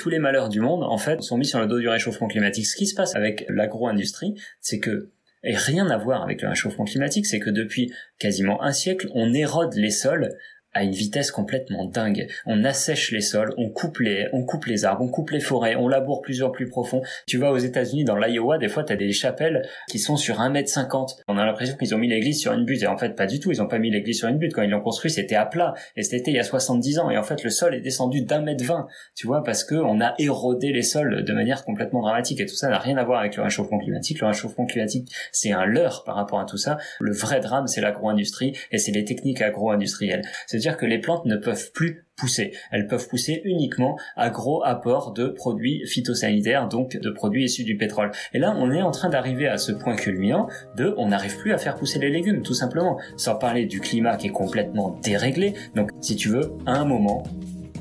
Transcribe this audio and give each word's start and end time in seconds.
tous 0.00 0.08
les 0.08 0.18
malheurs 0.18 0.48
du 0.48 0.60
monde, 0.60 0.82
en 0.82 0.96
fait, 0.96 1.20
sont 1.20 1.36
mis 1.36 1.44
sur 1.44 1.60
le 1.60 1.66
dos 1.66 1.78
du 1.78 1.88
réchauffement 1.88 2.26
climatique. 2.26 2.66
Ce 2.66 2.74
qui 2.74 2.86
se 2.86 2.94
passe 2.94 3.14
avec 3.14 3.44
l'agro-industrie, 3.50 4.34
c'est 4.60 4.78
que 4.78 5.10
et 5.42 5.54
rien 5.54 5.88
à 5.88 5.96
voir 5.96 6.22
avec 6.22 6.42
le 6.42 6.48
réchauffement 6.48 6.84
climatique, 6.84 7.26
c'est 7.26 7.38
que 7.38 7.50
depuis 7.50 7.92
quasiment 8.18 8.62
un 8.62 8.72
siècle, 8.72 9.08
on 9.14 9.32
érode 9.32 9.74
les 9.74 9.90
sols 9.90 10.30
à 10.72 10.84
une 10.84 10.92
vitesse 10.92 11.30
complètement 11.30 11.86
dingue. 11.86 12.28
On 12.46 12.64
assèche 12.64 13.10
les 13.10 13.20
sols, 13.20 13.52
on 13.56 13.70
coupe 13.70 13.98
les, 13.98 14.28
on 14.32 14.44
coupe 14.44 14.66
les 14.66 14.84
arbres, 14.84 15.04
on 15.04 15.08
coupe 15.08 15.30
les 15.30 15.40
forêts, 15.40 15.74
on 15.74 15.88
laboure 15.88 16.22
plusieurs 16.22 16.52
plus 16.52 16.68
profond. 16.68 17.02
Tu 17.26 17.38
vas 17.38 17.50
aux 17.50 17.58
États-Unis, 17.58 18.04
dans 18.04 18.16
l'Iowa, 18.16 18.58
des 18.58 18.68
fois, 18.68 18.84
t'as 18.84 18.96
des 18.96 19.12
chapelles 19.12 19.62
qui 19.88 19.98
sont 19.98 20.16
sur 20.16 20.40
un 20.40 20.50
mètre 20.50 20.68
cinquante. 20.68 21.16
On 21.28 21.38
a 21.38 21.44
l'impression 21.44 21.76
qu'ils 21.76 21.94
ont 21.94 21.98
mis 21.98 22.08
l'église 22.08 22.40
sur 22.40 22.52
une 22.52 22.64
butte. 22.64 22.82
Et 22.82 22.86
en 22.86 22.96
fait, 22.96 23.16
pas 23.16 23.26
du 23.26 23.40
tout. 23.40 23.50
Ils 23.50 23.60
ont 23.60 23.66
pas 23.66 23.78
mis 23.78 23.90
l'église 23.90 24.18
sur 24.18 24.28
une 24.28 24.38
butte. 24.38 24.52
Quand 24.54 24.62
ils 24.62 24.70
l'ont 24.70 24.80
construit, 24.80 25.10
c'était 25.10 25.34
à 25.34 25.46
plat. 25.46 25.74
Et 25.96 26.02
c'était 26.02 26.30
il 26.30 26.36
y 26.36 26.38
a 26.38 26.44
70 26.44 26.98
ans. 27.00 27.10
Et 27.10 27.18
en 27.18 27.22
fait, 27.22 27.42
le 27.42 27.50
sol 27.50 27.74
est 27.74 27.80
descendu 27.80 28.22
d'un 28.22 28.40
mètre 28.40 28.64
vingt. 28.64 28.86
Tu 29.16 29.26
vois, 29.26 29.42
parce 29.42 29.64
que 29.64 29.74
on 29.74 30.00
a 30.00 30.14
érodé 30.18 30.72
les 30.72 30.82
sols 30.82 31.24
de 31.24 31.32
manière 31.32 31.64
complètement 31.64 32.02
dramatique. 32.02 32.40
Et 32.40 32.46
tout 32.46 32.54
ça 32.54 32.68
n'a 32.68 32.78
rien 32.78 32.96
à 32.96 33.04
voir 33.04 33.20
avec 33.20 33.36
le 33.36 33.42
réchauffement 33.42 33.78
climatique. 33.78 34.20
Le 34.20 34.28
réchauffement 34.28 34.66
climatique, 34.66 35.10
c'est 35.32 35.52
un 35.52 35.64
leurre 35.64 36.04
par 36.04 36.14
rapport 36.14 36.38
à 36.38 36.44
tout 36.44 36.58
ça. 36.58 36.78
Le 37.00 37.12
vrai 37.12 37.40
drame, 37.40 37.66
c'est 37.66 37.80
l'agro-industrie 37.80 38.56
et 38.70 38.78
c'est 38.78 38.92
les 38.92 39.04
techniques 39.04 39.42
agro-industrielles 39.42 40.22
dire 40.60 40.76
que 40.76 40.86
les 40.86 40.98
plantes 40.98 41.24
ne 41.26 41.36
peuvent 41.36 41.72
plus 41.72 42.06
pousser. 42.16 42.52
Elles 42.70 42.86
peuvent 42.86 43.08
pousser 43.08 43.40
uniquement 43.44 43.98
à 44.16 44.30
gros 44.30 44.62
apport 44.64 45.12
de 45.12 45.28
produits 45.28 45.82
phytosanitaires, 45.86 46.68
donc 46.68 46.96
de 46.96 47.10
produits 47.10 47.44
issus 47.44 47.64
du 47.64 47.76
pétrole. 47.76 48.10
Et 48.34 48.38
là, 48.38 48.54
on 48.56 48.70
est 48.70 48.82
en 48.82 48.90
train 48.90 49.08
d'arriver 49.08 49.48
à 49.48 49.58
ce 49.58 49.72
point 49.72 49.96
culminant 49.96 50.48
de 50.76 50.94
on 50.98 51.08
n'arrive 51.08 51.36
plus 51.38 51.52
à 51.52 51.58
faire 51.58 51.76
pousser 51.76 51.98
les 51.98 52.10
légumes, 52.10 52.42
tout 52.42 52.54
simplement. 52.54 52.98
Sans 53.16 53.36
parler 53.36 53.66
du 53.66 53.80
climat 53.80 54.16
qui 54.16 54.28
est 54.28 54.32
complètement 54.32 54.98
déréglé. 55.02 55.54
Donc, 55.74 55.90
si 56.00 56.16
tu 56.16 56.28
veux, 56.28 56.52
à 56.66 56.78
un 56.78 56.84
moment, 56.84 57.24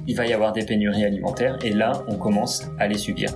il 0.08 0.16
va 0.16 0.26
y 0.26 0.34
avoir 0.34 0.54
des 0.54 0.66
pénuries 0.66 1.06
alimentaires 1.06 1.60
et 1.64 1.72
là, 1.72 2.04
on 2.08 2.16
commence 2.16 2.64
à 2.80 2.88
les 2.88 2.98
subir. 2.98 3.30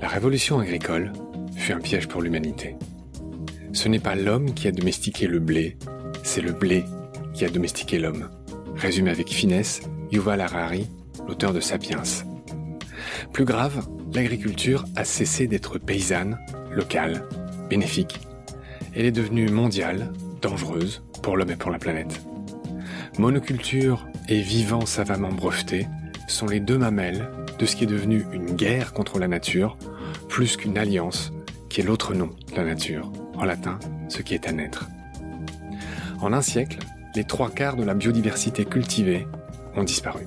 La 0.00 0.08
révolution 0.08 0.58
agricole 0.58 1.12
fut 1.54 1.72
un 1.72 1.80
piège 1.80 2.06
pour 2.08 2.22
l'humanité. 2.22 2.76
Ce 3.72 3.88
n'est 3.88 3.98
pas 3.98 4.14
l'homme 4.14 4.54
qui 4.54 4.68
a 4.68 4.72
domestiqué 4.72 5.26
le 5.26 5.38
blé, 5.38 5.76
c'est 6.26 6.42
le 6.42 6.52
blé 6.52 6.84
qui 7.34 7.44
a 7.44 7.48
domestiqué 7.48 7.98
l'homme. 7.98 8.28
Résume 8.74 9.06
avec 9.06 9.28
finesse 9.28 9.80
Yuval 10.10 10.40
Harari, 10.40 10.88
l'auteur 11.26 11.52
de 11.52 11.60
Sapiens. 11.60 12.02
Plus 13.32 13.44
grave, 13.44 13.86
l'agriculture 14.12 14.84
a 14.96 15.04
cessé 15.04 15.46
d'être 15.46 15.78
paysanne, 15.78 16.38
locale, 16.70 17.22
bénéfique. 17.70 18.20
Elle 18.94 19.06
est 19.06 19.12
devenue 19.12 19.48
mondiale, 19.48 20.12
dangereuse 20.42 21.02
pour 21.22 21.36
l'homme 21.36 21.50
et 21.50 21.56
pour 21.56 21.70
la 21.70 21.78
planète. 21.78 22.20
Monoculture 23.18 24.06
et 24.28 24.40
vivant 24.40 24.84
savamment 24.84 25.32
breveté 25.32 25.86
sont 26.28 26.46
les 26.46 26.60
deux 26.60 26.76
mamelles 26.76 27.30
de 27.58 27.66
ce 27.66 27.76
qui 27.76 27.84
est 27.84 27.88
devenu 27.88 28.26
une 28.32 28.56
guerre 28.56 28.92
contre 28.92 29.18
la 29.20 29.28
nature, 29.28 29.78
plus 30.28 30.56
qu'une 30.56 30.76
alliance 30.76 31.32
qui 31.68 31.80
est 31.80 31.84
l'autre 31.84 32.14
nom 32.14 32.30
de 32.50 32.56
la 32.56 32.64
nature, 32.64 33.12
en 33.36 33.44
latin, 33.44 33.78
ce 34.08 34.22
qui 34.22 34.34
est 34.34 34.48
à 34.48 34.52
naître. 34.52 34.86
En 36.20 36.32
un 36.32 36.42
siècle, 36.42 36.78
les 37.14 37.24
trois 37.24 37.50
quarts 37.50 37.76
de 37.76 37.84
la 37.84 37.94
biodiversité 37.94 38.64
cultivée 38.64 39.26
ont 39.76 39.84
disparu. 39.84 40.26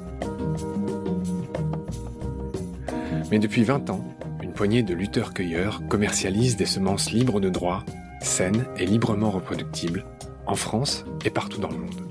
Mais 3.31 3.39
depuis 3.39 3.63
20 3.63 3.89
ans, 3.89 4.03
une 4.41 4.53
poignée 4.53 4.83
de 4.83 4.93
lutteurs-cueilleurs 4.93 5.81
commercialise 5.87 6.57
des 6.57 6.65
semences 6.65 7.11
libres 7.11 7.39
de 7.39 7.49
droit, 7.49 7.83
saines 8.21 8.65
et 8.77 8.85
librement 8.85 9.31
reproductibles, 9.31 10.05
en 10.45 10.55
France 10.55 11.05
et 11.25 11.29
partout 11.29 11.59
dans 11.59 11.69
le 11.69 11.77
monde. 11.77 12.07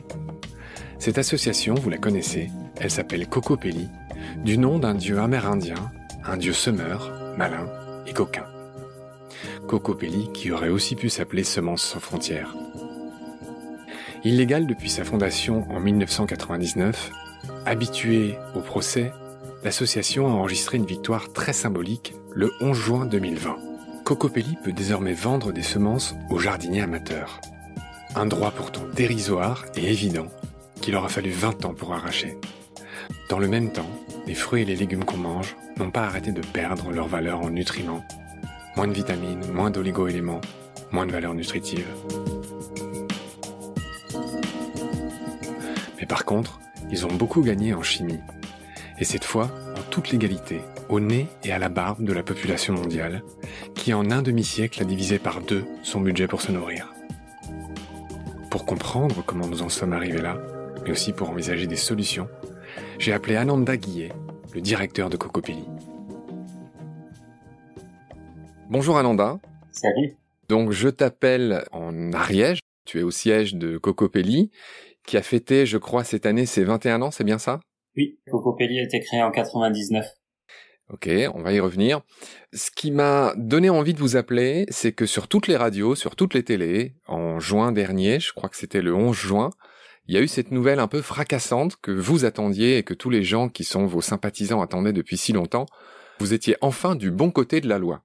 Cette 0.98 1.19
association, 1.19 1.75
vous 1.75 1.91
la 1.91 1.98
connaissez, 1.98 2.51
elle 2.81 2.91
s'appelle 2.91 3.29
Cocopelli, 3.29 3.89
du 4.45 4.58
nom 4.58 4.79
d'un 4.79 4.95
dieu 4.95 5.19
amérindien, 5.19 5.77
un 6.25 6.36
dieu 6.36 6.52
semeur, 6.52 7.13
malin 7.36 7.67
et 8.07 8.13
coquin. 8.13 8.45
Cocopelli 9.67 10.31
qui 10.33 10.51
aurait 10.51 10.69
aussi 10.69 10.97
pu 10.97 11.08
s'appeler 11.08 11.45
Semences 11.45 11.83
sans 11.83 12.01
frontières. 12.01 12.55
Illégale 14.24 14.67
depuis 14.67 14.90
sa 14.90 15.05
fondation 15.05 15.64
en 15.70 15.79
1999, 15.79 17.12
habituée 17.67 18.36
au 18.56 18.61
procès, 18.61 19.12
l'association 19.62 20.27
a 20.27 20.30
enregistré 20.30 20.77
une 20.77 20.86
victoire 20.86 21.33
très 21.33 21.52
symbolique 21.52 22.14
le 22.34 22.52
11 22.61 22.77
juin 22.77 23.07
2020. 23.07 23.57
Cocopelli 24.05 24.57
peut 24.64 24.73
désormais 24.73 25.12
vendre 25.12 25.52
des 25.52 25.62
semences 25.62 26.17
aux 26.30 26.39
jardiniers 26.39 26.83
amateurs. 26.83 27.40
Un 28.17 28.27
droit 28.27 28.51
pourtant 28.51 28.83
dérisoire 28.92 29.67
et 29.77 29.89
évident 29.89 30.27
qu'il 30.80 30.96
aura 30.96 31.08
fallu 31.08 31.30
20 31.30 31.64
ans 31.67 31.74
pour 31.74 31.95
arracher. 31.95 32.39
Dans 33.30 33.39
le 33.39 33.48
même 33.48 33.70
temps, 33.70 33.90
les 34.27 34.34
fruits 34.34 34.62
et 34.62 34.64
les 34.64 34.77
légumes 34.77 35.05
qu'on 35.05 35.17
mange 35.17 35.57
n'ont 35.77 35.90
pas 35.90 36.02
arrêté 36.02 36.33
de 36.33 36.40
perdre 36.40 36.90
leur 36.90 37.07
valeur 37.07 37.40
en 37.40 37.51
nutriments. 37.51 38.05
Moins 38.77 38.89
de 38.89 38.95
vitamines, 38.95 39.46
moins 39.52 39.70
d'oligo-éléments, 39.70 40.40
moins 40.90 41.07
de 41.07 41.12
valeur 41.12 41.34
nutritive. 41.34 41.86
Par 46.08 46.24
contre, 46.24 46.58
ils 46.91 47.05
ont 47.05 47.13
beaucoup 47.13 47.42
gagné 47.42 47.74
en 47.74 47.83
chimie. 47.83 48.20
Et 48.98 49.05
cette 49.05 49.24
fois, 49.24 49.51
en 49.77 49.83
toute 49.91 50.11
légalité, 50.11 50.61
au 50.89 51.01
nez 51.01 51.27
et 51.45 51.52
à 51.52 51.58
la 51.58 51.69
barbe 51.69 52.02
de 52.02 52.13
la 52.13 52.23
population 52.23 52.73
mondiale, 52.73 53.23
qui 53.74 53.92
en 53.92 54.11
un 54.11 54.23
demi-siècle 54.23 54.80
a 54.80 54.85
divisé 54.85 55.19
par 55.19 55.42
deux 55.42 55.64
son 55.83 56.01
budget 56.01 56.27
pour 56.27 56.41
se 56.41 56.51
nourrir. 56.51 56.92
Pour 58.51 58.64
comprendre 58.64 59.23
comment 59.24 59.46
nous 59.46 59.63
en 59.63 59.69
sommes 59.69 59.92
arrivés 59.92 60.23
là, 60.23 60.39
mais 60.83 60.91
aussi 60.91 61.13
pour 61.13 61.29
envisager 61.29 61.67
des 61.67 61.77
solutions, 61.77 62.29
j'ai 62.98 63.13
appelé 63.13 63.36
Ananda 63.36 63.77
Guillet, 63.77 64.13
le 64.55 64.63
directeur 64.63 65.11
de 65.11 65.19
Cocopelli. 65.19 65.64
Bonjour 68.70 68.98
Ananda. 68.98 69.39
Salut. 69.70 70.17
Donc 70.48 70.73
je 70.73 70.89
t'appelle 70.89 71.64
en 71.70 72.13
Ariège, 72.13 72.61
tu 72.86 73.01
es 73.01 73.02
au 73.02 73.11
siège 73.11 73.55
de 73.55 73.77
Cocopelli 73.77 74.51
qui 75.08 75.17
a 75.17 75.23
fêté, 75.23 75.64
je 75.64 75.79
crois, 75.79 76.05
cette 76.05 76.27
année 76.27 76.45
ses 76.45 76.64
21 76.64 77.01
ans, 77.01 77.11
c'est 77.11 77.24
bien 77.24 77.39
ça? 77.39 77.61
Oui, 77.96 78.20
Cocopelli 78.30 78.79
a 78.79 78.83
été 78.83 79.01
créé 79.01 79.23
en 79.23 79.30
99. 79.30 80.07
Ok, 80.91 81.11
on 81.35 81.42
va 81.42 81.52
y 81.52 81.61
revenir. 81.61 82.02
Ce 82.52 82.70
qui 82.70 82.91
m'a 82.91 83.33
donné 83.36 83.70
envie 83.70 83.95
de 83.95 83.98
vous 83.98 84.17
appeler, 84.17 84.67
c'est 84.69 84.92
que 84.92 85.07
sur 85.07 85.27
toutes 85.27 85.46
les 85.46 85.57
radios, 85.57 85.95
sur 85.95 86.14
toutes 86.14 86.35
les 86.35 86.42
télés, 86.42 86.95
en 87.07 87.41
juin 87.41 87.73
dernier, 87.73 88.20
je 88.20 88.33
crois 88.33 88.51
que 88.51 88.57
c'était 88.57 88.83
le 88.83 88.95
11 88.95 89.17
juin, 89.17 89.51
il 90.07 90.14
y 90.14 90.19
a 90.19 90.20
eu 90.20 90.29
cette 90.29 90.51
nouvelle 90.51 90.79
un 90.79 90.89
peu 90.89 91.01
fracassante 91.01 91.77
que 91.80 91.90
vous 91.90 92.25
attendiez 92.27 92.77
et 92.77 92.83
que 92.83 92.95
tous 92.95 93.11
les 93.11 93.23
gens 93.23 93.48
qui 93.48 93.64
sont 93.64 93.86
vos 93.86 94.01
sympathisants 94.02 94.61
attendaient 94.61 94.92
depuis 94.92 95.17
si 95.17 95.33
longtemps. 95.33 95.67
Vous 96.19 96.35
étiez 96.35 96.57
enfin 96.61 96.95
du 96.95 97.11
bon 97.11 97.30
côté 97.30 97.61
de 97.61 97.69
la 97.69 97.79
loi. 97.79 98.02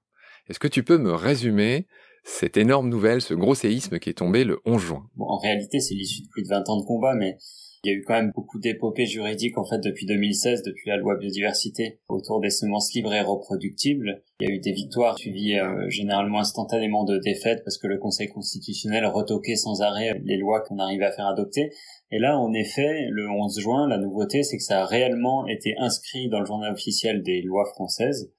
Est-ce 0.50 0.60
que 0.60 0.68
tu 0.68 0.84
peux 0.84 0.98
me 0.98 1.14
résumer 1.14 1.88
cette 2.24 2.58
énorme 2.58 2.90
nouvelle, 2.90 3.22
ce 3.22 3.34
gros 3.34 3.56
séisme 3.56 4.00
qui 4.00 4.10
est 4.10 4.14
tombé 4.14 4.44
le 4.44 4.60
11 4.66 4.82
juin. 4.82 5.10
Bon, 5.16 5.26
en 5.26 5.38
réalité, 5.38 5.80
c'est 5.80 5.94
l'issue 5.94 6.24
de 6.24 6.30
plus 6.30 6.44
de 6.44 6.48
20 6.48 6.70
ans 6.70 6.80
de 6.80 6.86
combat, 6.86 7.16
mais 7.16 7.38
il 7.86 7.92
y 7.92 7.96
a 7.96 7.98
eu 7.98 8.04
quand 8.04 8.14
même 8.14 8.32
beaucoup 8.34 8.60
d'épopées 8.60 9.06
juridiques 9.06 9.58
en 9.58 9.66
fait 9.66 9.80
depuis 9.80 10.06
2016, 10.06 10.64
depuis 10.64 10.90
la 10.90 10.96
loi 10.96 11.18
biodiversité 11.18 12.00
autour 12.08 12.40
des 12.40 12.50
semences 12.50 12.94
libres 12.94 13.14
et 13.14 13.20
reproductibles. 13.20 14.24
Il 14.40 14.48
y 14.48 14.52
a 14.52 14.56
eu 14.56 14.60
des 14.60 14.72
victoires 14.72 15.18
suivies 15.18 15.60
euh, 15.60 15.90
généralement 15.90 16.40
instantanément 16.40 17.04
de 17.04 17.18
défaites 17.18 17.62
parce 17.66 17.78
que 17.78 17.88
le 17.88 17.98
Conseil 17.98 18.30
constitutionnel 18.30 19.06
retoquait 19.06 19.58
sans 19.58 19.82
arrêt 19.82 20.18
les 20.24 20.38
lois 20.38 20.62
qu'on 20.62 20.80
arrivait 20.80 21.04
à 21.04 21.12
faire 21.12 21.28
adopter. 21.28 21.72
Et 22.10 22.20
là, 22.20 22.40
en 22.40 22.54
effet, 22.54 23.08
le 23.10 23.30
11 23.30 23.60
juin, 23.60 23.90
la 23.90 23.98
nouveauté, 23.98 24.44
c'est 24.44 24.56
que 24.56 24.64
ça 24.64 24.84
a 24.84 24.86
réellement 24.86 25.46
été 25.48 25.76
inscrit 25.78 26.30
dans 26.30 26.40
le 26.40 26.46
journal 26.46 26.72
officiel 26.72 27.22
des 27.22 27.42
lois 27.42 27.66
françaises. 27.66 28.32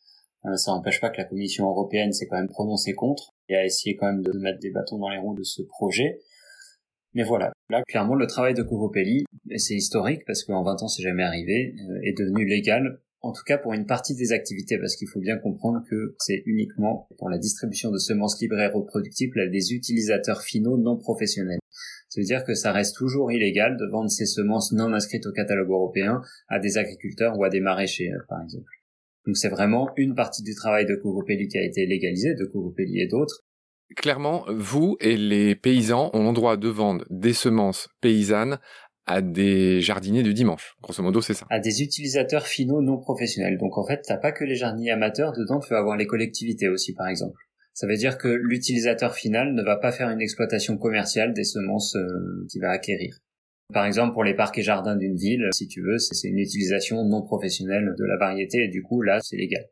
Euh, 0.47 0.57
ça 0.57 0.73
n'empêche 0.73 1.01
pas 1.01 1.11
que 1.11 1.19
la 1.19 1.25
Commission 1.25 1.69
européenne 1.69 2.13
s'est 2.13 2.27
quand 2.27 2.37
même 2.37 2.49
prononcée 2.49 2.93
contre 2.93 3.31
et 3.49 3.57
a 3.57 3.65
essayé 3.65 3.97
quand 3.97 4.07
même 4.07 4.23
de 4.23 4.33
mettre 4.39 4.59
des 4.59 4.71
bâtons 4.71 4.99
dans 4.99 5.09
les 5.09 5.19
roues 5.19 5.35
de 5.35 5.43
ce 5.43 5.63
projet. 5.63 6.21
Mais 7.15 7.23
voilà, 7.23 7.53
là 7.71 7.83
clairement 7.87 8.17
le 8.17 8.27
travail 8.27 8.55
de 8.55 8.63
Cocopelli, 8.63 9.25
et 9.49 9.59
c'est 9.59 9.75
historique 9.75 10.23
parce 10.27 10.43
qu'en 10.43 10.63
20 10.63 10.83
ans 10.83 10.89
c'est 10.89 11.03
jamais 11.03 11.23
arrivé, 11.23 11.75
euh, 11.89 12.01
est 12.03 12.19
devenu 12.19 12.45
légal, 12.45 13.01
en 13.21 13.33
tout 13.33 13.45
cas 13.47 13.57
pour 13.57 13.73
une 13.73 13.87
partie 13.87 14.17
des 14.17 14.33
activités, 14.33 14.79
parce 14.79 14.97
qu'il 14.97 15.09
faut 15.09 15.21
bien 15.21 15.39
comprendre 15.39 15.83
que 15.89 16.17
c'est 16.19 16.43
uniquement 16.45 17.09
pour 17.19 17.31
la 17.31 17.39
distribution 17.39 17.91
de 17.91 17.99
semences 17.99 18.41
libres 18.41 18.59
et 18.59 18.67
reproductibles 18.67 19.41
à 19.41 19.47
des 19.47 19.73
utilisateurs 19.73 20.43
finaux 20.43 20.77
non 20.77 20.97
professionnels. 20.99 21.61
Ça 22.09 22.21
veut 22.21 22.27
dire 22.27 22.45
que 22.45 22.55
ça 22.55 22.73
reste 22.73 22.97
toujours 22.97 23.33
illégal 23.33 23.77
de 23.77 23.87
vendre 23.87 24.11
ces 24.11 24.27
semences 24.27 24.73
non 24.73 24.93
inscrites 24.93 25.27
au 25.27 25.33
catalogue 25.33 25.71
européen 25.71 26.21
à 26.49 26.59
des 26.59 26.79
agriculteurs 26.79 27.39
ou 27.39 27.45
à 27.45 27.49
des 27.49 27.61
maraîchers, 27.61 28.13
euh, 28.13 28.19
par 28.29 28.43
exemple. 28.43 28.71
Donc 29.27 29.37
c'est 29.37 29.49
vraiment 29.49 29.91
une 29.97 30.15
partie 30.15 30.43
du 30.43 30.55
travail 30.55 30.87
de 30.87 30.95
Cocopelli 30.97 31.49
qui 31.49 31.59
a 31.59 31.63
été 31.63 31.87
légalisée, 31.87 32.35
de 32.35 32.45
Cocopelli 32.45 33.01
et 33.01 33.07
d'autres. 33.07 33.45
Clairement, 33.97 34.45
vous 34.49 34.97
et 35.01 35.17
les 35.17 35.55
paysans 35.55 36.11
ont 36.15 36.29
le 36.29 36.35
droit 36.35 36.57
de 36.57 36.69
vendre 36.69 37.05
des 37.11 37.33
semences 37.33 37.89
paysannes 38.01 38.59
à 39.07 39.21
des 39.21 39.81
jardiniers 39.81 40.23
du 40.23 40.33
dimanche. 40.33 40.75
Grosso 40.83 41.03
modo, 41.03 41.21
c'est 41.21 41.35
ça. 41.35 41.47
À 41.51 41.61
des 41.61 41.83
utilisateurs 41.83 42.47
finaux 42.47 42.81
non 42.81 42.99
professionnels. 42.99 43.59
Donc 43.59 43.77
en 43.77 43.87
fait, 43.87 44.01
t'as 44.07 44.17
pas 44.17 44.33
que 44.33 44.45
les 44.45 44.57
jardiniers 44.57 44.91
amateurs, 44.91 45.33
dedans 45.33 45.61
tu 45.61 45.69
vas 45.71 45.79
avoir 45.79 45.97
les 45.97 46.07
collectivités 46.07 46.69
aussi, 46.69 46.95
par 46.95 47.09
exemple. 47.09 47.39
Ça 47.75 47.87
veut 47.87 47.97
dire 47.97 48.19
que 48.19 48.29
l'utilisateur 48.29 49.15
final 49.15 49.53
ne 49.53 49.63
va 49.63 49.77
pas 49.77 49.93
faire 49.93 50.09
une 50.09 50.21
exploitation 50.21 50.79
commerciale 50.79 51.35
des 51.35 51.45
semences 51.45 51.97
euh, 51.97 52.47
qu'il 52.49 52.63
va 52.63 52.71
acquérir. 52.71 53.19
Par 53.75 53.85
exemple, 53.85 54.15
pour 54.15 54.23
les 54.23 54.35
parcs 54.35 54.57
et 54.57 54.63
jardins 54.63 54.97
d'une 54.97 55.17
ville, 55.17 55.49
si 55.53 55.67
tu 55.67 55.83
veux, 55.83 55.99
c'est 55.99 56.29
une 56.29 56.39
utilisation 56.39 57.05
non 57.05 57.23
professionnelle 57.23 57.93
de 57.99 58.05
la 58.05 58.17
variété 58.17 58.65
et 58.65 58.69
du 58.69 58.83
coup, 58.83 59.03
là, 59.03 59.19
c'est 59.21 59.37
légal. 59.37 59.65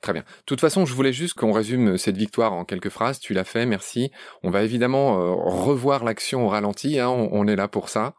Très 0.00 0.12
bien. 0.12 0.22
De 0.22 0.44
toute 0.46 0.60
façon, 0.60 0.86
je 0.86 0.94
voulais 0.94 1.12
juste 1.12 1.34
qu'on 1.34 1.52
résume 1.52 1.98
cette 1.98 2.16
victoire 2.16 2.52
en 2.52 2.64
quelques 2.64 2.88
phrases. 2.88 3.18
Tu 3.18 3.34
l'as 3.34 3.44
fait, 3.44 3.66
merci. 3.66 4.10
On 4.42 4.50
va 4.50 4.62
évidemment 4.62 5.20
euh, 5.20 5.32
revoir 5.34 6.04
l'action 6.04 6.46
au 6.46 6.48
ralenti, 6.48 6.98
hein, 6.98 7.08
on, 7.08 7.46
est 7.46 7.56
là 7.56 7.68
pour 7.68 7.88
ça. 7.88 8.14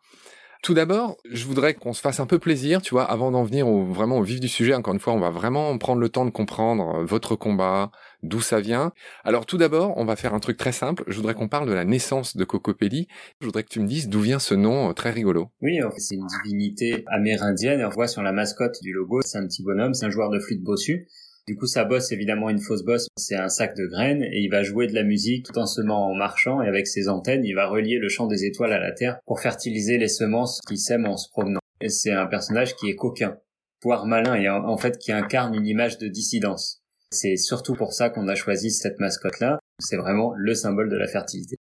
Tout 0.63 0.73
d'abord, 0.73 1.17
je 1.31 1.45
voudrais 1.45 1.73
qu'on 1.75 1.93
se 1.93 2.01
fasse 2.01 2.19
un 2.19 2.25
peu 2.25 2.39
plaisir, 2.39 2.81
tu 2.81 2.91
vois, 2.91 3.05
avant 3.05 3.31
d'en 3.31 3.43
venir 3.43 3.67
au, 3.67 3.83
vraiment 3.83 4.17
au 4.17 4.23
vif 4.23 4.39
du 4.39 4.47
sujet. 4.47 4.73
Encore 4.73 4.93
une 4.93 4.99
fois, 4.99 5.13
on 5.13 5.19
va 5.19 5.29
vraiment 5.29 5.77
prendre 5.77 6.01
le 6.01 6.09
temps 6.09 6.25
de 6.25 6.31
comprendre 6.31 6.97
euh, 6.97 7.05
votre 7.05 7.35
combat, 7.35 7.91
d'où 8.23 8.41
ça 8.41 8.59
vient. 8.59 8.91
Alors 9.23 9.45
tout 9.45 9.57
d'abord, 9.57 9.93
on 9.97 10.05
va 10.05 10.15
faire 10.15 10.33
un 10.33 10.39
truc 10.39 10.57
très 10.57 10.71
simple. 10.71 11.03
Je 11.07 11.15
voudrais 11.15 11.33
qu'on 11.33 11.47
parle 11.47 11.67
de 11.67 11.73
la 11.73 11.85
naissance 11.85 12.35
de 12.35 12.43
Cocopelli. 12.43 13.07
Je 13.41 13.45
voudrais 13.45 13.63
que 13.63 13.69
tu 13.69 13.79
me 13.79 13.87
dises 13.87 14.09
d'où 14.09 14.21
vient 14.21 14.39
ce 14.39 14.55
nom 14.55 14.89
euh, 14.89 14.93
très 14.93 15.11
rigolo. 15.11 15.49
Oui, 15.61 15.79
c'est 15.97 16.15
une 16.15 16.27
divinité 16.43 17.03
amérindienne. 17.07 17.83
On 17.85 17.89
voit 17.89 18.07
sur 18.07 18.21
la 18.21 18.31
mascotte 18.31 18.81
du 18.81 18.93
logo, 18.93 19.21
c'est 19.23 19.37
un 19.37 19.47
petit 19.47 19.63
bonhomme, 19.63 19.93
c'est 19.93 20.05
un 20.05 20.09
joueur 20.09 20.29
de 20.29 20.39
flûte 20.39 20.63
bossu. 20.63 21.07
Du 21.47 21.55
coup, 21.55 21.65
sa 21.65 21.85
bosse, 21.85 22.11
évidemment, 22.11 22.49
une 22.49 22.59
fausse 22.59 22.83
bosse, 22.83 23.07
c'est 23.15 23.37
un 23.37 23.47
sac 23.47 23.73
de 23.77 23.85
graines 23.85 24.21
et 24.21 24.41
il 24.41 24.49
va 24.49 24.63
jouer 24.63 24.87
de 24.87 24.93
la 24.93 25.03
musique 25.03 25.45
tout 25.45 25.57
en 25.57 25.65
semant 25.65 26.09
en 26.09 26.13
marchant 26.13 26.61
et 26.61 26.67
avec 26.67 26.87
ses 26.87 27.07
antennes, 27.07 27.45
il 27.45 27.53
va 27.53 27.67
relier 27.67 27.99
le 27.99 28.09
champ 28.09 28.27
des 28.27 28.43
étoiles 28.43 28.73
à 28.73 28.79
la 28.79 28.91
terre 28.91 29.19
pour 29.25 29.39
fertiliser 29.39 29.97
les 29.97 30.09
semences 30.09 30.59
qu'il 30.67 30.77
sème 30.77 31.05
en 31.05 31.15
se 31.15 31.29
promenant. 31.29 31.61
Et 31.79 31.87
c'est 31.87 32.11
un 32.11 32.25
personnage 32.25 32.75
qui 32.75 32.89
est 32.89 32.95
coquin, 32.95 33.37
voire 33.81 34.05
malin 34.05 34.35
et 34.35 34.49
en 34.49 34.77
fait 34.77 34.97
qui 34.97 35.13
incarne 35.13 35.55
une 35.55 35.67
image 35.67 35.97
de 35.99 36.09
dissidence. 36.09 36.83
C'est 37.11 37.37
surtout 37.37 37.73
pour 37.73 37.93
ça 37.93 38.09
qu'on 38.09 38.27
a 38.27 38.35
choisi 38.35 38.71
cette 38.71 38.99
mascotte-là. 38.99 39.59
C'est 39.79 39.97
vraiment 39.97 40.33
le 40.35 40.53
symbole 40.53 40.89
de 40.89 40.97
la 40.97 41.07
fertilité. 41.07 41.55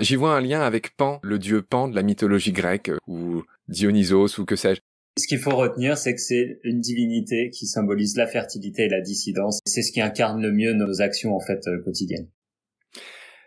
J'y 0.00 0.16
vois 0.16 0.36
un 0.36 0.40
lien 0.40 0.60
avec 0.60 0.94
Pan, 0.96 1.20
le 1.22 1.38
dieu 1.38 1.62
Pan 1.62 1.88
de 1.88 1.94
la 1.94 2.02
mythologie 2.02 2.52
grecque, 2.52 2.90
ou 3.06 3.42
Dionysos, 3.68 4.38
ou 4.38 4.44
que 4.44 4.56
sais-je. 4.56 4.80
Ce 5.18 5.26
qu'il 5.26 5.38
faut 5.38 5.56
retenir, 5.56 5.96
c'est 5.96 6.14
que 6.14 6.20
c'est 6.20 6.60
une 6.62 6.80
divinité 6.80 7.48
qui 7.48 7.66
symbolise 7.66 8.16
la 8.16 8.26
fertilité 8.26 8.84
et 8.84 8.88
la 8.90 9.00
dissidence. 9.00 9.60
C'est 9.64 9.80
ce 9.80 9.90
qui 9.90 10.02
incarne 10.02 10.42
le 10.42 10.52
mieux 10.52 10.74
nos 10.74 11.00
actions 11.00 11.34
en 11.34 11.40
fait 11.40 11.66
euh, 11.66 11.82
quotidiennes. 11.82 12.28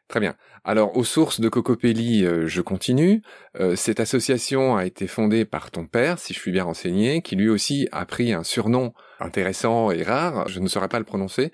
Très 0.10 0.20
bien. 0.20 0.36
Alors, 0.64 0.98
aux 0.98 1.04
sources 1.04 1.40
de 1.40 1.50
Cocopelli, 1.50 2.26
euh, 2.26 2.48
je 2.48 2.62
continue. 2.62 3.22
Euh, 3.60 3.76
cette 3.76 4.00
association 4.00 4.76
a 4.76 4.86
été 4.88 5.06
fondée 5.06 5.46
par 5.46 5.70
ton 5.70 5.86
père, 5.86 6.18
si 6.18 6.34
je 6.34 6.40
suis 6.40 6.52
bien 6.52 6.64
renseigné, 6.64 7.22
qui 7.22 7.36
lui 7.36 7.48
aussi 7.48 7.88
a 7.92 8.06
pris 8.08 8.34
un 8.34 8.44
surnom 8.44 8.94
intéressant 9.20 9.92
et 9.92 10.02
rare. 10.02 10.48
Je 10.48 10.60
ne 10.60 10.68
saurais 10.68 10.90
pas 10.90 10.98
le 10.98 11.06
prononcer. 11.06 11.54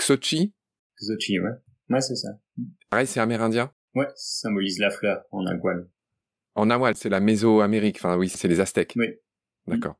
Xochi. 0.00 0.54
Xochi, 1.00 1.40
ouais. 1.40 1.50
Ouais, 1.90 2.00
c'est 2.00 2.14
ça. 2.14 2.28
Pareil, 2.90 3.08
c'est 3.08 3.18
amérindien? 3.18 3.72
Ouais, 3.96 4.06
ça 4.14 4.42
symbolise 4.42 4.78
la 4.78 4.90
fleur 4.90 5.24
en 5.32 5.42
nahual. 5.42 5.88
En 6.54 6.66
nahual, 6.66 6.94
c'est 6.96 7.08
la 7.08 7.18
Mésoamérique. 7.18 7.96
Enfin, 7.96 8.16
oui, 8.16 8.28
c'est 8.28 8.48
les 8.48 8.60
Aztèques. 8.60 8.94
Oui. 8.96 9.08
D'accord. 9.66 9.96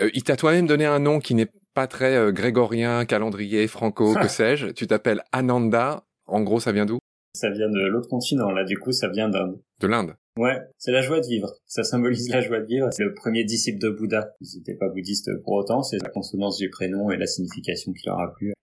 Euh, 0.00 0.10
il 0.12 0.24
t'a 0.24 0.36
toi-même 0.36 0.66
donné 0.66 0.86
un 0.86 0.98
nom 0.98 1.20
qui 1.20 1.34
n'est 1.34 1.50
pas 1.72 1.86
très 1.86 2.16
euh, 2.16 2.32
grégorien, 2.32 3.04
calendrier, 3.04 3.68
franco, 3.68 4.14
que 4.20 4.26
sais-je. 4.26 4.68
Tu 4.68 4.88
t'appelles 4.88 5.22
Ananda. 5.30 6.04
En 6.26 6.42
gros, 6.42 6.58
ça 6.58 6.72
vient 6.72 6.84
d'où? 6.84 6.98
Ça 7.38 7.50
vient 7.50 7.68
de 7.68 7.86
l'autre 7.86 8.08
continent, 8.08 8.50
là. 8.50 8.64
Du 8.64 8.76
coup, 8.76 8.90
ça 8.90 9.06
vient 9.06 9.28
d'Inde. 9.28 9.60
De 9.80 9.86
l'Inde 9.86 10.16
Ouais, 10.36 10.58
c'est 10.76 10.90
la 10.90 11.02
joie 11.02 11.20
de 11.20 11.26
vivre. 11.26 11.54
Ça 11.66 11.84
symbolise 11.84 12.28
la 12.30 12.40
joie 12.40 12.58
de 12.58 12.66
vivre. 12.66 12.88
C'est 12.90 13.04
le 13.04 13.14
premier 13.14 13.44
disciple 13.44 13.78
de 13.78 13.90
Bouddha. 13.90 14.32
Ils 14.40 14.58
n'étaient 14.58 14.74
pas 14.74 14.88
bouddhistes 14.88 15.30
pour 15.44 15.52
autant. 15.52 15.84
C'est 15.84 16.02
la 16.02 16.08
consonance 16.08 16.58
du 16.58 16.68
prénom 16.68 17.12
et 17.12 17.16
la 17.16 17.28
signification 17.28 17.92
qui 17.92 18.08
leur 18.08 18.18
a 18.18 18.34
plu. 18.34 18.54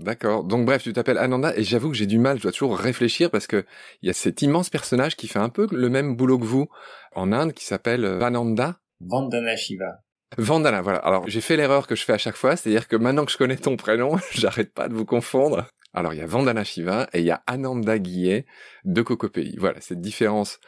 D'accord. 0.00 0.44
Donc 0.44 0.64
bref, 0.64 0.82
tu 0.82 0.94
t'appelles 0.94 1.18
Ananda 1.18 1.54
et 1.54 1.64
j'avoue 1.64 1.90
que 1.90 1.96
j'ai 1.96 2.06
du 2.06 2.18
mal, 2.18 2.38
je 2.38 2.42
dois 2.42 2.52
toujours 2.52 2.78
réfléchir 2.78 3.30
parce 3.30 3.46
que 3.46 3.66
il 4.00 4.06
y 4.06 4.10
a 4.10 4.14
cet 4.14 4.40
immense 4.40 4.70
personnage 4.70 5.16
qui 5.16 5.28
fait 5.28 5.38
un 5.38 5.50
peu 5.50 5.66
le 5.70 5.90
même 5.90 6.16
boulot 6.16 6.38
que 6.38 6.44
vous 6.44 6.66
en 7.14 7.30
Inde 7.30 7.52
qui 7.52 7.66
s'appelle 7.66 8.06
Vananda. 8.06 8.78
Vandana 9.00 9.54
Shiva. 9.54 10.00
Vandana, 10.38 10.82
voilà. 10.82 10.98
Alors, 10.98 11.28
j'ai 11.28 11.40
fait 11.40 11.56
l'erreur 11.56 11.86
que 11.86 11.94
je 11.94 12.04
fais 12.04 12.14
à 12.14 12.18
chaque 12.18 12.36
fois, 12.36 12.56
c'est-à-dire 12.56 12.88
que 12.88 12.96
maintenant 12.96 13.24
que 13.24 13.32
je 13.32 13.36
connais 13.36 13.56
ton 13.56 13.76
prénom, 13.76 14.16
j'arrête 14.32 14.72
pas 14.72 14.88
de 14.88 14.94
vous 14.94 15.04
confondre. 15.04 15.66
Alors, 15.94 16.12
il 16.12 16.18
y 16.18 16.22
a 16.22 16.26
Vandana 16.26 16.64
Shiva 16.64 17.08
et 17.12 17.20
il 17.20 17.24
y 17.24 17.30
a 17.30 17.42
Ananda 17.46 17.98
Guillet 17.98 18.46
de 18.84 19.00
Cocopelli. 19.00 19.56
Voilà, 19.58 19.80
cette 19.80 20.00
différence 20.00 20.58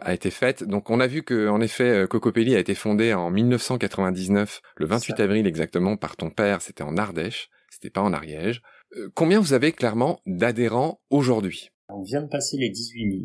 a 0.00 0.14
été 0.14 0.30
faite. 0.30 0.64
Donc, 0.64 0.88
on 0.88 1.00
a 1.00 1.06
vu 1.06 1.22
que, 1.22 1.48
en 1.48 1.60
effet, 1.60 1.90
euh, 1.90 2.06
Cocopelli 2.06 2.56
a 2.56 2.58
été 2.58 2.74
fondé 2.74 3.12
en 3.12 3.30
1999, 3.30 4.62
le 4.76 4.86
28 4.86 5.20
avril 5.20 5.46
exactement, 5.46 5.96
par 5.96 6.16
ton 6.16 6.30
père. 6.30 6.62
C'était 6.62 6.82
en 6.82 6.96
Ardèche, 6.96 7.50
c'était 7.68 7.90
pas 7.90 8.00
en 8.00 8.14
Ariège. 8.14 8.62
Euh, 8.96 9.10
combien 9.14 9.38
vous 9.38 9.52
avez 9.52 9.72
clairement 9.72 10.20
d'adhérents 10.24 11.00
aujourd'hui? 11.10 11.70
On 11.90 12.02
vient 12.02 12.22
de 12.22 12.28
passer 12.28 12.56
les 12.56 12.70
18 12.70 13.10
000. 13.12 13.24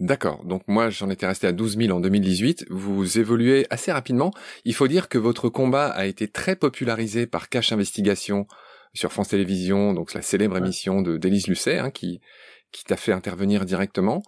D'accord. 0.00 0.44
Donc 0.44 0.62
moi, 0.66 0.90
j'en 0.90 1.10
étais 1.10 1.26
resté 1.26 1.46
à 1.46 1.52
12 1.52 1.76
000 1.76 1.96
en 1.96 2.00
2018. 2.00 2.66
Vous 2.70 3.18
évoluez 3.18 3.66
assez 3.70 3.92
rapidement. 3.92 4.32
Il 4.64 4.74
faut 4.74 4.88
dire 4.88 5.08
que 5.08 5.18
votre 5.18 5.48
combat 5.48 5.88
a 5.88 6.06
été 6.06 6.26
très 6.26 6.56
popularisé 6.56 7.26
par 7.26 7.48
Cache 7.48 7.72
Investigation 7.72 8.46
sur 8.94 9.12
France 9.12 9.28
Télévisions, 9.28 9.92
donc 9.92 10.14
la 10.14 10.22
célèbre 10.22 10.56
émission 10.56 11.02
de 11.02 11.16
d'Élise 11.16 11.46
Lucet, 11.46 11.78
hein, 11.78 11.90
qui 11.90 12.20
qui 12.72 12.84
t'a 12.84 12.96
fait 12.96 13.12
intervenir 13.12 13.64
directement, 13.64 14.22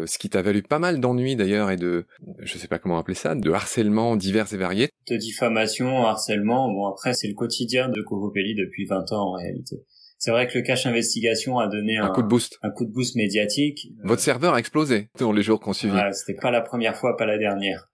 euh, 0.00 0.06
ce 0.06 0.18
qui 0.18 0.28
t'a 0.28 0.42
valu 0.42 0.62
pas 0.62 0.78
mal 0.78 1.00
d'ennuis 1.00 1.36
d'ailleurs 1.36 1.70
et 1.70 1.76
de, 1.76 2.06
je 2.40 2.58
sais 2.58 2.68
pas 2.68 2.78
comment 2.78 2.98
appeler 2.98 3.14
ça, 3.14 3.34
de 3.34 3.50
harcèlement 3.50 4.16
divers 4.16 4.52
et 4.52 4.56
variés. 4.56 4.90
De 5.08 5.16
diffamation, 5.16 6.04
harcèlement. 6.04 6.68
Bon 6.68 6.86
après, 6.86 7.14
c'est 7.14 7.28
le 7.28 7.34
quotidien 7.34 7.88
de 7.88 8.02
Cocopelli 8.02 8.54
depuis 8.54 8.86
20 8.86 9.12
ans 9.12 9.28
en 9.28 9.32
réalité. 9.32 9.84
C'est 10.18 10.30
vrai 10.30 10.46
que 10.46 10.56
le 10.56 10.62
cache 10.62 10.86
investigation 10.86 11.58
a 11.58 11.68
donné 11.68 11.98
un, 11.98 12.08
coup 12.08 12.22
de 12.22 12.28
boost, 12.28 12.58
un 12.62 12.70
coup 12.70 12.84
de 12.84 12.90
boost 12.90 13.16
médiatique. 13.16 13.88
Votre 14.02 14.22
serveur 14.22 14.54
a 14.54 14.58
explosé 14.58 15.08
dans 15.18 15.32
les 15.32 15.42
jours 15.42 15.60
qu'on 15.60 15.72
suivi. 15.72 15.94
c'était 16.12 16.38
pas 16.40 16.50
la 16.50 16.62
première 16.62 16.96
fois, 16.96 17.16
pas 17.16 17.26
la 17.26 17.38
dernière. 17.38 17.88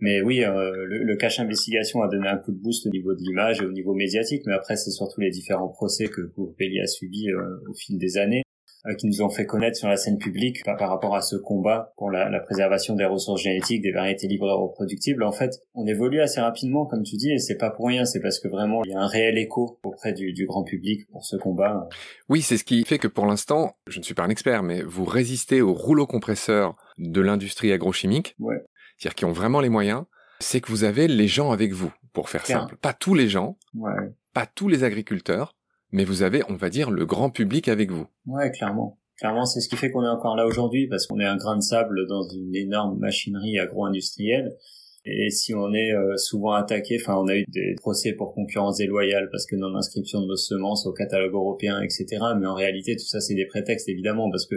Mais 0.00 0.22
oui, 0.22 0.44
euh, 0.44 0.84
le, 0.86 1.04
le, 1.04 1.16
cache 1.16 1.40
investigation 1.40 2.02
a 2.02 2.08
donné 2.08 2.28
un 2.28 2.38
coup 2.38 2.52
de 2.52 2.58
boost 2.58 2.86
au 2.86 2.90
niveau 2.90 3.12
de 3.14 3.20
l'image 3.20 3.60
et 3.60 3.66
au 3.66 3.72
niveau 3.72 3.94
médiatique, 3.94 4.42
mais 4.46 4.54
après 4.54 4.76
c'est 4.76 4.90
surtout 4.90 5.20
les 5.20 5.30
différents 5.30 5.68
procès 5.68 6.06
que 6.06 6.22
Courpelli 6.22 6.80
a 6.80 6.86
subis 6.86 7.30
euh, 7.30 7.58
au 7.68 7.74
fil 7.74 7.98
des 7.98 8.16
années. 8.16 8.42
Euh, 8.86 8.94
qui 8.94 9.06
nous 9.06 9.20
ont 9.20 9.28
fait 9.28 9.44
connaître 9.44 9.76
sur 9.76 9.88
la 9.88 9.98
scène 9.98 10.16
publique 10.16 10.64
par, 10.64 10.78
rapport 10.88 11.14
à 11.14 11.20
ce 11.20 11.36
combat 11.36 11.92
pour 11.98 12.10
la, 12.10 12.30
la, 12.30 12.40
préservation 12.40 12.94
des 12.94 13.04
ressources 13.04 13.42
génétiques, 13.42 13.82
des 13.82 13.92
variétés 13.92 14.26
libres 14.26 14.48
et 14.48 14.52
reproductibles. 14.52 15.22
En 15.22 15.32
fait, 15.32 15.60
on 15.74 15.86
évolue 15.86 16.22
assez 16.22 16.40
rapidement, 16.40 16.86
comme 16.86 17.02
tu 17.02 17.16
dis, 17.16 17.30
et 17.30 17.38
c'est 17.38 17.58
pas 17.58 17.68
pour 17.68 17.88
rien, 17.88 18.06
c'est 18.06 18.20
parce 18.20 18.38
que 18.38 18.48
vraiment 18.48 18.82
il 18.84 18.92
y 18.92 18.94
a 18.94 18.98
un 18.98 19.06
réel 19.06 19.36
écho 19.36 19.78
auprès 19.82 20.14
du, 20.14 20.32
du 20.32 20.46
grand 20.46 20.64
public 20.64 21.06
pour 21.10 21.26
ce 21.26 21.36
combat. 21.36 21.90
Oui, 22.30 22.40
c'est 22.40 22.56
ce 22.56 22.64
qui 22.64 22.82
fait 22.86 22.98
que 22.98 23.06
pour 23.06 23.26
l'instant, 23.26 23.76
je 23.86 23.98
ne 23.98 24.02
suis 24.02 24.14
pas 24.14 24.22
un 24.22 24.30
expert, 24.30 24.62
mais 24.62 24.80
vous 24.80 25.04
résistez 25.04 25.60
au 25.60 25.74
rouleau 25.74 26.06
compresseur 26.06 26.74
de 26.96 27.20
l'industrie 27.20 27.72
agrochimique, 27.72 28.34
ouais. 28.38 28.64
c'est-à-dire 28.96 29.14
qui 29.14 29.26
ont 29.26 29.32
vraiment 29.32 29.60
les 29.60 29.68
moyens. 29.68 30.04
C'est 30.38 30.62
que 30.62 30.68
vous 30.68 30.84
avez 30.84 31.06
les 31.06 31.28
gens 31.28 31.50
avec 31.50 31.72
vous, 31.72 31.92
pour 32.14 32.30
faire 32.30 32.46
simple. 32.46 32.78
Pas 32.80 32.94
tous 32.94 33.12
les 33.12 33.28
gens, 33.28 33.58
ouais. 33.74 33.92
pas 34.32 34.46
tous 34.46 34.68
les 34.68 34.84
agriculteurs, 34.84 35.54
mais 35.92 36.04
vous 36.04 36.22
avez, 36.22 36.42
on 36.48 36.56
va 36.56 36.70
dire, 36.70 36.90
le 36.90 37.06
grand 37.06 37.30
public 37.30 37.68
avec 37.68 37.90
vous. 37.90 38.06
Ouais, 38.26 38.50
clairement. 38.50 38.98
Clairement, 39.18 39.44
c'est 39.44 39.60
ce 39.60 39.68
qui 39.68 39.76
fait 39.76 39.90
qu'on 39.90 40.04
est 40.04 40.08
encore 40.08 40.34
là 40.34 40.46
aujourd'hui, 40.46 40.88
parce 40.88 41.06
qu'on 41.06 41.20
est 41.20 41.26
un 41.26 41.36
grain 41.36 41.56
de 41.56 41.62
sable 41.62 42.06
dans 42.06 42.22
une 42.22 42.54
énorme 42.56 42.98
machinerie 42.98 43.58
agro-industrielle. 43.58 44.56
Et 45.04 45.30
si 45.30 45.54
on 45.54 45.72
est 45.72 45.92
euh, 45.92 46.16
souvent 46.16 46.52
attaqué, 46.52 46.98
enfin, 47.00 47.16
on 47.16 47.26
a 47.28 47.36
eu 47.36 47.44
des 47.48 47.74
procès 47.76 48.12
pour 48.12 48.34
concurrence 48.34 48.76
déloyale 48.76 49.28
parce 49.30 49.46
que 49.46 49.56
non-inscription 49.56 50.20
de 50.20 50.26
nos 50.26 50.36
semences 50.36 50.86
au 50.86 50.92
catalogue 50.92 51.34
européen, 51.34 51.80
etc. 51.82 52.06
Mais 52.38 52.46
en 52.46 52.54
réalité, 52.54 52.96
tout 52.96 53.06
ça, 53.06 53.20
c'est 53.20 53.34
des 53.34 53.46
prétextes, 53.46 53.88
évidemment, 53.88 54.30
parce 54.30 54.46
que 54.46 54.56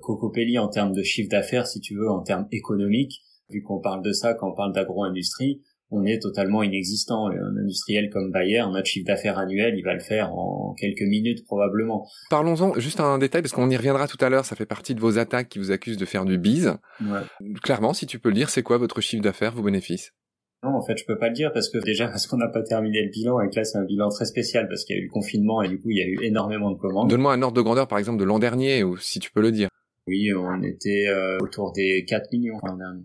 Cocopelli, 0.00 0.58
en 0.58 0.68
termes 0.68 0.92
de 0.92 1.02
chiffre 1.02 1.30
d'affaires, 1.30 1.66
si 1.66 1.80
tu 1.80 1.96
veux, 1.96 2.10
en 2.10 2.22
termes 2.22 2.46
économiques, 2.52 3.22
vu 3.48 3.62
qu'on 3.62 3.80
parle 3.80 4.02
de 4.02 4.12
ça 4.12 4.34
quand 4.34 4.50
on 4.50 4.54
parle 4.54 4.72
d'agro-industrie, 4.72 5.62
on 5.90 6.04
est 6.04 6.20
totalement 6.20 6.62
inexistant. 6.62 7.28
Un 7.28 7.56
industriel 7.56 8.10
comme 8.10 8.30
Bayer, 8.30 8.64
notre 8.72 8.86
chiffre 8.86 9.06
d'affaires 9.06 9.38
annuel, 9.38 9.74
il 9.76 9.82
va 9.82 9.94
le 9.94 10.00
faire 10.00 10.32
en 10.34 10.74
quelques 10.74 11.02
minutes 11.02 11.44
probablement. 11.44 12.06
Parlons-en 12.30 12.78
juste 12.78 13.00
un 13.00 13.18
détail, 13.18 13.42
parce 13.42 13.52
qu'on 13.52 13.70
y 13.70 13.76
reviendra 13.76 14.08
tout 14.08 14.22
à 14.24 14.28
l'heure, 14.28 14.44
ça 14.44 14.56
fait 14.56 14.66
partie 14.66 14.94
de 14.94 15.00
vos 15.00 15.18
attaques 15.18 15.48
qui 15.48 15.58
vous 15.58 15.70
accusent 15.70 15.96
de 15.96 16.04
faire 16.04 16.24
du 16.24 16.38
bise. 16.38 16.76
Ouais. 17.00 17.20
Clairement, 17.62 17.92
si 17.92 18.06
tu 18.06 18.18
peux 18.18 18.30
le 18.30 18.34
dire, 18.34 18.50
c'est 18.50 18.62
quoi 18.62 18.78
votre 18.78 19.00
chiffre 19.00 19.22
d'affaires, 19.22 19.54
vos 19.54 19.62
bénéfices? 19.62 20.12
Non, 20.62 20.70
en 20.70 20.82
fait, 20.82 20.96
je 20.96 21.04
peux 21.04 21.18
pas 21.18 21.28
le 21.28 21.34
dire 21.34 21.52
parce 21.52 21.68
que 21.68 21.78
déjà 21.78 22.08
parce 22.08 22.26
qu'on 22.26 22.38
n'a 22.38 22.48
pas 22.48 22.62
terminé 22.62 23.02
le 23.02 23.10
bilan 23.10 23.40
et 23.40 23.50
que 23.50 23.56
là 23.56 23.64
c'est 23.64 23.78
un 23.78 23.84
bilan 23.84 24.08
très 24.08 24.24
spécial 24.24 24.68
parce 24.68 24.84
qu'il 24.84 24.96
y 24.96 24.98
a 24.98 25.02
eu 25.02 25.04
le 25.04 25.10
confinement 25.10 25.62
et 25.62 25.68
du 25.68 25.78
coup 25.78 25.90
il 25.90 25.98
y 25.98 26.02
a 26.02 26.06
eu 26.06 26.18
énormément 26.22 26.70
de 26.70 26.78
commandes. 26.78 27.08
Donne-moi 27.08 27.32
un 27.32 27.42
ordre 27.42 27.56
de 27.56 27.62
grandeur 27.62 27.86
par 27.86 27.98
exemple 27.98 28.18
de 28.18 28.24
l'an 28.24 28.38
dernier 28.38 28.82
ou 28.82 28.96
si 28.96 29.20
tu 29.20 29.30
peux 29.30 29.42
le 29.42 29.52
dire. 29.52 29.68
Oui, 30.06 30.32
on 30.32 30.62
était 30.62 31.08
euh, 31.08 31.38
autour 31.40 31.72
des 31.72 32.04
4 32.06 32.32
millions 32.32 32.58
l'an 32.62 32.76
dernier. 32.76 33.04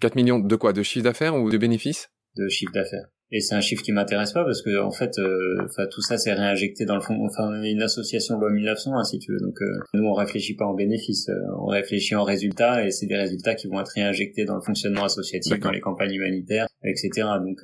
4 0.00 0.14
millions 0.14 0.38
de 0.38 0.56
quoi? 0.56 0.72
De 0.72 0.82
chiffre 0.82 1.04
d'affaires 1.04 1.34
ou 1.34 1.50
de 1.50 1.58
bénéfices? 1.58 2.10
De 2.36 2.48
chiffre 2.48 2.72
d'affaires. 2.72 3.08
Et 3.30 3.40
c'est 3.40 3.54
un 3.54 3.60
chiffre 3.60 3.82
qui 3.82 3.92
m'intéresse 3.92 4.32
pas 4.32 4.44
parce 4.44 4.62
que 4.62 4.80
en 4.80 4.90
fait, 4.90 5.18
euh, 5.18 5.56
enfin 5.64 5.86
tout 5.90 6.00
ça 6.00 6.16
c'est 6.16 6.32
réinjecté 6.32 6.86
dans 6.86 6.94
le 6.94 7.02
fond. 7.02 7.14
Enfin, 7.26 7.50
on 7.50 7.62
est 7.62 7.70
une 7.70 7.82
association 7.82 8.38
loi 8.38 8.50
1900, 8.50 8.96
hein, 8.96 9.04
si 9.04 9.18
tu 9.18 9.32
veux. 9.32 9.38
Donc 9.38 9.60
euh, 9.60 9.80
nous 9.92 10.04
on 10.04 10.14
réfléchit 10.14 10.54
pas 10.54 10.64
en 10.64 10.72
bénéfices, 10.72 11.28
euh, 11.28 11.34
on 11.60 11.66
réfléchit 11.66 12.14
en 12.14 12.24
résultats 12.24 12.86
et 12.86 12.90
c'est 12.90 13.06
des 13.06 13.16
résultats 13.16 13.54
qui 13.54 13.68
vont 13.68 13.80
être 13.80 13.92
réinjectés 13.94 14.46
dans 14.46 14.54
le 14.54 14.62
fonctionnement 14.62 15.04
associatif, 15.04 15.60
dans 15.60 15.70
les 15.70 15.80
campagnes 15.80 16.14
humanitaires, 16.14 16.66
etc. 16.82 17.28
Donc 17.42 17.58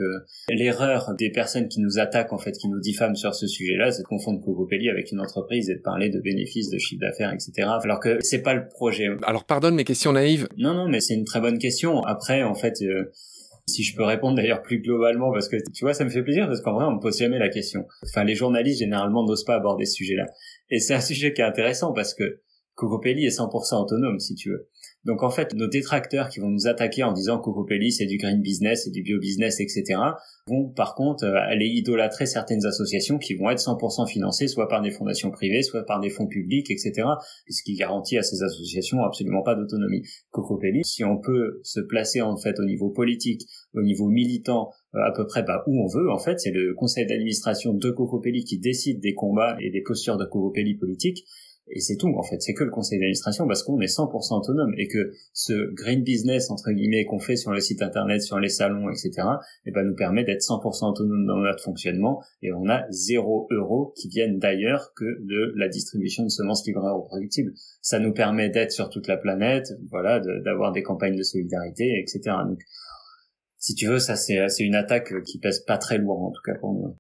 l'erreur 0.51 1.15
des 1.19 1.31
personnes 1.31 1.69
qui 1.69 1.81
nous 1.81 1.99
attaquent 1.99 2.35
en 2.35 2.39
fait, 2.39 2.53
qui 2.53 2.69
nous 2.69 2.81
diffament 2.81 3.15
sur 3.15 3.35
ce 3.35 3.47
sujet-là, 3.47 3.91
c'est 3.91 4.03
de 4.03 4.07
confondre 4.07 4.45
Cocopelli 4.45 4.91
avec 4.91 5.13
une 5.13 5.21
entreprise 5.21 5.71
et 5.71 5.77
de 5.77 5.83
parler 5.83 6.11
de 6.11 6.21
bénéfices, 6.21 6.69
de 6.69 6.79
chiffre 6.79 7.01
d'affaires, 7.01 7.33
etc. 7.33 7.69
Alors 7.83 8.01
que 8.01 8.19
c'est 8.21 8.43
pas 8.43 8.53
le 8.53 8.69
projet. 8.69 9.09
Alors 9.23 9.45
pardonne 9.45 9.77
mes 9.77 9.85
questions 9.85 10.13
naïves. 10.13 10.47
Non 10.59 10.75
non, 10.75 10.89
mais 10.89 11.01
c'est 11.01 11.15
une 11.15 11.25
très 11.25 11.41
bonne 11.41 11.59
question. 11.59 12.03
Après 12.03 12.43
en 12.43 12.55
fait 12.55 12.75
si 13.67 13.83
je 13.83 13.97
peux 13.97 14.05
répondre 14.05 14.37
d'ailleurs 14.37 14.63
plus 14.63 14.81
globalement, 14.81 15.33
parce 15.33 15.49
que 15.49 15.57
tu 15.73 15.85
vois, 15.85 15.95
ça 15.95 16.05
me 16.05 16.11
fait 16.11 16.23
plaisir 16.23 16.47
parce 16.47 16.61
qu'en 16.61 16.75
vrai, 16.75 16.85
on 16.85 16.97
me 16.97 17.01
pose 17.01 17.19
jamais 17.19 17.39
la 17.39 17.49
question. 17.49 17.87
Enfin, 18.03 18.25
les 18.25 18.35
journalistes 18.35 18.81
généralement 18.81 19.25
n'osent 19.25 19.45
pas 19.45 19.55
aborder 19.55 19.85
ce 19.87 19.95
sujet-là. 19.95 20.27
Et 20.71 20.81
c'est 20.81 20.95
un 20.95 21.01
sujet 21.01 21.33
qui 21.33 21.41
est 21.41 21.45
intéressant 21.45 21.93
parce 21.93 22.15
que 22.15 22.41
Cocopelli 22.75 23.25
est 23.25 23.39
100% 23.39 23.83
autonome, 23.83 24.19
si 24.19 24.35
tu 24.35 24.51
veux. 24.51 24.69
Donc 25.05 25.23
en 25.23 25.31
fait, 25.31 25.53
nos 25.55 25.67
détracteurs 25.67 26.29
qui 26.29 26.41
vont 26.41 26.49
nous 26.49 26.67
attaquer 26.67 27.03
en 27.03 27.13
disant 27.13 27.39
Cocopelli 27.39 27.93
c'est 27.93 28.07
du 28.07 28.17
green 28.17 28.41
business, 28.41 28.85
c'est 28.85 28.91
du 28.91 29.03
bio 29.03 29.19
business, 29.19 29.61
etc. 29.61 30.01
vont 30.47 30.69
par 30.71 30.95
contre 30.95 31.25
euh, 31.25 31.35
aller 31.37 31.67
idolâtrer 31.67 32.27
certaines 32.27 32.65
associations 32.65 33.19
qui 33.19 33.35
vont 33.35 33.51
être 33.51 33.59
100% 33.59 34.09
financées 34.09 34.49
soit 34.49 34.69
par 34.69 34.81
des 34.81 34.91
fondations 34.91 35.31
privées, 35.31 35.63
soit 35.63 35.85
par 35.85 36.01
des 36.01 36.09
fonds 36.09 36.27
publics, 36.27 36.71
etc. 36.71 37.07
Ce 37.49 37.63
qui 37.63 37.75
garantit 37.75 38.17
à 38.17 38.23
ces 38.23 38.43
associations 38.43 39.03
absolument 39.05 39.43
pas 39.43 39.55
d'autonomie. 39.55 40.03
Cocopelli, 40.31 40.83
si 40.85 41.05
on 41.05 41.19
peut 41.19 41.61
se 41.63 41.81
placer 41.81 42.23
en 42.23 42.37
fait 42.37 42.59
au 42.59 42.65
niveau 42.65 42.91
politique, 42.91 43.43
au 43.75 43.83
niveau 43.83 44.09
militant, 44.09 44.71
euh, 44.95 45.01
à 45.07 45.13
peu 45.13 45.27
près 45.27 45.43
bah, 45.43 45.63
où 45.67 45.83
on 45.83 45.87
veut, 45.87 46.11
en 46.11 46.19
fait, 46.19 46.41
c'est 46.41 46.51
le 46.51 46.75
conseil 46.75 47.07
d'administration 47.07 47.75
de 47.75 47.91
Cocopelli 47.91 48.45
qui 48.45 48.59
décide 48.59 49.01
des 49.01 49.15
combats 49.15 49.57
et 49.61 49.71
des 49.71 49.83
postures 49.83 50.17
de 50.17 50.25
Cocopelli 50.25 50.77
politique 50.77 51.25
et 51.69 51.81
c'est 51.81 51.97
tout 51.97 52.13
en 52.17 52.23
fait. 52.23 52.41
C'est 52.41 52.55
que 52.55 52.65
le 52.65 52.71
conseil 52.71 52.99
d'administration 52.99 53.47
parce 53.47 53.63
qu'on 53.63 53.81
est 53.81 53.87
100% 53.87 54.39
autonome 54.39 54.75
et 54.77 54.87
que 54.87 55.13
ce 55.33 55.73
green 55.73 56.03
business 56.03 56.51
entre 56.51 56.71
guillemets 56.71 57.05
qu'on 57.05 57.19
fait 57.19 57.37
sur 57.37 57.53
le 57.53 57.61
site 57.61 57.83
internet 57.83 58.23
sur 58.23 58.39
les 58.39 58.49
salons 58.49 58.91
etc 58.91 59.13
et 59.65 59.71
eh 59.71 59.71
ben 59.71 59.85
nous 59.85 59.95
permet 59.95 60.25
d'être 60.25 60.43
100% 60.43 60.91
autonome 60.91 61.27
dans 61.27 61.39
notre 61.39 61.63
fonctionnement. 61.63 62.23
Et 62.43 62.53
on 62.53 62.69
a 62.69 62.85
zéro 62.91 63.47
euro 63.51 63.93
qui 63.97 64.09
viennent 64.09 64.39
d'ailleurs 64.39 64.93
que 64.95 65.05
de 65.25 65.53
la 65.57 65.69
distribution 65.69 66.25
de 66.25 66.29
semences 66.29 66.67
livrées 66.67 66.91
aux 66.91 67.03
productibles 67.03 67.53
ça 67.81 67.99
nous 67.99 68.13
permet 68.13 68.49
d'être 68.49 68.73
sur 68.73 68.91
toute 68.91 69.07
la 69.07 69.17
planète 69.17 69.73
voilà 69.91 70.21
d'avoir 70.21 70.73
des 70.73 70.83
campagnes 70.83 71.17
de 71.17 71.23
solidarité 71.23 72.01
etc 72.01 72.37
si 73.65 73.75
tu 73.75 73.87
veux, 73.87 73.99
ça 73.99 74.17
c'est 74.17 74.47
une 74.61 74.75
attaque 74.75 75.23
qui 75.25 75.39
pèse 75.39 75.61
pas 75.67 75.79
très 75.79 75.99
lourd 75.99 76.23
en 76.23 76.31
tout 76.31 76.43
cas 76.45 76.55
pour 76.61 76.75
nous. 76.75 76.97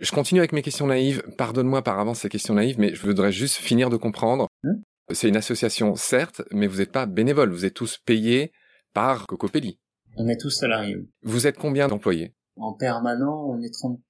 Je 0.00 0.12
continue 0.12 0.40
avec 0.40 0.52
mes 0.52 0.62
questions 0.62 0.86
naïves. 0.86 1.22
Pardonne-moi 1.38 1.82
par 1.82 1.98
avance 1.98 2.20
ces 2.20 2.28
questions 2.28 2.54
naïves, 2.54 2.78
mais 2.78 2.94
je 2.94 3.02
voudrais 3.02 3.32
juste 3.32 3.56
finir 3.56 3.88
de 3.90 3.96
comprendre. 3.96 4.48
Hmm 4.62 4.82
c'est 5.10 5.28
une 5.28 5.36
association 5.36 5.94
certes, 5.94 6.42
mais 6.50 6.66
vous 6.66 6.78
n'êtes 6.78 6.92
pas 6.92 7.06
bénévole. 7.06 7.50
Vous 7.50 7.64
êtes 7.64 7.74
tous 7.74 7.98
payés 8.04 8.52
par 8.94 9.26
Cocopelli. 9.26 9.78
On 10.16 10.28
est 10.28 10.38
tous 10.38 10.50
salariés. 10.50 10.96
Vous 11.22 11.46
êtes 11.46 11.56
combien 11.56 11.88
d'employés? 11.88 12.34
En 12.56 12.74
permanent, 12.74 13.46
on 13.48 13.62
est 13.62 13.72
30, 13.72 14.00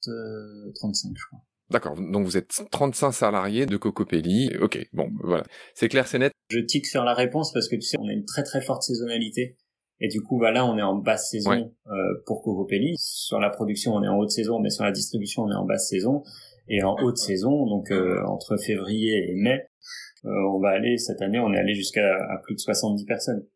35 0.74 1.08
euh, 1.08 1.12
je 1.16 1.26
crois. 1.26 1.40
D'accord, 1.70 1.96
donc 1.96 2.26
vous 2.26 2.36
êtes 2.36 2.64
35 2.70 3.12
salariés 3.12 3.66
de 3.66 3.76
Cocopelli. 3.76 4.50
Ok, 4.60 4.78
bon, 4.92 5.10
voilà. 5.22 5.44
C'est 5.74 5.88
clair, 5.88 6.06
c'est 6.06 6.18
net? 6.18 6.32
Je 6.50 6.58
tique 6.58 6.86
sur 6.86 7.04
la 7.04 7.14
réponse 7.14 7.52
parce 7.52 7.68
que 7.68 7.76
tu 7.76 7.82
sais, 7.82 7.96
on 7.98 8.08
a 8.08 8.12
une 8.12 8.24
très 8.24 8.42
très 8.42 8.60
forte 8.60 8.82
saisonnalité. 8.82 9.56
Et 10.04 10.08
du 10.08 10.20
coup, 10.20 10.36
voilà, 10.36 10.66
on 10.66 10.76
est 10.76 10.82
en 10.82 10.96
basse 10.96 11.30
saison 11.30 11.72
euh, 11.86 11.92
pour 12.26 12.42
Cocopelli. 12.42 12.96
Sur 12.98 13.38
la 13.38 13.50
production, 13.50 13.94
on 13.94 14.02
est 14.02 14.08
en 14.08 14.18
haute 14.18 14.32
saison, 14.32 14.58
mais 14.58 14.68
sur 14.68 14.82
la 14.82 14.90
distribution, 14.90 15.44
on 15.44 15.50
est 15.52 15.54
en 15.54 15.64
basse 15.64 15.88
saison. 15.88 16.24
Et 16.68 16.82
en 16.82 16.96
haute 17.00 17.18
saison, 17.18 17.66
donc 17.66 17.92
euh, 17.92 18.20
entre 18.26 18.56
février 18.56 19.30
et 19.30 19.34
mai, 19.36 19.64
euh, 20.24 20.30
on 20.52 20.58
va 20.58 20.70
aller 20.70 20.98
cette 20.98 21.22
année, 21.22 21.38
on 21.38 21.52
est 21.52 21.58
allé 21.58 21.74
jusqu'à 21.74 22.16
plus 22.42 22.56
de 22.56 22.60
70 22.60 23.04
personnes. 23.04 23.46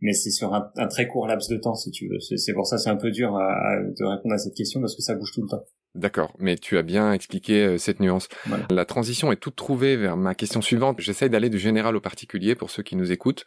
Mais 0.00 0.12
c'est 0.12 0.30
sur 0.30 0.54
un, 0.54 0.86
très 0.88 1.06
court 1.06 1.26
laps 1.26 1.48
de 1.48 1.56
temps, 1.56 1.74
si 1.74 1.90
tu 1.90 2.08
veux. 2.08 2.18
C'est 2.20 2.52
pour 2.52 2.66
ça 2.66 2.78
c'est 2.78 2.90
un 2.90 2.96
peu 2.96 3.10
dur 3.10 3.32
de 3.32 4.04
répondre 4.04 4.34
à 4.34 4.38
cette 4.38 4.54
question 4.54 4.80
parce 4.80 4.94
que 4.96 5.02
ça 5.02 5.14
bouge 5.14 5.32
tout 5.32 5.42
le 5.42 5.48
temps. 5.48 5.64
D'accord, 5.96 6.34
mais 6.38 6.56
tu 6.56 6.76
as 6.76 6.82
bien 6.82 7.10
expliqué 7.12 7.64
euh, 7.64 7.78
cette 7.78 8.00
nuance. 8.00 8.28
La 8.68 8.84
transition 8.84 9.32
est 9.32 9.36
toute 9.36 9.56
trouvée 9.56 9.96
vers 9.96 10.18
ma 10.18 10.34
question 10.34 10.60
suivante. 10.60 11.00
J'essaye 11.00 11.30
d'aller 11.30 11.48
du 11.48 11.58
général 11.58 11.96
au 11.96 12.02
particulier 12.02 12.54
pour 12.54 12.68
ceux 12.68 12.82
qui 12.82 12.96
nous 12.96 13.12
écoutent. 13.12 13.46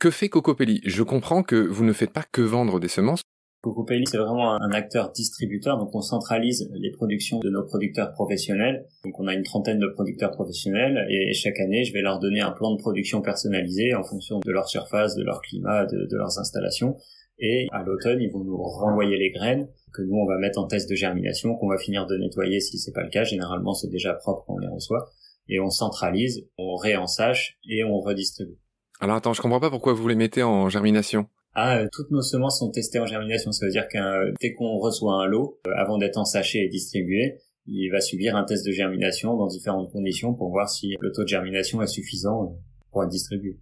Que 0.00 0.10
fait 0.10 0.28
Cocopelli? 0.28 0.80
Je 0.84 1.04
comprends 1.04 1.44
que 1.44 1.54
vous 1.54 1.84
ne 1.84 1.92
faites 1.92 2.12
pas 2.12 2.24
que 2.24 2.42
vendre 2.42 2.80
des 2.80 2.88
semences. 2.88 3.22
Cocopelli, 3.62 4.04
c'est 4.06 4.18
vraiment 4.18 4.52
un 4.52 4.70
acteur 4.70 5.10
distributeur, 5.10 5.76
donc 5.78 5.94
on 5.94 6.00
centralise 6.00 6.70
les 6.74 6.92
productions 6.92 7.40
de 7.40 7.50
nos 7.50 7.64
producteurs 7.64 8.12
professionnels. 8.12 8.86
Donc 9.04 9.18
on 9.18 9.26
a 9.26 9.34
une 9.34 9.42
trentaine 9.42 9.78
de 9.78 9.88
producteurs 9.88 10.30
professionnels 10.30 11.06
et 11.10 11.32
chaque 11.32 11.58
année, 11.58 11.84
je 11.84 11.92
vais 11.92 12.02
leur 12.02 12.20
donner 12.20 12.40
un 12.40 12.52
plan 12.52 12.72
de 12.72 12.78
production 12.78 13.22
personnalisé 13.22 13.94
en 13.94 14.04
fonction 14.04 14.38
de 14.38 14.52
leur 14.52 14.68
surface, 14.68 15.16
de 15.16 15.24
leur 15.24 15.40
climat, 15.40 15.84
de 15.86 16.16
leurs 16.16 16.38
installations. 16.38 16.96
Et 17.38 17.66
à 17.72 17.82
l'automne, 17.82 18.20
ils 18.20 18.30
vont 18.30 18.44
nous 18.44 18.56
renvoyer 18.56 19.18
les 19.18 19.30
graines 19.30 19.68
que 19.92 20.02
nous 20.02 20.16
on 20.16 20.26
va 20.26 20.38
mettre 20.38 20.58
en 20.58 20.66
test 20.66 20.88
de 20.90 20.94
germination, 20.94 21.54
qu'on 21.56 21.68
va 21.68 21.78
finir 21.78 22.06
de 22.06 22.16
nettoyer 22.16 22.60
si 22.60 22.78
c'est 22.78 22.92
pas 22.92 23.02
le 23.02 23.10
cas. 23.10 23.24
Généralement, 23.24 23.74
c'est 23.74 23.90
déjà 23.90 24.14
propre 24.14 24.44
quand 24.46 24.54
on 24.54 24.58
les 24.58 24.68
reçoit. 24.68 25.10
Et 25.48 25.60
on 25.60 25.70
centralise, 25.70 26.48
on 26.58 26.76
réensache 26.76 27.58
et 27.68 27.84
on 27.84 28.00
redistribue. 28.00 28.58
Alors 29.00 29.16
attends, 29.16 29.32
je 29.32 29.42
comprends 29.42 29.60
pas 29.60 29.70
pourquoi 29.70 29.92
vous 29.92 30.08
les 30.08 30.14
mettez 30.14 30.42
en 30.42 30.68
germination. 30.68 31.28
Ah, 31.58 31.78
euh, 31.78 31.86
toutes 31.90 32.10
nos 32.10 32.20
semences 32.20 32.58
sont 32.58 32.70
testées 32.70 32.98
en 32.98 33.06
germination. 33.06 33.50
Ça 33.50 33.64
veut 33.64 33.72
dire 33.72 33.88
que 33.88 34.34
dès 34.42 34.52
qu'on 34.52 34.76
reçoit 34.76 35.14
un 35.14 35.26
lot, 35.26 35.58
euh, 35.66 35.70
avant 35.74 35.96
d'être 35.96 36.18
ensaché 36.18 36.58
et 36.62 36.68
distribué, 36.68 37.38
il 37.66 37.88
va 37.90 38.02
subir 38.02 38.36
un 38.36 38.44
test 38.44 38.66
de 38.66 38.72
germination 38.72 39.34
dans 39.38 39.46
différentes 39.46 39.90
conditions 39.90 40.34
pour 40.34 40.50
voir 40.50 40.68
si 40.68 40.96
le 41.00 41.10
taux 41.12 41.22
de 41.22 41.28
germination 41.28 41.80
est 41.80 41.86
suffisant 41.86 42.42
euh, 42.42 42.56
pour 42.92 43.04
être 43.04 43.08
distribué. 43.08 43.58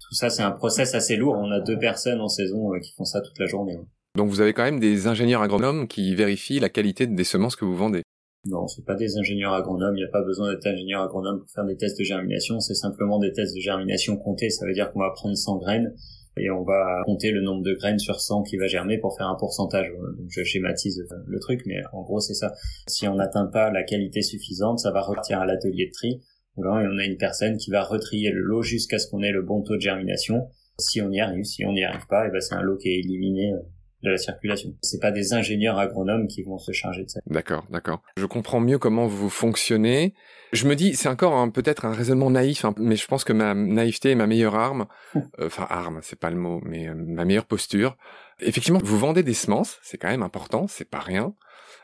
Tout 0.00 0.14
ça, 0.14 0.30
c'est 0.30 0.42
un 0.42 0.50
process 0.50 0.94
assez 0.94 1.16
lourd. 1.16 1.34
On 1.36 1.50
a 1.50 1.60
deux 1.60 1.78
personnes 1.78 2.22
en 2.22 2.28
saison 2.28 2.70
qui 2.82 2.94
font 2.96 3.04
ça 3.04 3.20
toute 3.20 3.38
la 3.38 3.46
journée. 3.46 3.76
Donc 4.16 4.30
vous 4.30 4.40
avez 4.40 4.54
quand 4.54 4.64
même 4.64 4.80
des 4.80 5.06
ingénieurs 5.06 5.42
agronomes 5.42 5.88
qui 5.88 6.14
vérifient 6.14 6.58
la 6.58 6.70
qualité 6.70 7.06
des 7.06 7.24
semences 7.24 7.54
que 7.54 7.66
vous 7.66 7.76
vendez. 7.76 8.00
Non, 8.46 8.66
c'est 8.66 8.84
pas 8.86 8.94
des 8.94 9.18
ingénieurs 9.18 9.52
agronomes, 9.52 9.96
il 9.96 10.00
n'y 10.00 10.08
a 10.08 10.12
pas 10.12 10.22
besoin 10.22 10.50
d'être 10.50 10.66
ingénieur 10.66 11.02
agronome 11.02 11.40
pour 11.40 11.50
faire 11.50 11.66
des 11.66 11.76
tests 11.76 11.98
de 11.98 12.04
germination, 12.04 12.60
c'est 12.60 12.74
simplement 12.74 13.18
des 13.18 13.32
tests 13.32 13.56
de 13.56 13.60
germination 13.60 14.16
comptés, 14.16 14.50
ça 14.50 14.64
veut 14.64 14.72
dire 14.72 14.92
qu'on 14.92 15.00
va 15.00 15.10
prendre 15.10 15.36
100 15.36 15.58
graines 15.58 15.92
et 16.36 16.50
on 16.50 16.62
va 16.62 17.02
compter 17.04 17.30
le 17.30 17.40
nombre 17.40 17.62
de 17.62 17.74
graines 17.74 17.98
sur 17.98 18.20
100 18.20 18.42
qui 18.42 18.56
va 18.56 18.66
germer 18.66 18.98
pour 18.98 19.16
faire 19.16 19.28
un 19.28 19.36
pourcentage. 19.36 19.92
Je 20.28 20.42
schématise 20.42 21.06
le 21.26 21.40
truc, 21.40 21.62
mais 21.66 21.82
en 21.92 22.02
gros 22.02 22.20
c'est 22.20 22.34
ça. 22.34 22.52
Si 22.88 23.08
on 23.08 23.14
n'atteint 23.14 23.46
pas 23.46 23.70
la 23.70 23.82
qualité 23.82 24.22
suffisante, 24.22 24.80
ça 24.80 24.90
va 24.90 25.02
repartir 25.02 25.40
à 25.40 25.46
l'atelier 25.46 25.86
de 25.86 25.92
tri, 25.92 26.20
et 26.58 26.62
on 26.64 26.98
a 26.98 27.04
une 27.04 27.18
personne 27.18 27.56
qui 27.56 27.70
va 27.70 27.82
retrier 27.82 28.30
le 28.30 28.40
lot 28.40 28.62
jusqu'à 28.62 28.98
ce 28.98 29.08
qu'on 29.08 29.22
ait 29.22 29.32
le 29.32 29.42
bon 29.42 29.62
taux 29.62 29.76
de 29.76 29.80
germination. 29.80 30.48
Si 30.78 31.00
on 31.00 31.10
y 31.10 31.20
arrive, 31.20 31.44
si 31.44 31.64
on 31.64 31.72
n'y 31.72 31.84
arrive 31.84 32.06
pas, 32.06 32.26
et 32.26 32.30
ben 32.30 32.40
c'est 32.40 32.54
un 32.54 32.62
lot 32.62 32.76
qui 32.76 32.88
est 32.88 32.98
éliminé 32.98 33.52
euh, 33.52 33.60
de 34.02 34.10
la 34.10 34.18
circulation. 34.18 34.74
C'est 34.82 35.00
pas 35.00 35.10
des 35.10 35.32
ingénieurs 35.32 35.78
agronomes 35.78 36.28
qui 36.28 36.42
vont 36.42 36.58
se 36.58 36.72
charger 36.72 37.04
de 37.04 37.10
ça. 37.10 37.20
D'accord, 37.26 37.64
d'accord. 37.70 38.02
Je 38.16 38.26
comprends 38.26 38.60
mieux 38.60 38.78
comment 38.78 39.06
vous 39.06 39.30
fonctionnez. 39.30 40.14
Je 40.52 40.66
me 40.68 40.76
dis, 40.76 40.94
c'est 40.94 41.08
encore 41.08 41.50
peut-être 41.52 41.84
un 41.84 41.92
raisonnement 41.92 42.30
naïf, 42.30 42.64
hein, 42.64 42.74
mais 42.78 42.96
je 42.96 43.06
pense 43.06 43.24
que 43.24 43.32
ma 43.32 43.54
naïveté 43.54 44.10
est 44.10 44.14
ma 44.14 44.26
meilleure 44.26 44.54
arme. 44.54 44.86
Euh, 45.16 45.46
enfin, 45.46 45.66
arme, 45.68 46.00
c'est 46.02 46.18
pas 46.18 46.30
le 46.30 46.36
mot, 46.36 46.60
mais 46.64 46.88
euh, 46.88 46.94
ma 46.94 47.24
meilleure 47.24 47.46
posture. 47.46 47.96
Effectivement, 48.40 48.80
vous 48.82 48.98
vendez 48.98 49.22
des 49.22 49.34
semences, 49.34 49.78
c'est 49.82 49.98
quand 49.98 50.08
même 50.08 50.22
important, 50.22 50.66
c'est 50.68 50.88
pas 50.88 51.00
rien, 51.00 51.34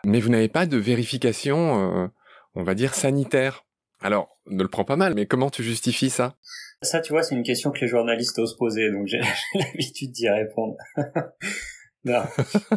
mais 0.04 0.21
vous 0.21 0.28
n'avez 0.28 0.49
pas 0.49 0.66
de 0.66 0.76
vérification, 0.76 2.04
euh, 2.04 2.09
on 2.54 2.62
va 2.62 2.75
dire 2.75 2.95
sanitaire. 2.95 3.64
Alors, 4.00 4.37
ne 4.47 4.62
le 4.62 4.69
prends 4.69 4.85
pas 4.85 4.97
mal, 4.97 5.14
mais 5.14 5.26
comment 5.26 5.49
tu 5.49 5.62
justifies 5.62 6.11
ça? 6.11 6.35
Ça, 6.83 7.00
tu 7.00 7.12
vois, 7.12 7.23
c'est 7.23 7.37
une 7.37 7.45
question 7.45 7.71
que 7.71 7.81
les 7.81 7.87
journalistes 7.87 8.38
osent 8.38 8.57
poser, 8.57 8.90
donc 8.90 9.07
j'ai 9.07 9.21
l'habitude 9.54 10.11
d'y 10.11 10.28
répondre. 10.28 10.76
Non. 12.04 12.23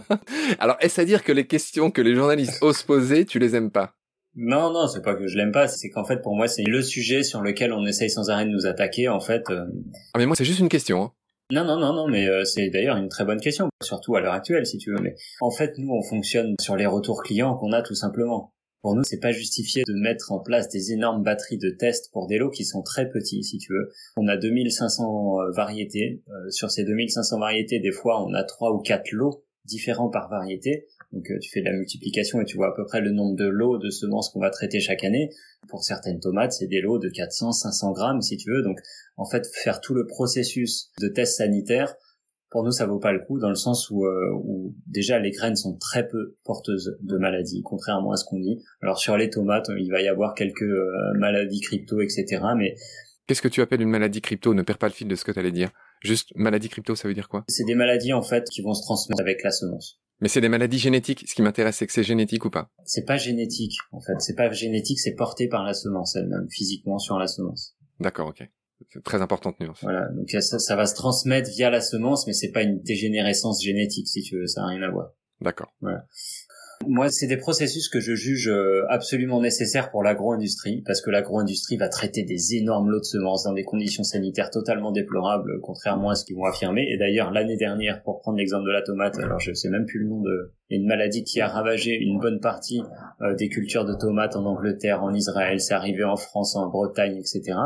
Alors, 0.60 0.77
est-ce 0.79 1.01
à 1.01 1.05
dire 1.05 1.24
que 1.24 1.32
les 1.32 1.48
questions 1.48 1.91
que 1.91 2.01
les 2.01 2.15
journalistes 2.15 2.62
osent 2.62 2.84
poser, 2.84 3.25
tu 3.25 3.39
les 3.39 3.55
aimes 3.55 3.72
pas? 3.72 3.96
Non, 4.36 4.72
non, 4.72 4.88
c'est 4.88 5.01
pas 5.01 5.15
que 5.15 5.27
je 5.27 5.38
l'aime 5.38 5.53
pas, 5.53 5.67
c'est 5.67 5.89
qu'en 5.89 6.03
fait, 6.03 6.22
pour 6.22 6.36
moi, 6.36 6.48
c'est 6.48 6.63
le 6.63 6.82
sujet 6.82 7.24
sur 7.24 7.41
lequel 7.41 7.72
on 7.72 7.86
essaye 7.86 8.10
sans 8.10 8.29
arrêt 8.29 8.46
de 8.46 8.51
nous 8.51 8.65
attaquer, 8.65 9.08
en 9.08 9.22
fait. 9.22 9.50
Euh. 9.50 9.65
Ah, 10.13 10.20
mais 10.20 10.25
moi, 10.25 10.36
c'est 10.36 10.46
juste 10.46 10.60
une 10.60 10.70
question. 10.70 11.03
Hein. 11.03 11.12
Non, 11.51 11.63
non, 11.63 11.77
non, 11.77 11.94
non, 11.94 12.08
mais 12.08 12.27
euh, 12.27 12.44
c'est 12.44 12.70
d'ailleurs 12.70 12.98
une 12.98 13.08
très 13.08 13.24
bonne 13.24 13.39
question, 13.39 13.70
surtout 13.84 14.15
à 14.15 14.22
l'heure 14.22 14.34
actuelle, 14.34 14.65
si 14.65 14.77
tu 14.77 14.91
veux. 14.91 15.00
Mais 15.00 15.15
en 15.41 15.51
fait, 15.51 15.77
nous, 15.77 15.94
on 15.94 16.01
fonctionne 16.01 16.55
sur 16.60 16.75
les 16.75 16.88
retours 16.88 17.22
clients 17.24 17.55
qu'on 17.55 17.72
a 17.72 17.82
tout 17.82 17.94
simplement. 17.96 18.51
Pour 18.86 18.94
nous, 18.94 19.04
c'est 19.04 19.20
pas 19.20 19.32
justifié 19.32 19.82
de 19.88 19.94
mettre 19.94 20.32
en 20.32 20.38
place 20.38 20.70
des 20.70 20.92
énormes 20.92 21.24
batteries 21.24 21.58
de 21.58 21.72
tests 21.72 22.12
pour 22.12 22.27
des 22.27 22.38
lots 22.38 22.51
qui 22.51 22.63
sont 22.63 22.84
très 22.84 23.10
petits, 23.10 23.44
si 23.44 23.58
tu 23.58 23.74
veux. 23.74 23.89
On 24.15 24.27
a 24.27 24.38
2500 24.38 25.42
euh, 25.42 25.50
variétés. 25.50 26.22
Euh, 26.30 26.51
sur 26.51 26.70
ces 26.70 26.84
2500 26.84 27.39
variétés, 27.39 27.80
des 27.80 27.92
fois, 27.92 28.24
on 28.24 28.32
a 28.36 28.44
trois 28.44 28.74
ou 28.74 28.77
quatre 28.77 29.12
lots 29.12 29.44
différents 29.65 30.10
par 30.10 30.30
variété. 30.30 30.86
Donc 31.13 31.32
euh, 31.32 31.39
tu 31.39 31.50
fais 31.50 31.62
la 31.62 31.74
multiplication 31.74 32.42
et 32.42 32.46
tu 32.46 32.58
vois 32.58 32.68
à 32.68 32.75
peu 32.75 32.86
près 32.86 33.01
le 33.01 33.10
nombre 33.10 33.36
de 33.36 33.48
lots 33.48 33.80
de 33.80 33.89
semences 33.89 34.30
qu'on 34.30 34.39
va 34.39 34.51
traiter 34.51 34.80
chaque 34.80 35.04
année. 35.04 35.32
Pour 35.68 35.84
certaines 35.84 36.20
tomates, 36.20 36.51
c'est 36.51 36.68
des 36.68 36.82
lots 36.82 37.00
de 37.00 37.10
400, 37.10 37.54
500 37.54 37.92
grammes 37.92 38.22
si 38.22 38.38
tu 38.38 38.51
veux. 38.51 38.62
Donc 38.62 38.80
en 39.18 39.25
fait, 39.25 39.48
faire 39.48 39.82
tout 39.82 39.96
le 39.96 40.06
processus 40.06 40.92
de 41.01 41.08
test 41.08 41.38
sanitaire, 41.38 41.96
pour 42.55 42.63
nous, 42.63 42.71
ça 42.71 42.85
vaut 42.85 43.00
pas 43.00 43.12
le 43.12 43.19
coup 43.19 43.38
dans 43.38 43.50
le 43.50 43.55
sens 43.55 43.89
où, 43.89 44.05
euh, 44.05 44.31
où 44.33 44.74
déjà 44.88 45.19
les 45.19 45.31
graines 45.31 45.57
sont 45.57 45.75
très 45.77 46.07
peu 46.07 46.38
porteuses 46.45 46.97
de 47.01 47.17
maladies, 47.17 47.62
contrairement 47.62 48.13
à 48.13 48.15
ce 48.15 48.24
qu'on 48.24 48.39
dit. 48.39 48.63
Alors 48.81 48.97
sur 48.97 49.17
les 49.17 49.29
tomates, 49.29 49.69
il 49.77 49.91
va 49.91 50.01
y 50.01 50.07
avoir 50.07 50.35
quelques 50.35 50.62
euh, 50.62 50.88
maladies 51.19 51.59
crypto, 51.59 52.00
etc. 52.00 52.41
Mais 52.55 52.77
qu'est-ce 53.27 53.41
que 53.41 53.50
tu 53.50 53.59
appelles 53.59 53.81
une 53.81 53.89
maladie 53.89 54.21
crypto? 54.21 54.53
Ne 54.53 54.62
perds 54.62 54.77
pas 54.77 54.88
le 54.88 54.93
fil 54.93 55.09
de 55.09 55.15
ce 55.15 55.25
que 55.25 55.33
tu 55.33 55.39
allais 55.39 55.51
dire. 55.51 55.69
Juste 56.01 56.31
maladie 56.38 56.69
crypto, 56.69 56.95
ça 56.95 57.09
veut 57.09 57.13
dire 57.13 57.27
quoi? 57.27 57.43
C'est 57.50 57.65
des 57.65 57.75
maladies 57.75 58.13
en 58.13 58.21
fait 58.21 58.45
qui 58.50 58.62
vont 58.62 58.74
se 58.74 58.83
transmettre 58.83 59.19
avec 59.19 59.43
la 59.43 59.51
semence. 59.51 60.00
Mais 60.21 60.29
c'est 60.29 60.39
des 60.39 60.47
maladies 60.47 60.79
génétiques. 60.79 61.25
Ce 61.27 61.35
qui 61.35 61.41
m'intéresse, 61.41 61.75
c'est 61.75 61.88
que 61.88 61.91
c'est 61.91 62.03
génétique 62.03 62.45
ou 62.45 62.50
pas? 62.50 62.69
C'est 62.85 63.03
pas 63.03 63.17
génétique 63.17 63.75
en 63.91 64.00
fait. 64.00 64.15
C'est 64.19 64.35
pas 64.35 64.50
génétique, 64.50 65.01
c'est 65.01 65.15
porté 65.15 65.50
par 65.50 65.65
la 65.65 65.74
semence 65.74 66.15
elle-même, 66.15 66.47
physiquement 66.50 67.00
sur 67.00 67.19
la 67.19 67.27
semence. 67.27 67.75
D'accord, 68.00 68.29
ok. 68.29 68.50
C'est 68.89 69.03
très 69.03 69.22
importante 69.22 69.60
nuance. 69.60 69.79
Voilà, 69.82 70.10
donc 70.10 70.29
ça, 70.29 70.60
ça, 70.60 70.75
va 70.75 70.86
se 70.86 70.96
transmettre 70.96 71.50
via 71.50 71.70
la 71.70 71.82
semence, 71.82 72.27
mais 72.27 72.34
c'est 72.34 72.51
pas 72.51 72.62
une 72.62 72.82
dégénérescence 72.82 73.63
génétique, 73.63 74.08
si 74.08 74.22
tu 74.22 74.38
veux, 74.38 74.48
ça 74.48 74.62
n'a 74.62 74.67
rien 74.67 74.82
à 74.84 74.91
voir. 74.91 75.12
D'accord. 75.41 75.74
Voilà. 75.82 76.05
Moi, 76.86 77.10
c'est 77.10 77.27
des 77.27 77.38
processus 77.38 77.88
que 77.88 78.00
je 78.00 78.15
juge 78.15 78.50
euh, 78.50 78.84
absolument 78.89 79.41
nécessaires 79.41 79.91
pour 79.91 80.03
l'agro-industrie, 80.03 80.84
parce 80.86 81.01
que 81.01 81.10
l'agro-industrie 81.10 81.77
va 81.77 81.88
traiter 81.88 82.24
des 82.24 82.55
énormes 82.55 82.89
lots 82.89 83.00
de 83.00 83.05
semences 83.05 83.46
dans 83.46 83.53
des 83.53 83.63
conditions 83.63 84.03
sanitaires 84.03 84.50
totalement 84.50 84.91
déplorables, 84.91 85.60
contrairement 85.62 86.10
à 86.10 86.15
ce 86.15 86.25
qu'ils 86.25 86.36
vont 86.36 86.46
affirmer. 86.46 86.86
Et 86.91 86.98
d'ailleurs, 86.98 87.32
l'année 87.32 87.58
dernière, 87.58 88.03
pour 88.03 88.20
prendre 88.20 88.38
l'exemple 88.38 88.65
de 88.67 88.72
la 88.72 88.82
tomate, 88.82 89.17
alors 89.20 89.39
je 89.39 89.53
sais 89.53 89.70
même 89.70 89.86
plus 89.86 90.00
le 90.00 90.10
nom 90.10 90.22
de 90.22 90.53
une 90.70 90.86
maladie 90.86 91.24
qui 91.24 91.39
a 91.41 91.48
ravagé 91.48 91.96
une 91.96 92.20
bonne 92.20 92.39
partie 92.39 92.82
euh, 93.22 93.36
des 93.36 93.50
cultures 93.50 93.86
de 93.86 93.94
tomates 93.94 94.36
en 94.36 94.46
Angleterre, 94.46 95.03
en 95.03 95.13
Israël, 95.13 95.62
c'est 95.62 95.74
arrivé 95.74 96.03
en 96.03 96.17
France, 96.17 96.55
en 96.55 96.70
Bretagne, 96.70 97.17
etc. 97.17 97.58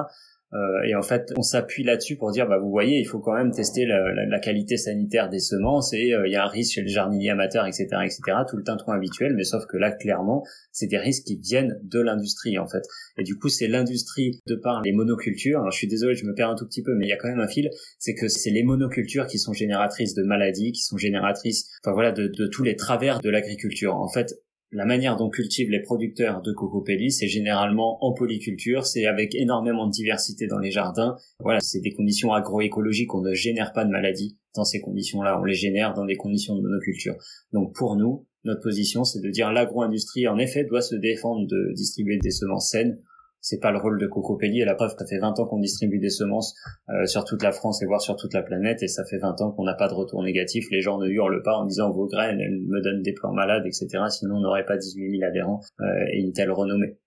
Euh, 0.54 0.82
et 0.88 0.96
en 0.96 1.04
fait, 1.04 1.32
on 1.38 1.44
s'appuie 1.44 1.84
là-dessus 1.84 2.16
pour 2.16 2.32
dire, 2.32 2.48
bah 2.48 2.58
vous 2.58 2.72
voyez, 2.72 3.00
il 3.00 3.06
faut 3.06 3.20
quand 3.20 3.36
même 3.36 3.52
tester 3.52 3.86
la, 3.86 4.00
la, 4.14 4.26
la 4.26 4.40
qualité 4.40 4.78
sanitaire 4.78 5.30
des 5.30 5.40
semences 5.40 5.94
et 5.94 6.14
euh, 6.14 6.28
il 6.28 6.32
y 6.32 6.36
a 6.36 6.44
un 6.44 6.48
risque 6.48 6.74
chez 6.74 6.82
les 6.82 6.90
jardiniers 6.90 7.30
amateurs, 7.30 7.68
etc., 7.68 7.86
etc. 8.04 8.22
Tout 8.50 8.58
le 8.58 8.64
tintouin 8.64 8.96
habituel, 8.96 9.36
mais 9.36 9.44
sauf 9.44 9.66
que 9.68 9.78
là, 9.78 9.92
clairement, 9.92 10.44
c'est 10.72 10.88
des 10.88 10.98
risques 10.98 11.26
qui 11.26 11.38
viennent 11.38 11.80
de 11.84 12.00
l'industrie 12.00 12.58
en 12.58 12.68
fait. 12.68 12.84
Et 13.18 13.24
du 13.24 13.38
coup, 13.38 13.50
c'est 13.50 13.68
l'industrie 13.68 14.40
de 14.48 14.56
par 14.56 14.82
les 14.82 14.92
monocultures. 14.92 15.60
Alors, 15.60 15.72
je 15.72 15.78
suis 15.78 15.88
désolé, 15.88 16.16
je 16.16 16.26
me 16.26 16.34
perds 16.34 16.50
un 16.50 16.56
tout 16.56 16.66
petit 16.66 16.82
peu, 16.82 16.96
mais 16.96 17.06
il 17.06 17.10
y 17.10 17.14
a 17.14 17.18
quand 17.18 17.30
même 17.30 17.40
un 17.40 17.48
fil. 17.48 17.70
C'est 18.00 18.16
que 18.16 18.28
c'est 18.28 18.50
les 18.50 18.64
monocultures 18.64 19.28
qui 19.28 19.38
sont 19.38 19.54
génératrices 19.54 20.16
de 20.16 20.24
maladies, 20.24 20.72
qui 20.72 20.82
sont 20.82 20.98
génératrices, 20.98 21.70
enfin 21.84 21.94
voilà, 21.94 22.12
de, 22.12 22.28
de 22.28 22.48
tous 22.48 22.64
les 22.64 22.76
travers 22.76 23.20
de 23.20 23.30
l'agriculture. 23.30 23.96
En 23.96 24.08
fait, 24.08 24.34
la 24.72 24.86
manière 24.86 25.16
dont 25.16 25.30
cultivent 25.30 25.72
les 25.72 25.82
producteurs 25.82 26.42
de 26.42 26.52
cocopelli, 26.52 27.12
c'est 27.12 27.28
généralement 27.28 28.04
en 28.06 28.14
polyculture, 28.14 28.86
c'est 28.86 29.06
avec 29.06 29.34
énormément 29.34 29.88
de 29.88 29.92
diversité 29.92 30.46
dans 30.48 30.60
les 30.60 30.72
jardins. 30.72 31.16
Voilà, 31.40 31.60
c'est 31.60 31.82
des 31.82 31.94
conditions 31.94 32.34
agroécologiques, 32.34 33.14
on 33.16 33.22
ne 33.22 33.34
génère 33.34 33.74
pas 33.74 33.86
de 33.86 33.90
maladies 33.90 34.38
dans 34.56 34.66
ces 34.66 34.80
conditions-là, 34.80 35.40
on 35.42 35.44
les 35.44 35.56
génère 35.56 35.94
dans 35.94 36.06
des 36.06 36.18
conditions 36.18 36.56
de 36.56 36.62
monoculture. 36.62 37.16
Donc 37.52 37.74
pour 37.76 37.96
nous, 37.96 38.28
notre 38.44 38.62
position, 38.62 39.04
c'est 39.04 39.22
de 39.22 39.30
dire 39.30 39.52
l'agro-industrie, 39.52 40.28
en 40.28 40.38
effet, 40.38 40.64
doit 40.64 40.82
se 40.82 40.96
défendre 40.96 41.48
de 41.48 41.74
distribuer 41.74 42.20
des 42.20 42.32
semences 42.32 42.70
saines, 42.70 43.00
c'est 43.42 43.60
pas 43.60 43.72
le 43.72 43.80
rôle 43.80 44.00
de 44.00 44.08
Cocopelli 44.08 44.62
et 44.62 44.66
la 44.66 44.76
preuve 44.76 44.92
ça 44.98 45.06
fait 45.06 45.20
20 45.20 45.40
ans 45.40 45.46
qu'on 45.46 45.60
distribue 45.60 46.00
des 46.00 46.10
semences 46.10 46.56
euh, 46.90 47.06
sur 47.06 47.24
toute 47.24 47.44
la 47.44 47.52
France 47.52 47.82
et 47.82 47.86
voire 47.86 48.02
sur 48.02 48.16
toute 48.16 48.34
la 48.34 48.42
planète 48.42 48.84
et 48.84 48.88
ça 48.88 49.04
fait 49.06 49.18
20 49.18 49.42
ans 49.42 49.52
qu'on 49.52 49.64
n'a 49.64 49.76
pas 49.76 49.88
de 49.88 49.94
retour 49.94 50.24
négatif 50.24 50.66
les 50.72 50.82
gens 50.82 50.98
ne 50.98 51.08
hurlent 51.08 51.42
pas 51.44 51.56
en 51.56 51.66
disant 51.66 51.92
vos 51.92 52.08
graines 52.08 52.40
elles 52.40 52.62
me 52.68 52.82
donnent 52.82 53.02
des 53.02 53.14
plants 53.14 53.34
malades 53.34 53.66
etc 53.66 54.06
sinon 54.10 54.36
on 54.36 54.42
n'aurait 54.42 54.66
pas 54.66 54.78
18 54.78 55.20
000 55.20 55.24
adhérents 55.30 55.62
euh, 55.82 55.86
et 56.14 56.20
une 56.20 56.34
telle 56.34 56.52
renommée 56.52 56.98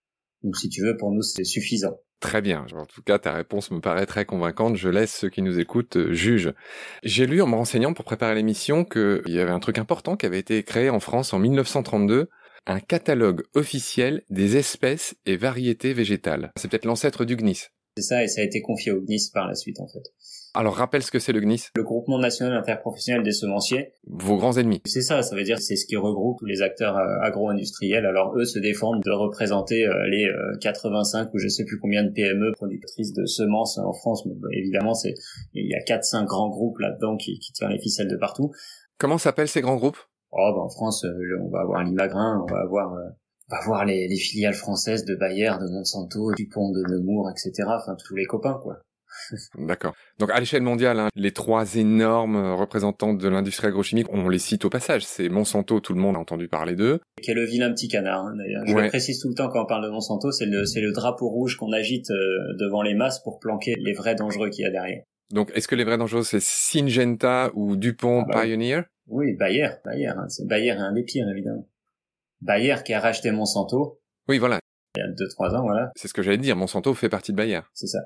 donc 0.42 0.56
si 0.56 0.68
tu 0.68 0.82
veux 0.82 0.96
pour 0.96 1.12
nous 1.12 1.22
c'est 1.22 1.44
suffisant 1.44 1.98
Très 2.22 2.40
bien. 2.40 2.66
En 2.76 2.86
tout 2.86 3.02
cas, 3.02 3.18
ta 3.18 3.32
réponse 3.32 3.72
me 3.72 3.80
paraît 3.80 4.06
très 4.06 4.24
convaincante. 4.24 4.76
Je 4.76 4.88
laisse 4.88 5.12
ceux 5.12 5.28
qui 5.28 5.42
nous 5.42 5.58
écoutent 5.58 5.96
euh, 5.96 6.12
juger. 6.12 6.52
J'ai 7.02 7.26
lu 7.26 7.42
en 7.42 7.48
me 7.48 7.56
renseignant 7.56 7.94
pour 7.94 8.04
préparer 8.04 8.36
l'émission 8.36 8.84
qu'il 8.84 9.22
y 9.26 9.40
avait 9.40 9.50
un 9.50 9.58
truc 9.58 9.76
important 9.76 10.16
qui 10.16 10.24
avait 10.24 10.38
été 10.38 10.62
créé 10.62 10.88
en 10.88 11.00
France 11.00 11.34
en 11.34 11.40
1932 11.40 12.28
un 12.66 12.80
catalogue 12.80 13.42
officiel 13.54 14.22
des 14.30 14.56
espèces 14.56 15.14
et 15.26 15.36
variétés 15.36 15.92
végétales. 15.92 16.52
C'est 16.56 16.68
peut-être 16.68 16.84
l'ancêtre 16.84 17.24
du 17.24 17.36
GNIS. 17.36 17.68
C'est 17.96 18.04
ça, 18.04 18.24
et 18.24 18.28
ça 18.28 18.40
a 18.40 18.44
été 18.44 18.62
confié 18.62 18.92
au 18.92 19.00
GNIS 19.00 19.30
par 19.34 19.46
la 19.46 19.54
suite, 19.54 19.80
en 19.80 19.86
fait. 19.86 20.02
Alors 20.54 20.74
rappelle 20.74 21.02
ce 21.02 21.10
que 21.10 21.18
c'est 21.18 21.32
le 21.32 21.40
GNIS. 21.40 21.70
Le 21.74 21.82
groupement 21.82 22.18
national 22.18 22.52
interprofessionnel 22.52 23.22
des 23.22 23.32
semenciers. 23.32 23.92
Vos 24.06 24.36
grands 24.36 24.58
ennemis. 24.58 24.82
C'est 24.84 25.00
ça, 25.00 25.22
ça 25.22 25.34
veut 25.34 25.44
dire 25.44 25.58
c'est 25.58 25.76
ce 25.76 25.86
qui 25.86 25.96
regroupe 25.96 26.40
tous 26.40 26.44
les 26.44 26.60
acteurs 26.60 26.98
euh, 26.98 27.20
agro-industriels. 27.22 28.04
Alors 28.04 28.36
eux 28.36 28.44
se 28.44 28.58
défendent 28.58 29.02
de 29.02 29.10
représenter 29.10 29.86
euh, 29.86 30.06
les 30.08 30.30
85 30.60 31.20
euh, 31.22 31.30
ou 31.32 31.38
je 31.38 31.48
sais 31.48 31.64
plus 31.64 31.78
combien 31.78 32.04
de 32.04 32.10
PME 32.10 32.52
productrices 32.52 33.14
de 33.14 33.24
semences 33.24 33.78
en 33.78 33.94
France. 33.94 34.26
Mais, 34.26 34.34
bah, 34.36 34.48
évidemment, 34.52 34.92
c'est 34.92 35.14
il 35.54 35.66
y 35.66 35.74
a 35.74 35.80
4-5 35.80 36.26
grands 36.26 36.50
groupes 36.50 36.80
là-dedans 36.80 37.16
qui, 37.16 37.38
qui 37.38 37.52
tirent 37.52 37.70
les 37.70 37.80
ficelles 37.80 38.08
de 38.08 38.16
partout. 38.16 38.52
Comment 38.98 39.16
s'appellent 39.16 39.48
ces 39.48 39.62
grands 39.62 39.76
groupes? 39.76 39.98
Oh, 40.32 40.52
bah, 40.54 40.62
en 40.62 40.68
France, 40.68 41.04
on 41.40 41.48
va 41.50 41.60
avoir 41.60 41.84
l'Imagrin, 41.84 42.42
on 42.42 42.52
va 42.52 42.60
avoir 42.60 42.92
on 43.50 43.54
va 43.54 43.64
voir 43.64 43.84
les, 43.84 44.08
les, 44.08 44.16
filiales 44.16 44.54
françaises 44.54 45.04
de 45.04 45.14
Bayer, 45.14 45.52
de 45.60 45.68
Monsanto, 45.68 46.32
Dupont, 46.34 46.70
de 46.70 46.82
Nemours, 46.88 47.30
etc. 47.30 47.68
Enfin, 47.68 47.96
tous 47.96 48.14
les 48.14 48.24
copains, 48.24 48.58
quoi. 48.62 48.78
D'accord. 49.58 49.94
Donc 50.18 50.30
à 50.30 50.40
l'échelle 50.40 50.62
mondiale, 50.62 50.98
hein, 50.98 51.08
les 51.14 51.32
trois 51.32 51.76
énormes 51.76 52.52
représentants 52.54 53.14
de 53.14 53.28
l'industrie 53.28 53.68
agrochimique, 53.68 54.06
on 54.10 54.28
les 54.28 54.38
cite 54.38 54.64
au 54.64 54.70
passage. 54.70 55.04
C'est 55.04 55.28
Monsanto, 55.28 55.80
tout 55.80 55.94
le 55.94 56.00
monde 56.00 56.16
a 56.16 56.18
entendu 56.18 56.48
parler 56.48 56.74
d'eux. 56.74 57.00
Qui 57.20 57.30
est 57.30 57.34
le 57.34 57.44
vilain 57.44 57.70
petit 57.72 57.88
canard, 57.88 58.24
hein, 58.24 58.34
d'ailleurs. 58.36 58.62
Je 58.66 58.74
le 58.74 58.88
précise 58.88 59.20
tout 59.20 59.28
le 59.28 59.34
temps 59.34 59.48
quand 59.48 59.62
on 59.62 59.66
parle 59.66 59.84
de 59.84 59.90
Monsanto, 59.90 60.30
c'est 60.32 60.46
le, 60.46 60.92
drapeau 60.92 61.28
rouge 61.28 61.56
qu'on 61.56 61.72
agite 61.72 62.10
euh, 62.10 62.54
devant 62.58 62.82
les 62.82 62.94
masses 62.94 63.22
pour 63.22 63.38
planquer 63.38 63.74
les 63.78 63.92
vrais 63.92 64.14
dangereux 64.14 64.50
qu'il 64.50 64.64
y 64.64 64.66
a 64.66 64.70
derrière. 64.70 65.02
Donc 65.32 65.50
est-ce 65.54 65.66
que 65.66 65.74
les 65.74 65.84
vrais 65.84 65.96
dangereux, 65.96 66.22
c'est 66.22 66.42
Syngenta 66.42 67.50
ou 67.54 67.76
Dupont 67.76 68.24
ah 68.28 68.32
bah, 68.32 68.42
Pioneer? 68.42 68.82
Oui, 69.06 69.34
Bayer, 69.34 69.68
Bayer. 69.84 70.08
Hein. 70.08 70.28
C'est 70.28 70.46
Bayer 70.46 70.70
est 70.70 70.76
un 70.76 70.92
des 70.92 71.02
pires, 71.02 71.28
évidemment. 71.28 71.68
Bayer 72.40 72.76
qui 72.84 72.92
a 72.92 73.00
racheté 73.00 73.30
Monsanto. 73.30 74.00
Oui, 74.28 74.38
voilà. 74.38 74.58
Il 74.96 75.00
y 75.00 75.02
a 75.02 75.08
deux, 75.08 75.28
trois 75.28 75.54
ans, 75.54 75.62
voilà. 75.62 75.90
C'est 75.96 76.08
ce 76.08 76.14
que 76.14 76.22
j'allais 76.22 76.38
dire. 76.38 76.56
Monsanto 76.56 76.92
fait 76.94 77.08
partie 77.08 77.32
de 77.32 77.36
Bayer. 77.36 77.60
C'est 77.72 77.86
ça. 77.86 78.00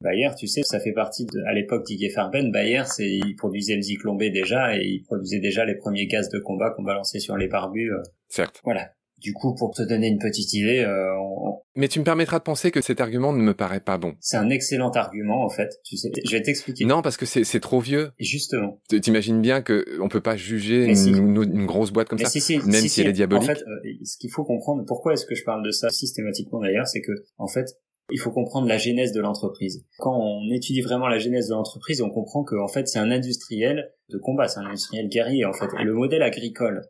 Bayer, 0.00 0.30
tu 0.36 0.46
sais, 0.46 0.62
ça 0.62 0.80
fait 0.80 0.92
partie 0.92 1.26
de, 1.26 1.40
à 1.46 1.52
l'époque 1.52 1.86
d'Iggy 1.86 2.10
Farben, 2.10 2.50
Bayer, 2.50 2.82
c'est, 2.86 3.08
il 3.08 3.36
produisait 3.36 3.76
le 3.76 3.82
Zyklon 3.82 4.16
B 4.16 4.24
déjà 4.24 4.76
et 4.76 4.84
il 4.84 5.02
produisait 5.04 5.38
déjà 5.38 5.64
les 5.64 5.76
premiers 5.76 6.06
gaz 6.06 6.28
de 6.28 6.40
combat 6.40 6.70
qu'on 6.70 6.82
balançait 6.82 7.20
sur 7.20 7.36
les 7.36 7.46
barbus. 7.46 7.92
Euh. 7.92 8.02
Certes. 8.28 8.60
Voilà. 8.64 8.90
Du 9.22 9.32
coup, 9.32 9.54
pour 9.54 9.72
te 9.72 9.82
donner 9.82 10.08
une 10.08 10.18
petite 10.18 10.52
idée, 10.52 10.80
euh, 10.80 11.16
on... 11.18 11.60
mais 11.76 11.86
tu 11.86 12.00
me 12.00 12.04
permettras 12.04 12.38
de 12.38 12.44
penser 12.44 12.70
que 12.70 12.80
cet 12.80 13.00
argument 13.00 13.32
ne 13.32 13.42
me 13.42 13.54
paraît 13.54 13.80
pas 13.80 13.96
bon. 13.96 14.14
C'est 14.20 14.36
un 14.36 14.50
excellent 14.50 14.90
argument 14.90 15.44
en 15.44 15.48
fait. 15.48 15.80
Tu 15.84 15.96
sais, 15.96 16.10
je 16.24 16.30
vais 16.32 16.42
t'expliquer. 16.42 16.84
Non, 16.84 17.02
parce 17.02 17.16
que 17.16 17.24
c'est 17.26 17.60
trop 17.60 17.80
vieux. 17.80 18.10
Justement. 18.18 18.80
T'imagines 18.88 19.40
bien 19.40 19.62
que 19.62 19.84
on 20.00 20.08
peut 20.08 20.20
pas 20.20 20.36
juger 20.36 20.86
une, 20.86 21.42
une, 21.42 21.66
grosse 21.66 21.92
boîte 21.92 22.08
comme 22.08 22.18
ça, 22.18 22.28
si, 22.28 22.58
même 22.58 22.88
si, 22.88 23.00
elle 23.00 23.08
est 23.08 23.12
diabolique. 23.12 23.48
En 23.48 23.54
fait, 23.54 23.62
euh, 23.62 24.04
ce 24.04 24.18
qu'il 24.18 24.30
faut 24.30 24.44
comprendre, 24.44 24.84
pourquoi 24.86 25.12
est-ce 25.12 25.24
que 25.24 25.34
je 25.34 25.44
parle 25.44 25.64
de 25.64 25.70
ça 25.70 25.88
systématiquement 25.90 26.60
d'ailleurs, 26.60 26.88
c'est 26.88 27.00
que 27.00 27.12
en 27.38 27.46
fait, 27.46 27.76
il 28.10 28.18
faut 28.18 28.30
comprendre 28.30 28.66
la 28.66 28.78
genèse 28.78 29.12
de 29.12 29.20
l'entreprise. 29.20 29.84
Quand 29.98 30.16
on 30.18 30.50
étudie 30.52 30.80
vraiment 30.80 31.08
la 31.08 31.18
genèse 31.18 31.48
de 31.48 31.54
l'entreprise, 31.54 32.02
on 32.02 32.10
comprend 32.10 32.44
que 32.44 32.56
en 32.56 32.68
fait 32.68 32.88
c'est 32.88 32.98
un 32.98 33.10
industriel 33.10 33.90
de 34.10 34.18
combat, 34.18 34.48
c'est 34.48 34.60
un 34.60 34.66
industriel 34.66 35.08
guerrier 35.08 35.44
en 35.44 35.52
fait. 35.52 35.68
Et 35.80 35.84
le 35.84 35.94
modèle 35.94 36.22
agricole 36.22 36.82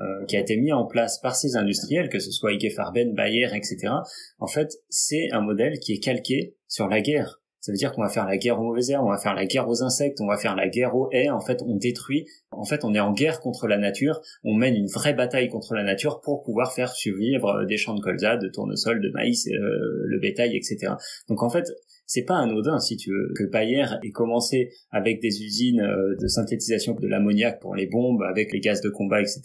euh, 0.00 0.24
qui 0.26 0.36
a 0.36 0.40
été 0.40 0.56
mis 0.56 0.72
en 0.72 0.86
place 0.86 1.18
par 1.20 1.36
ces 1.36 1.56
industriels, 1.56 2.08
que 2.08 2.18
ce 2.18 2.30
soit 2.30 2.52
Ige 2.52 2.74
Farben, 2.74 3.14
Bayer, 3.14 3.48
etc. 3.54 3.88
En 4.38 4.46
fait, 4.46 4.72
c'est 4.88 5.30
un 5.32 5.40
modèle 5.40 5.78
qui 5.80 5.92
est 5.94 5.98
calqué 5.98 6.56
sur 6.68 6.88
la 6.88 7.00
guerre. 7.00 7.40
Ça 7.60 7.72
veut 7.72 7.76
dire 7.76 7.92
qu'on 7.92 8.02
va 8.02 8.08
faire 8.08 8.24
la 8.24 8.38
guerre 8.38 8.60
aux 8.60 8.62
mauvaises 8.62 8.90
herbes, 8.90 9.04
on 9.04 9.10
va 9.10 9.18
faire 9.18 9.34
la 9.34 9.44
guerre 9.44 9.68
aux 9.68 9.82
insectes, 9.82 10.20
on 10.20 10.26
va 10.26 10.36
faire 10.36 10.54
la 10.54 10.68
guerre 10.68 10.94
aux 10.94 11.10
haies. 11.12 11.28
En 11.28 11.40
fait, 11.40 11.60
on 11.62 11.74
détruit. 11.74 12.26
En 12.50 12.64
fait, 12.64 12.84
on 12.84 12.94
est 12.94 13.00
en 13.00 13.12
guerre 13.12 13.40
contre 13.40 13.66
la 13.66 13.76
nature. 13.76 14.20
On 14.44 14.54
mène 14.54 14.76
une 14.76 14.86
vraie 14.86 15.12
bataille 15.12 15.48
contre 15.48 15.74
la 15.74 15.82
nature 15.82 16.20
pour 16.20 16.42
pouvoir 16.42 16.72
faire 16.72 16.92
survivre 16.92 17.48
euh, 17.48 17.64
des 17.66 17.76
champs 17.76 17.94
de 17.94 18.00
colza, 18.00 18.36
de 18.36 18.48
tournesol, 18.48 19.00
de 19.00 19.10
maïs, 19.10 19.48
euh, 19.48 19.52
le 20.04 20.18
bétail, 20.20 20.56
etc. 20.56 20.92
Donc 21.28 21.42
en 21.42 21.50
fait, 21.50 21.64
c'est 22.08 22.22
pas 22.22 22.38
anodin, 22.38 22.80
si 22.80 22.96
tu 22.96 23.10
veux, 23.10 23.34
que 23.36 23.44
Bayer 23.44 23.84
ait 24.02 24.10
commencé 24.10 24.70
avec 24.90 25.20
des 25.20 25.42
usines 25.42 25.82
euh, 25.82 26.16
de 26.18 26.26
synthétisation 26.26 26.94
de 26.94 27.06
l'ammoniac 27.06 27.60
pour 27.60 27.74
les 27.74 27.86
bombes, 27.86 28.22
avec 28.22 28.50
les 28.50 28.60
gaz 28.60 28.80
de 28.80 28.88
combat, 28.88 29.20
etc. 29.20 29.42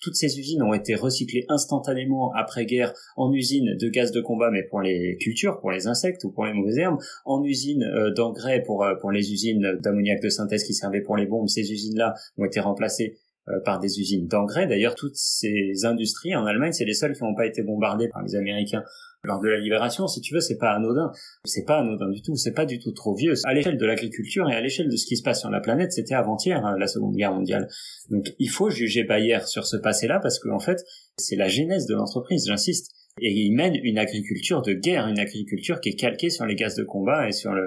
Toutes 0.00 0.14
ces 0.14 0.38
usines 0.38 0.62
ont 0.62 0.72
été 0.72 0.94
recyclées 0.94 1.44
instantanément 1.50 2.32
après-guerre 2.32 2.94
en 3.18 3.30
usines 3.34 3.76
de 3.76 3.88
gaz 3.90 4.12
de 4.12 4.22
combat, 4.22 4.50
mais 4.50 4.62
pour 4.62 4.80
les 4.80 5.18
cultures, 5.20 5.60
pour 5.60 5.70
les 5.70 5.88
insectes 5.88 6.24
ou 6.24 6.30
pour 6.30 6.46
les 6.46 6.54
mauvaises 6.54 6.78
herbes, 6.78 6.98
en 7.26 7.44
usines 7.44 7.84
euh, 7.84 8.10
d'engrais 8.14 8.62
pour, 8.62 8.82
euh, 8.82 8.94
pour 8.94 9.12
les 9.12 9.34
usines 9.34 9.76
d'ammoniac 9.82 10.22
de 10.22 10.30
synthèse 10.30 10.64
qui 10.64 10.72
servaient 10.72 11.02
pour 11.02 11.18
les 11.18 11.26
bombes. 11.26 11.48
Ces 11.48 11.70
usines-là 11.70 12.14
ont 12.38 12.46
été 12.46 12.60
remplacées 12.60 13.18
par 13.64 13.78
des 13.78 14.00
usines 14.00 14.26
d'engrais. 14.26 14.66
D'ailleurs, 14.66 14.96
toutes 14.96 15.14
ces 15.14 15.84
industries 15.84 16.34
en 16.34 16.46
Allemagne, 16.46 16.72
c'est 16.72 16.84
les 16.84 16.94
seules 16.94 17.12
qui 17.12 17.22
n'ont 17.22 17.36
pas 17.36 17.46
été 17.46 17.62
bombardées 17.62 18.08
par 18.08 18.24
les 18.24 18.34
Américains 18.34 18.82
lors 19.26 19.40
de 19.40 19.48
la 19.48 19.58
libération, 19.58 20.06
si 20.06 20.20
tu 20.20 20.34
veux, 20.34 20.40
c'est 20.40 20.58
pas 20.58 20.70
anodin. 20.70 21.10
C'est 21.44 21.64
pas 21.64 21.78
anodin 21.78 22.08
du 22.08 22.22
tout. 22.22 22.36
C'est 22.36 22.52
pas 22.52 22.64
du 22.64 22.78
tout 22.78 22.92
trop 22.92 23.14
vieux. 23.14 23.34
À 23.44 23.54
l'échelle 23.54 23.76
de 23.76 23.86
l'agriculture 23.86 24.48
et 24.48 24.54
à 24.54 24.60
l'échelle 24.60 24.88
de 24.88 24.96
ce 24.96 25.06
qui 25.06 25.16
se 25.16 25.22
passe 25.22 25.40
sur 25.40 25.50
la 25.50 25.60
planète, 25.60 25.92
c'était 25.92 26.14
avant-hier 26.14 26.64
hein, 26.64 26.76
la 26.78 26.86
Seconde 26.86 27.14
Guerre 27.14 27.32
mondiale. 27.32 27.68
Donc, 28.10 28.34
il 28.38 28.48
faut 28.48 28.70
juger 28.70 29.04
Bayer 29.04 29.40
sur 29.46 29.66
ce 29.66 29.76
passé-là 29.76 30.20
parce 30.20 30.38
qu'en 30.38 30.56
en 30.56 30.60
fait, 30.60 30.84
c'est 31.16 31.36
la 31.36 31.48
genèse 31.48 31.86
de 31.86 31.94
l'entreprise. 31.94 32.46
J'insiste. 32.46 32.92
Et 33.18 33.32
il 33.32 33.54
mène 33.54 33.74
une 33.82 33.98
agriculture 33.98 34.60
de 34.60 34.74
guerre, 34.74 35.06
une 35.06 35.18
agriculture 35.18 35.80
qui 35.80 35.88
est 35.88 35.94
calquée 35.94 36.28
sur 36.28 36.44
les 36.44 36.54
gaz 36.54 36.74
de 36.74 36.84
combat 36.84 37.26
et 37.26 37.32
sur 37.32 37.50
le, 37.52 37.66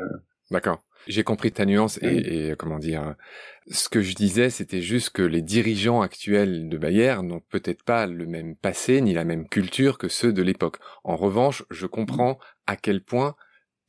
D'accord. 0.52 0.82
J'ai 1.08 1.24
compris 1.24 1.52
ta 1.52 1.66
nuance 1.66 2.00
et, 2.02 2.50
et, 2.50 2.56
comment 2.56 2.80
dire. 2.80 3.16
Ce 3.72 3.88
que 3.90 4.02
je 4.02 4.16
disais, 4.16 4.50
c'était 4.50 4.82
juste 4.82 5.12
que 5.12 5.22
les 5.22 5.42
dirigeants 5.42 6.02
actuels 6.02 6.70
de 6.70 6.78
Bayer 6.78 7.18
n'ont 7.24 7.42
peut-être 7.50 7.84
pas 7.84 8.08
le 8.08 8.26
même 8.26 8.56
passé 8.56 9.02
ni 9.02 9.14
la 9.14 9.24
même 9.24 9.48
culture 9.48 9.98
que 9.98 10.08
ceux 10.08 10.34
de 10.34 10.42
l'époque. 10.42 10.78
En 11.04 11.16
revanche, 11.16 11.64
je 11.70 11.86
comprends 11.86 12.40
à 12.68 12.76
quel 12.76 13.02
point 13.02 13.36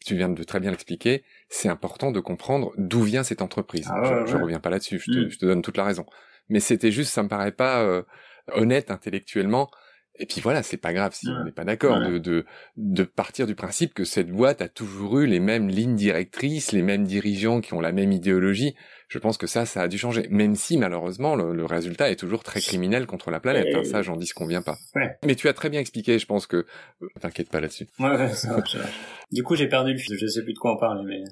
tu 0.05 0.17
viens 0.17 0.29
de 0.29 0.43
très 0.43 0.61
bien 0.61 0.71
l'expliquer, 0.71 1.25
c'est 1.49 1.69
important 1.69 2.11
de 2.11 2.21
comprendre 2.21 2.73
d'où 2.79 3.03
vient 3.03 3.23
cette 3.23 3.43
entreprise. 3.43 3.89
Ah 3.91 4.25
je, 4.27 4.37
reviens 4.37 4.61
pas 4.61 4.71
là-dessus, 4.71 4.99
je, 4.99 5.11
mm. 5.11 5.31
je, 5.31 5.39
te 5.39 5.47
donne 5.47 5.63
toute 5.63 5.77
la 5.77 5.85
raison. 5.85 6.07
Mais 6.49 6.61
c'était 6.61 6.91
juste, 6.91 7.13
ça 7.13 7.23
me 7.23 7.29
paraît 7.29 7.53
pas 7.53 7.83
euh, 7.83 8.03
honnête 8.53 8.91
intellectuellement 8.91 9.71
et 10.21 10.27
puis 10.27 10.43
voilà, 10.43 10.63
c'est 10.63 10.77
pas 10.77 10.93
grave 10.93 11.15
si 11.15 11.29
on 11.29 11.45
n'est 11.45 11.51
pas 11.51 11.65
d'accord 11.65 11.99
de, 11.99 12.19
de, 12.19 12.45
de 12.77 13.03
partir 13.05 13.47
du 13.47 13.55
principe 13.55 13.95
que 13.95 14.05
cette 14.05 14.31
boîte 14.31 14.61
a 14.61 14.69
toujours 14.69 15.21
eu 15.21 15.27
les 15.27 15.41
mêmes 15.41 15.69
lignes 15.69 15.97
directrices, 15.97 16.73
les 16.73 16.83
mêmes 16.83 17.05
dirigeants 17.05 17.63
qui 17.63 17.73
ont 17.73 17.81
la 17.81 17.91
même 17.91 18.13
idéologie. 18.13 18.75
Je 19.09 19.19
pense 19.19 19.39
que 19.39 19.47
ça, 19.47 19.65
ça 19.65 19.81
a 19.81 19.89
dû 19.89 19.97
changer. 19.97 20.29
Même 20.31 20.55
si 20.57 20.77
malheureusement 20.77 21.37
le, 21.37 21.65
résultat 21.65 22.11
est 22.11 22.17
toujours 22.17 22.43
très 22.43 22.61
criminel 22.61 23.07
contre 23.07 23.31
la 23.31 23.41
planète. 23.41 23.75
Hein, 23.75 23.83
ça, 23.83 24.03
j'en 24.03 24.17
dis 24.17 24.29
qu'on 24.29 24.47
vient 24.47 24.63
pas. 24.63 24.77
Mais 25.25 25.35
tu 25.35 25.49
as 25.49 25.55
très 25.55 25.71
bien 25.71 25.81
expliqué. 25.81 26.19
Je 26.19 26.27
pense 26.27 26.47
que 26.47 26.67
euh, 27.03 27.09
t'inquiète 27.19 27.51
pas 27.51 27.61
là-dessus. 27.61 27.87
Ouais, 27.99 28.11
ouais, 28.11 28.29
ça 28.35 28.63
Du 29.33 29.43
coup, 29.43 29.57
j'ai 29.57 29.69
perdu 29.69 29.93
le 29.95 29.99
fil. 29.99 30.17
Je 30.19 30.27
sais 30.27 30.43
plus 30.45 30.53
de 30.53 30.59
quoi 30.59 30.73
en 30.73 30.77
parler, 30.77 31.03
mais. 31.07 31.25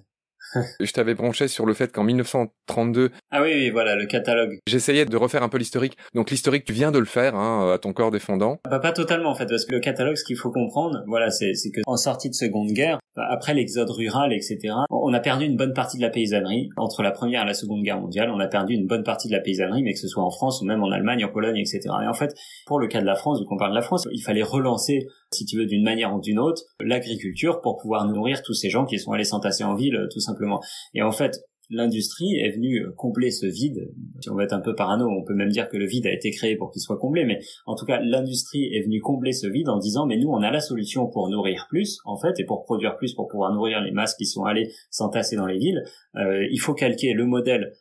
je 0.81 0.93
t'avais 0.93 1.15
branché 1.15 1.49
sur 1.49 1.67
le 1.67 1.75
fait 1.75 1.93
qu'en 1.93 2.05
1932... 2.05 3.11
Ah 3.31 3.43
oui, 3.43 3.53
oui, 3.55 3.71
voilà, 3.71 3.97
le 3.97 4.07
catalogue. 4.07 4.59
J'essayais 4.67 5.05
de 5.05 5.17
refaire 5.17 5.43
un 5.43 5.49
peu 5.49 5.59
l'historique. 5.59 5.97
Donc 6.15 6.31
l'historique, 6.31 6.65
tu 6.65 6.73
viens 6.73 6.91
de 6.91 6.99
le 6.99 7.05
faire, 7.05 7.35
hein, 7.35 7.73
à 7.73 7.79
ton 7.79 7.93
corps 7.93 8.11
défendant. 8.11 8.59
Bah, 8.69 8.79
pas 8.79 8.93
totalement, 8.93 9.31
en 9.31 9.35
fait, 9.35 9.47
parce 9.47 9.65
que 9.65 9.73
le 9.73 9.81
catalogue, 9.81 10.17
ce 10.17 10.25
qu'il 10.25 10.37
faut 10.37 10.51
comprendre, 10.51 11.03
voilà, 11.07 11.31
c'est 11.31 11.53
que 11.75 11.81
en 11.87 11.97
sortie 11.97 12.31
de 12.31 12.35
Seconde 12.35 12.73
Guerre, 12.73 12.99
après 13.17 13.55
l'exode 13.55 13.91
rural, 13.91 14.33
etc., 14.33 14.75
on 14.91 15.13
a 15.13 15.21
perdu 15.21 15.45
une 15.45 15.57
bonne 15.57 15.73
partie 15.73 15.97
de 15.97 16.03
la 16.03 16.11
paysannerie. 16.11 16.69
Entre 16.77 17.03
la 17.03 17.11
Première 17.11 17.43
et 17.43 17.47
la 17.47 17.55
Seconde 17.55 17.83
Guerre 17.83 18.01
mondiale, 18.01 18.31
on 18.31 18.41
a 18.41 18.47
perdu 18.47 18.75
une 18.75 18.87
bonne 18.87 19.03
partie 19.03 19.29
de 19.29 19.33
la 19.33 19.41
paysannerie, 19.41 19.83
mais 19.83 19.93
que 19.93 19.99
ce 19.99 20.09
soit 20.09 20.23
en 20.23 20.31
France 20.31 20.61
ou 20.61 20.65
même 20.65 20.83
en 20.83 20.91
Allemagne, 20.91 21.25
en 21.25 21.29
Pologne, 21.29 21.57
etc. 21.59 21.81
Et 22.03 22.07
en 22.07 22.15
fait, 22.15 22.35
pour 22.67 22.79
le 22.79 22.87
cas 22.87 23.01
de 23.01 23.07
la 23.07 23.17
France, 23.17 23.41
vu 23.41 23.47
qu'on 23.47 23.57
parle 23.57 23.73
de 23.73 23.77
la 23.77 23.83
France, 23.83 24.09
il 24.13 24.23
fallait 24.23 24.43
relancer, 24.43 25.07
si 25.33 25.45
tu 25.45 25.59
veux, 25.59 25.67
d'une 25.67 25.85
manière 25.85 26.15
ou 26.15 26.21
d'une 26.21 26.39
autre, 26.39 26.63
l'agriculture 26.81 27.61
pour 27.61 27.77
pouvoir 27.77 28.07
nourrir 28.07 28.43
tous 28.43 28.55
ces 28.55 28.71
gens 28.71 28.87
qui 28.87 28.99
sont 28.99 29.13
allés 29.13 29.25
s'entasser 29.25 29.65
en 29.65 29.75
ville, 29.75 30.09
tout 30.13 30.21
simplement. 30.21 30.61
Et 30.95 31.03
en 31.03 31.13
fait, 31.13 31.39
l'industrie 31.71 32.37
est 32.37 32.51
venue 32.51 32.81
euh, 32.81 32.93
combler 32.97 33.31
ce 33.31 33.47
vide. 33.47 33.93
Si 34.21 34.31
on 34.31 34.35
va 34.35 34.45
être 34.45 34.53
un 34.53 34.61
peu 34.61 34.75
parano, 34.75 35.07
on 35.09 35.25
peut 35.25 35.35
même 35.35 35.51
dire 35.51 35.69
que 35.69 35.77
le 35.77 35.87
vide 35.87 36.07
a 36.07 36.13
été 36.13 36.31
créé 36.31 36.57
pour 36.57 36.71
qu'il 36.71 36.81
soit 36.81 36.99
comblé, 36.99 37.25
mais 37.25 37.41
en 37.67 37.75
tout 37.75 37.85
cas, 37.85 38.01
l'industrie 38.01 38.75
est 38.75 38.83
venue 38.83 39.01
combler 39.01 39.33
ce 39.33 39.47
vide 39.47 39.69
en 39.69 39.79
disant, 39.79 40.07
mais 40.07 40.17
nous, 40.17 40.29
on 40.29 40.43
a 40.43 40.51
la 40.51 40.61
solution 40.61 41.07
pour 41.09 41.29
nourrir 41.29 41.67
plus, 41.69 41.99
en 42.05 42.19
fait, 42.19 42.41
et 42.41 42.45
pour 42.45 42.63
produire 42.63 42.97
plus, 42.97 43.15
pour 43.15 43.29
pouvoir 43.29 43.53
nourrir 43.53 43.81
les 43.81 43.93
masses 43.93 44.15
qui 44.15 44.27
sont 44.27 44.45
allées 44.45 44.71
s'entasser 44.91 45.37
dans 45.37 45.47
les 45.47 45.59
villes. 45.59 45.83
Euh, 46.17 46.47
il 46.51 46.59
faut 46.59 46.75
calquer 46.75 47.13
le 47.13 47.27
modèle 47.27 47.73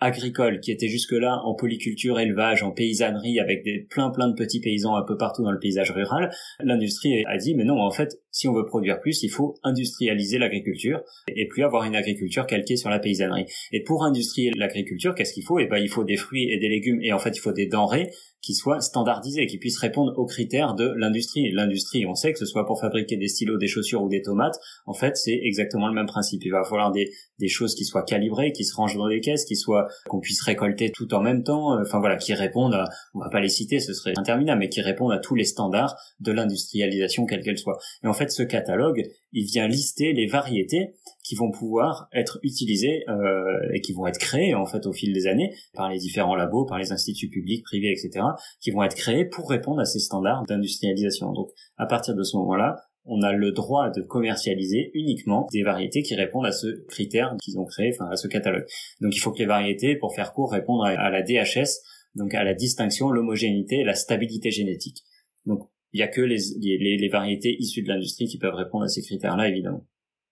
agricole 0.00 0.60
qui 0.60 0.72
était 0.72 0.88
jusque-là 0.88 1.40
en 1.44 1.54
polyculture, 1.54 2.20
élevage, 2.20 2.62
en 2.62 2.70
paysannerie 2.70 3.40
avec 3.40 3.64
des 3.64 3.86
plein 3.88 4.10
plein 4.10 4.28
de 4.28 4.34
petits 4.34 4.60
paysans 4.60 4.96
un 4.96 5.04
peu 5.04 5.16
partout 5.16 5.42
dans 5.42 5.50
le 5.50 5.58
paysage 5.58 5.90
rural, 5.90 6.30
l'industrie 6.60 7.24
a 7.26 7.36
dit 7.36 7.54
mais 7.54 7.64
non 7.64 7.80
en 7.80 7.90
fait 7.90 8.20
si 8.30 8.48
on 8.48 8.52
veut 8.52 8.66
produire 8.66 9.00
plus 9.00 9.22
il 9.22 9.30
faut 9.30 9.54
industrialiser 9.62 10.38
l'agriculture 10.38 11.02
et 11.28 11.48
plus 11.48 11.64
avoir 11.64 11.84
une 11.84 11.96
agriculture 11.96 12.46
calquée 12.46 12.76
sur 12.76 12.90
la 12.90 12.98
paysannerie. 12.98 13.46
Et 13.72 13.82
pour 13.82 14.04
industrialiser 14.04 14.58
l'agriculture 14.58 15.14
qu'est-ce 15.14 15.32
qu'il 15.32 15.44
faut? 15.44 15.58
Eh 15.58 15.66
ben 15.66 15.78
il 15.78 15.88
faut 15.88 16.04
des 16.04 16.16
fruits 16.16 16.50
et 16.50 16.58
des 16.58 16.68
légumes 16.68 17.00
et 17.02 17.12
en 17.12 17.18
fait 17.18 17.36
il 17.36 17.40
faut 17.40 17.52
des 17.52 17.66
denrées 17.66 18.10
qui 18.46 18.54
soient 18.54 18.80
standardisés, 18.80 19.46
qui 19.48 19.58
puissent 19.58 19.78
répondre 19.78 20.12
aux 20.16 20.24
critères 20.24 20.74
de 20.74 20.94
l'industrie. 20.96 21.50
L'industrie, 21.50 22.06
on 22.06 22.14
sait 22.14 22.32
que 22.32 22.38
ce 22.38 22.46
soit 22.46 22.64
pour 22.64 22.80
fabriquer 22.80 23.16
des 23.16 23.26
stylos, 23.26 23.58
des 23.58 23.66
chaussures 23.66 24.04
ou 24.04 24.08
des 24.08 24.22
tomates, 24.22 24.56
en 24.86 24.92
fait, 24.92 25.16
c'est 25.16 25.40
exactement 25.42 25.88
le 25.88 25.94
même 25.94 26.06
principe. 26.06 26.44
Il 26.44 26.52
va 26.52 26.62
falloir 26.62 26.92
des, 26.92 27.10
des 27.40 27.48
choses 27.48 27.74
qui 27.74 27.84
soient 27.84 28.04
calibrées, 28.04 28.52
qui 28.52 28.64
se 28.64 28.76
rangent 28.76 28.96
dans 28.96 29.08
des 29.08 29.20
caisses, 29.20 29.44
qui 29.44 29.56
soient 29.56 29.88
qu'on 30.08 30.20
puisse 30.20 30.40
récolter 30.42 30.92
tout 30.92 31.12
en 31.12 31.20
même 31.20 31.42
temps, 31.42 31.76
euh, 31.76 31.82
enfin 31.82 31.98
voilà, 31.98 32.16
qui 32.16 32.34
répondent 32.34 32.74
à, 32.74 32.84
on 33.14 33.18
va 33.18 33.30
pas 33.30 33.40
les 33.40 33.48
citer, 33.48 33.80
ce 33.80 33.92
serait 33.92 34.12
interminable, 34.16 34.60
mais 34.60 34.68
qui 34.68 34.80
répondent 34.80 35.12
à 35.12 35.18
tous 35.18 35.34
les 35.34 35.44
standards 35.44 35.96
de 36.20 36.30
l'industrialisation 36.30 37.26
quelle 37.26 37.42
qu'elle 37.42 37.58
soit. 37.58 37.78
Et 38.04 38.06
en 38.06 38.12
fait, 38.12 38.30
ce 38.30 38.44
catalogue, 38.44 39.02
il 39.32 39.46
vient 39.46 39.66
lister 39.66 40.12
les 40.12 40.26
variétés 40.26 40.94
qui 41.26 41.34
vont 41.34 41.50
pouvoir 41.50 42.08
être 42.12 42.38
utilisées 42.44 43.02
euh, 43.08 43.58
et 43.74 43.80
qui 43.80 43.92
vont 43.92 44.06
être 44.06 44.18
créées 44.18 44.54
en 44.54 44.64
fait 44.64 44.86
au 44.86 44.92
fil 44.92 45.12
des 45.12 45.26
années 45.26 45.52
par 45.74 45.90
les 45.90 45.98
différents 45.98 46.36
labos, 46.36 46.66
par 46.66 46.78
les 46.78 46.92
instituts 46.92 47.28
publics, 47.28 47.64
privés, 47.64 47.90
etc., 47.90 48.24
qui 48.60 48.70
vont 48.70 48.84
être 48.84 48.94
créés 48.94 49.24
pour 49.24 49.50
répondre 49.50 49.80
à 49.80 49.84
ces 49.84 49.98
standards 49.98 50.44
d'industrialisation. 50.46 51.32
Donc 51.32 51.50
à 51.78 51.86
partir 51.86 52.14
de 52.14 52.22
ce 52.22 52.36
moment-là, 52.36 52.76
on 53.06 53.22
a 53.22 53.32
le 53.32 53.50
droit 53.50 53.90
de 53.90 54.02
commercialiser 54.02 54.92
uniquement 54.94 55.48
des 55.52 55.64
variétés 55.64 56.02
qui 56.02 56.14
répondent 56.14 56.46
à 56.46 56.52
ce 56.52 56.84
critère 56.86 57.34
qu'ils 57.42 57.58
ont 57.58 57.64
créé, 57.64 57.90
enfin 57.92 58.08
à 58.08 58.16
ce 58.16 58.28
catalogue. 58.28 58.66
Donc 59.00 59.16
il 59.16 59.18
faut 59.18 59.32
que 59.32 59.40
les 59.40 59.46
variétés, 59.46 59.96
pour 59.96 60.14
faire 60.14 60.32
court, 60.32 60.52
répondent 60.52 60.86
à, 60.86 61.10
la 61.10 61.22
DHS, 61.22 61.82
donc 62.14 62.34
à 62.34 62.44
la 62.44 62.54
distinction, 62.54 63.10
l'homogénéité 63.10 63.80
et 63.80 63.84
la 63.84 63.94
stabilité 63.94 64.52
génétique. 64.52 65.02
Donc 65.44 65.68
il 65.92 65.98
y 65.98 66.04
a 66.04 66.08
que 66.08 66.20
les 66.20 67.08
variétés 67.08 67.56
issues 67.58 67.82
de 67.82 67.88
l'industrie 67.88 68.26
qui 68.26 68.38
peuvent 68.38 68.54
répondre 68.54 68.84
à 68.84 68.88
ces 68.88 69.02
critères-là, 69.02 69.48
évidemment. 69.48 69.84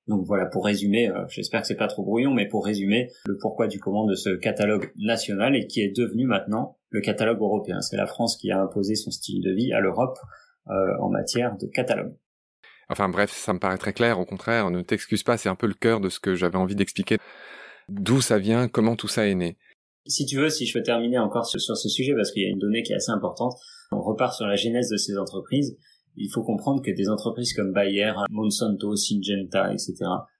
Donc 0.07 0.27
voilà, 0.27 0.47
pour 0.47 0.67
résumer, 0.67 1.09
euh, 1.09 1.25
j'espère 1.29 1.63
que 1.63 1.67
c'est 1.67 1.77
pas 1.77 1.87
trop 1.87 2.03
brouillon, 2.03 2.33
mais 2.33 2.47
pour 2.47 2.65
résumer 2.65 3.11
le 3.27 3.39
pourquoi 3.39 3.69
du 3.69 3.81
comment 3.81 4.05
de 4.05 4.15
ce 4.15 4.31
catalogue 4.31 4.93
national 4.97 5.57
et 5.57 5.67
qui 5.67 5.81
est 5.81 5.97
devenu 5.97 6.27
maintenant 6.27 6.77
le 6.91 7.01
catalogue 7.01 7.41
européen. 7.41 7.81
C'est 7.81 7.97
la 7.97 8.07
France 8.07 8.37
qui 8.37 8.51
a 8.51 8.61
imposé 8.61 8.97
son 8.97 9.11
style 9.11 9.43
de 9.43 9.51
vie 9.51 9.73
à 9.73 9.81
l'Europe 9.81 10.19
euh, 10.69 10.73
en 11.01 11.09
matière 11.09 11.57
de 11.57 11.67
catalogue. 11.67 12.15
Enfin 12.91 13.09
bref, 13.09 13.31
ça 13.31 13.55
me 13.55 13.59
paraît 13.59 13.79
très 13.79 13.95
clair, 13.95 14.19
au 14.21 14.27
contraire, 14.27 14.71
ne 14.71 14.83
t'excuse 14.83 15.23
pas, 15.23 15.39
c'est 15.39 15.49
un 15.49 15.55
peu 15.55 15.67
le 15.67 15.75
cœur 15.75 16.01
de 16.01 16.11
ce 16.11 16.21
que 16.21 16.35
j'avais 16.35 16.57
envie 16.57 16.75
d'expliquer. 16.75 17.17
D'où 17.89 18.21
ça 18.21 18.39
vient, 18.39 18.69
comment 18.69 18.97
tout 18.97 19.09
ça 19.09 19.27
est 19.27 19.35
né? 19.35 19.57
Si 20.07 20.27
tu 20.27 20.37
veux, 20.37 20.51
si 20.51 20.67
je 20.67 20.79
peux 20.79 20.83
terminer 20.83 21.19
encore 21.19 21.47
sur, 21.47 21.59
sur 21.61 21.79
ce 21.79 21.89
sujet, 21.89 22.13
parce 22.15 22.31
qu'il 22.31 22.43
y 22.43 22.47
a 22.47 22.51
une 22.51 22.59
donnée 22.59 22.83
qui 22.83 22.93
est 22.93 22.97
assez 22.97 23.11
importante, 23.11 23.55
on 23.91 24.03
repart 24.03 24.35
sur 24.35 24.47
la 24.47 24.57
genèse 24.57 24.91
de 24.91 24.99
ces 24.99 25.17
entreprises. 25.17 25.79
Il 26.17 26.31
faut 26.33 26.43
comprendre 26.43 26.83
que 26.83 26.91
des 26.91 27.09
entreprises 27.09 27.53
comme 27.53 27.73
Bayer, 27.73 28.13
Monsanto, 28.31 28.95
Syngenta, 28.97 29.73
etc. 29.73 29.95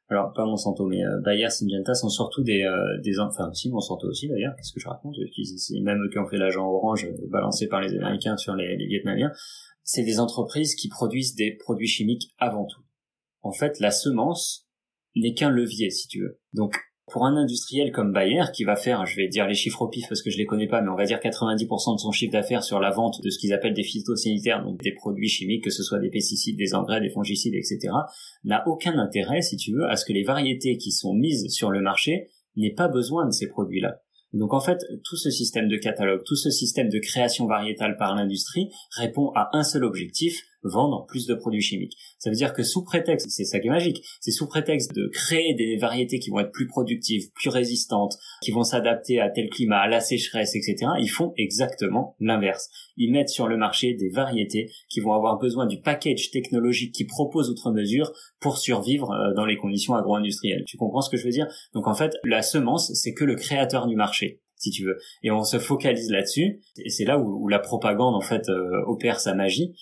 Alors 0.09 0.33
pas 0.33 0.45
Monsanto, 0.45 0.87
mais 0.87 1.05
euh, 1.05 1.21
Bayer, 1.25 1.49
Syngenta 1.49 1.95
sont 1.95 2.11
surtout 2.11 2.43
des 2.43 2.63
euh, 2.63 3.01
des 3.03 3.19
enfin 3.19 3.53
si 3.55 3.71
Monsanto 3.71 4.07
aussi 4.09 4.29
d'ailleurs. 4.29 4.55
Qu'est-ce 4.57 4.73
que 4.73 4.81
je 4.81 4.89
raconte 4.89 5.17
C'est 5.57 5.81
même 5.81 6.03
eux 6.05 6.11
qui 6.11 6.19
ont 6.19 6.27
fait 6.27 6.37
l'agent 6.37 6.67
orange 6.67 7.07
euh, 7.07 7.29
balancé 7.31 7.69
par 7.69 7.81
les 7.81 7.95
Américains 7.97 8.37
sur 8.37 8.55
les, 8.55 8.77
les 8.77 8.87
Vietnamiens. 8.87 9.33
C'est 9.83 10.05
des 10.05 10.21
entreprises 10.21 10.75
qui 10.75 10.89
produisent 10.89 11.35
des 11.35 11.53
produits 11.53 11.89
chimiques 11.89 12.35
avant 12.39 12.67
tout. 12.67 12.83
En 13.43 13.53
fait, 13.53 13.81
la 13.81 13.91
semence 13.91 14.67
n'est 15.17 15.35
qu'un 15.35 15.51
levier, 15.51 15.91
si 15.91 16.09
tu 16.09 16.21
veux. 16.23 16.41
Donc 16.53 16.77
pour 17.11 17.27
un 17.27 17.37
industriel 17.37 17.93
comme 17.93 18.13
Bayer, 18.13 18.45
qui 18.55 18.65
va 18.65 18.77
faire, 18.77 19.05
je 19.05 19.17
vais 19.17 19.29
dire 19.29 19.47
les 19.47 19.55
chiffres 19.55 19.83
au 19.83 19.89
pif 19.89 20.07
parce 20.09 20.23
que 20.23 20.31
je 20.31 20.39
les 20.39 20.47
connais 20.47 20.67
pas, 20.67 20.81
mais 20.81 20.89
on 20.89 20.97
va 20.97 21.05
dire 21.05 21.19
90% 21.19 21.95
de 21.95 22.01
son 22.01 22.13
chiffre 22.13 22.33
d'affaires 22.33 22.65
sur 22.65 22.81
la 22.81 22.91
vente 22.91 23.21
de 23.23 23.31
ce 23.31 23.39
qu'ils 23.39 23.53
appellent 23.53 23.75
des 23.75 23.83
phytosanitaires, 23.83 24.65
donc 24.65 24.83
des 24.83 24.93
produits 24.93 25.29
chimiques, 25.29 25.65
que 25.65 25.71
ce 25.71 25.83
soit 25.83 25.99
des 25.99 26.11
pesticides, 26.11 26.57
des 26.57 26.75
engrais, 26.75 27.01
des 27.01 27.11
fongicides, 27.11 27.55
etc., 27.55 27.93
n'a 28.45 28.67
aucun 28.67 28.99
intérêt, 28.99 29.43
si 29.43 29.57
tu 29.57 29.73
veux, 29.73 29.85
à 29.89 29.97
ce 29.97 30.05
que 30.05 30.13
les 30.13 30.25
variétés 30.25 30.79
qui 30.79 30.93
sont 30.93 31.15
mises 31.15 31.49
sur 31.51 31.71
le 31.71 31.81
marché 31.81 32.29
n'aient 32.57 32.75
pas 32.75 32.89
besoin 32.89 33.27
de 33.27 33.33
ces 33.33 33.49
produits-là. 33.49 34.01
Donc 34.33 34.53
en 34.53 34.61
fait, 34.61 34.79
tout 35.05 35.17
ce 35.17 35.31
système 35.31 35.69
de 35.69 35.77
catalogue, 35.77 36.23
tout 36.25 36.37
ce 36.37 36.51
système 36.51 36.89
de 36.89 36.99
création 36.99 37.47
variétale 37.47 37.97
par 37.97 38.17
l'industrie 38.17 38.69
répond 38.97 39.31
à 39.37 39.51
un 39.53 39.63
seul 39.63 39.85
objectif, 39.85 40.43
vendre 40.65 41.07
plus 41.07 41.27
de 41.27 41.35
produits 41.35 41.61
chimiques. 41.61 41.97
Ça 42.19 42.31
veut 42.31 42.37
dire 42.37 42.53
que 42.53 42.63
sous 42.63 42.85
prétexte, 42.85 43.29
c'est 43.31 43.45
ça 43.45 43.61
qui 43.61 43.69
est 43.69 43.71
magique, 43.71 44.05
c'est 44.21 44.31
sous 44.31 44.47
prétexte 44.47 44.95
de 44.95 45.09
créer 45.13 45.55
des 45.55 45.77
variétés 45.77 46.19
qui 46.19 46.31
vont 46.31 46.41
être 46.41 46.53
plus 46.53 46.67
productives, 46.67 47.31
plus 47.35 47.51
résistantes, 47.51 48.17
qui 48.43 48.51
vont 48.51 48.65
s'adapter 48.65 49.21
à 49.21 49.31
tel 49.31 49.49
climat, 49.49 49.79
à 49.79 49.89
la 49.89 50.01
sécheresse, 50.01 50.55
etc. 50.55 50.93
Ils 51.01 51.11
font 51.11 51.33
exactement 51.37 52.17
l'inverse. 52.21 52.71
Ils 52.97 53.13
mettent 53.13 53.29
sur 53.29 53.49
le 53.49 53.57
marché 53.57 53.95
des 53.95 54.09
variétés 54.09 54.71
qui 54.89 55.01
vont 55.01 55.13
avoir 55.13 55.39
besoin 55.39 55.67
du 55.67 55.81
package 55.81 56.31
technologique 56.31 56.95
qui 56.95 57.05
propose 57.05 57.51
outre 57.51 57.73
mesure 57.73 58.13
pour 58.41 58.59
survivre 58.59 59.11
euh, 59.11 59.35
dans 59.35 59.47
les 59.47 59.57
conditions 59.57 59.95
agro-industrielles. 59.95 60.65
Tu 60.67 60.77
comprends 60.77 61.01
ce 61.01 61.11
que 61.11 61.17
je 61.17 61.25
veux 61.25 61.31
dire? 61.31 61.47
Donc 61.75 61.87
en 61.87 61.95
fait, 61.95 62.17
la 62.25 62.43
semence, 62.43 62.93
c'est 62.95 63.15
que 63.15 63.25
le 63.25 63.37
créateur 63.37 63.87
du 63.87 63.97
marché 63.97 64.41
si 64.57 64.71
tu 64.71 64.85
veux. 64.85 64.99
Et 65.23 65.31
on 65.31 65.45
se 65.45 65.59
focalise 65.59 66.11
là-dessus, 66.11 66.61
et 66.79 66.89
c'est 66.89 67.05
là 67.05 67.19
où, 67.19 67.49
la 67.49 67.59
propagande 67.59 68.15
en 68.15 68.21
fait 68.21 68.49
euh, 68.49 68.83
opère 68.87 69.21
sa 69.21 69.35
magie, 69.35 69.75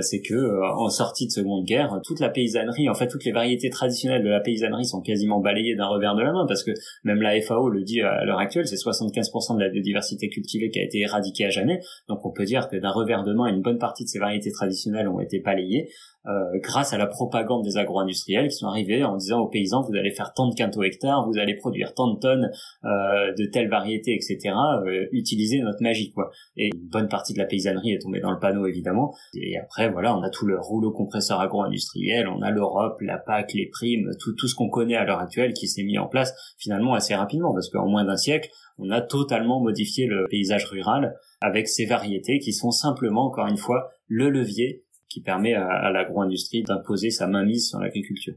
c'est 0.00 0.20
que 0.20 0.34
euh, 0.34 0.66
en 0.66 0.88
sortie 0.88 1.26
de 1.26 1.30
Seconde 1.30 1.64
Guerre, 1.64 2.00
toute 2.04 2.20
la 2.20 2.30
paysannerie, 2.30 2.88
en 2.88 2.94
fait 2.94 3.06
toutes 3.06 3.24
les 3.24 3.32
variétés 3.32 3.70
traditionnelles 3.70 4.24
de 4.24 4.28
la 4.28 4.40
paysannerie 4.40 4.84
sont 4.84 5.00
quasiment 5.00 5.40
balayées 5.40 5.76
d'un 5.76 5.86
revers 5.86 6.14
de 6.16 6.22
la 6.22 6.32
main 6.32 6.46
parce 6.46 6.64
que 6.64 6.72
même 7.04 7.22
la 7.22 7.40
FAO 7.40 7.68
le 7.68 7.82
dit 7.82 8.00
à 8.00 8.24
l'heure 8.24 8.40
actuelle, 8.40 8.66
c'est 8.66 8.76
75% 8.76 9.56
de 9.56 9.60
la 9.60 9.68
biodiversité 9.68 10.28
cultivée 10.28 10.70
qui 10.70 10.80
a 10.80 10.82
été 10.82 11.00
éradiquée 11.00 11.44
à 11.44 11.50
jamais. 11.50 11.80
Donc 12.08 12.24
on 12.24 12.32
peut 12.32 12.44
dire 12.44 12.68
que 12.68 12.76
d'un 12.76 12.90
revers 12.90 13.22
de 13.22 13.32
main, 13.32 13.46
une 13.46 13.62
bonne 13.62 13.78
partie 13.78 14.04
de 14.04 14.08
ces 14.08 14.18
variétés 14.18 14.50
traditionnelles 14.50 15.08
ont 15.08 15.20
été 15.20 15.40
balayées. 15.40 15.88
Euh, 16.28 16.58
grâce 16.62 16.92
à 16.92 16.98
la 16.98 17.06
propagande 17.06 17.64
des 17.64 17.78
agro-industriels 17.78 18.48
qui 18.48 18.56
sont 18.56 18.66
arrivés 18.66 19.02
en 19.02 19.16
disant 19.16 19.40
aux 19.40 19.48
paysans 19.48 19.82
vous 19.82 19.96
allez 19.96 20.10
faire 20.10 20.32
tant 20.34 20.48
de 20.48 20.54
quintaux 20.54 20.82
hectares, 20.82 21.26
vous 21.26 21.38
allez 21.38 21.54
produire 21.54 21.94
tant 21.94 22.12
de 22.12 22.18
tonnes 22.18 22.50
euh, 22.84 23.32
de 23.32 23.46
telle 23.46 23.70
variété, 23.70 24.14
etc. 24.14 24.54
Euh, 24.84 25.06
utilisez 25.12 25.60
notre 25.60 25.82
magie 25.82 26.12
quoi. 26.12 26.30
Et 26.56 26.66
une 26.66 26.88
bonne 26.88 27.08
partie 27.08 27.32
de 27.32 27.38
la 27.38 27.46
paysannerie 27.46 27.92
est 27.92 28.02
tombée 28.02 28.20
dans 28.20 28.30
le 28.30 28.38
panneau 28.38 28.66
évidemment. 28.66 29.14
Et 29.34 29.58
après 29.58 29.88
voilà, 29.90 30.14
on 30.16 30.22
a 30.22 30.28
tout 30.28 30.46
le 30.46 30.60
rouleau 30.60 30.92
compresseur 30.92 31.40
agro-industriel, 31.40 32.28
on 32.28 32.42
a 32.42 32.50
l'Europe, 32.50 33.00
la 33.00 33.18
PAC, 33.18 33.54
les 33.54 33.66
primes, 33.66 34.10
tout 34.20 34.34
tout 34.34 34.48
ce 34.48 34.54
qu'on 34.54 34.68
connaît 34.68 34.96
à 34.96 35.04
l'heure 35.04 35.20
actuelle 35.20 35.54
qui 35.54 35.66
s'est 35.66 35.82
mis 35.82 35.98
en 35.98 36.08
place 36.08 36.34
finalement 36.58 36.94
assez 36.94 37.14
rapidement 37.14 37.54
parce 37.54 37.70
qu'en 37.70 37.88
moins 37.88 38.04
d'un 38.04 38.16
siècle 38.16 38.50
on 38.78 38.90
a 38.90 39.00
totalement 39.00 39.60
modifié 39.60 40.06
le 40.06 40.26
paysage 40.28 40.66
rural 40.66 41.16
avec 41.40 41.68
ces 41.68 41.86
variétés 41.86 42.38
qui 42.38 42.52
sont 42.52 42.70
simplement 42.70 43.26
encore 43.26 43.46
une 43.46 43.56
fois 43.56 43.90
le 44.08 44.30
levier 44.30 44.84
qui 45.08 45.20
permet 45.22 45.54
à, 45.54 45.90
l'agro-industrie 45.90 46.62
d'imposer 46.62 47.10
sa 47.10 47.26
mainmise 47.26 47.68
sur 47.68 47.78
l'agriculture. 47.78 48.34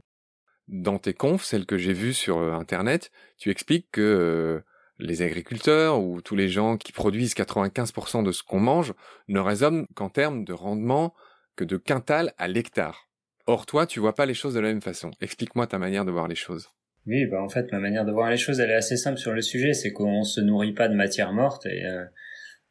Dans 0.68 0.98
tes 0.98 1.12
confs, 1.12 1.44
celles 1.44 1.66
que 1.66 1.76
j'ai 1.76 1.92
vues 1.92 2.14
sur 2.14 2.38
euh, 2.38 2.52
Internet, 2.52 3.10
tu 3.36 3.50
expliques 3.50 3.88
que 3.92 4.00
euh, 4.00 4.60
les 4.98 5.22
agriculteurs 5.22 6.00
ou 6.00 6.20
tous 6.22 6.36
les 6.36 6.48
gens 6.48 6.76
qui 6.76 6.92
produisent 6.92 7.34
95% 7.34 8.22
de 8.24 8.32
ce 8.32 8.42
qu'on 8.42 8.60
mange 8.60 8.94
ne 9.28 9.40
raisonnent 9.40 9.86
qu'en 9.94 10.08
termes 10.08 10.44
de 10.44 10.52
rendement 10.52 11.14
que 11.56 11.64
de 11.64 11.76
quintal 11.76 12.32
à 12.38 12.48
l'hectare. 12.48 13.08
Or, 13.46 13.66
toi, 13.66 13.86
tu 13.86 14.00
vois 14.00 14.14
pas 14.14 14.26
les 14.26 14.34
choses 14.34 14.54
de 14.54 14.60
la 14.60 14.68
même 14.68 14.82
façon. 14.82 15.10
Explique-moi 15.20 15.66
ta 15.66 15.78
manière 15.78 16.04
de 16.04 16.10
voir 16.10 16.28
les 16.28 16.36
choses. 16.36 16.68
Oui, 17.06 17.26
bah 17.26 17.42
en 17.42 17.48
fait, 17.48 17.70
ma 17.72 17.80
manière 17.80 18.04
de 18.04 18.12
voir 18.12 18.30
les 18.30 18.36
choses, 18.36 18.60
elle 18.60 18.70
est 18.70 18.74
assez 18.74 18.96
simple 18.96 19.18
sur 19.18 19.32
le 19.32 19.42
sujet. 19.42 19.74
C'est 19.74 19.92
qu'on 19.92 20.22
se 20.22 20.40
nourrit 20.40 20.72
pas 20.72 20.88
de 20.88 20.94
matière 20.94 21.32
morte 21.32 21.66
et 21.66 21.84
euh, 21.84 22.04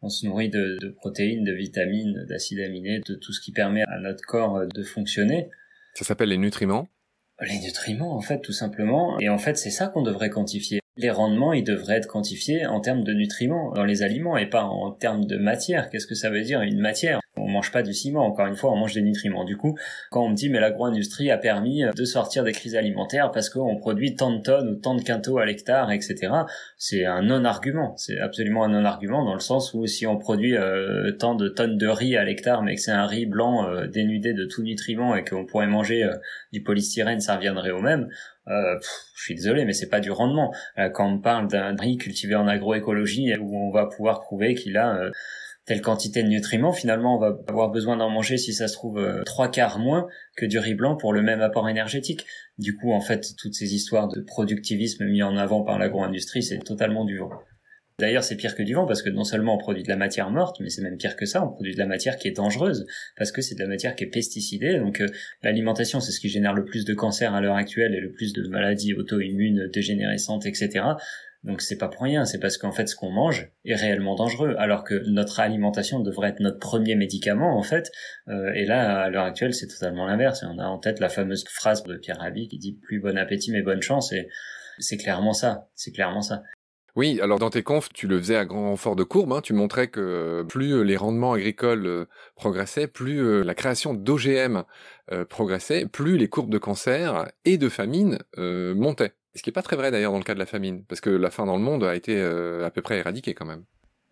on 0.02 0.10
se 0.10 0.26
nourrit 0.26 0.50
de, 0.50 0.78
de 0.82 0.90
protéines, 0.90 1.44
de 1.44 1.54
vitamines, 1.54 2.26
d'acides 2.28 2.60
aminés, 2.60 3.02
de 3.08 3.16
tout 3.16 3.34
ce 3.34 3.42
qui 3.42 3.52
permet 3.52 3.84
à 3.88 4.00
notre 4.00 4.26
corps 4.26 4.58
euh, 4.58 4.68
de 4.74 4.84
fonctionner. 4.84 5.50
Ça 5.94 6.06
s'appelle 6.06 6.30
les 6.30 6.38
nutriments 6.38 6.88
Les 7.42 7.60
nutriments, 7.60 8.16
en 8.16 8.22
fait, 8.22 8.42
tout 8.42 8.54
simplement. 8.54 9.20
Et 9.20 9.30
en 9.30 9.38
fait, 9.38 9.58
c'est 9.58 9.72
ça 9.72 9.88
qu'on 9.88 10.02
devrait 10.02 10.30
quantifier. 10.30 10.81
Les 10.98 11.10
rendements, 11.10 11.54
ils 11.54 11.64
devraient 11.64 11.96
être 11.96 12.08
quantifiés 12.08 12.66
en 12.66 12.82
termes 12.82 13.04
de 13.06 13.14
nutriments 13.14 13.72
dans 13.72 13.86
les 13.86 14.04
aliments 14.04 14.36
et 14.36 14.46
pas 14.46 14.64
en 14.64 14.92
termes 14.92 15.26
de 15.26 15.38
matière. 15.38 15.90
Qu'est-ce 15.90 16.06
que 16.06 16.16
ça 16.16 16.30
veut 16.30 16.42
dire 16.42 16.62
une 16.62 16.82
matière? 16.82 17.22
On 17.38 17.48
mange 17.48 17.72
pas 17.72 17.82
du 17.82 17.94
ciment, 17.94 18.26
encore 18.26 18.48
une 18.48 18.58
fois, 18.58 18.74
on 18.74 18.76
mange 18.76 18.94
des 18.94 19.02
nutriments. 19.02 19.46
Du 19.46 19.56
coup, 19.56 19.78
quand 20.10 20.26
on 20.26 20.30
me 20.30 20.36
dit 20.36 20.50
mais 20.50 20.60
l'agro-industrie 20.60 21.32
a 21.32 21.38
permis 21.38 21.84
de 21.96 22.04
sortir 22.04 22.44
des 22.44 22.52
crises 22.52 22.76
alimentaires 22.76 23.32
parce 23.32 23.50
qu'on 23.50 23.78
produit 23.78 24.16
tant 24.16 24.36
de 24.36 24.42
tonnes 24.42 24.68
ou 24.68 24.76
tant 24.76 24.96
de 24.96 25.02
quintaux 25.02 25.38
à 25.38 25.46
l'hectare, 25.46 25.94
etc., 25.94 26.18
c'est 26.78 27.06
un 27.06 27.22
non-argument. 27.22 27.96
C'est 27.96 28.20
absolument 28.20 28.66
un 28.66 28.70
non-argument 28.70 29.24
dans 29.24 29.34
le 29.34 29.40
sens 29.40 29.74
où 29.74 29.88
si 29.88 30.06
on 30.06 30.18
produit 30.18 30.58
euh, 30.58 31.14
tant 31.14 31.36
de 31.36 31.48
tonnes 31.48 31.78
de 31.78 31.88
riz 31.88 32.18
à 32.18 32.26
l'hectare, 32.26 32.64
mais 32.64 32.76
que 32.76 32.82
c'est 32.82 32.92
un 32.92 33.08
riz 33.08 33.26
blanc 33.26 33.66
euh, 33.70 33.88
dénudé 33.88 34.34
de 34.34 34.44
tout 34.44 34.62
nutriment 34.62 35.16
et 35.16 35.24
qu'on 35.24 35.46
pourrait 35.46 35.68
manger 35.68 36.04
euh, 36.04 36.18
du 36.52 36.62
polystyrène, 36.62 37.22
ça 37.22 37.38
reviendrait 37.38 37.72
au 37.72 37.82
même. 37.82 38.10
Je 38.48 39.24
suis 39.24 39.36
désolé, 39.36 39.66
mais 39.66 39.74
c'est 39.74 39.90
pas 39.90 40.00
du 40.00 40.12
rendement. 40.12 40.54
quand 40.94 41.08
on 41.08 41.20
parle 41.20 41.48
d'un 41.48 41.76
riz 41.76 41.98
cultivé 41.98 42.36
en 42.36 42.48
agroécologie 42.48 43.34
où 43.40 43.58
on 43.58 43.72
va 43.72 43.86
pouvoir 43.86 44.22
prouver 44.22 44.56
qu'il 44.56 44.78
a 44.78 45.12
telle 45.66 45.82
quantité 45.82 46.24
de 46.24 46.28
nutriments, 46.28 46.74
finalement, 46.74 47.16
on 47.16 47.20
va 47.20 47.38
avoir 47.48 47.70
besoin 47.70 47.98
d'en 47.98 48.10
manger, 48.10 48.38
si 48.38 48.54
ça 48.54 48.68
se 48.68 48.74
trouve, 48.74 48.98
euh, 48.98 49.24
trois 49.24 49.50
quarts 49.50 49.80
moins 49.80 50.08
que 50.36 50.46
du 50.46 50.58
riz 50.58 50.74
blanc 50.74 50.98
pour 50.98 51.14
le 51.14 51.22
même 51.22 51.42
apport 51.42 51.70
énergétique. 51.70 52.26
Du 52.58 52.76
coup, 52.76 52.92
en 52.92 53.02
fait, 53.02 53.26
toutes 53.38 53.54
ces 53.54 53.74
histoires 53.76 54.08
de 54.08 54.22
productivisme 54.22 55.06
mis 55.06 55.24
en 55.24 55.38
avant 55.38 55.64
par 55.64 55.78
l'agro-industrie, 55.78 56.44
c'est 56.44 56.60
totalement 56.60 57.06
du 57.06 57.18
vent. 57.20 57.32
D'ailleurs, 58.02 58.24
c'est 58.24 58.36
pire 58.36 58.56
que 58.56 58.64
du 58.64 58.74
vent 58.74 58.88
parce 58.88 59.04
que 59.04 59.12
non 59.12 59.24
seulement 59.24 59.54
on 59.54 59.58
produit 59.60 59.84
de 59.84 59.90
la 59.90 59.96
matière 59.96 60.32
morte, 60.32 60.60
mais 60.60 60.70
c'est 60.70 60.82
même 60.82 60.98
pire 60.98 61.16
que 61.16 61.28
ça, 61.28 61.46
on 61.46 61.50
produit 61.50 61.76
de 61.76 61.80
la 61.80 61.86
matière 61.86 62.18
qui 62.18 62.28
est 62.28 62.36
dangereuse 62.36 62.88
parce 63.16 63.32
que 63.32 63.44
c'est 63.44 63.54
de 63.54 63.60
la 63.60 63.68
matière 63.68 63.96
qui 63.96 64.06
est 64.06 64.08
pesticidée. 64.08 64.80
Donc 64.80 65.02
euh, 65.02 65.08
l'alimentation, 65.44 66.00
c'est 66.00 66.12
ce 66.12 66.20
qui 66.20 66.28
génère 66.28 66.56
le 66.56 66.66
plus 66.66 66.84
de 66.84 66.96
cancers 66.96 67.36
à 67.36 67.42
l'heure 67.42 67.56
actuelle 67.56 67.94
et 67.94 68.00
le 68.00 68.12
plus 68.12 68.34
de 68.34 68.48
maladies 68.48 68.96
auto-immunes, 68.96 69.70
dégénérescentes, 69.72 70.48
etc. 70.48 70.84
Donc 71.44 71.62
c'est 71.62 71.78
pas 71.78 71.90
pour 71.90 72.02
rien, 72.02 72.26
c'est 72.26 72.40
parce 72.40 72.58
qu'en 72.58 72.72
fait 72.72 72.88
ce 72.88 72.96
qu'on 72.96 73.12
mange 73.12 73.52
est 73.66 73.76
réellement 73.76 74.16
dangereux, 74.16 74.56
alors 74.58 74.84
que 74.84 74.96
notre 75.08 75.40
alimentation 75.40 76.00
devrait 76.00 76.30
être 76.30 76.40
notre 76.40 76.58
premier 76.58 76.96
médicament 76.96 77.56
en 77.56 77.64
fait. 77.64 77.92
Euh, 78.30 78.52
et 78.56 78.66
là, 78.66 79.02
à 79.02 79.10
l'heure 79.12 79.26
actuelle, 79.26 79.54
c'est 79.54 79.68
totalement 79.68 80.08
l'inverse. 80.08 80.44
On 80.44 80.58
a 80.58 80.66
en 80.66 80.80
tête 80.80 81.00
la 81.00 81.10
fameuse 81.10 81.44
phrase 81.48 81.84
de 81.84 81.98
Pierre 81.98 82.18
Rabhi 82.18 82.48
qui 82.48 82.58
dit 82.58 82.80
plus 82.82 83.00
bon 83.00 83.16
appétit 83.16 83.52
mais 83.52 83.62
bonne 83.62 83.84
chance. 83.84 84.12
C'est 84.80 84.98
clairement 84.98 85.34
ça. 85.34 85.70
C'est 85.76 85.92
clairement 85.92 86.24
ça. 86.24 86.42
Oui, 86.96 87.20
alors 87.22 87.40
dans 87.40 87.50
tes 87.50 87.64
confs, 87.64 87.90
tu 87.94 88.08
le 88.08 88.20
faisais 88.20 88.36
à 88.36 88.46
grand 88.46 88.70
renfort 88.70 88.96
de 88.96 89.04
courbe, 89.04 89.32
hein, 89.32 89.42
tu 89.42 89.54
montrais 89.54 89.88
que 89.88 90.44
plus 90.48 90.84
les 90.84 90.98
rendements 90.98 91.34
agricoles 91.34 91.86
euh, 91.86 92.06
progressaient, 92.36 92.88
plus 92.88 93.24
euh, 93.24 93.44
la 93.44 93.56
création 93.56 93.94
d'OGM 93.94 94.64
progressait, 95.28 95.88
plus 95.88 96.18
les 96.18 96.30
courbes 96.30 96.50
de 96.50 96.58
cancer 96.58 97.28
et 97.44 97.58
de 97.58 97.68
famine 97.68 98.20
montaient. 98.38 99.14
Ce 99.36 99.42
qui 99.42 99.50
est 99.50 99.54
pas 99.54 99.62
très 99.62 99.76
vrai 99.76 99.92
d'ailleurs 99.92 100.12
dans 100.12 100.18
le 100.18 100.24
cas 100.24 100.34
de 100.34 100.40
la 100.40 100.46
famine, 100.46 100.84
parce 100.86 101.00
que 101.00 101.10
la 101.10 101.32
faim 101.32 101.46
dans 101.46 101.56
le 101.56 101.64
monde 101.64 101.84
a 101.84 101.96
été 101.96 102.18
euh, 102.18 102.66
à 102.66 102.72
peu 102.72 102.82
près 102.82 102.98
éradiquée 102.98 103.34
quand 103.34 103.46
même. 103.46 103.64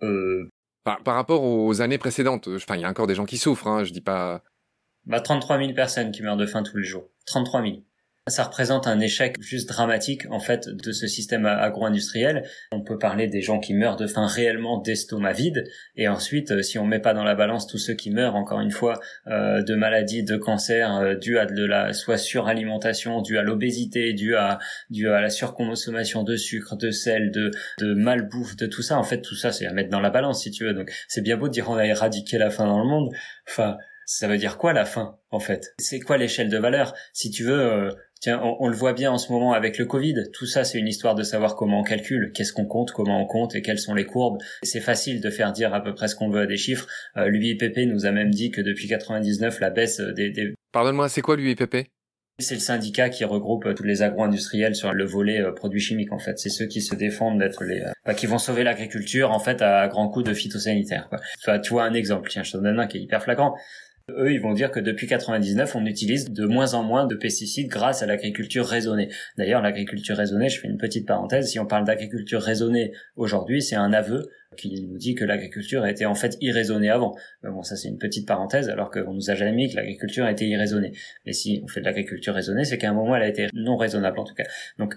Euh... 0.01 0.49
Par, 0.85 1.03
par, 1.03 1.15
rapport 1.15 1.43
aux 1.43 1.81
années 1.81 1.97
précédentes, 1.97 2.47
enfin 2.55 2.75
il 2.75 2.81
y 2.81 2.85
a 2.85 2.89
encore 2.89 3.07
des 3.07 3.15
gens 3.15 3.25
qui 3.25 3.37
souffrent, 3.37 3.67
hein, 3.67 3.83
je 3.83 3.91
dis 3.91 4.01
pas. 4.01 4.43
Bah 5.05 5.19
33 5.19 5.57
000 5.57 5.73
personnes 5.73 6.11
qui 6.11 6.23
meurent 6.23 6.37
de 6.37 6.45
faim 6.45 6.63
tous 6.63 6.77
les 6.77 6.85
jours. 6.85 7.09
33 7.25 7.61
000 7.63 7.73
ça 8.29 8.43
représente 8.43 8.87
un 8.87 8.99
échec 8.99 9.35
juste 9.39 9.69
dramatique 9.69 10.25
en 10.29 10.39
fait 10.39 10.69
de 10.69 10.91
ce 10.91 11.07
système 11.07 11.45
agro-industriel. 11.45 12.47
On 12.71 12.81
peut 12.81 12.97
parler 12.97 13.27
des 13.27 13.41
gens 13.41 13.59
qui 13.59 13.73
meurent 13.73 13.95
de 13.95 14.07
faim 14.07 14.27
réellement 14.27 14.77
d'estomac 14.77 15.33
vide, 15.33 15.63
et 15.95 16.07
ensuite 16.07 16.51
euh, 16.51 16.61
si 16.61 16.79
on 16.79 16.85
met 16.85 16.99
pas 16.99 17.13
dans 17.13 17.23
la 17.23 17.35
balance 17.35 17.67
tous 17.67 17.77
ceux 17.77 17.93
qui 17.93 18.11
meurent 18.11 18.35
encore 18.35 18.61
une 18.61 18.71
fois 18.71 18.99
euh, 19.27 19.61
de 19.61 19.75
maladies, 19.75 20.23
de 20.23 20.37
cancers 20.37 20.95
euh, 20.95 21.15
dû 21.15 21.37
à 21.37 21.45
de 21.45 21.65
la 21.65 21.93
soit 21.93 22.17
suralimentation, 22.17 23.21
dû 23.21 23.37
à 23.37 23.43
l'obésité, 23.43 24.13
dû 24.13 24.35
à 24.35 24.59
dû 24.89 25.09
à 25.09 25.21
la 25.21 25.29
surconsommation 25.29 26.23
de 26.23 26.35
sucre, 26.35 26.75
de 26.75 26.91
sel, 26.91 27.31
de 27.31 27.51
de 27.79 27.93
malbouffe, 27.93 28.55
de 28.55 28.65
tout 28.65 28.81
ça. 28.81 28.97
En 28.97 29.03
fait, 29.03 29.21
tout 29.21 29.35
ça 29.35 29.51
c'est 29.51 29.65
à 29.65 29.73
mettre 29.73 29.89
dans 29.89 30.01
la 30.01 30.09
balance 30.09 30.43
si 30.43 30.51
tu 30.51 30.65
veux. 30.65 30.73
Donc 30.73 30.91
c'est 31.07 31.21
bien 31.21 31.37
beau 31.37 31.47
de 31.47 31.53
dire 31.53 31.69
on 31.69 31.75
a 31.75 31.85
éradiqué 31.85 32.37
la 32.37 32.49
faim 32.49 32.65
dans 32.65 32.79
le 32.79 32.87
monde. 32.87 33.09
Enfin, 33.47 33.77
ça 34.05 34.27
veut 34.27 34.37
dire 34.37 34.57
quoi 34.57 34.73
la 34.73 34.85
faim 34.85 35.17
en 35.29 35.39
fait? 35.39 35.73
C'est 35.77 35.99
quoi 35.99 36.17
l'échelle 36.17 36.49
de 36.49 36.57
valeur? 36.57 36.95
Si 37.13 37.29
tu 37.29 37.43
veux, 37.43 37.91
Tiens, 38.21 38.41
on, 38.60 38.67
le 38.67 38.75
voit 38.75 38.91
bien 38.91 39.12
en 39.12 39.17
ce 39.17 39.32
moment 39.32 39.53
avec 39.53 39.77
le 39.77 39.86
Covid. 39.86 40.13
Tout 40.34 40.45
ça, 40.45 40.65
c'est 40.65 40.77
une 40.77 40.89
histoire 40.89 41.15
de 41.15 41.23
savoir 41.23 41.55
comment 41.55 41.79
on 41.79 41.84
calcule, 41.84 42.34
qu'est-ce 42.34 42.51
qu'on 42.51 42.65
compte, 42.65 42.91
comment 42.91 43.21
on 43.21 43.25
compte 43.25 43.55
et 43.55 43.62
quelles 43.62 43.79
sont 43.79 43.93
les 43.93 44.03
courbes. 44.03 44.39
C'est 44.62 44.82
facile 44.82 45.21
de 45.21 45.29
faire 45.29 45.53
dire 45.53 45.73
à 45.73 45.82
peu 45.82 45.93
près 45.93 46.10
ce 46.10 46.15
qu'on 46.15 46.29
veut 46.29 46.41
à 46.41 46.45
des 46.45 46.58
chiffres. 46.58 46.86
Euh, 47.15 47.27
L'UIPP 47.27 47.77
nous 47.88 48.05
a 48.05 48.12
même 48.12 48.32
dit 48.32 48.51
que 48.51 48.60
depuis 48.60 48.89
99, 48.89 49.62
la 49.62 49.69
baisse 49.69 50.01
des... 50.01 50.32
des... 50.32 50.53
Pardonne-moi, 50.73 51.08
c'est 51.08 51.21
quoi 51.21 51.38
l'UIPP 51.38 51.88
c'est 52.41 52.55
le 52.55 52.62
syndicat 52.62 53.10
qui 53.10 53.25
regroupe 53.25 53.73
tous 53.75 53.84
les 53.84 54.01
agro-industriels 54.01 54.73
sur 54.73 54.93
le 54.93 55.03
volet 55.03 55.41
euh, 55.41 55.51
produits 55.51 55.82
chimiques 55.82 56.13
en 56.13 56.19
fait. 56.19 56.39
C'est 56.39 56.49
ceux 56.49 56.67
qui 56.67 56.82
se 56.82 56.95
défendent 56.95 57.39
d'être 57.39 57.65
les, 57.65 57.82
euh, 57.82 58.13
qui 58.13 58.27
vont 58.27 58.38
sauver 58.38 58.63
l'agriculture 58.63 59.32
en 59.32 59.39
fait 59.39 59.62
à 59.62 59.88
grands 59.89 60.08
coups 60.08 60.25
de 60.25 60.34
phytosanitaire. 60.34 61.10
Quoi. 61.10 61.60
tu 61.60 61.71
vois 61.71 61.84
un 61.84 61.93
exemple, 61.93 62.29
tiens, 62.29 62.43
je 62.43 62.53
te 62.53 62.58
donne 62.58 62.79
un 62.79 62.88
qui 62.88 62.97
est 62.97 63.01
hyper 63.01 63.21
flagrant. 63.21 63.55
Eux, 64.17 64.32
ils 64.32 64.41
vont 64.41 64.54
dire 64.54 64.72
que 64.72 64.80
depuis 64.80 65.08
99, 65.08 65.76
on 65.76 65.86
utilise 65.86 66.30
de 66.30 66.45
moins 66.45 66.74
en 66.74 66.84
moins 66.84 67.06
de 67.06 67.15
pesticides 67.15 67.67
grâce 67.67 68.04
à 68.04 68.06
l'agriculture 68.06 68.65
raisonnée. 68.65 69.10
D'ailleurs, 69.38 69.62
l'agriculture 69.62 70.15
raisonnée, 70.15 70.50
je 70.50 70.60
fais 70.60 70.67
une 70.67 70.78
petite 70.78 71.08
parenthèse, 71.08 71.50
si 71.50 71.60
on 71.60 71.65
parle 71.65 71.86
d'agriculture 71.86 72.41
raisonnée 72.41 72.91
aujourd'hui, 73.15 73.62
c'est 73.62 73.76
un 73.76 73.93
aveu 73.93 74.30
qui 74.58 74.86
nous 74.88 74.98
dit 74.98 75.15
que 75.15 75.26
l'agriculture 75.26 75.86
était 75.86 76.06
en 76.06 76.15
fait 76.15 76.38
irraisonnée 76.41 76.89
avant. 76.89 77.15
bon, 77.43 77.63
ça 77.63 77.76
c'est 77.76 77.88
une 77.88 77.98
petite 77.98 78.28
parenthèse, 78.28 78.69
alors 78.69 78.89
qu'on 78.91 79.13
nous 79.13 79.30
a 79.30 79.36
jamais 79.36 79.67
dit 79.67 79.74
que 79.74 79.78
l'agriculture 79.78 80.28
était 80.28 80.48
irraisonnée. 80.48 80.91
Mais 81.26 81.34
si 81.34 81.62
on 81.63 81.67
fait 81.67 81.82
de 81.82 81.86
l'agriculture 81.86 82.34
raisonnée, 82.34 82.65
c'est 82.65 82.78
qu'à 82.78 82.89
un 82.89 82.93
moment 82.93 83.15
elle 83.15 83.24
a 83.24 83.28
été 83.28 83.48
non 83.54 83.78
raisonnable 83.78 84.19
en 84.19 84.24
tout 84.24 84.34
cas. 84.34 84.45
Donc 84.78 84.95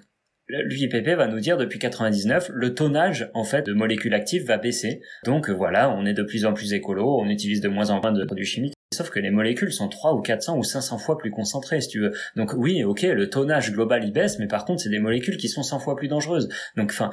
l'UIPP 0.49 1.09
va 1.17 1.29
nous 1.29 1.41
dire 1.41 1.57
depuis 1.57 1.79
99, 1.79 2.51
le 2.53 2.75
tonnage 2.75 3.31
en 3.35 3.45
fait 3.45 3.67
de 3.67 3.73
molécules 3.73 4.15
actives 4.15 4.47
va 4.47 4.59
baisser. 4.59 5.01
Donc 5.25 5.49
voilà, 5.51 5.95
on 5.95 6.05
est 6.07 6.15
de 6.15 6.23
plus 6.23 6.45
en 6.45 6.53
plus 6.53 6.73
écolo, 6.73 7.19
on 7.21 7.29
utilise 7.29 7.61
de 7.61 7.69
moins 7.69 7.91
en 7.91 8.01
moins 8.01 8.13
de 8.13 8.25
produits 8.25 8.45
chimiques. 8.45 8.75
Sauf 8.93 9.11
que 9.11 9.19
les 9.19 9.31
molécules 9.31 9.73
sont 9.73 9.89
3 9.89 10.15
ou 10.15 10.21
400 10.21 10.57
ou 10.57 10.63
500 10.63 10.99
fois 10.99 11.19
plus 11.19 11.31
concentrées, 11.31 11.81
si 11.81 11.89
tu 11.89 12.01
veux. 12.01 12.13
Donc 12.37 12.53
oui, 12.57 12.85
ok, 12.85 13.03
le 13.03 13.29
tonnage 13.29 13.73
global 13.73 14.05
il 14.05 14.13
baisse, 14.13 14.39
mais 14.39 14.47
par 14.47 14.65
contre, 14.65 14.83
c'est 14.83 14.91
des 14.91 14.99
molécules 14.99 15.37
qui 15.37 15.49
sont 15.49 15.63
100 15.63 15.81
fois 15.81 15.97
plus 15.97 16.09
dangereuses. 16.09 16.49
Donc, 16.77 16.91
enfin, 16.91 17.11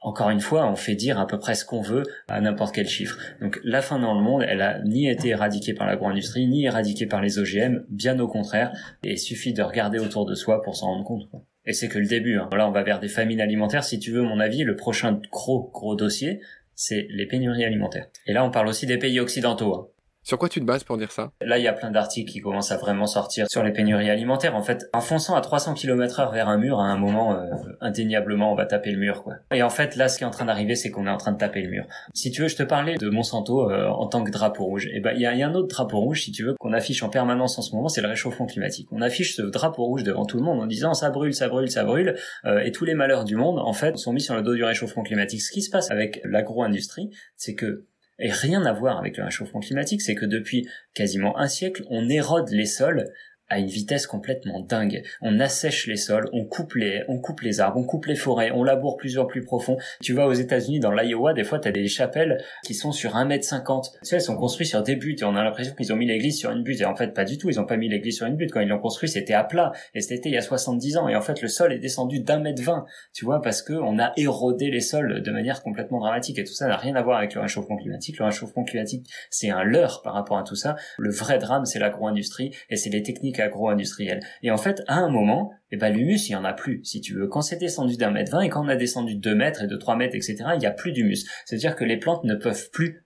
encore 0.00 0.30
une 0.30 0.40
fois, 0.40 0.70
on 0.70 0.76
fait 0.76 0.94
dire 0.94 1.18
à 1.18 1.26
peu 1.26 1.38
près 1.38 1.54
ce 1.54 1.64
qu'on 1.64 1.80
veut 1.80 2.04
à 2.28 2.40
n'importe 2.40 2.74
quel 2.74 2.88
chiffre. 2.88 3.18
Donc 3.40 3.58
la 3.64 3.82
faim 3.82 3.98
dans 3.98 4.14
le 4.14 4.22
monde, 4.22 4.44
elle 4.46 4.62
a 4.62 4.80
ni 4.84 5.08
été 5.08 5.28
éradiquée 5.28 5.74
par 5.74 5.86
l'agro-industrie, 5.86 6.46
ni 6.46 6.64
éradiquée 6.64 7.06
par 7.06 7.20
les 7.20 7.38
OGM, 7.38 7.84
bien 7.88 8.18
au 8.20 8.28
contraire. 8.28 8.72
Et 9.02 9.12
il 9.12 9.18
suffit 9.18 9.52
de 9.52 9.62
regarder 9.62 9.98
autour 9.98 10.24
de 10.24 10.34
soi 10.34 10.62
pour 10.62 10.76
s'en 10.76 10.86
rendre 10.86 11.04
compte. 11.04 11.28
Et 11.66 11.72
c'est 11.72 11.88
que 11.88 11.98
le 11.98 12.06
début. 12.06 12.38
Hein. 12.38 12.48
Là, 12.56 12.68
on 12.68 12.72
va 12.72 12.82
vers 12.82 13.00
des 13.00 13.08
famines 13.08 13.40
alimentaires. 13.40 13.84
Si 13.84 13.98
tu 13.98 14.12
veux 14.12 14.22
mon 14.22 14.40
avis, 14.40 14.62
le 14.62 14.76
prochain 14.76 15.20
gros 15.30 15.70
gros 15.72 15.96
dossier, 15.96 16.40
c'est 16.74 17.08
les 17.10 17.26
pénuries 17.26 17.64
alimentaires. 17.64 18.06
Et 18.26 18.32
là, 18.32 18.44
on 18.44 18.50
parle 18.50 18.68
aussi 18.68 18.86
des 18.86 18.98
pays 18.98 19.18
occidentaux. 19.18 19.74
Hein. 19.74 19.88
Sur 20.28 20.36
quoi 20.36 20.50
tu 20.50 20.60
te 20.60 20.66
bases 20.66 20.84
pour 20.84 20.98
dire 20.98 21.10
ça? 21.10 21.32
Là, 21.40 21.56
il 21.56 21.64
y 21.64 21.68
a 21.68 21.72
plein 21.72 21.90
d'articles 21.90 22.30
qui 22.30 22.40
commencent 22.40 22.70
à 22.70 22.76
vraiment 22.76 23.06
sortir 23.06 23.46
sur 23.48 23.62
les 23.62 23.72
pénuries 23.72 24.10
alimentaires. 24.10 24.54
En 24.54 24.60
fait, 24.60 24.84
en 24.92 25.00
fonçant 25.00 25.34
à 25.34 25.40
300 25.40 25.72
km 25.72 26.20
heure 26.20 26.32
vers 26.32 26.50
un 26.50 26.58
mur, 26.58 26.80
à 26.80 26.84
un 26.84 26.98
moment, 26.98 27.32
euh, 27.32 27.46
indéniablement, 27.80 28.52
on 28.52 28.54
va 28.54 28.66
taper 28.66 28.90
le 28.90 28.98
mur, 28.98 29.22
quoi. 29.22 29.36
Et 29.54 29.62
en 29.62 29.70
fait, 29.70 29.96
là, 29.96 30.06
ce 30.10 30.18
qui 30.18 30.24
est 30.24 30.26
en 30.26 30.30
train 30.30 30.44
d'arriver, 30.44 30.74
c'est 30.74 30.90
qu'on 30.90 31.06
est 31.06 31.10
en 31.10 31.16
train 31.16 31.32
de 31.32 31.38
taper 31.38 31.62
le 31.62 31.70
mur. 31.70 31.86
Si 32.12 32.30
tu 32.30 32.42
veux, 32.42 32.48
je 32.48 32.56
te 32.56 32.62
parlais 32.62 32.96
de 32.96 33.08
Monsanto 33.08 33.70
euh, 33.70 33.86
en 33.86 34.06
tant 34.06 34.22
que 34.22 34.30
drapeau 34.30 34.64
rouge. 34.66 34.84
Et 34.88 34.96
eh 34.96 35.00
ben, 35.00 35.12
il 35.14 35.22
y 35.22 35.24
a, 35.24 35.34
y 35.34 35.42
a, 35.42 35.48
un 35.48 35.54
autre 35.54 35.68
drapeau 35.68 35.98
rouge, 35.98 36.24
si 36.24 36.30
tu 36.30 36.44
veux, 36.44 36.54
qu'on 36.60 36.74
affiche 36.74 37.02
en 37.02 37.08
permanence 37.08 37.58
en 37.58 37.62
ce 37.62 37.74
moment, 37.74 37.88
c'est 37.88 38.02
le 38.02 38.08
réchauffement 38.08 38.44
climatique. 38.44 38.88
On 38.92 39.00
affiche 39.00 39.34
ce 39.34 39.40
drapeau 39.40 39.84
rouge 39.84 40.02
devant 40.02 40.26
tout 40.26 40.36
le 40.36 40.42
monde 40.42 40.60
en 40.60 40.66
disant 40.66 40.92
ça 40.92 41.08
brûle, 41.08 41.32
ça 41.32 41.48
brûle, 41.48 41.70
ça 41.70 41.84
brûle, 41.84 42.16
euh, 42.44 42.60
et 42.60 42.70
tous 42.70 42.84
les 42.84 42.94
malheurs 42.94 43.24
du 43.24 43.36
monde, 43.36 43.58
en 43.58 43.72
fait, 43.72 43.96
sont 43.96 44.12
mis 44.12 44.20
sur 44.20 44.34
le 44.34 44.42
dos 44.42 44.54
du 44.54 44.62
réchauffement 44.62 45.04
climatique. 45.04 45.40
Ce 45.40 45.50
qui 45.50 45.62
se 45.62 45.70
passe 45.70 45.90
avec 45.90 46.20
l'agro-industrie, 46.22 47.08
c'est 47.34 47.54
que 47.54 47.86
et 48.18 48.30
rien 48.30 48.64
à 48.64 48.72
voir 48.72 48.98
avec 48.98 49.16
le 49.16 49.24
réchauffement 49.24 49.60
climatique, 49.60 50.02
c'est 50.02 50.14
que 50.14 50.26
depuis 50.26 50.68
quasiment 50.94 51.38
un 51.38 51.48
siècle, 51.48 51.84
on 51.88 52.08
érode 52.08 52.50
les 52.50 52.66
sols 52.66 53.08
à 53.48 53.58
une 53.58 53.66
vitesse 53.66 54.06
complètement 54.06 54.60
dingue. 54.60 55.02
On 55.20 55.40
assèche 55.40 55.86
les 55.86 55.96
sols, 55.96 56.28
on 56.32 56.44
coupe 56.44 56.74
les, 56.74 57.02
on 57.08 57.18
coupe 57.18 57.40
les 57.40 57.60
arbres, 57.60 57.78
on 57.78 57.84
coupe 57.84 58.06
les 58.06 58.16
forêts, 58.16 58.50
on 58.50 58.62
laboure 58.62 58.96
plusieurs 58.96 59.26
plus 59.26 59.42
profond. 59.42 59.76
Tu 60.02 60.12
vas 60.12 60.26
aux 60.26 60.32
États-Unis, 60.32 60.80
dans 60.80 60.92
l'Iowa, 60.92 61.32
des 61.32 61.44
fois, 61.44 61.58
t'as 61.58 61.70
des 61.70 61.88
chapelles 61.88 62.42
qui 62.64 62.74
sont 62.74 62.92
sur 62.92 63.14
1m50. 63.14 63.92
Tu 64.04 64.14
elles 64.14 64.20
sont 64.20 64.36
construites 64.36 64.68
sur 64.68 64.82
des 64.82 64.96
buttes 64.96 65.22
et 65.22 65.24
on 65.24 65.36
a 65.36 65.42
l'impression 65.42 65.74
qu'ils 65.74 65.92
ont 65.92 65.96
mis 65.96 66.06
l'église 66.06 66.38
sur 66.38 66.50
une 66.50 66.62
butte. 66.62 66.80
Et 66.80 66.84
en 66.84 66.94
fait, 66.94 67.14
pas 67.14 67.24
du 67.24 67.38
tout. 67.38 67.48
Ils 67.48 67.60
ont 67.60 67.66
pas 67.66 67.76
mis 67.76 67.88
l'église 67.88 68.16
sur 68.16 68.26
une 68.26 68.36
butte. 68.36 68.52
Quand 68.52 68.60
ils 68.60 68.68
l'ont 68.68 68.78
construit, 68.78 69.08
c'était 69.08 69.34
à 69.34 69.44
plat. 69.44 69.72
Et 69.94 70.00
c'était 70.00 70.28
il 70.28 70.34
y 70.34 70.38
a 70.38 70.42
70 70.42 70.96
ans. 70.98 71.08
Et 71.08 71.16
en 71.16 71.22
fait, 71.22 71.40
le 71.40 71.48
sol 71.48 71.72
est 71.72 71.78
descendu 71.78 72.20
d'un 72.20 72.40
mètre 72.40 72.62
vingt. 72.62 72.84
Tu 73.12 73.24
vois, 73.24 73.40
parce 73.40 73.62
que 73.62 73.72
on 73.72 73.98
a 73.98 74.12
érodé 74.16 74.70
les 74.70 74.80
sols 74.80 75.22
de 75.22 75.30
manière 75.30 75.62
complètement 75.62 76.00
dramatique. 76.00 76.38
Et 76.38 76.44
tout 76.44 76.52
ça 76.52 76.66
n'a 76.66 76.76
rien 76.76 76.94
à 76.96 77.02
voir 77.02 77.18
avec 77.18 77.34
le 77.34 77.40
réchauffement 77.40 77.76
climatique. 77.76 78.18
Le 78.18 78.26
réchauffement 78.26 78.64
climatique, 78.64 79.06
c'est 79.30 79.50
un 79.50 79.62
leurre 79.62 80.02
par 80.02 80.14
rapport 80.14 80.38
à 80.38 80.42
tout 80.42 80.56
ça. 80.56 80.76
Le 80.98 81.10
vrai 81.10 81.38
drame, 81.38 81.64
c'est 81.64 81.78
l'agro-industrie 81.78 82.54
et 82.70 82.76
c'est 82.76 82.90
les 82.90 83.02
techniques 83.02 83.37
agro-industrielles. 83.40 84.20
Et 84.42 84.50
en 84.50 84.56
fait, 84.56 84.82
à 84.86 84.98
un 84.98 85.10
moment, 85.10 85.52
eh 85.70 85.76
ben 85.76 85.92
l'humus 85.92 86.28
il 86.28 86.32
y 86.32 86.36
en 86.36 86.44
a 86.44 86.52
plus 86.52 86.80
si 86.84 87.00
tu 87.00 87.14
veux 87.14 87.26
quand 87.26 87.42
c'est 87.42 87.58
descendu 87.58 87.96
d'un 87.96 88.10
mètre 88.10 88.32
vingt 88.32 88.40
et 88.40 88.48
quand 88.48 88.64
on 88.64 88.68
a 88.68 88.76
descendu 88.76 89.16
de 89.16 89.20
deux 89.20 89.34
mètres 89.34 89.62
et 89.62 89.66
de 89.66 89.76
trois 89.76 89.96
mètres 89.96 90.14
etc 90.14 90.36
il 90.56 90.62
y 90.62 90.66
a 90.66 90.70
plus 90.70 90.92
d'humus 90.92 91.26
c'est 91.44 91.56
à 91.56 91.58
dire 91.58 91.76
que 91.76 91.84
les 91.84 91.98
plantes 91.98 92.24
ne 92.24 92.34
peuvent 92.34 92.70
plus 92.70 93.04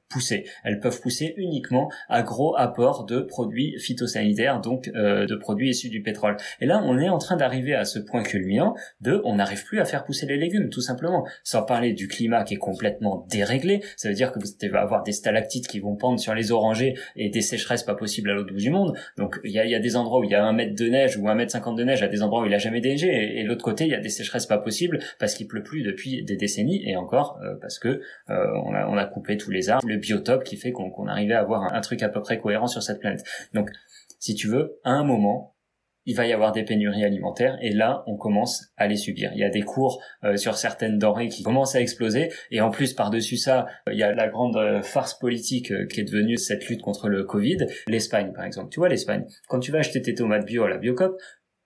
Elles 0.64 0.80
peuvent 0.80 1.00
pousser 1.00 1.34
uniquement 1.36 1.90
à 2.08 2.22
gros 2.22 2.56
apport 2.56 3.04
de 3.04 3.20
produits 3.20 3.78
phytosanitaires, 3.78 4.60
donc 4.60 4.90
euh, 4.94 5.26
de 5.26 5.34
produits 5.34 5.70
issus 5.70 5.88
du 5.88 6.02
pétrole. 6.02 6.36
Et 6.60 6.66
là, 6.66 6.82
on 6.84 6.98
est 6.98 7.08
en 7.08 7.18
train 7.18 7.36
d'arriver 7.36 7.74
à 7.74 7.84
ce 7.84 7.98
point 7.98 8.22
culminant 8.22 8.74
de 9.00 9.20
on 9.24 9.36
n'arrive 9.36 9.64
plus 9.64 9.80
à 9.80 9.84
faire 9.84 10.04
pousser 10.04 10.26
les 10.26 10.36
légumes, 10.36 10.68
tout 10.68 10.80
simplement. 10.80 11.26
Sans 11.44 11.62
parler 11.62 11.92
du 11.92 12.08
climat 12.08 12.44
qui 12.44 12.54
est 12.54 12.58
complètement 12.58 13.26
déréglé, 13.30 13.82
ça 13.96 14.08
veut 14.08 14.14
dire 14.14 14.32
que 14.32 14.38
vous 14.38 14.46
allez 14.62 14.72
avoir 14.74 15.02
des 15.02 15.12
stalactites 15.12 15.68
qui 15.68 15.80
vont 15.80 15.96
pendre 15.96 16.18
sur 16.18 16.34
les 16.34 16.52
orangers 16.52 16.94
et 17.16 17.28
des 17.28 17.40
sécheresses 17.40 17.82
pas 17.82 17.94
possibles 17.94 18.30
à 18.30 18.34
l'autre 18.34 18.52
bout 18.52 18.60
du 18.60 18.70
monde. 18.70 18.96
Donc 19.16 19.40
il 19.44 19.52
y 19.52 19.58
a, 19.58 19.64
y 19.64 19.74
a, 19.74 19.80
des 19.80 19.96
endroits 19.96 20.20
où 20.20 20.24
il 20.24 20.30
y 20.30 20.34
a 20.34 20.44
un 20.44 20.52
mètre 20.52 20.74
de 20.74 20.88
neige 20.88 21.16
ou 21.16 21.28
un 21.28 21.34
mètre 21.34 21.52
cinquante 21.52 21.76
de 21.76 21.84
neige, 21.84 22.02
à 22.02 22.08
des 22.08 22.22
endroits 22.22 22.42
où 22.42 22.46
il 22.46 22.54
a 22.54 22.58
jamais 22.58 22.80
neigé, 22.80 23.08
et, 23.08 23.40
et 23.40 23.42
l'autre 23.44 23.64
côté 23.64 23.84
il 23.84 23.90
y 23.90 23.94
a 23.94 24.00
des 24.00 24.08
sécheresses 24.08 24.46
pas 24.46 24.58
possibles 24.58 24.98
parce 25.18 25.34
qu'il 25.34 25.46
pleut 25.46 25.62
plus 25.62 25.82
depuis 25.82 26.22
des 26.22 26.36
décennies 26.36 26.82
et 26.88 26.96
encore 26.96 27.38
euh, 27.42 27.54
parce 27.60 27.78
que 27.78 28.00
euh, 28.30 28.46
on, 28.64 28.74
a, 28.74 28.86
on 28.86 28.96
a 28.96 29.04
coupé 29.04 29.36
tous 29.36 29.50
les 29.50 29.70
arbres 29.70 29.86
biotope 30.02 30.44
qui 30.44 30.56
fait 30.56 30.72
qu'on 30.72 31.06
arrivait 31.06 31.34
à 31.34 31.40
avoir 31.40 31.72
un, 31.72 31.80
truc 31.80 32.02
à 32.02 32.08
peu 32.08 32.20
près 32.20 32.38
cohérent 32.38 32.66
sur 32.66 32.82
cette 32.82 33.00
planète. 33.00 33.24
Donc, 33.54 33.70
si 34.18 34.34
tu 34.34 34.48
veux, 34.48 34.78
à 34.84 34.90
un 34.90 35.04
moment, 35.04 35.56
il 36.04 36.16
va 36.16 36.26
y 36.26 36.32
avoir 36.32 36.52
des 36.52 36.64
pénuries 36.64 37.04
alimentaires 37.04 37.56
et 37.60 37.70
là 37.70 38.02
on 38.06 38.16
commence 38.16 38.72
à 38.76 38.86
les 38.86 38.96
subir. 38.96 39.30
Il 39.34 39.38
y 39.38 39.44
a 39.44 39.50
des 39.50 39.62
cours 39.62 40.02
euh, 40.24 40.36
sur 40.36 40.56
certaines 40.56 40.98
denrées 40.98 41.28
qui 41.28 41.42
commencent 41.42 41.76
à 41.76 41.80
exploser 41.80 42.32
et 42.50 42.60
en 42.60 42.70
plus 42.70 42.92
par-dessus 42.94 43.36
ça, 43.36 43.66
il 43.90 43.98
y 43.98 44.02
a 44.02 44.12
la 44.12 44.28
grande 44.28 44.56
euh, 44.56 44.82
farce 44.82 45.18
politique 45.18 45.70
euh, 45.70 45.86
qui 45.86 46.00
est 46.00 46.04
devenue 46.04 46.36
cette 46.36 46.68
lutte 46.68 46.82
contre 46.82 47.08
le 47.08 47.24
Covid. 47.24 47.66
L'Espagne 47.86 48.32
par 48.32 48.44
exemple, 48.44 48.70
tu 48.70 48.80
vois 48.80 48.88
l'Espagne, 48.88 49.26
quand 49.48 49.60
tu 49.60 49.70
vas 49.70 49.78
acheter 49.78 50.02
tes 50.02 50.14
tomates 50.14 50.44
bio 50.44 50.64
à 50.64 50.68
la 50.68 50.78
Biocop, 50.78 51.16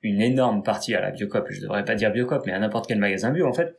une 0.02 0.20
énorme 0.20 0.62
partie 0.62 0.94
à 0.94 1.00
la 1.00 1.10
Biocop, 1.10 1.46
je 1.50 1.62
devrais 1.62 1.84
pas 1.84 1.94
dire 1.94 2.12
Biocop 2.12 2.44
mais 2.46 2.52
à 2.52 2.58
n'importe 2.58 2.86
quel 2.88 2.98
magasin 2.98 3.30
bio 3.32 3.46
en 3.46 3.54
fait, 3.54 3.74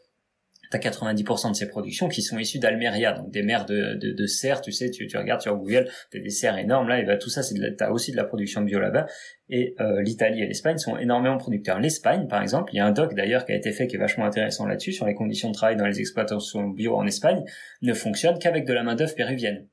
t'as 0.69 0.77
90% 0.77 1.51
de 1.51 1.55
ces 1.55 1.67
productions 1.67 2.07
qui 2.07 2.21
sont 2.21 2.37
issues 2.37 2.59
d'Almeria, 2.59 3.13
donc 3.13 3.31
des 3.31 3.43
mers 3.43 3.65
de, 3.65 3.95
de, 3.95 4.25
serres, 4.25 4.61
tu 4.61 4.71
sais, 4.71 4.89
tu, 4.89 5.07
tu 5.07 5.17
regardes 5.17 5.41
sur 5.41 5.55
Google, 5.55 5.89
t'as 6.11 6.19
des 6.19 6.29
serres 6.29 6.57
énormes 6.57 6.87
là, 6.87 6.99
et 6.99 7.03
bah 7.03 7.17
tout 7.17 7.29
ça, 7.29 7.43
c'est 7.43 7.55
t'as 7.75 7.89
aussi 7.89 8.11
de 8.11 8.17
la 8.17 8.23
production 8.23 8.61
bio 8.61 8.79
là-bas, 8.79 9.07
et 9.49 9.75
euh, 9.79 10.01
l'Italie 10.01 10.41
et 10.41 10.47
l'Espagne 10.47 10.77
sont 10.77 10.97
énormément 10.97 11.37
producteurs. 11.37 11.79
L'Espagne, 11.79 12.27
par 12.27 12.41
exemple, 12.41 12.73
il 12.73 12.77
y 12.77 12.79
a 12.79 12.85
un 12.85 12.91
doc 12.91 13.13
d'ailleurs 13.13 13.45
qui 13.45 13.51
a 13.51 13.55
été 13.55 13.71
fait 13.71 13.87
qui 13.87 13.95
est 13.95 13.99
vachement 13.99 14.25
intéressant 14.25 14.65
là-dessus, 14.65 14.93
sur 14.93 15.05
les 15.05 15.15
conditions 15.15 15.49
de 15.49 15.55
travail 15.55 15.77
dans 15.77 15.87
les 15.87 15.99
exploitations 15.99 16.67
bio 16.67 16.95
en 16.95 17.05
Espagne, 17.05 17.43
ne 17.81 17.93
fonctionne 17.93 18.39
qu'avec 18.39 18.65
de 18.65 18.73
la 18.73 18.83
main 18.83 18.95
d'œuvre 18.95 19.15
péruvienne. 19.15 19.67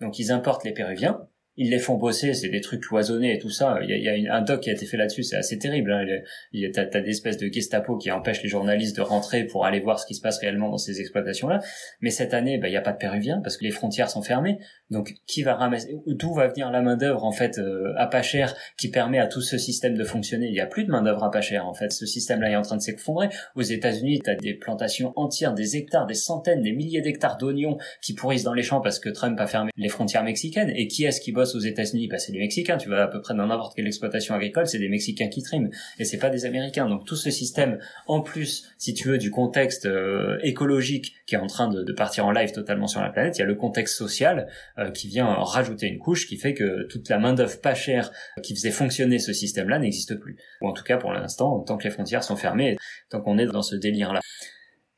Donc 0.00 0.18
ils 0.18 0.32
importent 0.32 0.64
les 0.64 0.72
Péruviens, 0.72 1.20
ils 1.60 1.68
les 1.68 1.78
font 1.78 1.98
bosser, 1.98 2.32
c'est 2.32 2.48
des 2.48 2.62
trucs 2.62 2.80
cloisonnés 2.84 3.34
et 3.34 3.38
tout 3.38 3.50
ça. 3.50 3.80
Il 3.82 3.90
y 3.90 4.28
a, 4.28 4.34
un 4.34 4.40
doc 4.40 4.60
qui 4.60 4.70
a 4.70 4.72
été 4.72 4.86
fait 4.86 4.96
là-dessus, 4.96 5.24
c'est 5.24 5.36
assez 5.36 5.58
terrible. 5.58 5.92
Hein. 5.92 6.06
Il 6.52 6.62
y 6.62 6.64
a, 6.64 6.70
t'as, 6.72 6.86
t'as 6.86 7.02
des 7.02 7.10
espèces 7.10 7.36
de 7.36 7.52
Gestapo 7.52 7.98
qui 7.98 8.10
empêchent 8.10 8.42
les 8.42 8.48
journalistes 8.48 8.96
de 8.96 9.02
rentrer 9.02 9.44
pour 9.44 9.66
aller 9.66 9.78
voir 9.78 9.98
ce 9.98 10.06
qui 10.06 10.14
se 10.14 10.22
passe 10.22 10.38
réellement 10.38 10.70
dans 10.70 10.78
ces 10.78 11.02
exploitations-là. 11.02 11.60
Mais 12.00 12.08
cette 12.08 12.32
année, 12.32 12.56
bah, 12.56 12.68
il 12.68 12.70
n'y 12.70 12.78
a 12.78 12.80
pas 12.80 12.92
de 12.92 12.96
Péruviens 12.96 13.42
parce 13.42 13.58
que 13.58 13.64
les 13.64 13.72
frontières 13.72 14.08
sont 14.08 14.22
fermées. 14.22 14.58
Donc, 14.88 15.16
qui 15.26 15.42
va 15.42 15.54
ramasser 15.54 15.94
D'où 16.06 16.32
va 16.32 16.48
venir 16.48 16.70
la 16.70 16.80
main 16.80 16.96
d'œuvre 16.96 17.24
en 17.24 17.32
fait 17.32 17.58
euh, 17.58 17.92
à 17.98 18.06
pas 18.06 18.22
cher 18.22 18.54
qui 18.78 18.88
permet 18.88 19.18
à 19.18 19.26
tout 19.26 19.42
ce 19.42 19.58
système 19.58 19.98
de 19.98 20.04
fonctionner? 20.04 20.46
Il 20.46 20.54
y 20.54 20.60
a 20.60 20.66
plus 20.66 20.84
de 20.84 20.90
main 20.90 21.02
d'œuvre 21.02 21.24
à 21.24 21.30
pas 21.30 21.42
cher 21.42 21.66
en 21.66 21.74
fait. 21.74 21.92
Ce 21.92 22.06
système-là 22.06 22.52
est 22.52 22.56
en 22.56 22.62
train 22.62 22.76
de 22.76 22.82
s'effondrer. 22.82 23.28
Aux 23.54 23.60
États-Unis, 23.60 24.20
tu 24.24 24.30
as 24.30 24.34
des 24.34 24.54
plantations 24.54 25.12
entières, 25.16 25.52
des 25.52 25.76
hectares, 25.76 26.06
des 26.06 26.14
centaines, 26.14 26.62
des 26.62 26.72
milliers 26.72 27.02
d'hectares 27.02 27.36
d'oignons 27.36 27.76
qui 28.00 28.14
pourrissent 28.14 28.44
dans 28.44 28.54
les 28.54 28.62
champs 28.62 28.80
parce 28.80 28.98
que 28.98 29.10
Trump 29.10 29.38
a 29.38 29.46
fermé 29.46 29.70
les 29.76 29.90
frontières 29.90 30.24
mexicaines. 30.24 30.72
Et 30.74 30.88
qui 30.88 31.04
est-ce 31.04 31.20
qui 31.20 31.32
bosse 31.32 31.49
aux 31.54 31.60
États-Unis 31.60 32.08
bah, 32.08 32.18
c'est 32.18 32.32
des 32.32 32.38
Mexicains. 32.38 32.76
Tu 32.76 32.88
vas 32.88 33.04
à 33.04 33.08
peu 33.08 33.20
près 33.20 33.34
dans 33.34 33.46
n'importe 33.46 33.74
quelle 33.74 33.86
exploitation 33.86 34.34
agricole, 34.34 34.66
c'est 34.66 34.78
des 34.78 34.88
Mexicains 34.88 35.28
qui 35.28 35.42
triment 35.42 35.70
et 35.98 36.04
c'est 36.04 36.18
pas 36.18 36.30
des 36.30 36.46
Américains. 36.46 36.88
Donc 36.88 37.04
tout 37.04 37.16
ce 37.16 37.30
système, 37.30 37.78
en 38.06 38.20
plus, 38.20 38.68
si 38.78 38.94
tu 38.94 39.08
veux, 39.08 39.18
du 39.18 39.30
contexte 39.30 39.86
euh, 39.86 40.38
écologique 40.42 41.14
qui 41.26 41.34
est 41.34 41.38
en 41.38 41.46
train 41.46 41.68
de, 41.68 41.92
partir 41.92 42.26
en 42.26 42.32
live 42.32 42.52
totalement 42.52 42.86
sur 42.86 43.00
la 43.00 43.10
planète, 43.10 43.36
il 43.36 43.40
y 43.40 43.44
a 43.44 43.46
le 43.46 43.54
contexte 43.54 43.96
social 43.96 44.46
euh, 44.78 44.90
qui 44.90 45.08
vient 45.08 45.26
rajouter 45.26 45.86
une 45.86 45.98
couche 45.98 46.26
qui 46.26 46.36
fait 46.36 46.54
que 46.54 46.86
toute 46.88 47.08
la 47.08 47.18
main 47.18 47.34
d'œuvre 47.34 47.60
pas 47.60 47.74
chère 47.74 48.10
qui 48.42 48.54
faisait 48.54 48.70
fonctionner 48.70 49.18
ce 49.18 49.32
système-là 49.32 49.78
n'existe 49.78 50.14
plus. 50.14 50.36
Ou 50.62 50.68
en 50.68 50.72
tout 50.72 50.84
cas 50.84 50.96
pour 50.96 51.12
l'instant, 51.12 51.60
tant 51.60 51.76
que 51.76 51.84
les 51.84 51.90
frontières 51.90 52.24
sont 52.24 52.36
fermées, 52.36 52.76
tant 53.10 53.20
qu'on 53.20 53.38
est 53.38 53.46
dans 53.46 53.62
ce 53.62 53.76
délire-là 53.76 54.20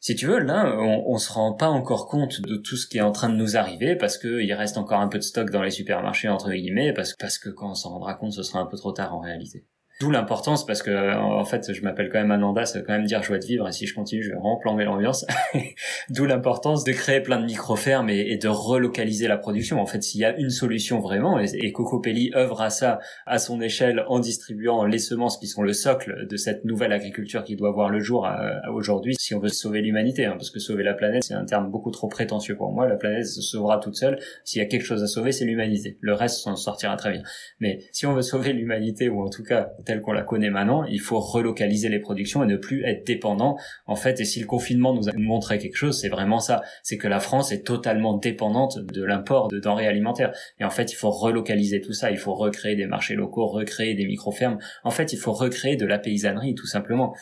si 0.02 0.16
tu 0.16 0.26
veux, 0.26 0.40
là, 0.40 0.76
on, 0.80 1.16
se 1.16 1.32
rend 1.32 1.52
pas 1.52 1.68
encore 1.68 2.08
compte 2.08 2.40
de 2.40 2.56
tout 2.56 2.76
ce 2.76 2.88
qui 2.88 2.98
est 2.98 3.02
en 3.02 3.12
train 3.12 3.28
de 3.28 3.36
nous 3.36 3.56
arriver 3.56 3.94
parce 3.94 4.18
qu'il 4.18 4.52
reste 4.52 4.76
encore 4.76 4.98
un 4.98 5.06
peu 5.06 5.18
de 5.18 5.22
stock 5.22 5.48
dans 5.50 5.62
les 5.62 5.70
supermarchés 5.70 6.28
entre 6.28 6.50
guillemets, 6.50 6.92
parce, 6.92 7.14
parce 7.14 7.38
que 7.38 7.50
quand 7.50 7.70
on 7.70 7.74
s'en 7.74 7.90
rendra 7.90 8.14
compte, 8.14 8.32
ce 8.32 8.42
sera 8.42 8.58
un 8.58 8.66
peu 8.66 8.76
trop 8.76 8.90
tard 8.90 9.14
en 9.14 9.20
réalité. 9.20 9.64
D'où 10.02 10.10
l'importance 10.10 10.66
parce 10.66 10.82
que 10.82 11.16
en 11.16 11.44
fait 11.44 11.72
je 11.72 11.80
m'appelle 11.82 12.08
quand 12.08 12.18
même 12.18 12.32
Ananda, 12.32 12.64
ça 12.66 12.80
veut 12.80 12.84
quand 12.84 12.92
même 12.92 13.04
dire 13.04 13.22
joie 13.22 13.38
de 13.38 13.46
vivre 13.46 13.68
et 13.68 13.72
si 13.72 13.86
je 13.86 13.94
continue 13.94 14.20
je 14.20 14.30
vais 14.30 14.34
vraiment 14.34 14.94
l'ambiance. 14.94 15.24
D'où 16.10 16.24
l'importance 16.24 16.82
de 16.82 16.90
créer 16.90 17.20
plein 17.20 17.38
de 17.38 17.44
micro-fermes 17.44 18.10
et, 18.10 18.36
de 18.36 18.48
relocaliser 18.48 19.28
la 19.28 19.36
production. 19.36 19.80
En 19.80 19.86
fait 19.86 20.02
s'il 20.02 20.20
y 20.20 20.24
a 20.24 20.36
une 20.36 20.50
solution 20.50 20.98
vraiment 20.98 21.38
et, 21.38 21.46
et 21.52 21.70
Coco 21.70 22.00
Pelli 22.00 22.32
œuvre 22.34 22.62
à 22.62 22.70
ça 22.70 22.98
à 23.26 23.38
son 23.38 23.60
échelle 23.60 24.02
en 24.08 24.18
distribuant 24.18 24.84
les 24.86 24.98
semences 24.98 25.38
qui 25.38 25.46
sont 25.46 25.62
le 25.62 25.72
socle 25.72 26.26
de 26.28 26.36
cette 26.36 26.64
nouvelle 26.64 26.92
agriculture 26.92 27.44
qui 27.44 27.54
doit 27.54 27.70
voir 27.70 27.88
le 27.88 28.00
jour 28.00 28.28
aujourd'hui 28.74 29.14
si 29.20 29.36
on 29.36 29.38
veut 29.38 29.50
sauver 29.50 29.82
l'humanité. 29.82 30.24
Hein, 30.24 30.32
parce 30.32 30.50
que 30.50 30.58
sauver 30.58 30.82
la 30.82 30.94
planète 30.94 31.22
c'est 31.22 31.34
un 31.34 31.44
terme 31.44 31.70
beaucoup 31.70 31.92
trop 31.92 32.08
prétentieux 32.08 32.56
pour 32.56 32.72
moi. 32.72 32.88
La 32.88 32.96
planète 32.96 33.26
se 33.26 33.40
sauvera 33.40 33.78
toute 33.78 33.94
seule. 33.94 34.18
S'il 34.42 34.60
y 34.60 34.64
a 34.64 34.66
quelque 34.66 34.84
chose 34.84 35.04
à 35.04 35.06
sauver 35.06 35.30
c'est 35.30 35.44
l'humanité. 35.44 35.96
Le 36.00 36.14
reste 36.14 36.38
s'en 36.40 36.56
sortira 36.56 36.96
très 36.96 37.12
bien. 37.12 37.22
Mais 37.60 37.84
si 37.92 38.04
on 38.04 38.14
veut 38.14 38.22
sauver 38.22 38.52
l'humanité 38.52 39.08
ou 39.08 39.22
en 39.22 39.30
tout 39.30 39.44
cas 39.44 39.70
qu'on 40.00 40.12
la 40.12 40.22
connaît 40.22 40.50
maintenant, 40.50 40.84
il 40.84 41.00
faut 41.00 41.20
relocaliser 41.20 41.88
les 41.88 41.98
productions 41.98 42.42
et 42.42 42.46
ne 42.46 42.56
plus 42.56 42.84
être 42.84 43.06
dépendant. 43.06 43.56
En 43.86 43.96
fait, 43.96 44.20
et 44.20 44.24
si 44.24 44.40
le 44.40 44.46
confinement 44.46 44.94
nous 44.94 45.08
a 45.08 45.12
montré 45.16 45.58
quelque 45.58 45.76
chose, 45.76 46.00
c'est 46.00 46.08
vraiment 46.08 46.40
ça. 46.40 46.62
C'est 46.82 46.96
que 46.96 47.08
la 47.08 47.20
France 47.20 47.52
est 47.52 47.66
totalement 47.66 48.16
dépendante 48.16 48.78
de 48.78 49.04
l'import 49.04 49.48
de 49.48 49.58
denrées 49.58 49.86
alimentaires. 49.86 50.32
Et 50.58 50.64
en 50.64 50.70
fait, 50.70 50.92
il 50.92 50.96
faut 50.96 51.10
relocaliser 51.10 51.80
tout 51.80 51.92
ça. 51.92 52.10
Il 52.10 52.18
faut 52.18 52.34
recréer 52.34 52.76
des 52.76 52.86
marchés 52.86 53.14
locaux, 53.14 53.46
recréer 53.46 53.94
des 53.94 54.06
micro-fermes. 54.06 54.58
En 54.84 54.90
fait, 54.90 55.12
il 55.12 55.18
faut 55.18 55.32
recréer 55.32 55.76
de 55.76 55.86
la 55.86 55.98
paysannerie, 55.98 56.54
tout 56.54 56.66
simplement. 56.66 57.14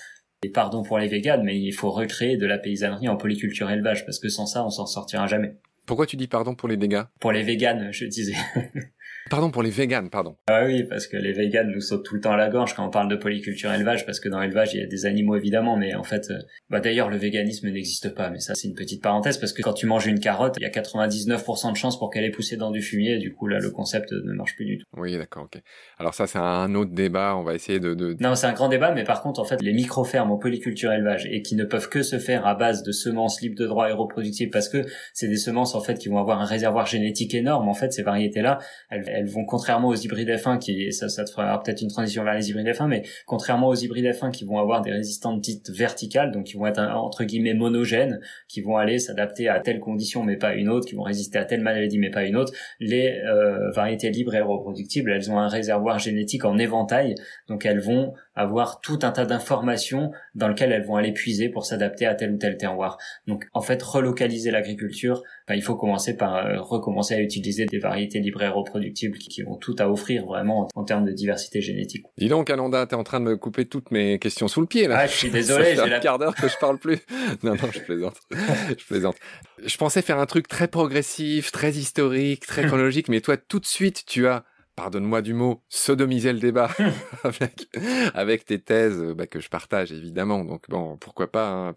Et 0.42 0.50
pardon 0.50 0.83
pour 0.83 0.98
les 0.98 1.09
véganes, 1.09 1.42
mais 1.44 1.59
il 1.59 1.72
faut 1.72 1.90
recréer 1.90 2.37
de 2.37 2.46
la 2.46 2.59
paysannerie 2.59 3.09
en 3.09 3.16
polyculture 3.16 3.70
élevage, 3.70 4.06
parce 4.06 4.18
que 4.18 4.28
sans 4.28 4.46
ça, 4.46 4.64
on 4.64 4.70
s'en 4.70 4.87
sortira 4.87 5.26
jamais. 5.26 5.56
Pourquoi 5.87 6.06
tu 6.06 6.16
dis 6.16 6.28
pardon 6.28 6.54
pour 6.54 6.68
les 6.68 6.76
dégâts? 6.76 7.02
Pour 7.18 7.33
les 7.33 7.42
véganes, 7.42 7.88
je 7.92 8.06
disais. 8.06 8.37
Pardon 9.31 9.53
pour 9.53 9.62
les 9.62 9.71
véganes, 9.71 10.11
pardon. 10.11 10.35
Ah 10.49 10.64
oui, 10.66 10.83
parce 10.83 11.07
que 11.07 11.16
les 11.16 11.33
véganes 11.33 11.71
nous 11.71 11.81
sautent 11.81 12.05
tout 12.05 12.16
le 12.16 12.21
temps 12.21 12.33
à 12.33 12.37
la 12.37 12.49
gorge 12.49 12.75
quand 12.75 12.85
on 12.85 12.90
parle 12.90 13.09
de 13.09 13.14
polyculture 13.14 13.73
élevage, 13.73 14.05
parce 14.05 14.19
que 14.19 14.29
dans 14.29 14.40
l'élevage, 14.40 14.75
il 14.75 14.81
y 14.81 14.83
a 14.83 14.88
des 14.88 15.07
animaux 15.07 15.37
évidemment, 15.37 15.77
mais 15.77 15.95
en 15.95 16.03
fait, 16.03 16.31
euh, 16.31 16.38
bah 16.69 16.81
d'ailleurs, 16.81 17.09
le 17.09 17.16
véganisme 17.16 17.71
n'existe 17.71 18.12
pas, 18.12 18.29
mais 18.31 18.40
ça, 18.40 18.57
c'est 18.57 18.66
une 18.66 18.75
petite 18.75 19.01
parenthèse, 19.01 19.38
parce 19.38 19.53
que 19.53 19.62
quand 19.62 19.73
tu 19.73 19.87
manges 19.87 20.07
une 20.07 20.19
carotte, 20.19 20.57
il 20.59 20.64
y 20.64 20.66
a 20.66 20.71
99% 20.71 21.71
de 21.71 21.77
chances 21.77 21.97
pour 21.97 22.11
qu'elle 22.11 22.25
ait 22.25 22.33
poussé 22.33 22.57
dans 22.57 22.73
du 22.73 22.83
fumier, 22.83 23.12
et 23.14 23.19
du 23.19 23.33
coup, 23.33 23.47
là, 23.47 23.61
le 23.61 23.71
concept 23.71 24.11
ne 24.11 24.33
marche 24.33 24.57
plus 24.57 24.64
du 24.64 24.79
tout. 24.79 24.87
Oui, 24.97 25.16
d'accord, 25.16 25.45
ok. 25.45 25.62
Alors 25.99 26.14
ça, 26.14 26.27
c'est 26.27 26.38
un 26.38 26.75
autre 26.75 26.90
débat, 26.90 27.37
on 27.37 27.45
va 27.45 27.55
essayer 27.55 27.79
de... 27.79 27.95
de... 27.95 28.16
Non, 28.19 28.35
c'est 28.35 28.49
un 28.49 28.53
grand 28.53 28.69
débat, 28.69 28.93
mais 28.93 29.05
par 29.05 29.23
contre, 29.23 29.38
en 29.38 29.45
fait, 29.45 29.62
les 29.62 29.73
micro-fermes 29.73 30.33
en 30.33 30.38
polyculture 30.38 30.93
élevage, 30.93 31.29
et 31.31 31.43
qui 31.43 31.55
ne 31.55 31.64
peuvent 31.64 31.88
que 31.88 32.03
se 32.03 32.19
faire 32.19 32.49
à 32.49 32.57
base 32.57 32.83
de 32.83 32.90
semences 32.90 33.40
libres 33.40 33.57
de 33.57 33.66
droits 33.69 33.90
et 33.90 33.93
reproductibles, 33.93 34.51
parce 34.51 34.69
que 34.69 34.85
c'est 35.14 35.29
des 35.29 35.37
semences, 35.37 35.77
en 35.77 35.81
fait, 35.81 35.99
qui 35.99 36.09
vont 36.09 36.19
avoir 36.19 36.40
un 36.40 36.47
réservoir 36.47 36.87
génétique 36.87 37.33
énorme, 37.33 37.69
en 37.69 37.75
fait, 37.75 37.93
ces 37.93 38.03
variétés-là, 38.03 38.59
elles, 38.90 39.05
elles 39.19 39.19
vont, 39.26 39.44
contrairement 39.44 39.88
aux 39.88 39.94
hybrides 39.94 40.28
F1, 40.28 40.59
qui, 40.59 40.92
ça, 40.92 41.09
ça 41.09 41.24
te 41.24 41.30
fera 41.30 41.61
peut-être 41.62 41.83
une 41.83 41.88
transition 41.88 42.24
vers 42.24 42.35
les 42.35 42.50
hybrides 42.50 42.68
F1, 42.68 42.87
mais 42.87 43.02
contrairement 43.26 43.68
aux 43.68 43.74
hybrides 43.74 44.06
F1 44.06 44.30
qui 44.30 44.44
vont 44.44 44.59
avoir 44.59 44.83
des 44.83 44.92
résistantes 44.92 45.40
dites 45.40 45.70
verticales, 45.70 46.33
donc 46.33 46.44
qui 46.44 46.56
vont 46.56 46.66
être, 46.66 46.80
entre 46.80 47.24
guillemets, 47.24 47.54
monogènes, 47.54 48.20
qui 48.48 48.61
vont 48.61 48.76
aller 48.76 48.98
s'adapter 48.98 49.48
à 49.48 49.61
telle 49.61 49.80
condition, 49.80 50.22
mais 50.22 50.37
pas 50.37 50.54
une 50.54 50.68
autre, 50.68 50.87
qui 50.87 50.94
vont 50.94 51.02
résister 51.02 51.38
à 51.38 51.44
telle 51.44 51.62
maladie, 51.62 51.98
mais 51.98 52.11
pas 52.11 52.24
une 52.24 52.37
autre, 52.37 52.53
les 52.78 53.20
euh, 53.24 53.70
variétés 53.70 54.11
libres 54.11 54.34
et 54.34 54.40
reproductibles, 54.40 55.11
elles 55.11 55.30
ont 55.30 55.38
un 55.38 55.49
réservoir 55.49 55.99
génétique 55.99 56.45
en 56.45 56.59
éventail, 56.59 57.14
donc 57.49 57.66
elles 57.66 57.80
vont 57.80 58.12
avoir 58.41 58.80
tout 58.80 58.99
un 59.03 59.11
tas 59.11 59.24
d'informations 59.24 60.12
dans 60.34 60.49
lesquelles 60.49 60.72
elles 60.72 60.84
vont 60.84 60.97
aller 60.97 61.12
puiser 61.12 61.49
pour 61.49 61.64
s'adapter 61.64 62.07
à 62.07 62.14
tel 62.14 62.32
ou 62.32 62.38
tel 62.38 62.57
terroir. 62.57 62.99
Donc 63.26 63.47
en 63.53 63.61
fait, 63.61 63.82
relocaliser 63.82 64.51
l'agriculture, 64.51 65.22
ben, 65.49 65.55
il 65.55 65.62
faut 65.62 65.76
commencer 65.76 66.16
par 66.16 66.36
euh, 66.36 66.61
recommencer 66.61 67.14
à 67.14 67.20
utiliser 67.20 67.66
des 67.66 67.78
variétés 67.78 68.20
libres 68.20 68.43
et 68.43 68.49
reproductibles 68.49 69.18
qui, 69.18 69.43
vont 69.43 69.57
tout 69.57 69.74
à 69.78 69.88
offrir 69.88 70.26
vraiment 70.26 70.68
en, 70.74 70.84
termes 70.84 71.07
de 71.07 71.12
diversité 71.12 71.62
génétique. 71.62 72.05
Dis 72.18 72.28
donc, 72.28 72.51
Ananda, 72.51 72.86
t'es 72.86 72.95
en 72.95 73.05
train 73.05 73.20
de 73.20 73.24
me 73.24 73.36
couper 73.36 73.64
toutes 73.64 73.91
mes 73.91 74.18
questions 74.18 74.49
sous 74.49 74.61
le 74.61 74.66
pied 74.66 74.86
là. 74.86 74.99
Ah, 74.99 75.07
je 75.07 75.16
suis 75.16 75.30
désolé, 75.30 75.74
j'ai 75.74 75.95
un 75.95 76.01
quart 76.01 76.18
d'heure 76.18 76.34
que 76.34 76.49
je 76.49 76.57
parle 76.59 76.78
plus. 76.78 76.99
non, 77.43 77.53
non, 77.53 77.70
je 77.72 77.80
plaisante. 77.80 78.16
je 78.30 78.86
plaisante. 78.86 79.16
Je 79.64 79.76
pensais 79.76 80.03
faire 80.03 80.18
un 80.18 80.26
truc 80.26 80.49
très 80.49 80.68
progressif, 80.68 81.53
très 81.53 81.72
historique, 81.72 82.47
très 82.47 82.64
chronologique, 82.66 83.09
mais 83.09 83.20
toi, 83.20 83.36
tout 83.36 83.61
de 83.61 83.66
suite, 83.66 84.05
tu 84.07 84.26
as 84.26 84.45
pardonne-moi 84.81 85.20
du 85.20 85.35
mot, 85.35 85.62
sodomiser 85.68 86.33
le 86.33 86.39
débat 86.39 86.70
avec, 87.22 87.68
avec 88.14 88.47
tes 88.47 88.59
thèses 88.59 89.03
bah, 89.14 89.26
que 89.26 89.39
je 89.39 89.51
partage 89.51 89.93
évidemment. 89.93 90.43
Donc 90.43 90.70
bon, 90.70 90.97
pourquoi 90.97 91.31
pas. 91.31 91.51
Hein. 91.51 91.76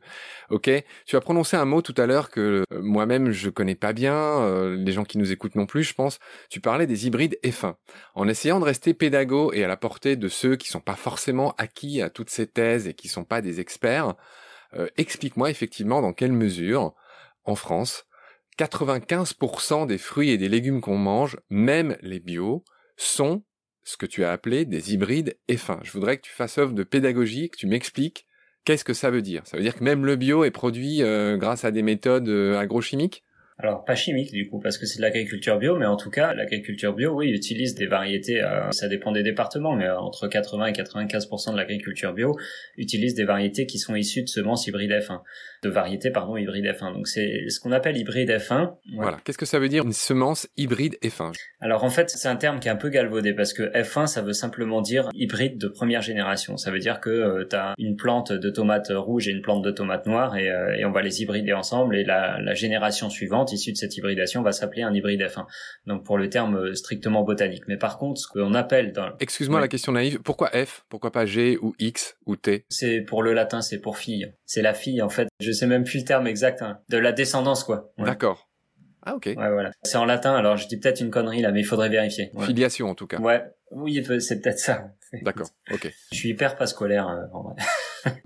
Ok, 0.50 0.72
tu 1.06 1.18
as 1.18 1.20
prononcé 1.20 1.58
un 1.58 1.66
mot 1.66 1.82
tout 1.82 1.94
à 1.98 2.06
l'heure 2.06 2.30
que 2.30 2.64
euh, 2.72 2.82
moi-même 2.82 3.32
je 3.32 3.50
connais 3.50 3.76
pas 3.76 3.92
bien, 3.92 4.16
euh, 4.16 4.78
les 4.78 4.94
gens 4.94 5.04
qui 5.04 5.18
nous 5.18 5.34
écoutent 5.34 5.56
non 5.56 5.66
plus, 5.66 5.84
je 5.84 5.94
pense. 5.94 6.20
Tu 6.50 6.62
parlais 6.62 6.88
des 6.88 7.06
hybrides 7.06 7.38
F1. 7.44 7.76
En 8.16 8.30
essayant 8.30 8.62
de 8.62 8.66
rester 8.66 8.94
pédago 8.94 9.52
et 9.52 9.66
à 9.66 9.68
la 9.68 9.76
portée 9.76 10.16
de 10.16 10.30
ceux 10.30 10.56
qui 10.56 10.70
sont 10.70 10.80
pas 10.80 10.96
forcément 10.96 11.56
acquis 11.58 12.02
à 12.02 12.10
toutes 12.10 12.30
ces 12.30 12.48
thèses 12.48 12.88
et 12.88 12.94
qui 12.94 13.10
sont 13.10 13.26
pas 13.26 13.42
des 13.42 13.60
experts, 13.60 14.14
euh, 14.76 14.88
explique-moi 14.96 15.50
effectivement 15.50 16.02
dans 16.02 16.14
quelle 16.14 16.32
mesure, 16.32 16.94
en 17.44 17.56
France, 17.56 18.06
95% 18.58 19.88
des 19.88 19.98
fruits 19.98 20.30
et 20.30 20.38
des 20.38 20.48
légumes 20.48 20.80
qu'on 20.80 20.98
mange, 20.98 21.38
même 21.50 21.98
les 22.02 22.22
bio, 22.22 22.64
sont 22.98 23.44
ce 23.84 23.98
que 23.98 24.06
tu 24.06 24.24
as 24.24 24.32
appelé 24.32 24.66
des 24.66 24.94
hybrides 24.94 25.38
F1. 25.50 25.80
Je 25.84 25.92
voudrais 25.92 26.18
que 26.18 26.24
tu 26.24 26.32
fasses 26.32 26.58
œuvre 26.58 26.74
de 26.74 26.84
pédagogie, 26.84 27.50
que 27.50 27.58
tu 27.58 27.68
m'expliques 27.68 28.28
qu'est-ce 28.66 28.86
que 28.86 28.94
ça 28.94 29.10
veut 29.10 29.22
dire. 29.22 29.46
Ça 29.46 29.58
veut 29.58 29.64
dire 29.64 29.76
que 29.76 29.84
même 29.84 30.06
le 30.06 30.16
bio 30.16 30.44
est 30.44 30.52
produit 30.52 31.02
euh, 31.02 31.38
grâce 31.38 31.66
à 31.66 31.72
des 31.72 31.82
méthodes 31.82 32.30
euh, 32.30 32.58
agrochimiques? 32.58 33.24
Alors 33.58 33.86
pas 33.86 33.96
chimique 33.96 34.32
du 34.32 34.50
coup 34.50 34.60
parce 34.60 34.78
que 34.78 34.86
c'est 34.86 34.98
de 34.98 35.02
l'agriculture 35.02 35.58
bio, 35.58 35.76
mais 35.76 35.86
en 35.86 35.98
tout 35.98 36.10
cas 36.10 36.34
l'agriculture 36.34 36.94
bio, 36.94 37.12
oui, 37.12 37.30
utilise 37.30 37.76
des 37.76 37.86
variétés. 37.86 38.42
Euh, 38.42 38.72
ça 38.72 38.88
dépend 38.88 39.12
des 39.12 39.24
départements, 39.24 39.76
mais 39.76 39.90
entre 39.90 40.28
80 40.28 40.68
et 40.68 40.72
95% 40.72 41.52
de 41.52 41.58
l'agriculture 41.58 42.14
bio 42.14 42.36
utilise 42.78 43.16
des 43.16 43.26
variétés 43.26 43.66
qui 43.66 43.78
sont 43.78 43.96
issues 43.96 44.24
de 44.24 44.30
semences 44.30 44.68
hybrides 44.68 44.92
F1 44.92 45.22
de 45.64 45.70
variétés 45.70 46.12
pardon 46.12 46.38
hybride 46.38 46.66
F1. 46.66 46.94
Donc 46.94 47.08
c'est 47.08 47.50
ce 47.50 47.60
qu'on 47.60 47.72
appelle 47.72 47.98
hybride 47.98 48.30
F1. 48.30 48.74
Voilà. 48.96 49.18
Qu'est-ce 49.24 49.38
que 49.38 49.46
ça 49.46 49.60
veut 49.60 49.70
dire 49.70 49.84
une 49.84 49.94
semence 49.94 50.48
hybride 50.58 50.98
F1 51.02 51.32
Alors 51.62 51.84
en 51.84 51.90
fait 51.90 52.10
c'est 52.10 52.28
un 52.28 52.36
terme 52.36 52.60
qui 52.60 52.68
est 52.68 52.72
un 52.72 52.76
peu 52.76 52.90
galvaudé 52.90 53.34
parce 53.34 53.54
que 53.54 53.64
F1 53.72 54.08
ça 54.08 54.22
veut 54.22 54.34
simplement 54.34 54.82
dire 54.82 55.10
hybride 55.14 55.58
de 55.58 55.68
première 55.68 56.02
génération. 56.02 56.58
Ça 56.58 56.70
veut 56.70 56.80
dire 56.80 57.00
que 57.00 57.10
euh, 57.10 57.48
tu 57.50 57.56
as 57.56 57.74
une 57.78 57.96
plante 57.96 58.32
de 58.32 58.50
tomates 58.50 58.92
rouges 58.92 59.28
et 59.28 59.32
une 59.32 59.42
plante 59.42 59.64
de 59.64 59.72
tomates 59.72 60.06
noires 60.06 60.36
et, 60.36 60.50
euh, 60.50 60.76
et 60.76 60.86
on 60.86 60.92
va 60.92 61.02
les 61.02 61.22
hybrider 61.22 61.54
ensemble 61.54 61.96
et 61.96 62.04
la, 62.04 62.40
la, 62.40 62.54
génération 62.54 63.10
suivante 63.10 63.43
issue 63.52 63.72
de 63.72 63.78
cette 63.78 63.96
hybridation 63.98 64.42
va 64.42 64.52
s'appeler 64.52 64.84
un 64.84 64.94
hybride 64.94 65.22
F1. 65.22 65.46
Donc 65.86 66.06
pour 66.06 66.18
le 66.18 66.30
terme 66.30 66.56
euh, 66.56 66.74
strictement 66.76 67.24
botanique. 67.24 67.64
Mais 67.68 67.78
par 67.78 67.98
contre 67.98 68.20
ce 68.22 68.28
qu'on 68.28 68.54
appelle 68.54 68.92
dans 68.94 69.10
Excuse-moi 69.20 69.60
la 69.60 69.68
question 69.68 69.92
naïve, 69.92 70.22
pourquoi 70.22 70.50
F? 70.50 70.86
Pourquoi 70.90 71.12
pas 71.12 71.26
G 71.26 71.58
ou 71.62 71.74
X 71.80 72.18
ou 72.26 72.36
T? 72.36 72.66
C'est 72.70 73.02
pour 73.02 73.24
le 73.24 73.34
latin, 73.34 73.62
c'est 73.62 73.80
pour 73.80 73.98
fille. 73.98 74.34
C'est 74.46 74.62
la 74.62 74.74
fille 74.74 75.02
en 75.02 75.10
fait. 75.10 75.28
Je 75.40 75.52
sais 75.52 75.68
même 75.68 75.84
plus 75.84 76.00
le 76.00 76.06
terme 76.06 76.28
exact, 76.28 76.62
hein. 76.62 76.80
de 76.90 76.98
la 76.98 77.12
descendance 77.12 77.64
quoi. 77.64 77.92
D'accord. 77.98 78.50
Ah 79.06 79.16
ok. 79.16 79.26
Ouais 79.26 79.34
voilà. 79.36 79.72
C'est 79.84 79.98
en 79.98 80.06
latin, 80.06 80.34
alors 80.36 80.58
je 80.58 80.68
dis 80.68 80.78
peut-être 80.78 81.02
une 81.02 81.12
connerie 81.12 81.42
là, 81.42 81.52
mais 81.52 81.60
il 81.60 81.66
faudrait 81.66 81.90
vérifier. 81.90 82.32
Filiation 82.40 82.90
en 82.90 82.96
tout 82.96 83.08
cas. 83.08 83.20
Ouais. 83.20 83.44
Oui, 83.72 84.06
c'est 84.20 84.40
peut-être 84.40 84.60
ça. 84.60 84.92
D'accord. 85.22 85.48
Ok. 85.72 85.92
Je 86.12 86.18
suis 86.18 86.30
hyper 86.30 86.56
pas 86.56 86.68
scolaire 86.68 87.08
euh, 87.10 87.24
en 87.34 87.44
vrai. 87.44 87.56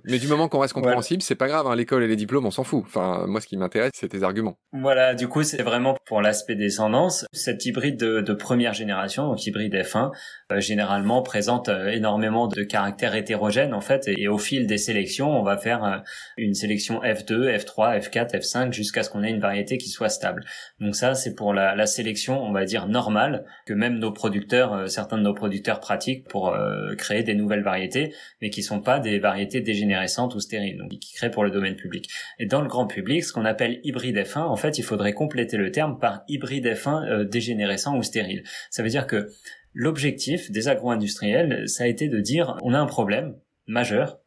Mais 0.06 0.20
du 0.20 0.28
moment 0.28 0.48
qu'on 0.48 0.60
reste 0.60 0.74
compréhensible, 0.74 1.22
c'est 1.22 1.36
pas 1.36 1.48
grave. 1.48 1.68
Hein, 1.68 1.76
L'école 1.76 2.04
et 2.04 2.08
les 2.08 2.16
diplômes, 2.16 2.46
on 2.46 2.52
s'en 2.52 2.64
fout. 2.64 2.84
Enfin, 2.86 3.26
moi, 3.28 3.42
ce 3.42 3.48
qui 3.48 3.58
m'intéresse, 3.58 3.92
c'est 3.94 4.10
tes 4.10 4.24
arguments. 4.24 4.58
Voilà. 4.72 5.16
Du 5.16 5.28
coup, 5.28 5.44
c'est 5.44 5.62
vraiment 5.62 5.96
pour 6.06 6.22
l'aspect 6.22 6.56
descendance. 6.56 7.26
Cette 7.34 7.66
hybride 7.66 8.00
de, 8.00 8.22
de, 8.22 8.34
première 8.34 8.74
génération, 8.74 9.28
donc 9.28 9.46
hybride 9.46 9.74
F1, 9.74 10.12
euh, 10.52 10.60
généralement 10.60 11.22
présente 11.22 11.70
euh, 11.70 11.90
énormément 11.90 12.48
de 12.48 12.64
caractères 12.64 13.16
hétérogènes 13.16 13.74
en 13.74 13.82
fait. 13.82 14.08
Et, 14.08 14.28
au 14.28 14.38
fil 14.38 14.68
des 14.68 14.78
sélections, 14.78 15.30
on 15.30 15.44
va 15.44 15.58
faire 15.58 15.84
euh, 15.84 15.98
une 16.38 16.54
sélection 16.54 17.02
F2, 17.02 17.58
F3, 17.58 18.00
F4, 18.00 18.32
F5 18.40 18.72
jusqu'à 18.72 19.04
ce 19.04 19.10
qu'on 19.10 19.24
ait 19.24 19.30
une 19.30 19.40
variété 19.40 19.78
qui 19.78 19.90
soit 19.90 20.10
stable. 20.10 20.46
Donc 20.80 20.96
ça, 20.96 21.16
c'est 21.16 21.36
pour 21.36 21.54
la, 21.54 21.76
la, 21.76 21.86
sélection, 21.86 22.42
on 22.42 22.52
va 22.52 22.66
dire 22.66 22.88
normale, 22.88 23.46
que 23.66 23.74
même 23.74 24.00
nos 24.00 24.12
producteurs, 24.12 24.90
certains 24.90 25.18
de 25.18 25.24
nos 25.24 25.34
producteurs 25.34 25.80
pratiquent 25.80 26.28
pour 26.28 26.56
créer 26.98 27.24
des 27.24 27.34
nouvelles 27.34 27.64
variétés, 27.64 28.14
mais 28.42 28.50
qui 28.50 28.62
sont 28.62 28.82
pas 28.82 29.00
des 29.00 29.20
variétés 29.20 29.62
dégénérescentes 29.68 30.34
ou 30.34 30.40
stériles, 30.40 30.78
donc 30.78 30.90
qui 30.90 31.14
créent 31.14 31.30
pour 31.30 31.44
le 31.44 31.52
domaine 31.52 31.76
public. 31.76 32.10
Et 32.40 32.46
dans 32.46 32.62
le 32.62 32.68
grand 32.68 32.88
public, 32.88 33.24
ce 33.24 33.34
qu'on 33.34 33.46
appelle 33.46 33.80
hybride 33.84 34.18
F1, 34.18 34.40
en 34.40 34.56
fait, 34.56 34.78
il 34.78 34.84
faudrait 34.84 35.14
compléter 35.14 35.58
le 35.58 35.72
terme 35.72 36.00
par 36.00 36.24
hybride 36.28 36.66
F1 36.66 37.06
euh, 37.06 37.26
dégénérescent 37.26 37.98
ou 37.98 38.02
stérile. 38.02 38.44
Ça 38.72 38.82
veut 38.82 38.90
dire 38.90 39.06
que 39.06 39.30
l'objectif 39.74 40.50
des 40.50 40.70
agro-industriels, 40.70 41.68
ça 41.68 41.84
a 41.84 41.88
été 41.88 42.08
de 42.08 42.20
dire 42.20 42.58
on 42.64 42.74
a 42.74 42.80
un 42.80 42.86
problème 42.86 43.36
majeur, 43.68 44.20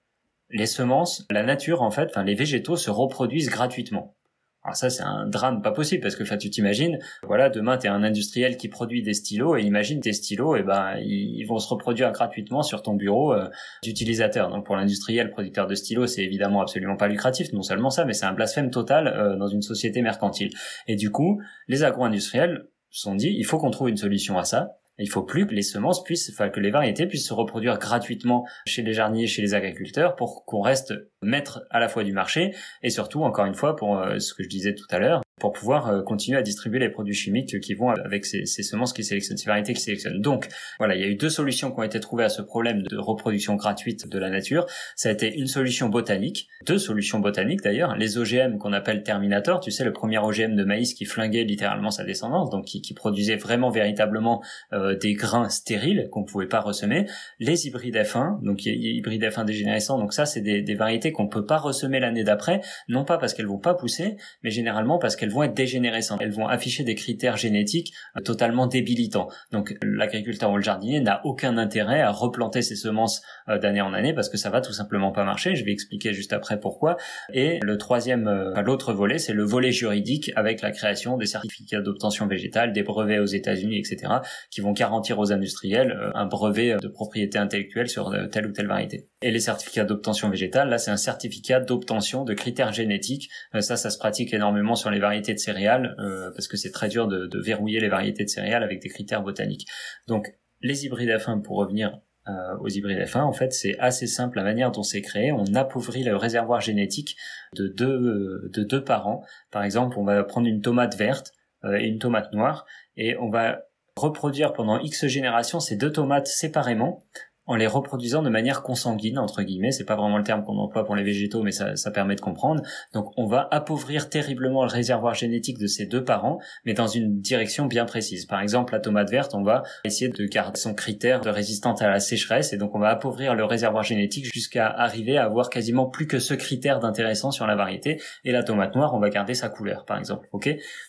les 0.50 0.66
semences, 0.66 1.26
la 1.30 1.42
nature 1.42 1.82
en 1.82 1.90
fait, 1.90 2.10
enfin 2.10 2.24
les 2.24 2.34
végétaux 2.34 2.76
se 2.76 2.90
reproduisent 2.90 3.48
gratuitement. 3.48 4.16
Alors 4.62 4.76
ça, 4.76 4.90
c'est 4.90 5.02
un 5.02 5.26
drame 5.26 5.62
pas 5.62 5.72
possible 5.72 6.02
parce 6.02 6.16
que, 6.16 6.22
enfin, 6.22 6.36
tu 6.36 6.50
t'imagines, 6.50 6.98
voilà, 7.22 7.48
demain 7.48 7.78
t'es 7.78 7.88
un 7.88 8.02
industriel 8.02 8.58
qui 8.58 8.68
produit 8.68 9.02
des 9.02 9.14
stylos 9.14 9.56
et 9.56 9.62
imagine 9.62 10.00
tes 10.00 10.12
stylos, 10.12 10.56
et 10.56 10.60
eh 10.60 10.62
ben 10.62 10.96
ils 10.98 11.44
vont 11.44 11.58
se 11.58 11.68
reproduire 11.68 12.12
gratuitement 12.12 12.62
sur 12.62 12.82
ton 12.82 12.94
bureau 12.94 13.32
euh, 13.32 13.48
d'utilisateur. 13.82 14.50
Donc 14.50 14.66
pour 14.66 14.76
l'industriel 14.76 15.30
producteur 15.30 15.66
de 15.66 15.74
stylos, 15.74 16.08
c'est 16.08 16.22
évidemment 16.22 16.60
absolument 16.60 16.96
pas 16.96 17.08
lucratif. 17.08 17.52
Non 17.54 17.62
seulement 17.62 17.90
ça, 17.90 18.04
mais 18.04 18.12
c'est 18.12 18.26
un 18.26 18.34
blasphème 18.34 18.70
total 18.70 19.08
euh, 19.08 19.36
dans 19.36 19.48
une 19.48 19.62
société 19.62 20.02
mercantile. 20.02 20.50
Et 20.86 20.96
du 20.96 21.10
coup, 21.10 21.40
les 21.66 21.82
agro-industriels 21.82 22.66
sont 22.90 23.14
dit, 23.14 23.34
il 23.36 23.44
faut 23.44 23.58
qu'on 23.58 23.70
trouve 23.70 23.88
une 23.88 23.96
solution 23.96 24.36
à 24.36 24.44
ça. 24.44 24.79
Il 25.00 25.08
faut 25.08 25.22
plus 25.22 25.46
que 25.46 25.54
les 25.54 25.62
semences 25.62 26.04
puissent, 26.04 26.30
enfin 26.30 26.50
que 26.50 26.60
les 26.60 26.70
variétés 26.70 27.06
puissent 27.06 27.26
se 27.26 27.34
reproduire 27.34 27.78
gratuitement 27.78 28.46
chez 28.66 28.82
les 28.82 28.92
jardiniers, 28.92 29.26
chez 29.26 29.42
les 29.42 29.54
agriculteurs, 29.54 30.14
pour 30.14 30.44
qu'on 30.44 30.60
reste 30.60 30.92
maître 31.22 31.62
à 31.70 31.80
la 31.80 31.88
fois 31.88 32.04
du 32.04 32.12
marché 32.12 32.54
et 32.82 32.90
surtout, 32.90 33.22
encore 33.22 33.46
une 33.46 33.54
fois, 33.54 33.76
pour 33.76 33.98
euh, 33.98 34.18
ce 34.18 34.34
que 34.34 34.42
je 34.42 34.48
disais 34.48 34.74
tout 34.74 34.86
à 34.90 34.98
l'heure, 34.98 35.22
pour 35.40 35.52
pouvoir 35.52 35.88
euh, 35.88 36.02
continuer 36.02 36.38
à 36.38 36.42
distribuer 36.42 36.78
les 36.78 36.90
produits 36.90 37.14
chimiques 37.14 37.58
qui 37.60 37.74
vont 37.74 37.90
avec 37.90 38.26
ces, 38.26 38.46
ces 38.46 38.62
semences 38.62 38.92
qui 38.92 39.02
sélectionnent, 39.02 39.38
ces 39.38 39.46
variétés 39.46 39.72
qui 39.72 39.80
sélectionnent. 39.80 40.20
Donc, 40.20 40.48
voilà, 40.78 40.94
il 40.94 41.00
y 41.00 41.04
a 41.04 41.08
eu 41.08 41.16
deux 41.16 41.30
solutions 41.30 41.72
qui 41.72 41.80
ont 41.80 41.82
été 41.82 41.98
trouvées 41.98 42.24
à 42.24 42.28
ce 42.28 42.42
problème 42.42 42.82
de 42.82 42.96
reproduction 42.96 43.56
gratuite 43.56 44.08
de 44.08 44.18
la 44.18 44.30
nature. 44.30 44.66
Ça 44.94 45.08
a 45.08 45.12
été 45.12 45.34
une 45.34 45.46
solution 45.46 45.88
botanique, 45.88 46.48
deux 46.66 46.78
solutions 46.78 47.18
botaniques 47.18 47.62
d'ailleurs, 47.62 47.96
les 47.96 48.18
OGM 48.18 48.58
qu'on 48.58 48.72
appelle 48.72 49.02
Terminator, 49.02 49.60
tu 49.60 49.70
sais, 49.70 49.84
le 49.84 49.92
premier 49.92 50.18
OGM 50.18 50.54
de 50.54 50.64
maïs 50.64 50.94
qui 50.94 51.04
flinguait 51.04 51.44
littéralement 51.44 51.90
sa 51.90 52.04
descendance, 52.04 52.50
donc 52.50 52.66
qui, 52.66 52.82
qui 52.82 52.94
produisait 52.94 53.36
vraiment 53.36 53.70
véritablement 53.70 54.42
euh, 54.72 54.96
des 54.96 55.14
grains 55.14 55.48
stériles 55.48 56.08
qu'on 56.10 56.24
pouvait 56.24 56.46
pas 56.46 56.60
ressemer, 56.60 57.06
les 57.38 57.66
hybrides 57.66 57.96
F1, 57.96 58.42
donc 58.42 58.64
hybrides 58.66 59.24
F1 59.24 59.44
dégénérescents, 59.44 59.98
donc 59.98 60.12
ça 60.12 60.26
c'est 60.26 60.42
des, 60.42 60.62
des 60.62 60.74
variétés 60.74 61.12
qu'on 61.12 61.28
peut 61.28 61.46
pas 61.46 61.58
ressemer 61.58 62.00
l'année 62.00 62.24
d'après, 62.24 62.60
non 62.88 63.04
pas 63.04 63.18
parce 63.18 63.34
qu'elles 63.34 63.46
vont 63.46 63.58
pas 63.58 63.74
pousser, 63.74 64.16
mais 64.42 64.50
généralement 64.50 64.98
parce 64.98 65.16
qu'elles 65.16 65.29
elles 65.30 65.34
vont 65.34 65.42
être 65.44 65.54
dégénérescentes. 65.54 66.20
Elles 66.22 66.32
vont 66.32 66.48
afficher 66.48 66.82
des 66.82 66.94
critères 66.96 67.36
génétiques 67.36 67.92
euh, 68.16 68.20
totalement 68.20 68.66
débilitants. 68.66 69.28
Donc 69.52 69.76
l'agriculteur 69.82 70.50
ou 70.50 70.56
le 70.56 70.62
jardinier 70.62 71.00
n'a 71.00 71.20
aucun 71.24 71.56
intérêt 71.56 72.00
à 72.00 72.10
replanter 72.10 72.62
ses 72.62 72.74
semences 72.74 73.22
euh, 73.48 73.58
d'année 73.58 73.80
en 73.80 73.92
année 73.92 74.12
parce 74.12 74.28
que 74.28 74.36
ça 74.36 74.50
va 74.50 74.60
tout 74.60 74.72
simplement 74.72 75.12
pas 75.12 75.24
marcher. 75.24 75.54
Je 75.54 75.64
vais 75.64 75.72
expliquer 75.72 76.12
juste 76.12 76.32
après 76.32 76.58
pourquoi. 76.58 76.96
Et 77.32 77.60
le 77.62 77.78
troisième, 77.78 78.28
l'autre 78.64 78.92
volet, 78.92 79.18
c'est 79.18 79.32
le 79.32 79.44
volet 79.44 79.72
juridique 79.72 80.32
avec 80.34 80.62
la 80.62 80.72
création 80.72 81.16
des 81.16 81.26
certificats 81.26 81.80
d'obtention 81.80 82.26
végétale, 82.26 82.72
des 82.72 82.82
brevets 82.82 83.20
aux 83.20 83.26
États-Unis, 83.26 83.78
etc., 83.78 84.12
qui 84.50 84.60
vont 84.60 84.72
garantir 84.72 85.18
aux 85.18 85.32
industriels 85.32 86.10
un 86.14 86.26
brevet 86.26 86.76
de 86.80 86.88
propriété 86.88 87.38
intellectuelle 87.38 87.88
sur 87.88 88.14
telle 88.30 88.46
ou 88.46 88.52
telle 88.52 88.66
variété. 88.66 89.08
Et 89.22 89.30
les 89.30 89.40
certificats 89.40 89.84
d'obtention 89.84 90.30
végétale, 90.30 90.68
là, 90.68 90.78
c'est 90.78 90.90
un 90.90 90.96
certificat 90.96 91.60
d'obtention 91.60 92.24
de 92.24 92.34
critères 92.34 92.72
génétiques. 92.72 93.28
Euh, 93.54 93.60
ça, 93.60 93.76
ça 93.76 93.90
se 93.90 93.98
pratique 93.98 94.32
énormément 94.32 94.74
sur 94.74 94.90
les 94.90 94.98
variétés 94.98 95.19
de 95.20 95.38
céréales, 95.38 95.94
euh, 95.98 96.30
parce 96.30 96.48
que 96.48 96.56
c'est 96.56 96.70
très 96.70 96.88
dur 96.88 97.08
de, 97.08 97.40
verrouiller 97.40 97.80
les 97.80 97.88
variétés 97.88 98.24
de 98.24 98.28
céréales 98.28 98.62
avec 98.62 98.80
des 98.82 98.88
critères 98.88 99.22
botaniques. 99.22 99.66
Donc, 100.08 100.28
les 100.60 100.84
hybrides 100.84 101.10
F1, 101.10 101.42
pour 101.42 101.56
revenir 101.56 102.00
euh, 102.28 102.56
aux 102.60 102.68
hybrides 102.68 102.98
F1, 102.98 103.22
en 103.22 103.32
fait, 103.32 103.52
c'est 103.52 103.78
assez 103.78 104.06
simple 104.06 104.36
la 104.36 104.44
manière 104.44 104.70
dont 104.70 104.82
c'est 104.82 105.02
créé. 105.02 105.32
On 105.32 105.54
appauvrit 105.54 106.02
le 106.02 106.16
réservoir 106.16 106.60
génétique 106.60 107.16
de 107.56 107.68
deux, 107.68 108.50
de 108.52 108.62
deux 108.62 108.84
parents. 108.84 109.24
Par 109.50 109.64
exemple, 109.64 109.98
on 109.98 110.04
va 110.04 110.22
prendre 110.24 110.46
une 110.46 110.60
tomate 110.60 110.96
verte 110.96 111.32
et 111.64 111.86
une 111.86 111.98
tomate 111.98 112.32
noire, 112.32 112.64
et 112.96 113.16
on 113.18 113.28
va 113.28 113.64
reproduire 113.96 114.52
pendant 114.52 114.78
X 114.78 115.06
générations 115.06 115.60
ces 115.60 115.76
deux 115.76 115.92
tomates 115.92 116.26
séparément 116.26 117.04
en 117.46 117.56
les 117.56 117.66
reproduisant 117.66 118.22
de 118.22 118.30
manière 118.30 118.62
consanguine 118.62 119.18
entre 119.18 119.42
guillemets, 119.42 119.72
c'est 119.72 119.84
pas 119.84 119.96
vraiment 119.96 120.18
le 120.18 120.24
terme 120.24 120.44
qu'on 120.44 120.58
emploie 120.58 120.84
pour 120.84 120.96
les 120.96 121.02
végétaux, 121.02 121.42
mais 121.42 121.52
ça, 121.52 121.76
ça 121.76 121.90
permet 121.90 122.14
de 122.14 122.20
comprendre. 122.20 122.62
Donc 122.92 123.12
on 123.16 123.26
va 123.26 123.48
appauvrir 123.50 124.08
terriblement 124.08 124.62
le 124.62 124.70
réservoir 124.70 125.14
génétique 125.14 125.58
de 125.58 125.66
ces 125.66 125.86
deux 125.86 126.04
parents, 126.04 126.38
mais 126.64 126.74
dans 126.74 126.86
une 126.86 127.20
direction 127.20 127.66
bien 127.66 127.84
précise. 127.84 128.26
Par 128.26 128.40
exemple, 128.40 128.72
la 128.72 128.80
tomate 128.80 129.10
verte, 129.10 129.34
on 129.34 129.42
va 129.42 129.62
essayer 129.84 130.10
de 130.10 130.24
garder 130.26 130.60
son 130.60 130.74
critère 130.74 131.20
de 131.20 131.30
résistance 131.30 131.82
à 131.82 131.88
la 131.88 132.00
sécheresse, 132.00 132.52
et 132.52 132.56
donc 132.56 132.74
on 132.74 132.78
va 132.78 132.88
appauvrir 132.88 133.34
le 133.34 133.44
réservoir 133.44 133.84
génétique 133.84 134.26
jusqu'à 134.32 134.68
arriver 134.68 135.16
à 135.16 135.24
avoir 135.24 135.50
quasiment 135.50 135.86
plus 135.86 136.06
que 136.06 136.18
ce 136.18 136.34
critère 136.34 136.80
d'intéressant 136.80 137.30
sur 137.30 137.46
la 137.46 137.56
variété. 137.56 138.00
Et 138.24 138.32
la 138.32 138.42
tomate 138.42 138.74
noire, 138.74 138.94
on 138.94 139.00
va 139.00 139.10
garder 139.10 139.34
sa 139.34 139.48
couleur, 139.48 139.84
par 139.84 139.98
exemple. 139.98 140.28
Ok? 140.32 140.48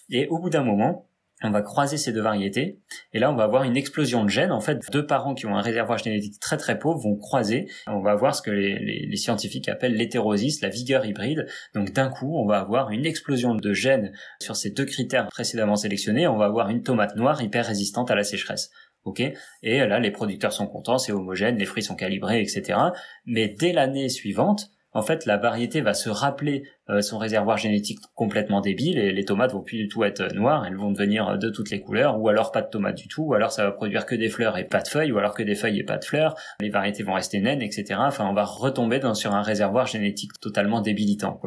Et 0.09 0.27
au 0.27 0.39
bout 0.39 0.49
d'un 0.49 0.63
moment, 0.63 1.07
on 1.43 1.51
va 1.51 1.61
croiser 1.61 1.97
ces 1.97 2.11
deux 2.11 2.21
variétés 2.21 2.79
et 3.13 3.19
là 3.19 3.31
on 3.31 3.35
va 3.35 3.43
avoir 3.43 3.63
une 3.63 3.77
explosion 3.77 4.23
de 4.23 4.29
gènes. 4.29 4.51
En 4.51 4.61
fait, 4.61 4.79
deux 4.91 5.05
parents 5.05 5.33
qui 5.33 5.45
ont 5.45 5.55
un 5.55 5.61
réservoir 5.61 5.97
génétique 5.97 6.39
très 6.39 6.57
très 6.57 6.77
pauvre 6.79 6.99
vont 6.99 7.15
croiser. 7.15 7.67
On 7.87 8.01
va 8.01 8.11
avoir 8.11 8.35
ce 8.35 8.41
que 8.41 8.51
les, 8.51 9.15
scientifiques 9.15 9.69
appellent 9.69 9.95
l'hétérosis, 9.95 10.61
la 10.61 10.69
vigueur 10.69 11.05
hybride. 11.05 11.47
Donc 11.73 11.93
d'un 11.93 12.09
coup, 12.09 12.37
on 12.37 12.45
va 12.45 12.59
avoir 12.59 12.91
une 12.91 13.05
explosion 13.05 13.55
de 13.55 13.73
gènes 13.73 14.13
sur 14.41 14.55
ces 14.55 14.71
deux 14.71 14.85
critères 14.85 15.27
précédemment 15.27 15.75
sélectionnés. 15.75 16.27
On 16.27 16.37
va 16.37 16.45
avoir 16.45 16.69
une 16.69 16.83
tomate 16.83 17.15
noire 17.15 17.41
hyper 17.41 17.65
résistante 17.65 18.11
à 18.11 18.15
la 18.15 18.23
sécheresse. 18.23 18.71
Ok? 19.03 19.21
Et 19.63 19.79
là, 19.79 19.99
les 19.99 20.11
producteurs 20.11 20.53
sont 20.53 20.67
contents, 20.67 20.99
c'est 20.99 21.11
homogène, 21.11 21.57
les 21.57 21.65
fruits 21.65 21.83
sont 21.83 21.95
calibrés, 21.95 22.41
etc. 22.41 22.77
Mais 23.25 23.47
dès 23.47 23.73
l'année 23.73 24.09
suivante, 24.09 24.69
en 24.93 25.01
fait, 25.01 25.25
la 25.25 25.37
variété 25.37 25.81
va 25.81 25.93
se 25.93 26.09
rappeler 26.09 26.63
euh, 26.89 27.01
son 27.01 27.17
réservoir 27.17 27.57
génétique 27.57 27.99
complètement 28.13 28.59
débile 28.59 28.97
et 28.97 29.11
les 29.11 29.25
tomates 29.25 29.53
vont 29.53 29.61
plus 29.61 29.77
du 29.77 29.87
tout 29.87 30.03
être 30.03 30.33
noires, 30.33 30.65
elles 30.65 30.75
vont 30.75 30.91
devenir 30.91 31.37
de 31.37 31.49
toutes 31.49 31.69
les 31.69 31.81
couleurs, 31.81 32.19
ou 32.19 32.27
alors 32.27 32.51
pas 32.51 32.61
de 32.61 32.69
tomates 32.69 32.97
du 32.97 33.07
tout, 33.07 33.23
ou 33.23 33.33
alors 33.33 33.51
ça 33.51 33.63
va 33.63 33.71
produire 33.71 34.05
que 34.05 34.15
des 34.15 34.29
fleurs 34.29 34.57
et 34.57 34.65
pas 34.65 34.81
de 34.81 34.87
feuilles, 34.87 35.11
ou 35.11 35.17
alors 35.17 35.33
que 35.33 35.43
des 35.43 35.55
feuilles 35.55 35.79
et 35.79 35.83
pas 35.83 35.97
de 35.97 36.03
fleurs, 36.03 36.35
les 36.59 36.69
variétés 36.69 37.03
vont 37.03 37.13
rester 37.13 37.39
naines, 37.39 37.61
etc. 37.61 37.99
Enfin, 37.99 38.27
on 38.27 38.33
va 38.33 38.43
retomber 38.43 38.99
sur 39.13 39.33
un 39.33 39.41
réservoir 39.41 39.87
génétique 39.87 40.31
totalement 40.41 40.81
débilitant. 40.81 41.39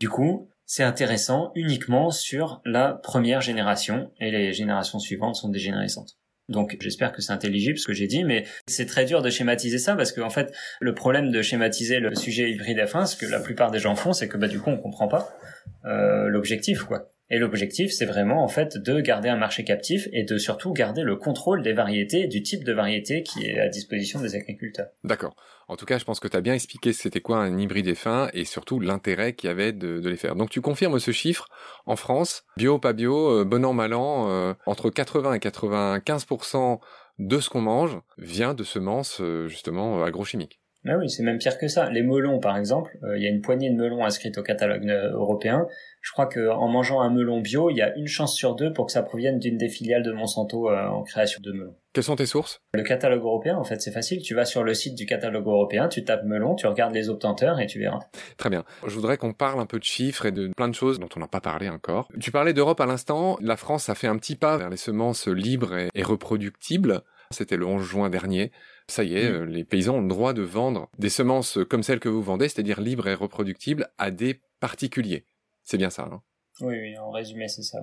Du 0.00 0.08
coup, 0.08 0.48
c'est 0.64 0.82
intéressant 0.82 1.52
uniquement 1.54 2.10
sur 2.10 2.60
la 2.64 2.92
première 2.92 3.40
génération, 3.40 4.10
et 4.20 4.30
les 4.30 4.52
générations 4.52 4.98
suivantes 4.98 5.36
sont 5.36 5.50
dégénérescentes. 5.50 6.16
Donc 6.48 6.76
j'espère 6.80 7.12
que 7.12 7.20
c'est 7.20 7.32
intelligible 7.32 7.78
ce 7.78 7.86
que 7.86 7.92
j'ai 7.92 8.06
dit, 8.06 8.24
mais 8.24 8.44
c'est 8.66 8.86
très 8.86 9.04
dur 9.04 9.22
de 9.22 9.30
schématiser 9.30 9.78
ça 9.78 9.94
parce 9.96 10.12
qu'en 10.12 10.26
en 10.26 10.30
fait 10.30 10.54
le 10.80 10.94
problème 10.94 11.30
de 11.30 11.42
schématiser 11.42 12.00
le 12.00 12.14
sujet 12.14 12.50
hybride 12.50 12.78
F1, 12.78 13.06
ce 13.06 13.16
que 13.16 13.26
la 13.26 13.40
plupart 13.40 13.70
des 13.70 13.78
gens 13.78 13.94
font, 13.96 14.12
c'est 14.12 14.28
que 14.28 14.36
bah 14.36 14.48
du 14.48 14.58
coup 14.58 14.70
on 14.70 14.78
comprend 14.78 15.08
pas 15.08 15.36
euh, 15.84 16.28
l'objectif 16.28 16.84
quoi. 16.84 17.08
Et 17.30 17.38
l'objectif, 17.38 17.92
c'est 17.92 18.06
vraiment 18.06 18.42
en 18.42 18.48
fait 18.48 18.78
de 18.78 19.00
garder 19.00 19.28
un 19.28 19.36
marché 19.36 19.62
captif 19.62 20.08
et 20.12 20.24
de 20.24 20.38
surtout 20.38 20.72
garder 20.72 21.02
le 21.02 21.16
contrôle 21.16 21.62
des 21.62 21.74
variétés, 21.74 22.26
du 22.26 22.42
type 22.42 22.64
de 22.64 22.72
variété 22.72 23.22
qui 23.22 23.44
est 23.44 23.58
à 23.58 23.68
disposition 23.68 24.20
des 24.20 24.34
agriculteurs. 24.34 24.88
D'accord. 25.04 25.36
En 25.68 25.76
tout 25.76 25.84
cas, 25.84 25.98
je 25.98 26.04
pense 26.04 26.20
que 26.20 26.28
tu 26.28 26.36
as 26.36 26.40
bien 26.40 26.54
expliqué 26.54 26.94
c'était 26.94 27.20
quoi 27.20 27.38
un 27.38 27.58
hybride 27.58 27.88
F1 27.88 28.30
et 28.32 28.46
surtout 28.46 28.80
l'intérêt 28.80 29.34
qu'il 29.34 29.48
y 29.48 29.50
avait 29.50 29.72
de, 29.72 30.00
les 30.08 30.16
faire. 30.16 30.36
Donc 30.36 30.48
tu 30.48 30.62
confirmes 30.62 30.98
ce 30.98 31.10
chiffre 31.10 31.48
en 31.84 31.96
France, 31.96 32.44
bio, 32.56 32.78
pas 32.78 32.94
bio, 32.94 33.40
euh, 33.40 33.44
bon 33.44 33.64
an, 33.66 33.74
mal 33.74 33.92
an, 33.92 34.30
euh, 34.30 34.54
entre 34.64 34.88
80 34.88 35.34
et 35.34 35.38
95% 35.38 36.80
de 37.18 37.40
ce 37.40 37.50
qu'on 37.50 37.60
mange 37.60 37.98
vient 38.16 38.54
de 38.54 38.64
semences 38.64 39.20
euh, 39.20 39.48
justement 39.48 40.02
agrochimiques. 40.02 40.60
Ah 40.88 40.96
oui, 40.98 41.10
c'est 41.10 41.22
même 41.22 41.38
pire 41.38 41.58
que 41.58 41.68
ça. 41.68 41.90
Les 41.90 42.02
melons, 42.02 42.40
par 42.40 42.56
exemple, 42.56 42.98
il 43.16 43.22
y 43.22 43.26
a 43.26 43.30
une 43.30 43.40
poignée 43.40 43.70
de 43.70 43.76
melons 43.76 44.04
inscrites 44.04 44.38
au 44.38 44.42
catalogue 44.42 44.88
européen. 45.12 45.66
Je 46.00 46.12
crois 46.12 46.26
qu'en 46.26 46.68
mangeant 46.68 47.00
un 47.00 47.10
melon 47.10 47.40
bio, 47.40 47.70
il 47.70 47.76
y 47.76 47.82
a 47.82 47.94
une 47.96 48.06
chance 48.06 48.34
sur 48.34 48.54
deux 48.54 48.72
pour 48.72 48.86
que 48.86 48.92
ça 48.92 49.02
provienne 49.02 49.38
d'une 49.38 49.58
des 49.58 49.68
filiales 49.68 50.02
de 50.02 50.12
Monsanto 50.12 50.70
euh, 50.70 50.86
en 50.86 51.02
création 51.02 51.40
de 51.42 51.52
melons. 51.52 51.74
Quelles 51.92 52.04
sont 52.04 52.16
tes 52.16 52.26
sources? 52.26 52.60
Le 52.72 52.82
catalogue 52.82 53.22
européen, 53.22 53.56
en 53.56 53.64
fait, 53.64 53.82
c'est 53.82 53.90
facile. 53.90 54.22
Tu 54.22 54.34
vas 54.34 54.44
sur 54.44 54.62
le 54.62 54.74
site 54.74 54.94
du 54.94 55.06
catalogue 55.06 55.46
européen, 55.46 55.88
tu 55.88 56.04
tapes 56.04 56.24
melon, 56.24 56.54
tu 56.54 56.66
regardes 56.66 56.94
les 56.94 57.08
obtenteurs 57.08 57.60
et 57.60 57.66
tu 57.66 57.78
verras. 57.78 58.00
Très 58.36 58.50
bien. 58.50 58.64
Je 58.86 58.94
voudrais 58.94 59.16
qu'on 59.16 59.32
parle 59.32 59.60
un 59.60 59.66
peu 59.66 59.78
de 59.78 59.84
chiffres 59.84 60.26
et 60.26 60.32
de 60.32 60.50
plein 60.56 60.68
de 60.68 60.74
choses 60.74 61.00
dont 61.00 61.08
on 61.16 61.20
n'a 61.20 61.28
pas 61.28 61.40
parlé 61.40 61.68
encore. 61.68 62.08
Tu 62.20 62.30
parlais 62.30 62.52
d'Europe 62.52 62.80
à 62.80 62.86
l'instant. 62.86 63.36
La 63.40 63.56
France 63.56 63.88
a 63.88 63.94
fait 63.94 64.06
un 64.06 64.16
petit 64.16 64.36
pas 64.36 64.56
vers 64.56 64.70
les 64.70 64.76
semences 64.76 65.26
libres 65.26 65.76
et, 65.94 66.02
reproductibles. 66.02 67.02
C'était 67.30 67.56
le 67.56 67.66
11 67.66 67.82
juin 67.82 68.08
dernier. 68.08 68.52
Ça 68.88 69.04
y 69.04 69.16
est, 69.16 69.30
mm. 69.30 69.34
euh, 69.34 69.44
les 69.46 69.64
paysans 69.64 69.96
ont 69.96 70.00
le 70.00 70.08
droit 70.08 70.32
de 70.32 70.42
vendre 70.42 70.90
des 70.98 71.10
semences 71.10 71.58
comme 71.68 71.82
celles 71.82 72.00
que 72.00 72.08
vous 72.08 72.22
vendez, 72.22 72.48
c'est-à-dire 72.48 72.80
libres 72.80 73.08
et 73.08 73.14
reproductibles, 73.14 73.88
à 73.98 74.10
des 74.10 74.40
particuliers. 74.60 75.24
C'est 75.62 75.78
bien 75.78 75.90
ça, 75.90 76.06
non 76.10 76.20
Oui, 76.60 76.74
oui, 76.78 76.98
en 76.98 77.10
résumé, 77.10 77.48
c'est 77.48 77.62
ça. 77.62 77.78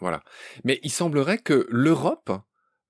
Voilà. 0.00 0.22
Mais 0.64 0.80
il 0.82 0.90
semblerait 0.90 1.38
que 1.38 1.66
l'Europe 1.70 2.30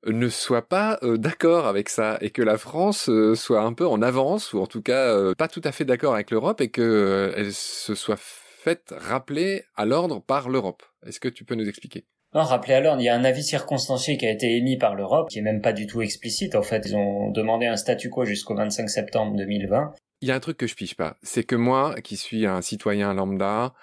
ne 0.06 0.28
soit 0.28 0.68
pas 0.68 0.98
euh, 1.02 1.16
d'accord 1.16 1.66
avec 1.66 1.88
ça 1.88 2.18
et 2.20 2.30
que 2.30 2.42
la 2.42 2.58
France 2.58 3.08
euh, 3.08 3.34
soit 3.34 3.62
un 3.62 3.72
peu 3.72 3.86
en 3.86 4.02
avance 4.02 4.52
ou 4.52 4.60
en 4.60 4.66
tout 4.66 4.82
cas 4.82 5.14
euh, 5.14 5.34
pas 5.34 5.48
tout 5.48 5.62
à 5.64 5.72
fait 5.72 5.84
d'accord 5.84 6.14
avec 6.14 6.30
l'Europe 6.30 6.60
et 6.60 6.70
que 6.70 7.32
elle 7.36 7.52
se 7.52 7.94
soit 7.94 8.18
faite 8.18 8.94
rappeler 8.96 9.64
à 9.76 9.84
l'ordre 9.84 10.20
par 10.20 10.48
l'Europe. 10.48 10.82
Est-ce 11.06 11.20
que 11.20 11.28
tu 11.28 11.44
peux 11.44 11.54
nous 11.54 11.68
expliquer? 11.68 12.06
Non, 12.34 12.42
rappeler 12.42 12.74
à 12.74 12.80
l'ordre, 12.80 13.00
il 13.00 13.04
y 13.04 13.08
a 13.08 13.14
un 13.14 13.24
avis 13.24 13.44
circonstancié 13.44 14.16
qui 14.16 14.26
a 14.26 14.30
été 14.30 14.56
émis 14.56 14.76
par 14.76 14.96
l'Europe, 14.96 15.28
qui 15.30 15.38
est 15.38 15.42
même 15.42 15.60
pas 15.60 15.72
du 15.72 15.86
tout 15.86 16.02
explicite. 16.02 16.56
En 16.56 16.62
fait, 16.62 16.82
ils 16.86 16.96
ont 16.96 17.30
demandé 17.30 17.66
un 17.66 17.76
statu 17.76 18.10
quo 18.10 18.24
jusqu'au 18.24 18.56
25 18.56 18.88
septembre 18.88 19.36
2020. 19.36 19.94
Il 20.20 20.28
y 20.28 20.32
a 20.32 20.34
un 20.34 20.40
truc 20.40 20.56
que 20.56 20.66
je 20.66 20.74
piche 20.74 20.96
pas, 20.96 21.16
c'est 21.22 21.44
que 21.44 21.54
moi, 21.54 21.94
qui 22.02 22.16
suis 22.16 22.46
un 22.46 22.60
citoyen 22.60 23.14
lambda, 23.14 23.74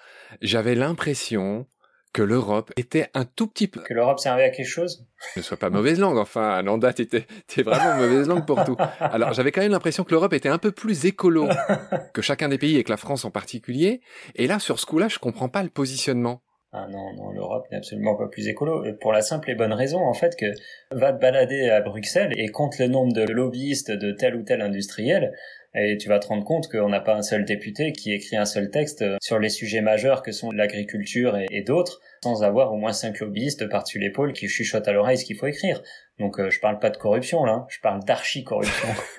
j'avais 0.42 0.74
l'impression 0.74 1.66
que 2.12 2.22
l'Europe 2.22 2.70
était 2.76 3.08
un 3.14 3.24
tout 3.24 3.46
petit 3.46 3.68
peu... 3.68 3.80
Que 3.80 3.94
l'Europe 3.94 4.18
servait 4.18 4.44
à 4.44 4.50
quelque 4.50 4.68
chose? 4.68 5.06
Ne 5.36 5.42
sois 5.42 5.56
pas 5.56 5.70
mauvaise 5.70 5.98
langue, 5.98 6.18
enfin, 6.18 6.60
Lambda, 6.62 6.92
t'étais, 6.92 7.26
t'es 7.46 7.62
vraiment 7.62 7.96
mauvaise 7.96 8.28
langue 8.28 8.44
pour 8.44 8.62
tout. 8.64 8.76
Alors, 9.00 9.32
j'avais 9.32 9.50
quand 9.50 9.62
même 9.62 9.72
l'impression 9.72 10.04
que 10.04 10.10
l'Europe 10.10 10.34
était 10.34 10.50
un 10.50 10.58
peu 10.58 10.72
plus 10.72 11.06
écolo 11.06 11.48
que 12.12 12.20
chacun 12.20 12.50
des 12.50 12.58
pays 12.58 12.76
et 12.76 12.84
que 12.84 12.90
la 12.90 12.98
France 12.98 13.24
en 13.24 13.30
particulier. 13.30 14.02
Et 14.34 14.46
là, 14.46 14.58
sur 14.58 14.78
ce 14.78 14.84
coup-là, 14.84 15.08
je 15.08 15.18
comprends 15.18 15.48
pas 15.48 15.62
le 15.62 15.70
positionnement. 15.70 16.42
Ah 16.74 16.86
non, 16.88 17.12
non, 17.12 17.32
l'Europe 17.32 17.66
n'est 17.70 17.76
absolument 17.76 18.14
pas 18.14 18.28
plus 18.28 18.48
écolo. 18.48 18.82
Pour 19.00 19.12
la 19.12 19.20
simple 19.20 19.50
et 19.50 19.54
bonne 19.54 19.74
raison, 19.74 20.00
en 20.00 20.14
fait, 20.14 20.36
que 20.36 20.54
va 20.90 21.12
te 21.12 21.20
balader 21.20 21.68
à 21.68 21.82
Bruxelles 21.82 22.32
et 22.38 22.48
compte 22.48 22.78
le 22.78 22.86
nombre 22.86 23.12
de 23.12 23.22
lobbyistes 23.22 23.90
de 23.90 24.10
tel 24.10 24.34
ou 24.36 24.42
tel 24.42 24.62
industriel, 24.62 25.34
et 25.74 25.98
tu 25.98 26.08
vas 26.08 26.18
te 26.18 26.28
rendre 26.28 26.44
compte 26.44 26.68
qu'on 26.68 26.88
n'a 26.88 27.00
pas 27.00 27.14
un 27.14 27.22
seul 27.22 27.44
député 27.44 27.92
qui 27.92 28.12
écrit 28.12 28.36
un 28.36 28.46
seul 28.46 28.70
texte 28.70 29.04
sur 29.20 29.38
les 29.38 29.50
sujets 29.50 29.82
majeurs 29.82 30.22
que 30.22 30.32
sont 30.32 30.50
l'agriculture 30.50 31.38
et, 31.50 31.62
d'autres, 31.62 32.00
sans 32.22 32.44
avoir 32.44 32.72
au 32.72 32.76
moins 32.76 32.92
cinq 32.92 33.18
lobbyistes 33.20 33.68
par-dessus 33.68 33.98
l'épaule 33.98 34.32
qui 34.32 34.48
chuchotent 34.48 34.86
à 34.86 34.92
l'oreille 34.92 35.18
ce 35.18 35.24
qu'il 35.24 35.36
faut 35.36 35.46
écrire. 35.46 35.82
Donc 36.20 36.38
euh, 36.38 36.50
je 36.50 36.60
parle 36.60 36.78
pas 36.78 36.90
de 36.90 36.96
corruption 36.96 37.44
là, 37.44 37.66
je 37.68 37.80
parle 37.80 38.04
d'archi-corruption. 38.04 38.88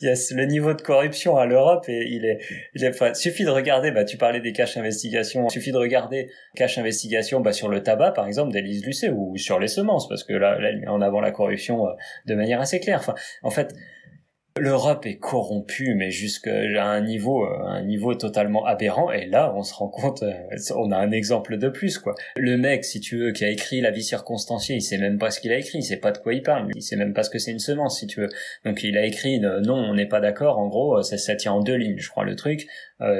il, 0.00 0.06
y 0.06 0.08
a 0.08 0.14
le 0.34 0.46
niveau 0.46 0.72
de 0.72 0.80
corruption 0.80 1.36
à 1.36 1.44
l'Europe 1.46 1.84
et 1.88 2.06
il 2.08 2.24
est, 2.24 2.38
il 2.74 2.84
est 2.84 3.14
suffit 3.14 3.44
de 3.44 3.50
regarder, 3.50 3.90
bah 3.90 4.04
tu 4.04 4.16
parlais 4.16 4.40
des 4.40 4.52
caches 4.52 4.76
investigations, 4.76 5.48
suffit 5.48 5.72
de 5.72 5.78
regarder 5.78 6.30
cache 6.54 6.78
investigation 6.78 7.40
bah, 7.40 7.52
sur 7.52 7.68
le 7.68 7.82
tabac 7.82 8.12
par 8.12 8.26
exemple 8.26 8.52
d'Élise 8.52 8.84
Lucet 8.86 9.10
ou 9.10 9.36
sur 9.36 9.58
les 9.58 9.68
semences 9.68 10.08
parce 10.08 10.24
que 10.24 10.32
là, 10.32 10.58
là 10.58 10.70
elle 10.70 10.80
met 10.80 10.88
en 10.88 11.02
avant 11.02 11.20
la 11.20 11.32
corruption 11.32 11.86
euh, 11.86 11.92
de 12.26 12.34
manière 12.34 12.60
assez 12.60 12.80
claire. 12.80 13.00
Enfin, 13.00 13.14
en 13.42 13.50
fait, 13.50 13.74
L'Europe 14.56 15.04
est 15.04 15.16
corrompue, 15.16 15.96
mais 15.96 16.12
jusqu'à 16.12 16.84
un 16.84 17.00
niveau, 17.00 17.44
euh, 17.44 17.64
un 17.66 17.82
niveau 17.82 18.14
totalement 18.14 18.64
aberrant. 18.64 19.10
Et 19.10 19.26
là, 19.26 19.52
on 19.56 19.64
se 19.64 19.74
rend 19.74 19.88
compte, 19.88 20.22
euh, 20.22 20.32
on 20.76 20.92
a 20.92 20.96
un 20.96 21.10
exemple 21.10 21.58
de 21.58 21.68
plus, 21.68 21.98
quoi. 21.98 22.14
Le 22.36 22.56
mec, 22.56 22.84
si 22.84 23.00
tu 23.00 23.18
veux, 23.18 23.32
qui 23.32 23.44
a 23.44 23.50
écrit 23.50 23.80
La 23.80 23.90
vie 23.90 24.04
circonstanciée, 24.04 24.76
il 24.76 24.80
sait 24.80 24.98
même 24.98 25.18
pas 25.18 25.32
ce 25.32 25.40
qu'il 25.40 25.50
a 25.50 25.58
écrit, 25.58 25.78
il 25.78 25.82
sait 25.82 25.96
pas 25.96 26.12
de 26.12 26.18
quoi 26.18 26.34
il 26.34 26.42
parle, 26.42 26.68
il 26.72 26.82
sait 26.82 26.94
même 26.94 27.14
pas 27.14 27.24
ce 27.24 27.30
que 27.30 27.40
c'est 27.40 27.50
une 27.50 27.58
semence, 27.58 27.98
si 27.98 28.06
tu 28.06 28.20
veux. 28.20 28.28
Donc 28.64 28.84
il 28.84 28.96
a 28.96 29.04
écrit 29.04 29.44
euh, 29.44 29.60
non, 29.60 29.74
on 29.74 29.94
n'est 29.94 30.06
pas 30.06 30.20
d'accord. 30.20 30.60
En 30.60 30.68
gros, 30.68 31.02
ça, 31.02 31.34
tient 31.34 31.52
en 31.52 31.60
deux 31.60 31.74
lignes, 31.74 31.98
je 31.98 32.08
crois, 32.08 32.24
le 32.24 32.36
truc 32.36 32.68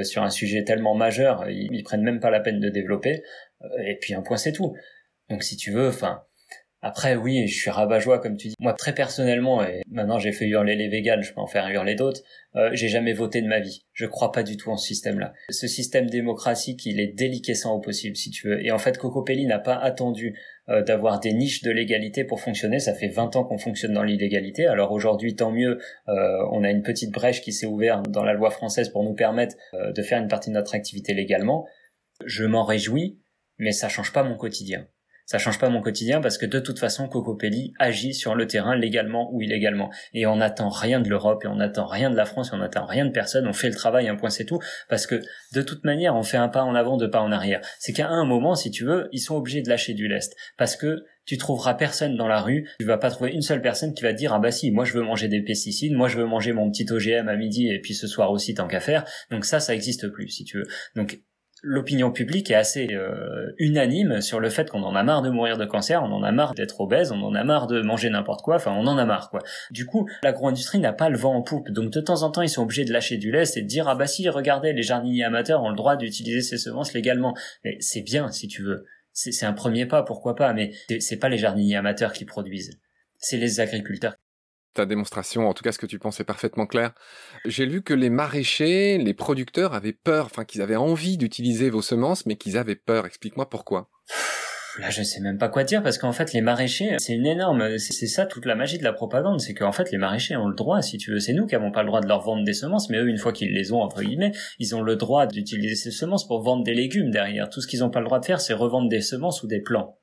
sur 0.03 0.23
un 0.23 0.31
sujet 0.31 0.63
tellement 0.63 0.95
majeur, 0.95 1.51
ils, 1.51 1.69
ils 1.73 1.83
prennent 1.83 2.05
même 2.05 2.21
pas 2.21 2.31
la 2.31 2.41
peine 2.41 2.61
de 2.61 2.69
développer. 2.71 3.23
et 3.85 3.97
puis 4.01 4.15
un 4.15 4.23
point 4.23 4.37
c'est 4.37 4.53
tout. 4.53 4.75
Donc 5.29 5.43
si 5.43 5.57
tu 5.57 5.73
veux, 5.73 5.89
enfin, 5.89 6.23
après, 6.85 7.17
oui, 7.17 7.47
je 7.47 7.55
suis 7.55 7.71
rabat-joie, 7.71 8.19
comme 8.19 8.37
tu 8.37 8.49
dis. 8.49 8.55
Moi, 8.61 8.75
très 8.75 8.93
personnellement, 8.93 9.65
et 9.65 9.81
maintenant 9.91 10.19
j'ai 10.19 10.33
fait 10.33 10.45
hurler 10.45 10.77
les 10.77 10.89
véganes, 10.89 11.23
je 11.23 11.33
peux 11.33 11.41
en 11.41 11.47
faire 11.47 11.67
hurler 11.71 11.95
d'autres, 11.95 12.21
euh, 12.57 12.69
j'ai 12.75 12.89
jamais 12.89 13.15
voté 13.15 13.41
de 13.41 13.49
ma 13.49 13.59
vie. 13.59 13.87
Je 13.95 14.05
crois 14.05 14.33
pas 14.33 14.43
du 14.43 14.59
tout 14.59 14.71
en 14.71 14.77
ce 14.77 14.89
système-là. 14.89 15.33
Ce 15.49 15.67
système 15.67 16.11
démocratique, 16.11 16.85
il 16.85 17.01
est 17.01 17.07
déliquescent 17.07 17.75
au 17.75 17.81
possible, 17.81 18.17
si 18.17 18.29
tu 18.29 18.49
veux. 18.49 18.63
Et 18.63 18.71
en 18.71 18.77
fait, 18.77 18.99
Cocopelli 18.99 19.47
n'a 19.47 19.59
pas 19.59 19.77
attendu 19.77 20.39
euh, 20.69 20.83
d'avoir 20.83 21.21
des 21.21 21.33
niches 21.33 21.63
de 21.63 21.71
légalité 21.71 22.23
pour 22.23 22.43
fonctionner. 22.43 22.79
Ça 22.81 22.93
fait 22.93 23.09
20 23.09 23.35
ans 23.37 23.45
qu'on 23.45 23.57
fonctionne 23.57 23.95
dans 23.95 24.03
l'illégalité. 24.03 24.67
Alors 24.67 24.93
aujourd'hui, 24.93 25.35
tant 25.35 25.53
mieux, 25.53 25.79
euh, 26.09 26.47
on 26.53 26.65
a 26.65 26.71
une 26.71 26.83
petite 26.83 27.13
brèche 27.13 27.41
qui 27.41 27.55
s'est 27.55 27.65
ouverte 27.65 28.11
dans 28.11 28.25
la 28.25 28.35
loi 28.35 28.51
française 28.51 28.91
pour 28.91 29.05
nous 29.05 29.15
permettre 29.15 29.57
de 29.73 30.03
faire 30.03 30.21
une 30.21 30.29
partie 30.29 30.51
de 30.51 30.55
notre 30.55 30.75
activité 30.75 31.15
légalement. 31.15 31.67
Je 32.27 32.45
m'en 32.45 32.63
réjouis, 32.63 33.19
mais 33.57 33.73
ça 33.73 33.89
change 33.89 34.13
pas 34.13 34.23
mon 34.23 34.37
quotidien 34.37 34.87
ça 35.27 35.39
change 35.39 35.59
pas 35.59 35.71
mon 35.71 35.81
quotidien 35.81 36.21
parce 36.21 36.37
que 36.37 36.47
de 36.47 36.61
toute 36.61 36.79
façon 36.79 37.09
Cocopelli 37.09 37.73
agit 37.79 38.15
sur 38.15 38.35
le 38.35 38.47
terrain 38.47 38.77
légalement 38.77 39.33
ou 39.33 39.41
illégalement. 39.41 39.91
Et 40.13 40.27
on 40.27 40.37
n'attend 40.37 40.69
rien 40.69 41.01
de 41.01 41.09
l'Europe 41.09 41.45
et 41.45 41.49
on 41.49 41.57
n'attend 41.57 41.87
rien 41.87 42.11
de 42.11 42.17
la 42.17 42.27
France 42.27 42.51
et 42.51 42.55
on 42.55 42.59
n'attend 42.59 42.85
rien 42.85 43.07
de 43.07 43.11
personne. 43.11 43.47
On 43.47 43.53
fait 43.53 43.69
le 43.69 43.75
travail 43.75 44.09
un 44.09 44.17
point 44.17 44.31
c'est 44.31 44.45
tout. 44.45 44.59
Parce 44.89 45.07
que 45.07 45.21
de 45.55 45.63
toute 45.63 45.85
manière 45.85 46.15
on 46.15 46.23
fait 46.23 46.37
un 46.37 46.49
pas 46.49 46.63
en 46.63 46.75
avant 46.75 46.97
deux 46.97 47.11
pas 47.11 47.21
en 47.21 47.33
arrière. 47.33 47.61
C'est 47.79 47.93
qu'à 47.93 48.09
un 48.09 48.25
moment 48.25 48.55
si 48.55 48.71
tu 48.71 48.85
veux 48.85 49.09
ils 49.13 49.21
sont 49.21 49.37
obligés 49.37 49.63
de 49.63 49.69
lâcher 49.69 49.95
du 49.95 50.09
lest. 50.09 50.37
Parce 50.59 50.77
que 50.77 51.05
tu 51.25 51.39
trouveras 51.39 51.73
personne 51.73 52.17
dans 52.17 52.29
la 52.29 52.43
rue, 52.43 52.69
tu 52.79 52.85
vas 52.85 52.99
pas 52.99 53.11
trouver 53.11 53.33
une 53.33 53.41
seule 53.41 53.63
personne 53.63 53.95
qui 53.95 54.03
va 54.03 54.13
te 54.13 54.19
dire 54.19 54.35
ah 54.35 54.39
bah 54.39 54.51
si, 54.51 54.71
moi 54.71 54.85
je 54.85 54.93
veux 54.93 55.03
manger 55.03 55.29
des 55.29 55.41
pesticides, 55.41 55.95
moi 55.95 56.09
je 56.09 56.19
veux 56.19 56.27
manger 56.27 56.53
mon 56.53 56.71
petit 56.71 56.87
OGM 56.91 57.29
à 57.29 57.37
midi 57.37 57.71
et 57.71 57.81
puis 57.81 57.95
ce 57.95 58.07
soir 58.07 58.31
aussi 58.31 58.53
tant 58.53 58.69
qu'à 58.69 58.81
faire. 58.81 59.05
Donc 59.31 59.47
ça 59.47 59.59
ça 59.59 59.75
existe 59.75 60.09
plus 60.09 60.29
si 60.29 60.45
tu 60.45 60.59
veux. 60.59 60.67
Donc 60.97 61.21
l'opinion 61.65 62.13
publique 62.13 62.51
est 62.51 62.55
assez 62.55 62.89
euh, 62.93 63.53
unanime 63.59 64.21
sur 64.21 64.39
le 64.39 64.51
fait 64.51 64.71
qu'on 64.71 64.83
en 64.83 64.95
a 64.95 65.03
marre 65.03 65.23
de 65.23 65.31
mourir 65.31 65.57
de 65.57 65.65
cancer, 65.65 66.03
on 66.03 66.13
en 66.13 66.23
a 66.23 66.31
marre 66.31 66.55
d'être 66.55 66.81
obèse, 66.81 67.11
on 67.11 67.23
en 67.23 67.35
a 67.35 67.43
marre 67.43 67.67
de 67.67 67.81
manger 67.81 68.11
n'importe 68.11 68.43
quoi, 68.43 68.57
enfin 68.57 68.73
on 68.73 68.87
en 68.87 68.99
a 68.99 69.05
marre 69.05 69.31
quoi. 69.31 69.41
Du 69.71 69.87
coup, 69.87 70.09
l'agro-industrie 70.23 70.79
n'a 70.79 70.93
pas 70.93 71.09
le 71.09 71.17
vent 71.17 71.35
en 71.35 71.43
poupe, 71.43 71.71
donc 71.71 71.91
de 71.91 72.01
temps 72.01 72.23
en 72.23 72.31
temps 72.31 72.43
ils 72.43 72.49
sont 72.49 72.63
obligés 72.63 72.85
de 72.85 72.93
lâcher 72.93 73.17
du 73.17 73.33
lest 73.33 73.57
et 73.57 73.63
de 73.63 73.67
dire 73.67 73.89
ah 73.89 73.95
bah 73.95 74.07
si 74.07 74.29
regardez 74.29 74.73
les 74.73 74.83
jardiniers 74.83 75.25
amateurs 75.25 75.63
ont 75.63 75.71
le 75.71 75.77
droit 75.77 75.97
d'utiliser 75.97 76.43
ces 76.43 76.59
semences 76.59 76.93
légalement. 76.93 77.35
Mais 77.65 77.79
c'est 77.81 78.03
bien 78.03 78.31
si 78.31 78.47
tu 78.47 78.63
veux, 78.63 78.85
c'est 79.13 79.47
un 79.47 79.55
premier 79.55 79.87
pas 79.87 80.03
pourquoi 80.03 80.37
pas, 80.37 80.53
mais 80.53 80.73
c'est 81.01 81.19
pas 81.19 81.29
les 81.29 81.39
jardiniers 81.39 81.77
amateurs 81.77 82.13
qui 82.13 82.27
produisent, 82.27 82.79
c'est 83.19 83.39
les 83.39 83.61
agriculteurs 83.61 84.15
ta 84.75 84.87
démonstration, 84.87 85.49
en 85.49 85.55
tout 85.55 85.63
cas 85.63 85.73
ce 85.73 85.79
que 85.79 85.87
tu 85.87 85.99
penses 85.99 86.21
est 86.21 86.25
parfaitement 86.25 86.67
clair. 86.67 86.93
J'ai 87.45 87.67
lu 87.67 87.83
que 87.83 87.95
les 87.95 88.11
maraîchers, 88.11 88.99
les 88.99 89.15
producteurs 89.15 89.75
avaient 89.75 89.93
peur, 89.93 90.27
enfin 90.27 90.45
qu'ils 90.45 90.63
avaient 90.63 90.77
envie 90.77 91.17
d'utiliser 91.17 91.71
vos 91.71 91.83
semences, 91.83 92.27
mais 92.27 92.37
qu'ils 92.37 92.59
avaient 92.59 92.75
peur. 92.75 93.07
Explique-moi 93.07 93.49
pourquoi. 93.49 93.89
Là, 94.81 94.91
je 94.91 95.05
sais 95.05 95.21
même 95.21 95.39
pas 95.39 95.49
quoi 95.49 95.63
dire 95.63 95.85
parce 95.85 95.99
qu'en 95.99 96.13
fait, 96.13 96.33
les 96.33 96.41
maraîchers, 96.41 96.97
c'est 96.99 97.13
une 97.13 97.27
énorme, 97.27 97.79
c'est 97.79 98.09
ça 98.09 98.27
toute 98.27 98.45
la 98.45 98.57
magie 98.57 98.77
de 98.79 98.83
la 98.83 98.93
propagande, 98.93 99.41
c'est 99.41 99.55
qu'en 99.55 99.71
fait, 99.71 99.93
les 99.93 99.99
maraîchers 99.99 100.37
ont 100.37 100.49
le 100.49 100.55
droit, 100.55 100.83
si 100.83 100.99
tu 100.99 101.13
veux, 101.13 101.21
c'est 101.21 101.33
nous 101.33 101.47
qui 101.47 101.55
avons 101.55 101.71
pas 101.71 101.83
le 101.83 101.87
droit 101.87 102.01
de 102.01 102.09
leur 102.09 102.23
vendre 102.23 102.45
des 102.45 102.55
semences, 102.55 102.91
mais 102.91 102.99
eux, 102.99 103.09
une 103.09 103.19
fois 103.19 103.33
qu'ils 103.33 103.53
les 103.53 103.73
ont 103.73 103.81
entre 103.81 104.03
guillemets, 104.03 104.33
ils 104.59 104.75
ont 104.75 104.83
le 104.83 104.97
droit 104.97 105.27
d'utiliser 105.27 105.77
ces 105.77 105.91
semences 105.93 106.27
pour 106.27 106.43
vendre 106.43 106.65
des 106.65 106.75
légumes 106.75 107.11
derrière. 107.11 107.49
Tout 107.51 107.61
ce 107.61 107.69
qu'ils 107.69 107.85
ont 107.85 107.91
pas 107.91 108.01
le 108.01 108.07
droit 108.07 108.19
de 108.19 108.25
faire, 108.25 108.41
c'est 108.41 108.53
revendre 108.53 108.89
des 108.89 109.01
semences 109.01 109.45
ou 109.45 109.47
des 109.47 109.61
plants. 109.61 109.97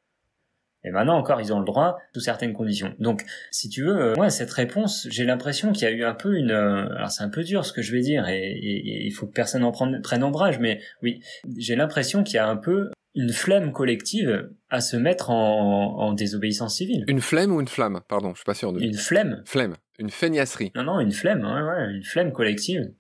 Et 0.84 0.90
maintenant 0.90 1.18
encore, 1.18 1.40
ils 1.42 1.54
ont 1.54 1.60
le 1.60 1.66
droit 1.66 2.00
sous 2.14 2.22
certaines 2.22 2.54
conditions. 2.54 2.94
Donc, 3.00 3.24
si 3.52 3.70
tu 3.70 3.84
veux, 3.84 4.14
moi, 4.16 4.28
euh, 4.28 4.30
cette 4.30 4.52
réponse, 4.52 5.08
j'ai 5.10 5.26
l'impression 5.26 5.72
qu'il 5.72 5.84
y 5.84 5.92
a 5.92 5.92
eu 5.92 6.04
un 6.04 6.14
peu 6.14 6.36
une... 6.36 6.52
Euh, 6.52 6.90
alors, 6.96 7.12
c'est 7.12 7.24
un 7.24 7.30
peu 7.30 7.44
dur 7.44 7.66
ce 7.66 7.74
que 7.74 7.82
je 7.82 7.92
vais 7.92 8.02
dire, 8.02 8.28
et, 8.28 8.60
il 8.62 9.12
faut 9.12 9.28
que 9.28 9.34
personne 9.34 9.64
en 9.64 9.72
prenne, 9.72 10.02
prenne 10.02 10.24
ombrage, 10.24 10.60
mais 10.60 10.82
oui, 11.04 11.22
j'ai 11.58 11.76
l'impression 11.76 12.24
qu'il 12.24 12.36
y 12.36 12.40
a 12.40 12.48
un 12.48 12.58
peu 12.58 12.90
une 13.14 13.32
flemme 13.32 13.74
collective 13.74 14.50
à 14.70 14.80
se 14.80 14.96
mettre 14.96 15.30
en, 15.30 15.98
en, 16.00 16.14
désobéissance 16.14 16.78
civile. 16.78 17.04
Une 17.08 17.20
flemme 17.20 17.52
ou 17.52 17.60
une 17.60 17.68
flamme? 17.68 18.02
Pardon, 18.08 18.30
je 18.30 18.38
suis 18.38 18.46
pas 18.46 18.54
sûr 18.54 18.72
de... 18.72 18.80
Une 18.82 18.96
flemme. 18.96 19.44
Flemme. 19.46 19.76
Une 20.00 20.10
feignasserie. 20.10 20.72
Non, 20.76 20.84
non, 20.84 21.00
une 21.00 21.12
flemme, 21.12 21.42
ouais, 21.42 21.62
ouais, 21.62 21.94
une 21.94 22.04
flemme 22.04 22.32
collective. 22.32 22.92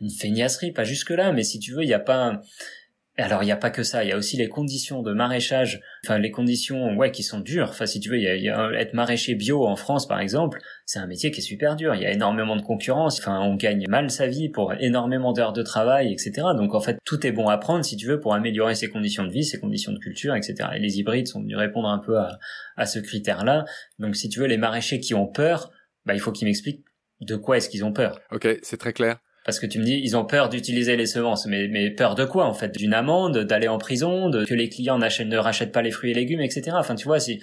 Une 0.00 0.10
feignasserie, 0.10 0.72
pas 0.72 0.84
jusque-là, 0.84 1.32
mais 1.32 1.42
si 1.42 1.58
tu 1.58 1.72
veux, 1.72 1.82
il 1.82 1.88
n'y 1.88 1.94
a 1.94 1.98
pas 1.98 2.40
alors 3.22 3.42
il 3.42 3.46
n'y 3.46 3.52
a 3.52 3.56
pas 3.56 3.70
que 3.70 3.82
ça, 3.82 4.04
il 4.04 4.10
y 4.10 4.12
a 4.12 4.16
aussi 4.16 4.36
les 4.36 4.48
conditions 4.48 5.02
de 5.02 5.12
maraîchage, 5.12 5.80
enfin 6.04 6.18
les 6.18 6.30
conditions 6.30 6.94
ouais 6.96 7.10
qui 7.10 7.22
sont 7.22 7.40
dures. 7.40 7.70
Enfin 7.70 7.86
si 7.86 7.98
tu 7.98 8.10
veux, 8.10 8.18
il 8.18 8.42
y 8.42 8.48
a, 8.50 8.70
être 8.72 8.92
maraîcher 8.92 9.34
bio 9.34 9.66
en 9.66 9.76
France 9.76 10.06
par 10.06 10.20
exemple, 10.20 10.58
c'est 10.84 10.98
un 10.98 11.06
métier 11.06 11.30
qui 11.30 11.40
est 11.40 11.42
super 11.42 11.76
dur. 11.76 11.94
Il 11.94 12.02
y 12.02 12.06
a 12.06 12.12
énormément 12.12 12.56
de 12.56 12.62
concurrence. 12.62 13.18
Enfin 13.18 13.40
on 13.40 13.54
gagne 13.54 13.86
mal 13.88 14.10
sa 14.10 14.26
vie 14.26 14.50
pour 14.50 14.74
énormément 14.74 15.32
d'heures 15.32 15.54
de 15.54 15.62
travail, 15.62 16.12
etc. 16.12 16.32
Donc 16.56 16.74
en 16.74 16.80
fait 16.80 16.98
tout 17.04 17.26
est 17.26 17.32
bon 17.32 17.48
à 17.48 17.56
prendre 17.56 17.84
si 17.84 17.96
tu 17.96 18.06
veux 18.06 18.20
pour 18.20 18.34
améliorer 18.34 18.74
ses 18.74 18.88
conditions 18.88 19.24
de 19.24 19.30
vie, 19.30 19.44
ses 19.44 19.58
conditions 19.58 19.92
de 19.92 19.98
culture, 19.98 20.34
etc. 20.34 20.70
Et 20.74 20.78
les 20.78 20.98
hybrides 20.98 21.28
sont 21.28 21.40
venus 21.40 21.56
répondre 21.56 21.88
un 21.88 21.98
peu 21.98 22.18
à, 22.18 22.38
à 22.76 22.84
ce 22.84 22.98
critère-là. 22.98 23.64
Donc 23.98 24.16
si 24.16 24.28
tu 24.28 24.40
veux 24.40 24.46
les 24.46 24.58
maraîchers 24.58 25.00
qui 25.00 25.14
ont 25.14 25.26
peur, 25.26 25.70
bah 26.04 26.14
il 26.14 26.20
faut 26.20 26.32
qu'ils 26.32 26.48
m'expliquent 26.48 26.84
de 27.22 27.36
quoi 27.36 27.56
est-ce 27.56 27.70
qu'ils 27.70 27.84
ont 27.84 27.92
peur. 27.92 28.20
Ok, 28.30 28.46
c'est 28.62 28.76
très 28.76 28.92
clair. 28.92 29.18
Parce 29.46 29.60
que 29.60 29.66
tu 29.66 29.78
me 29.78 29.84
dis, 29.84 30.00
ils 30.02 30.16
ont 30.16 30.24
peur 30.24 30.48
d'utiliser 30.48 30.96
les 30.96 31.06
semences, 31.06 31.46
mais, 31.46 31.68
mais 31.68 31.90
peur 31.90 32.16
de 32.16 32.24
quoi 32.24 32.46
en 32.46 32.52
fait? 32.52 32.76
D'une 32.76 32.92
amende, 32.92 33.38
d'aller 33.38 33.68
en 33.68 33.78
prison, 33.78 34.28
de 34.28 34.44
que 34.44 34.54
les 34.54 34.68
clients 34.68 34.98
ne 34.98 35.36
rachètent 35.36 35.70
pas 35.70 35.82
les 35.82 35.92
fruits 35.92 36.10
et 36.10 36.14
légumes, 36.14 36.40
etc. 36.40 36.72
Enfin, 36.72 36.96
tu 36.96 37.06
vois, 37.06 37.20
si 37.20 37.40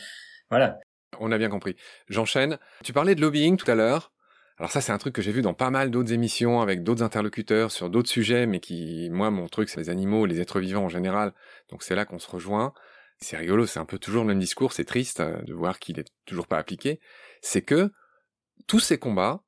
voilà. 0.49 0.79
On 1.21 1.31
a 1.31 1.37
bien 1.37 1.49
compris. 1.49 1.77
J'enchaîne. 2.09 2.59
Tu 2.83 2.91
parlais 2.91 3.15
de 3.15 3.21
lobbying 3.21 3.55
tout 3.55 3.71
à 3.71 3.75
l'heure. 3.75 4.11
Alors 4.57 4.69
ça, 4.69 4.81
c'est 4.81 4.91
un 4.91 4.97
truc 4.97 5.15
que 5.15 5.21
j'ai 5.21 5.31
vu 5.31 5.41
dans 5.41 5.53
pas 5.53 5.69
mal 5.69 5.91
d'autres 5.91 6.11
émissions 6.11 6.59
avec 6.59 6.83
d'autres 6.83 7.03
interlocuteurs 7.03 7.71
sur 7.71 7.89
d'autres 7.89 8.09
sujets, 8.09 8.47
mais 8.47 8.59
qui, 8.59 9.09
moi, 9.09 9.31
mon 9.31 9.47
truc, 9.47 9.69
c'est 9.69 9.79
les 9.79 9.89
animaux, 9.89 10.25
les 10.25 10.41
êtres 10.41 10.59
vivants 10.59 10.83
en 10.83 10.89
général. 10.89 11.33
Donc 11.69 11.83
c'est 11.83 11.95
là 11.95 12.03
qu'on 12.03 12.19
se 12.19 12.29
rejoint. 12.29 12.73
C'est 13.19 13.37
rigolo, 13.37 13.65
c'est 13.65 13.79
un 13.79 13.85
peu 13.85 13.97
toujours 13.97 14.23
le 14.23 14.27
même 14.27 14.39
discours. 14.39 14.73
C'est 14.73 14.83
triste 14.83 15.21
euh, 15.21 15.41
de 15.43 15.53
voir 15.53 15.79
qu'il 15.79 15.99
est 15.99 16.11
toujours 16.25 16.47
pas 16.47 16.57
appliqué. 16.57 16.99
C'est 17.41 17.61
que 17.61 17.91
tous 18.67 18.81
ces 18.81 18.97
combats 18.97 19.41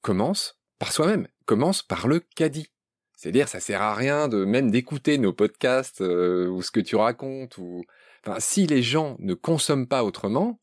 commencent 0.00 0.58
par 0.78 0.92
soi-même 0.92 1.28
commence 1.50 1.82
par 1.82 2.06
le 2.06 2.20
caddie. 2.20 2.70
C'est-à-dire, 3.16 3.48
ça 3.48 3.58
sert 3.58 3.82
à 3.82 3.96
rien 3.96 4.28
de 4.28 4.44
même 4.44 4.70
d'écouter 4.70 5.18
nos 5.18 5.32
podcasts 5.32 6.00
euh, 6.00 6.46
ou 6.46 6.62
ce 6.62 6.70
que 6.70 6.78
tu 6.78 6.94
racontes. 6.94 7.58
Ou, 7.58 7.84
enfin, 8.24 8.38
si 8.38 8.68
les 8.68 8.82
gens 8.82 9.16
ne 9.18 9.34
consomment 9.34 9.88
pas 9.88 10.04
autrement, 10.04 10.60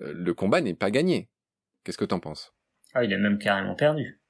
euh, 0.00 0.14
le 0.16 0.32
combat 0.32 0.62
n'est 0.62 0.72
pas 0.72 0.90
gagné. 0.90 1.28
Qu'est-ce 1.84 1.98
que 1.98 2.06
t'en 2.06 2.18
penses? 2.18 2.54
Ah, 2.94 3.04
il 3.04 3.12
est 3.12 3.18
même 3.18 3.38
carrément 3.38 3.74
perdu. 3.74 4.22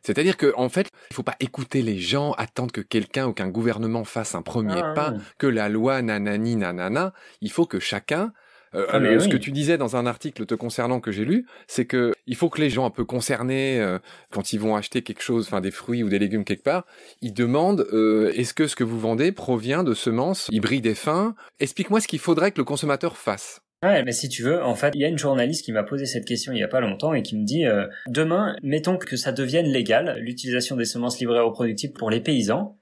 C'est-à-dire 0.00 0.38
que 0.38 0.54
en 0.56 0.70
fait, 0.70 0.88
il 1.10 1.14
faut 1.14 1.22
pas 1.22 1.36
écouter 1.40 1.82
les 1.82 1.98
gens, 1.98 2.32
attendre 2.32 2.72
que 2.72 2.80
quelqu'un 2.80 3.26
ou 3.26 3.34
qu'un 3.34 3.50
gouvernement 3.50 4.04
fasse 4.04 4.34
un 4.34 4.42
premier 4.42 4.80
ah, 4.82 4.94
pas, 4.94 5.12
que 5.36 5.46
la 5.46 5.68
loi 5.68 6.00
nanani 6.00 6.56
nanana. 6.56 7.12
Il 7.42 7.52
faut 7.52 7.66
que 7.66 7.80
chacun 7.80 8.32
euh, 8.74 8.86
ah, 8.90 9.20
ce 9.20 9.28
que 9.28 9.36
tu 9.36 9.52
disais 9.52 9.78
dans 9.78 9.96
un 9.96 10.06
article 10.06 10.46
te 10.46 10.54
concernant 10.54 11.00
que 11.00 11.12
j'ai 11.12 11.24
lu, 11.24 11.46
c'est 11.66 11.84
que 11.84 12.12
il 12.26 12.36
faut 12.36 12.48
que 12.48 12.60
les 12.60 12.70
gens 12.70 12.84
un 12.84 12.90
peu 12.90 13.04
concernés, 13.04 13.80
euh, 13.80 13.98
quand 14.30 14.52
ils 14.52 14.58
vont 14.58 14.76
acheter 14.76 15.02
quelque 15.02 15.22
chose, 15.22 15.46
enfin 15.46 15.60
des 15.60 15.70
fruits 15.70 16.02
ou 16.02 16.08
des 16.08 16.18
légumes 16.18 16.44
quelque 16.44 16.64
part, 16.64 16.86
ils 17.20 17.32
demandent 17.32 17.86
euh, 17.92 18.32
est-ce 18.34 18.54
que 18.54 18.66
ce 18.66 18.76
que 18.76 18.84
vous 18.84 18.98
vendez 18.98 19.32
provient 19.32 19.84
de 19.84 19.94
semences 19.94 20.48
hybrides 20.50 20.86
et 20.86 20.94
fins? 20.94 21.34
Explique-moi 21.60 22.00
ce 22.00 22.08
qu'il 22.08 22.18
faudrait 22.18 22.50
que 22.50 22.58
le 22.58 22.64
consommateur 22.64 23.16
fasse. 23.16 23.60
Ouais, 23.84 24.02
mais 24.02 24.12
si 24.12 24.28
tu 24.30 24.42
veux, 24.42 24.62
en 24.62 24.74
fait, 24.74 24.92
il 24.94 25.02
y 25.02 25.04
a 25.04 25.08
une 25.08 25.18
journaliste 25.18 25.64
qui 25.64 25.72
m'a 25.72 25.82
posé 25.82 26.06
cette 26.06 26.24
question 26.24 26.52
il 26.52 26.58
y 26.58 26.62
a 26.62 26.68
pas 26.68 26.80
longtemps 26.80 27.12
et 27.12 27.22
qui 27.22 27.36
me 27.36 27.44
dit 27.44 27.64
demain, 28.08 28.56
mettons 28.62 28.96
que 28.96 29.16
ça 29.16 29.30
devienne 29.30 29.66
légal 29.66 30.16
l'utilisation 30.20 30.74
des 30.74 30.86
semences 30.86 31.20
livrées 31.20 31.40
au 31.40 31.50
productibles 31.50 31.92
pour 31.92 32.10
les 32.10 32.20
paysans. 32.20 32.78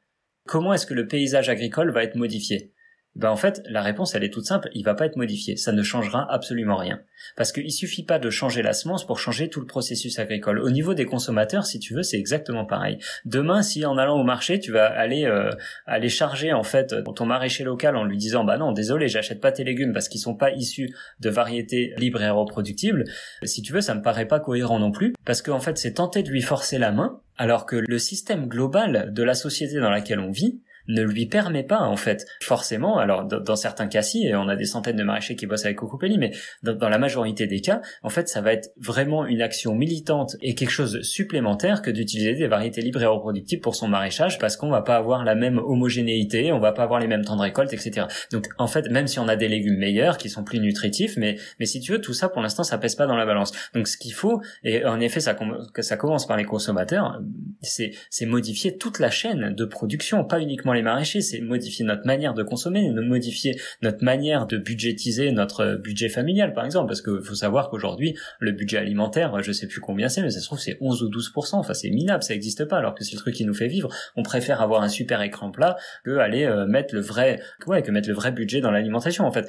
Comment 0.46 0.72
est-ce 0.72 0.86
que 0.86 0.94
le 0.94 1.08
paysage 1.08 1.48
agricole 1.48 1.90
va 1.90 2.04
être 2.04 2.14
modifié? 2.14 2.72
Ben 3.14 3.30
en 3.30 3.36
fait, 3.36 3.62
la 3.66 3.82
réponse 3.82 4.14
elle 4.14 4.24
est 4.24 4.30
toute 4.30 4.46
simple, 4.46 4.70
il 4.74 4.84
va 4.84 4.94
pas 4.94 5.06
être 5.06 5.16
modifié, 5.16 5.56
ça 5.56 5.72
ne 5.72 5.82
changera 5.82 6.26
absolument 6.32 6.76
rien. 6.76 7.00
Parce 7.36 7.52
qu'il 7.52 7.70
suffit 7.70 8.04
pas 8.04 8.18
de 8.18 8.30
changer 8.30 8.62
la 8.62 8.72
semence 8.72 9.06
pour 9.06 9.18
changer 9.18 9.48
tout 9.48 9.60
le 9.60 9.66
processus 9.66 10.18
agricole. 10.18 10.58
Au 10.58 10.70
niveau 10.70 10.94
des 10.94 11.04
consommateurs, 11.04 11.66
si 11.66 11.78
tu 11.78 11.94
veux, 11.94 12.02
c'est 12.02 12.18
exactement 12.18 12.64
pareil. 12.64 12.98
Demain, 13.24 13.62
si 13.62 13.84
en 13.84 13.98
allant 13.98 14.18
au 14.18 14.24
marché, 14.24 14.58
tu 14.60 14.72
vas 14.72 14.86
aller 14.86 15.26
euh, 15.26 15.50
aller 15.86 16.08
charger 16.08 16.52
en 16.52 16.62
fait 16.62 16.94
ton 17.14 17.26
maraîcher 17.26 17.64
local 17.64 17.96
en 17.96 18.04
lui 18.04 18.16
disant 18.16 18.44
bah 18.44 18.56
non, 18.56 18.72
désolé, 18.72 19.08
j'achète 19.08 19.40
pas 19.40 19.52
tes 19.52 19.64
légumes 19.64 19.92
parce 19.92 20.08
qu'ils 20.08 20.20
sont 20.20 20.34
pas 20.34 20.50
issus 20.50 20.94
de 21.20 21.30
variétés 21.30 21.94
libres 21.98 22.22
et 22.22 22.30
reproductibles. 22.30 23.04
Si 23.44 23.62
tu 23.62 23.72
veux, 23.72 23.80
ça 23.80 23.94
me 23.94 24.02
paraît 24.02 24.26
pas 24.26 24.40
cohérent 24.40 24.78
non 24.78 24.90
plus, 24.90 25.12
parce 25.24 25.42
qu'en 25.42 25.60
fait, 25.60 25.78
c'est 25.78 25.94
tenter 25.94 26.22
de 26.22 26.30
lui 26.30 26.42
forcer 26.42 26.78
la 26.78 26.92
main, 26.92 27.20
alors 27.36 27.66
que 27.66 27.76
le 27.76 27.98
système 27.98 28.46
global 28.46 29.12
de 29.12 29.22
la 29.22 29.34
société 29.34 29.78
dans 29.80 29.90
laquelle 29.90 30.20
on 30.20 30.30
vit 30.30 30.60
ne 30.88 31.02
lui 31.02 31.26
permet 31.26 31.62
pas 31.62 31.80
en 31.80 31.96
fait. 31.96 32.26
Forcément 32.42 32.98
alors 32.98 33.24
dans 33.24 33.56
certains 33.56 33.88
cas 33.88 34.02
si 34.02 34.26
et 34.26 34.34
on 34.34 34.48
a 34.48 34.56
des 34.56 34.64
centaines 34.64 34.96
de 34.96 35.04
maraîchers 35.04 35.36
qui 35.36 35.46
bossent 35.46 35.64
avec 35.64 35.78
Cocopelli 35.78 36.18
mais 36.18 36.32
dans, 36.62 36.88
la 36.88 36.98
majorité 36.98 37.46
des 37.46 37.60
cas 37.60 37.80
en 38.02 38.08
fait 38.08 38.28
ça 38.28 38.40
va 38.40 38.52
être 38.52 38.70
vraiment 38.76 39.26
une 39.26 39.42
action 39.42 39.74
militante 39.74 40.36
et 40.40 40.54
quelque 40.54 40.70
chose 40.70 40.92
de 40.92 41.02
supplémentaire 41.02 41.82
que 41.82 41.90
d'utiliser 41.90 42.34
des 42.34 42.46
variétés 42.46 42.80
libres 42.80 43.02
et 43.02 43.06
reproductibles 43.06 43.62
pour 43.62 43.74
son 43.74 43.88
maraîchage 43.88 44.38
parce 44.38 44.56
qu'on 44.56 44.70
va 44.70 44.82
pas 44.82 44.96
avoir 44.96 45.24
la 45.24 45.34
même 45.34 45.58
homogénéité 45.58 46.52
on 46.52 46.58
va 46.58 46.72
pas 46.72 46.82
avoir 46.82 47.00
les 47.00 47.06
mêmes 47.06 47.24
temps 47.24 47.36
de 47.36 47.42
récolte 47.42 47.72
etc 47.72 48.06
donc 48.30 48.46
en 48.58 48.66
fait 48.66 48.88
même 48.90 49.06
si 49.06 49.18
on 49.18 49.28
a 49.28 49.36
des 49.36 49.48
légumes 49.48 49.78
meilleurs 49.78 50.18
qui 50.18 50.28
sont 50.28 50.44
plus 50.44 50.60
nutritifs 50.60 51.16
mais 51.16 51.36
mais 51.58 51.66
si 51.66 51.80
tu 51.80 51.92
veux 51.92 52.00
tout 52.00 52.14
ça 52.14 52.28
pour 52.28 52.42
l'instant 52.42 52.62
ça 52.62 52.78
pèse 52.78 52.94
pas 52.94 53.06
dans 53.06 53.16
la 53.16 53.26
balance. 53.26 53.52
Donc 53.74 53.88
ce 53.88 53.96
qu'il 53.96 54.12
faut 54.12 54.40
et 54.64 54.84
en 54.84 55.00
effet 55.00 55.20
ça 55.20 55.36
que 55.74 55.82
ça 55.82 55.96
commence 55.96 56.26
par 56.26 56.36
les 56.36 56.44
consommateurs 56.44 57.20
c'est 57.60 57.92
c'est 58.10 58.26
modifier 58.26 58.76
toute 58.76 58.98
la 58.98 59.10
chaîne 59.10 59.54
de 59.54 59.64
production 59.64 60.24
pas 60.24 60.40
uniquement 60.40 60.71
les 60.72 60.82
maraîchers, 60.82 61.20
c'est 61.20 61.40
modifier 61.40 61.84
notre 61.84 62.06
manière 62.06 62.34
de 62.34 62.42
consommer, 62.42 62.90
modifier 62.90 63.58
notre 63.82 64.04
manière 64.04 64.46
de 64.46 64.58
budgétiser 64.58 65.32
notre 65.32 65.76
budget 65.76 66.08
familial, 66.08 66.52
par 66.52 66.64
exemple, 66.64 66.88
parce 66.88 67.02
qu'il 67.02 67.22
faut 67.22 67.34
savoir 67.34 67.70
qu'aujourd'hui, 67.70 68.16
le 68.40 68.52
budget 68.52 68.78
alimentaire, 68.78 69.42
je 69.42 69.52
sais 69.52 69.66
plus 69.66 69.80
combien 69.80 70.08
c'est, 70.08 70.22
mais 70.22 70.30
ça 70.30 70.40
se 70.40 70.46
trouve 70.46 70.60
c'est 70.60 70.78
11 70.80 71.02
ou 71.02 71.08
12%, 71.08 71.56
enfin 71.56 71.74
c'est 71.74 71.90
minable, 71.90 72.22
ça 72.22 72.34
n'existe 72.34 72.64
pas, 72.64 72.78
alors 72.78 72.94
que 72.94 73.04
c'est 73.04 73.14
le 73.14 73.20
truc 73.20 73.34
qui 73.34 73.44
nous 73.44 73.54
fait 73.54 73.68
vivre. 73.68 73.88
On 74.16 74.22
préfère 74.22 74.60
avoir 74.60 74.82
un 74.82 74.88
super 74.88 75.22
écran 75.22 75.50
plat 75.50 75.76
que 76.04 76.18
aller 76.18 76.44
euh, 76.44 76.66
mettre 76.66 76.94
le 76.94 77.00
vrai, 77.00 77.40
ouais, 77.66 77.82
que 77.82 77.90
mettre 77.90 78.08
le 78.08 78.14
vrai 78.14 78.32
budget 78.32 78.60
dans 78.60 78.70
l'alimentation, 78.70 79.24
en 79.24 79.32
fait. 79.32 79.48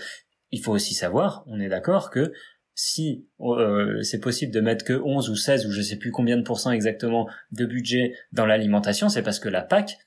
Il 0.51 0.61
faut 0.61 0.71
aussi 0.71 0.93
savoir, 0.93 1.43
on 1.47 1.59
est 1.59 1.69
d'accord 1.69 2.11
que 2.11 2.31
si 2.75 3.27
euh, 3.41 4.01
c'est 4.01 4.19
possible 4.19 4.51
de 4.51 4.59
mettre 4.59 4.83
que 4.83 4.93
11 4.93 5.29
ou 5.29 5.35
16 5.35 5.67
ou 5.67 5.71
je 5.71 5.81
sais 5.81 5.97
plus 5.97 6.11
combien 6.11 6.37
de 6.37 6.41
pourcents 6.43 6.71
exactement 6.71 7.29
de 7.51 7.65
budget 7.65 8.13
dans 8.31 8.45
l'alimentation, 8.45 9.09
c'est 9.09 9.21
parce 9.21 9.39
que 9.39 9.49
la 9.49 9.61
PAC, 9.61 9.97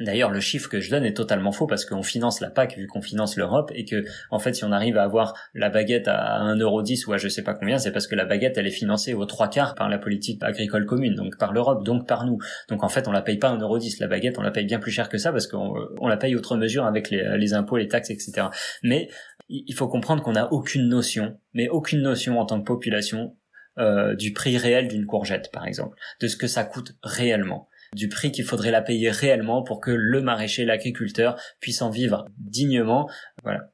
D'ailleurs, 0.00 0.30
le 0.30 0.40
chiffre 0.40 0.68
que 0.68 0.80
je 0.80 0.90
donne 0.90 1.04
est 1.04 1.16
totalement 1.16 1.52
faux 1.52 1.66
parce 1.66 1.84
qu'on 1.84 2.02
finance 2.02 2.40
la 2.40 2.50
PAC 2.50 2.76
vu 2.76 2.86
qu'on 2.86 3.02
finance 3.02 3.36
l'Europe 3.36 3.70
et 3.74 3.84
que, 3.84 4.04
en 4.30 4.38
fait, 4.38 4.54
si 4.54 4.64
on 4.64 4.72
arrive 4.72 4.96
à 4.96 5.02
avoir 5.02 5.34
la 5.54 5.68
baguette 5.68 6.08
à 6.08 6.40
1,10€ 6.42 7.06
ou 7.06 7.12
à 7.12 7.18
je 7.18 7.28
sais 7.28 7.42
pas 7.42 7.54
combien, 7.54 7.78
c'est 7.78 7.92
parce 7.92 8.06
que 8.06 8.14
la 8.14 8.24
baguette, 8.24 8.56
elle 8.56 8.66
est 8.66 8.70
financée 8.70 9.14
aux 9.14 9.26
trois 9.26 9.48
quarts 9.48 9.74
par 9.74 9.88
la 9.88 9.98
politique 9.98 10.42
agricole 10.42 10.86
commune, 10.86 11.14
donc 11.14 11.36
par 11.38 11.52
l'Europe, 11.52 11.84
donc 11.84 12.08
par 12.08 12.24
nous. 12.24 12.38
Donc, 12.68 12.82
en 12.82 12.88
fait, 12.88 13.08
on 13.08 13.12
la 13.12 13.22
paye 13.22 13.38
pas 13.38 13.54
1,10€. 13.54 14.00
La 14.00 14.08
baguette, 14.08 14.38
on 14.38 14.42
la 14.42 14.50
paye 14.50 14.64
bien 14.64 14.78
plus 14.78 14.90
cher 14.90 15.08
que 15.08 15.18
ça 15.18 15.32
parce 15.32 15.46
qu'on 15.46 15.74
on 15.98 16.08
la 16.08 16.16
paye 16.16 16.34
autre 16.34 16.56
mesure 16.56 16.86
avec 16.86 17.10
les, 17.10 17.36
les 17.36 17.54
impôts, 17.54 17.76
les 17.76 17.88
taxes, 17.88 18.10
etc. 18.10 18.48
Mais 18.82 19.08
il 19.48 19.74
faut 19.74 19.88
comprendre 19.88 20.22
qu'on 20.22 20.32
n'a 20.32 20.52
aucune 20.52 20.88
notion, 20.88 21.36
mais 21.54 21.68
aucune 21.68 22.02
notion 22.02 22.38
en 22.38 22.46
tant 22.46 22.60
que 22.60 22.64
population 22.64 23.36
euh, 23.78 24.14
du 24.14 24.32
prix 24.32 24.58
réel 24.58 24.88
d'une 24.88 25.06
courgette, 25.06 25.50
par 25.52 25.66
exemple, 25.66 25.96
de 26.20 26.28
ce 26.28 26.36
que 26.36 26.46
ça 26.46 26.64
coûte 26.64 26.96
réellement 27.02 27.68
du 27.94 28.08
prix 28.08 28.30
qu'il 28.30 28.44
faudrait 28.44 28.70
la 28.70 28.82
payer 28.82 29.10
réellement 29.10 29.62
pour 29.62 29.80
que 29.80 29.90
le 29.90 30.22
maraîcher, 30.22 30.64
l'agriculteur 30.64 31.40
puisse 31.60 31.82
en 31.82 31.90
vivre 31.90 32.26
dignement. 32.38 33.10
Voilà. 33.42 33.70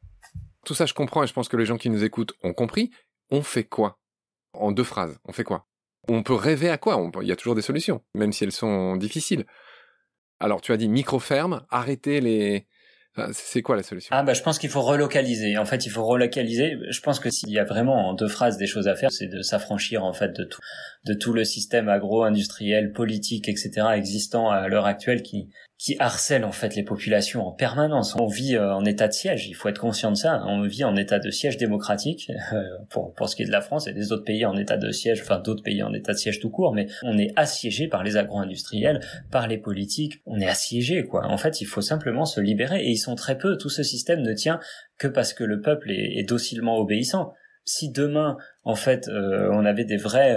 Tout 0.65 0.75
ça, 0.75 0.87
je 0.87 0.95
comprends 0.95 1.23
et 1.23 1.27
je 1.27 1.33
pense 1.33 1.49
que 1.49 1.57
les 1.57 1.67
gens 1.67 1.77
qui 1.77 1.91
nous 1.91 2.03
écoutent 2.03 2.33
ont 2.43 2.55
compris. 2.55 2.91
On 3.31 3.43
fait 3.43 3.65
quoi? 3.65 3.99
En 4.53 4.73
deux 4.73 4.85
phrases, 4.85 5.19
on 5.25 5.33
fait 5.33 5.45
quoi? 5.45 5.67
On 6.09 6.23
peut 6.23 6.35
rêver 6.35 6.71
à 6.71 6.79
quoi? 6.79 6.99
Il 7.21 7.29
y 7.29 7.33
a 7.33 7.37
toujours 7.37 7.55
des 7.55 7.63
solutions, 7.63 8.03
même 8.15 8.33
si 8.33 8.45
elles 8.45 8.53
sont 8.53 8.97
difficiles. 8.97 9.45
Alors, 10.41 10.61
tu 10.61 10.73
as 10.73 10.77
dit 10.77 10.89
micro-ferme, 10.89 11.67
arrêter 11.71 12.21
les, 12.21 12.67
c'est 13.33 13.63
quoi 13.63 13.77
la 13.77 13.83
solution? 13.83 14.15
Ah 14.15 14.23
bah 14.23 14.35
je 14.35 14.43
pense 14.43 14.59
qu'il 14.59 14.69
faut 14.69 14.83
relocaliser. 14.83 15.57
En 15.57 15.65
fait, 15.65 15.87
il 15.87 15.91
faut 15.91 16.05
relocaliser. 16.05 16.77
Je 16.91 17.01
pense 17.01 17.19
que 17.19 17.31
s'il 17.31 17.51
y 17.51 17.59
a 17.59 17.65
vraiment 17.65 18.09
en 18.09 18.15
deux 18.15 18.29
phrases 18.29 18.59
des 18.59 18.67
choses 18.67 18.89
à 18.89 18.95
faire, 18.95 19.11
c'est 19.11 19.27
de 19.27 19.41
s'affranchir 19.43 20.05
en 20.05 20.13
fait 20.13 20.33
de 20.33 20.45
tout, 20.45 20.61
de 21.07 21.15
tout 21.15 21.33
le 21.33 21.45
système 21.45 21.89
agro-industriel, 21.89 22.93
politique, 22.93 23.49
etc. 23.49 23.71
existant 23.95 24.51
à 24.51 24.69
l'heure 24.69 24.87
actuelle 24.87 25.23
qui 25.23 25.49
qui 25.79 25.95
harcèle 25.99 26.45
en 26.45 26.53
fait 26.53 26.75
les 26.75 26.83
populations 26.83 27.47
en 27.47 27.53
permanence. 27.53 28.17
On 28.17 28.27
vit 28.27 28.57
euh, 28.57 28.75
en 28.75 28.85
état 28.87 29.09
de 29.09 29.13
siège, 29.13 29.47
il 29.47 29.55
faut 29.55 29.69
être 29.69 29.79
conscient 29.81 30.11
de 30.11 30.17
ça. 30.17 30.43
On 30.47 30.63
vit 30.63 30.85
en 30.85 30.97
état 30.97 31.19
de 31.19 31.31
siège 31.31 31.59
démocratique 31.59 32.33
euh, 32.53 32.63
pour 32.89 33.13
pour 33.15 33.29
ce 33.29 33.37
qui 33.37 33.43
est 33.43 33.47
de 33.47 33.53
la 33.53 33.61
France 33.61 33.87
et 33.87 33.93
des 33.93 34.11
autres 34.11 34.25
pays 34.25 34.47
en 34.47 34.57
état 34.57 34.79
de 34.79 34.91
siège, 34.91 35.21
enfin 35.21 35.39
d'autres 35.39 35.63
pays 35.63 35.83
en 35.83 35.93
état 35.93 36.13
de 36.13 36.19
siège 36.19 36.41
tout 36.41 36.51
court, 36.51 36.73
mais 36.75 36.87
on 37.03 37.19
est 37.19 37.33
assiégé 37.37 37.89
par 37.89 38.05
les 38.05 38.17
agro-industriels, 38.17 39.01
par 39.31 39.49
les 39.49 39.59
politiques, 39.59 40.23
on 40.25 40.41
est 40.41 40.49
assiégé 40.49 41.05
quoi. 41.05 41.27
En 41.27 41.37
fait, 41.37 41.61
il 41.61 41.67
faut 41.67 41.83
simplement 41.83 42.25
se 42.25 42.41
libérer 42.41 42.83
et 42.83 42.91
ils 42.91 42.99
sont 42.99 43.15
très 43.15 43.37
peu. 43.37 43.59
Tout 43.59 43.71
ce 43.71 43.83
système 43.83 44.23
ne 44.23 44.33
tient 44.33 44.61
que 44.99 45.09
parce 45.09 45.35
que 45.35 45.45
le 45.45 45.61
peuple 45.61 45.91
est, 45.91 46.27
docilement 46.27 46.79
obéissant. 46.79 47.35
Si 47.65 47.91
demain, 47.91 48.37
en 48.65 48.77
fait, 48.77 49.09
euh, 49.09 49.51
on 49.53 49.65
avait 49.65 49.85
des 49.85 49.97
vrais 49.97 50.37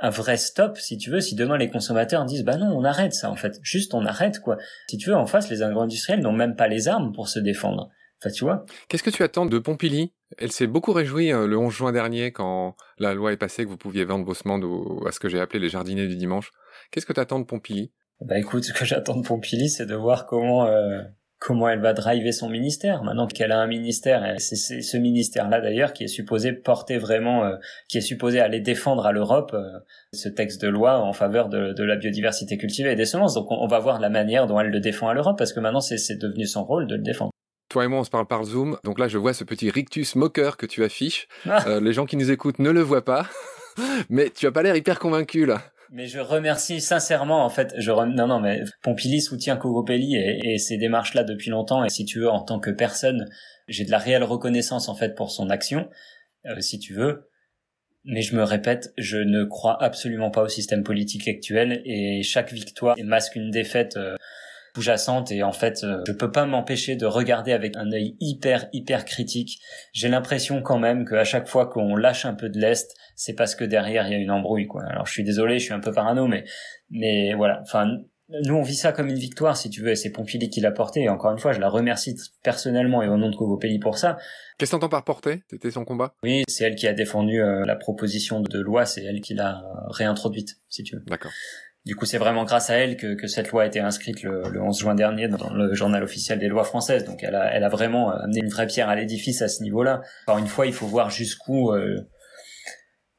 un 0.00 0.10
vrai 0.10 0.36
stop, 0.36 0.78
si 0.78 0.98
tu 0.98 1.10
veux, 1.10 1.20
si 1.20 1.34
demain 1.34 1.56
les 1.56 1.70
consommateurs 1.70 2.24
disent 2.24 2.44
bah 2.44 2.56
non, 2.56 2.76
on 2.76 2.84
arrête 2.84 3.12
ça 3.12 3.30
en 3.30 3.36
fait, 3.36 3.58
juste 3.62 3.94
on 3.94 4.04
arrête 4.04 4.40
quoi. 4.40 4.56
Si 4.88 4.96
tu 4.96 5.10
veux, 5.10 5.16
en 5.16 5.26
face, 5.26 5.50
les 5.50 5.62
agro-industriels 5.62 6.20
n'ont 6.20 6.32
même 6.32 6.56
pas 6.56 6.68
les 6.68 6.88
armes 6.88 7.12
pour 7.12 7.28
se 7.28 7.38
défendre. 7.38 7.90
Enfin, 8.20 8.30
tu 8.30 8.44
vois. 8.44 8.64
Qu'est-ce 8.88 9.02
que 9.02 9.10
tu 9.10 9.22
attends 9.24 9.46
de 9.46 9.58
Pompili? 9.58 10.12
Elle 10.38 10.52
s'est 10.52 10.68
beaucoup 10.68 10.92
réjouie 10.92 11.32
euh, 11.32 11.46
le 11.46 11.58
11 11.58 11.72
juin 11.72 11.92
dernier 11.92 12.30
quand 12.30 12.76
la 12.98 13.14
loi 13.14 13.32
est 13.32 13.36
passée 13.36 13.64
que 13.64 13.68
vous 13.68 13.76
pouviez 13.76 14.04
vendre 14.04 14.24
vos 14.24 14.34
semences 14.34 14.62
à 15.06 15.12
ce 15.12 15.18
que 15.18 15.28
j'ai 15.28 15.40
appelé 15.40 15.58
les 15.58 15.68
jardiniers 15.68 16.06
du 16.06 16.16
dimanche. 16.16 16.52
Qu'est-ce 16.90 17.06
que 17.06 17.12
tu 17.12 17.20
attends 17.20 17.40
de 17.40 17.44
Pompili? 17.44 17.92
Bah 18.20 18.38
écoute, 18.38 18.62
ce 18.62 18.72
que 18.72 18.84
j'attends 18.84 19.16
de 19.16 19.26
Pompili, 19.26 19.68
c'est 19.68 19.86
de 19.86 19.96
voir 19.96 20.26
comment 20.26 20.66
euh, 20.66 21.02
comment 21.42 21.68
elle 21.68 21.80
va 21.80 21.92
driver 21.92 22.32
son 22.32 22.48
ministère 22.48 23.02
maintenant 23.02 23.26
qu'elle 23.26 23.52
a 23.52 23.58
un 23.58 23.66
ministère 23.66 24.36
c'est 24.38 24.56
ce 24.56 24.96
ministère 24.96 25.48
là 25.48 25.60
d'ailleurs 25.60 25.92
qui 25.92 26.04
est 26.04 26.08
supposé 26.08 26.52
porter 26.52 26.98
vraiment 26.98 27.44
euh, 27.44 27.56
qui 27.88 27.98
est 27.98 28.02
supposé 28.02 28.40
aller 28.40 28.60
défendre 28.60 29.06
à 29.06 29.12
l'Europe 29.12 29.50
euh, 29.54 29.78
ce 30.12 30.28
texte 30.28 30.62
de 30.62 30.68
loi 30.68 31.00
en 31.00 31.12
faveur 31.12 31.48
de, 31.48 31.82
la 31.82 31.96
biodiversité 31.96 32.56
cultivée 32.56 32.92
et 32.92 32.96
des 32.96 33.06
semences 33.06 33.34
donc 33.34 33.46
on, 33.50 33.66
va 33.66 33.80
voir 33.80 33.98
la 33.98 34.08
manière 34.08 34.46
dont 34.46 34.60
elle 34.60 34.70
le 34.70 34.80
défend 34.80 35.08
à 35.08 35.14
l'Europe 35.14 35.36
parce 35.36 35.52
que 35.52 35.58
maintenant 35.58 35.80
c'est 35.80 36.16
devenu 36.16 36.46
son 36.46 36.64
rôle 36.64 36.86
de 36.86 36.94
le 36.94 37.02
défendre 37.02 37.32
toi 37.68 37.84
et 37.86 37.88
moi, 37.88 38.00
on 38.00 38.04
se 38.04 38.10
parle 38.10 38.26
par 38.26 38.44
Zoom. 38.44 38.76
Donc 38.84 38.98
là, 38.98 39.08
je 39.08 39.16
vois 39.16 39.32
ce 39.32 39.44
petit 39.44 39.70
rictus 39.70 40.14
moqueur 40.14 40.58
que 40.58 40.66
tu 40.66 40.84
affiches. 40.84 41.26
Ah. 41.48 41.64
Euh, 41.66 41.80
les 41.80 41.94
gens 41.94 42.04
qui 42.04 42.18
nous 42.18 42.30
écoutent 42.30 42.58
ne 42.58 42.68
le 42.68 42.82
voient 42.82 43.02
pas. 43.02 43.26
Mais 44.10 44.28
tu 44.28 44.46
as 44.46 44.52
pas 44.52 44.62
l'air 44.62 44.76
hyper 44.76 44.98
convaincu, 44.98 45.46
là. 45.46 45.62
Mais 45.94 46.06
je 46.06 46.20
remercie 46.20 46.80
sincèrement, 46.80 47.44
en 47.44 47.50
fait, 47.50 47.74
je 47.76 47.90
non 47.90 48.26
non 48.26 48.40
mais 48.40 48.62
Pompili 48.82 49.20
soutient 49.20 49.58
Cogopelli 49.58 50.16
et, 50.16 50.56
ces 50.56 50.78
démarches-là 50.78 51.22
depuis 51.22 51.50
longtemps. 51.50 51.84
Et 51.84 51.90
si 51.90 52.06
tu 52.06 52.20
veux, 52.20 52.30
en 52.30 52.40
tant 52.40 52.58
que 52.58 52.70
personne, 52.70 53.28
j'ai 53.68 53.84
de 53.84 53.90
la 53.90 53.98
réelle 53.98 54.24
reconnaissance 54.24 54.88
en 54.88 54.94
fait 54.94 55.14
pour 55.14 55.30
son 55.30 55.50
action, 55.50 55.90
euh, 56.46 56.60
si 56.60 56.78
tu 56.78 56.94
veux. 56.94 57.28
Mais 58.04 58.22
je 58.22 58.34
me 58.34 58.42
répète, 58.42 58.94
je 58.96 59.18
ne 59.18 59.44
crois 59.44 59.80
absolument 59.82 60.30
pas 60.30 60.42
au 60.42 60.48
système 60.48 60.82
politique 60.82 61.28
actuel 61.28 61.82
et 61.84 62.22
chaque 62.22 62.52
victoire 62.54 62.96
masque 63.04 63.36
une 63.36 63.50
défaite. 63.50 63.98
Euh, 63.98 64.16
sous-jacente 64.74 65.30
et 65.32 65.42
en 65.42 65.52
fait 65.52 65.84
euh, 65.84 66.02
je 66.06 66.12
peux 66.12 66.30
pas 66.30 66.46
m'empêcher 66.46 66.96
de 66.96 67.06
regarder 67.06 67.52
avec 67.52 67.76
un 67.76 67.92
œil 67.92 68.16
hyper 68.20 68.68
hyper 68.72 69.04
critique. 69.04 69.60
J'ai 69.92 70.08
l'impression 70.08 70.62
quand 70.62 70.78
même 70.78 71.06
qu'à 71.06 71.24
chaque 71.24 71.48
fois 71.48 71.66
qu'on 71.66 71.96
lâche 71.96 72.24
un 72.24 72.34
peu 72.34 72.48
de 72.48 72.58
l'est, 72.58 72.94
c'est 73.16 73.34
parce 73.34 73.54
que 73.54 73.64
derrière 73.64 74.06
il 74.06 74.12
y 74.12 74.14
a 74.14 74.18
une 74.18 74.30
embrouille 74.30 74.66
quoi. 74.66 74.82
Alors 74.84 75.06
je 75.06 75.12
suis 75.12 75.24
désolé, 75.24 75.58
je 75.58 75.64
suis 75.64 75.74
un 75.74 75.80
peu 75.80 75.92
parano 75.92 76.26
mais 76.26 76.44
mais 76.90 77.34
voilà, 77.34 77.60
enfin 77.62 77.86
nous 78.44 78.54
on 78.54 78.62
vit 78.62 78.74
ça 78.74 78.92
comme 78.92 79.08
une 79.08 79.18
victoire 79.18 79.56
si 79.56 79.68
tu 79.68 79.82
veux 79.82 79.90
et 79.90 79.96
c'est 79.96 80.10
Pompili 80.10 80.48
qui 80.48 80.60
l'a 80.60 80.72
porté 80.72 81.02
et 81.02 81.08
encore 81.10 81.32
une 81.32 81.38
fois 81.38 81.52
je 81.52 81.60
la 81.60 81.68
remercie 81.68 82.16
personnellement 82.42 83.02
et 83.02 83.08
au 83.08 83.18
nom 83.18 83.28
de 83.28 83.36
Cogopelli 83.36 83.78
pour 83.78 83.98
ça. 83.98 84.16
Qu'est-ce 84.58 84.70
que 84.70 84.76
t'entends 84.76 84.88
par 84.88 85.04
porter 85.04 85.42
C'était 85.50 85.70
son 85.70 85.84
combat? 85.84 86.14
Oui, 86.22 86.44
c'est 86.48 86.64
elle 86.64 86.76
qui 86.76 86.86
a 86.86 86.94
défendu 86.94 87.42
euh, 87.42 87.64
la 87.66 87.76
proposition 87.76 88.40
de 88.40 88.58
loi, 88.58 88.86
c'est 88.86 89.04
elle 89.04 89.20
qui 89.20 89.34
l'a 89.34 89.62
réintroduite 89.88 90.60
si 90.68 90.82
tu 90.82 90.96
veux. 90.96 91.02
D'accord. 91.06 91.32
Du 91.84 91.96
coup, 91.96 92.04
c'est 92.04 92.18
vraiment 92.18 92.44
grâce 92.44 92.70
à 92.70 92.76
elle 92.76 92.96
que, 92.96 93.14
que, 93.14 93.26
cette 93.26 93.50
loi 93.50 93.64
a 93.64 93.66
été 93.66 93.80
inscrite 93.80 94.22
le, 94.22 94.48
le, 94.48 94.62
11 94.62 94.78
juin 94.78 94.94
dernier 94.94 95.26
dans 95.26 95.52
le 95.52 95.74
journal 95.74 96.04
officiel 96.04 96.38
des 96.38 96.46
lois 96.46 96.62
françaises. 96.62 97.04
Donc, 97.04 97.24
elle 97.24 97.34
a, 97.34 97.52
elle 97.52 97.64
a 97.64 97.68
vraiment 97.68 98.10
amené 98.10 98.40
une 98.40 98.50
vraie 98.50 98.68
pierre 98.68 98.88
à 98.88 98.94
l'édifice 98.94 99.42
à 99.42 99.48
ce 99.48 99.62
niveau-là. 99.62 100.02
Encore 100.26 100.38
une 100.38 100.46
fois, 100.46 100.66
il 100.66 100.72
faut 100.72 100.86
voir 100.86 101.10
jusqu'où 101.10 101.72
euh, 101.72 102.08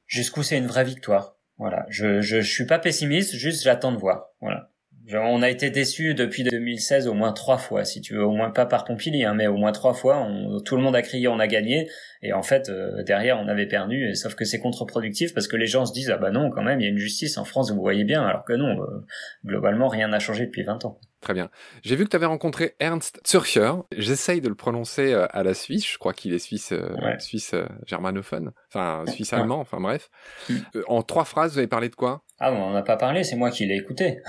jusqu'où 0.07 0.43
c'est 0.43 0.57
une 0.57 0.67
vraie 0.67 0.85
victoire. 0.85 1.35
Voilà. 1.57 1.85
Je, 1.89 2.21
je, 2.21 2.39
je 2.39 2.51
suis 2.51 2.65
pas 2.65 2.79
pessimiste, 2.79 3.35
juste 3.35 3.63
j'attends 3.63 3.91
de 3.91 3.97
voir. 3.97 4.27
Voilà 4.39 4.72
on 5.11 5.41
a 5.41 5.49
été 5.49 5.69
déçus 5.69 6.13
depuis 6.13 6.43
2016 6.43 7.07
au 7.07 7.13
moins 7.13 7.33
trois 7.33 7.57
fois, 7.57 7.83
si 7.83 7.99
tu 8.01 8.13
veux, 8.13 8.23
au 8.23 8.31
moins 8.31 8.51
pas 8.51 8.65
par 8.65 8.85
Pompili, 8.85 9.25
hein, 9.25 9.33
mais 9.33 9.47
au 9.47 9.57
moins 9.57 9.71
trois 9.71 9.93
fois. 9.93 10.27
tout 10.65 10.77
le 10.77 10.81
monde 10.81 10.95
a 10.95 11.01
crié, 11.01 11.27
on 11.27 11.39
a 11.39 11.47
gagné, 11.47 11.89
et 12.21 12.31
en 12.31 12.43
fait 12.43 12.69
euh, 12.69 13.03
derrière 13.03 13.37
on 13.39 13.47
avait 13.47 13.67
perdu. 13.67 14.09
Et, 14.09 14.15
sauf 14.15 14.35
que 14.35 14.45
c'est 14.45 14.59
contre-productif 14.59 15.33
parce 15.33 15.47
que 15.47 15.57
les 15.57 15.67
gens 15.67 15.85
se 15.85 15.93
disent 15.93 16.09
ah 16.09 16.17
bah 16.17 16.31
non 16.31 16.49
quand 16.49 16.63
même 16.63 16.79
il 16.79 16.83
y 16.83 16.87
a 16.87 16.89
une 16.89 16.97
justice 16.97 17.37
en 17.37 17.43
France, 17.43 17.71
vous 17.71 17.81
voyez 17.81 18.05
bien, 18.05 18.25
alors 18.25 18.45
que 18.45 18.53
non, 18.53 18.81
euh, 18.81 19.05
globalement 19.45 19.89
rien 19.89 20.07
n'a 20.07 20.19
changé 20.19 20.45
depuis 20.45 20.63
20 20.63 20.85
ans. 20.85 20.99
Très 21.19 21.33
bien. 21.33 21.49
J'ai 21.83 21.95
vu 21.95 22.03
que 22.03 22.09
tu 22.09 22.17
avais 22.17 22.25
rencontré 22.25 22.75
Ernst 22.79 23.21
Zürcher. 23.25 23.71
J'essaye 23.95 24.41
de 24.41 24.49
le 24.49 24.55
prononcer 24.55 25.13
euh, 25.13 25.25
à 25.31 25.43
la 25.43 25.53
Suisse. 25.53 25.89
Je 25.89 25.97
crois 25.97 26.11
qu'il 26.11 26.33
est 26.33 26.39
suisse, 26.39 26.73
suisse 27.19 27.55
germanophone, 27.85 28.51
enfin 28.67 29.05
suisse 29.07 29.31
allemand, 29.31 29.59
enfin 29.59 29.79
bref. 29.79 30.09
Mm. 30.49 30.55
en 30.87 31.01
trois 31.01 31.23
phrases, 31.23 31.53
vous 31.53 31.59
avez 31.59 31.67
parlé 31.67 31.87
de 31.87 31.95
quoi? 31.95 32.23
Ah, 32.39 32.51
on 32.51 32.59
n'en 32.71 32.75
a 32.75 32.83
pas 32.83 32.97
parlé. 32.97 33.23
C'est 33.23 33.37
moi 33.37 33.51
qui 33.51 33.65
l'ai 33.65 33.75
écouté. 33.75 34.19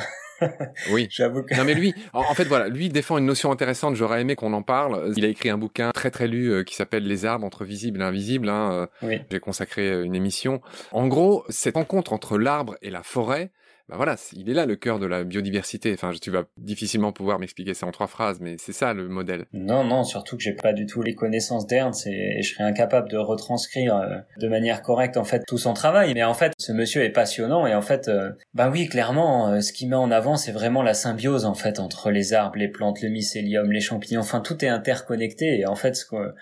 Oui. 0.90 1.08
J'avoue 1.10 1.42
que... 1.42 1.54
Non 1.54 1.64
mais 1.64 1.74
lui, 1.74 1.94
en, 2.12 2.34
fait 2.34 2.44
voilà, 2.44 2.68
lui 2.68 2.88
défend 2.88 3.18
une 3.18 3.26
notion 3.26 3.50
intéressante. 3.50 3.94
J'aurais 3.94 4.20
aimé 4.20 4.36
qu'on 4.36 4.52
en 4.52 4.62
parle. 4.62 5.12
Il 5.16 5.24
a 5.24 5.28
écrit 5.28 5.50
un 5.50 5.58
bouquin 5.58 5.90
très 5.92 6.10
très 6.10 6.28
lu 6.28 6.52
euh, 6.52 6.64
qui 6.64 6.74
s'appelle 6.74 7.06
Les 7.06 7.24
arbres 7.24 7.46
entre 7.46 7.64
visible 7.64 8.00
et 8.00 8.04
invisible. 8.04 8.48
Hein, 8.48 8.88
euh, 9.02 9.18
J'ai 9.30 9.40
consacré 9.40 9.88
euh, 9.88 10.04
une 10.04 10.14
émission. 10.14 10.60
En 10.92 11.06
gros, 11.08 11.44
cette 11.48 11.76
rencontre 11.76 12.12
entre 12.12 12.38
l'arbre 12.38 12.76
et 12.82 12.90
la 12.90 13.02
forêt, 13.02 13.50
bah 13.88 13.96
voilà, 13.96 14.16
il 14.32 14.48
est 14.48 14.54
là 14.54 14.64
le 14.64 14.76
cœur 14.76 14.98
de 14.98 15.04
la 15.04 15.24
biodiversité. 15.24 15.92
Enfin, 15.92 16.12
tu 16.18 16.30
vas 16.30 16.44
difficilement 16.56 17.12
pouvoir 17.12 17.38
m'expliquer 17.38 17.74
ça 17.74 17.86
en 17.86 17.90
trois 17.90 18.06
phrases, 18.06 18.40
mais 18.40 18.56
c'est 18.58 18.72
ça 18.72 18.94
le 18.94 19.08
modèle. 19.08 19.44
Non, 19.52 19.84
non, 19.84 20.04
surtout 20.04 20.38
que 20.38 20.42
j'ai 20.42 20.54
pas 20.54 20.72
du 20.72 20.86
tout 20.86 21.02
les 21.02 21.14
connaissances 21.14 21.66
d'Ernst 21.66 22.06
et, 22.06 22.40
je 22.42 22.54
serais 22.54 22.64
incapable 22.64 23.10
de 23.10 23.18
retranscrire 23.18 23.96
euh, 23.96 24.16
de 24.40 24.48
manière 24.48 24.80
correcte 24.80 25.18
en 25.18 25.24
fait 25.24 25.42
tout 25.46 25.58
son 25.58 25.74
travail. 25.74 26.14
Mais 26.14 26.24
en 26.24 26.32
fait, 26.32 26.52
ce 26.58 26.72
monsieur 26.72 27.02
est 27.02 27.10
passionnant 27.10 27.66
et 27.66 27.74
en 27.74 27.82
fait, 27.82 28.08
euh, 28.08 28.30
bah 28.54 28.70
oui, 28.70 28.88
clairement, 28.88 29.48
euh, 29.48 29.60
ce 29.60 29.72
qu'il 29.72 29.90
met 29.90 29.96
en 29.96 30.10
avant, 30.10 30.36
c'est 30.36 30.52
vraiment 30.52 30.82
la 30.82 30.94
symbiose 30.94 31.44
en 31.44 31.54
fait 31.54 31.78
entre 31.78 32.10
les 32.10 32.32
arbres, 32.32 32.56
les 32.56 32.68
plantes, 32.68 33.02
le 33.02 33.10
mycélium, 33.10 33.70
les 33.70 33.80
champignons. 33.80 34.20
Enfin, 34.20 34.40
tout 34.40 34.64
est 34.64 34.68
interconnecté 34.68 35.60
et 35.60 35.66
en 35.66 35.76
fait, 35.76 35.94
ce 35.94 36.06
que 36.06 36.34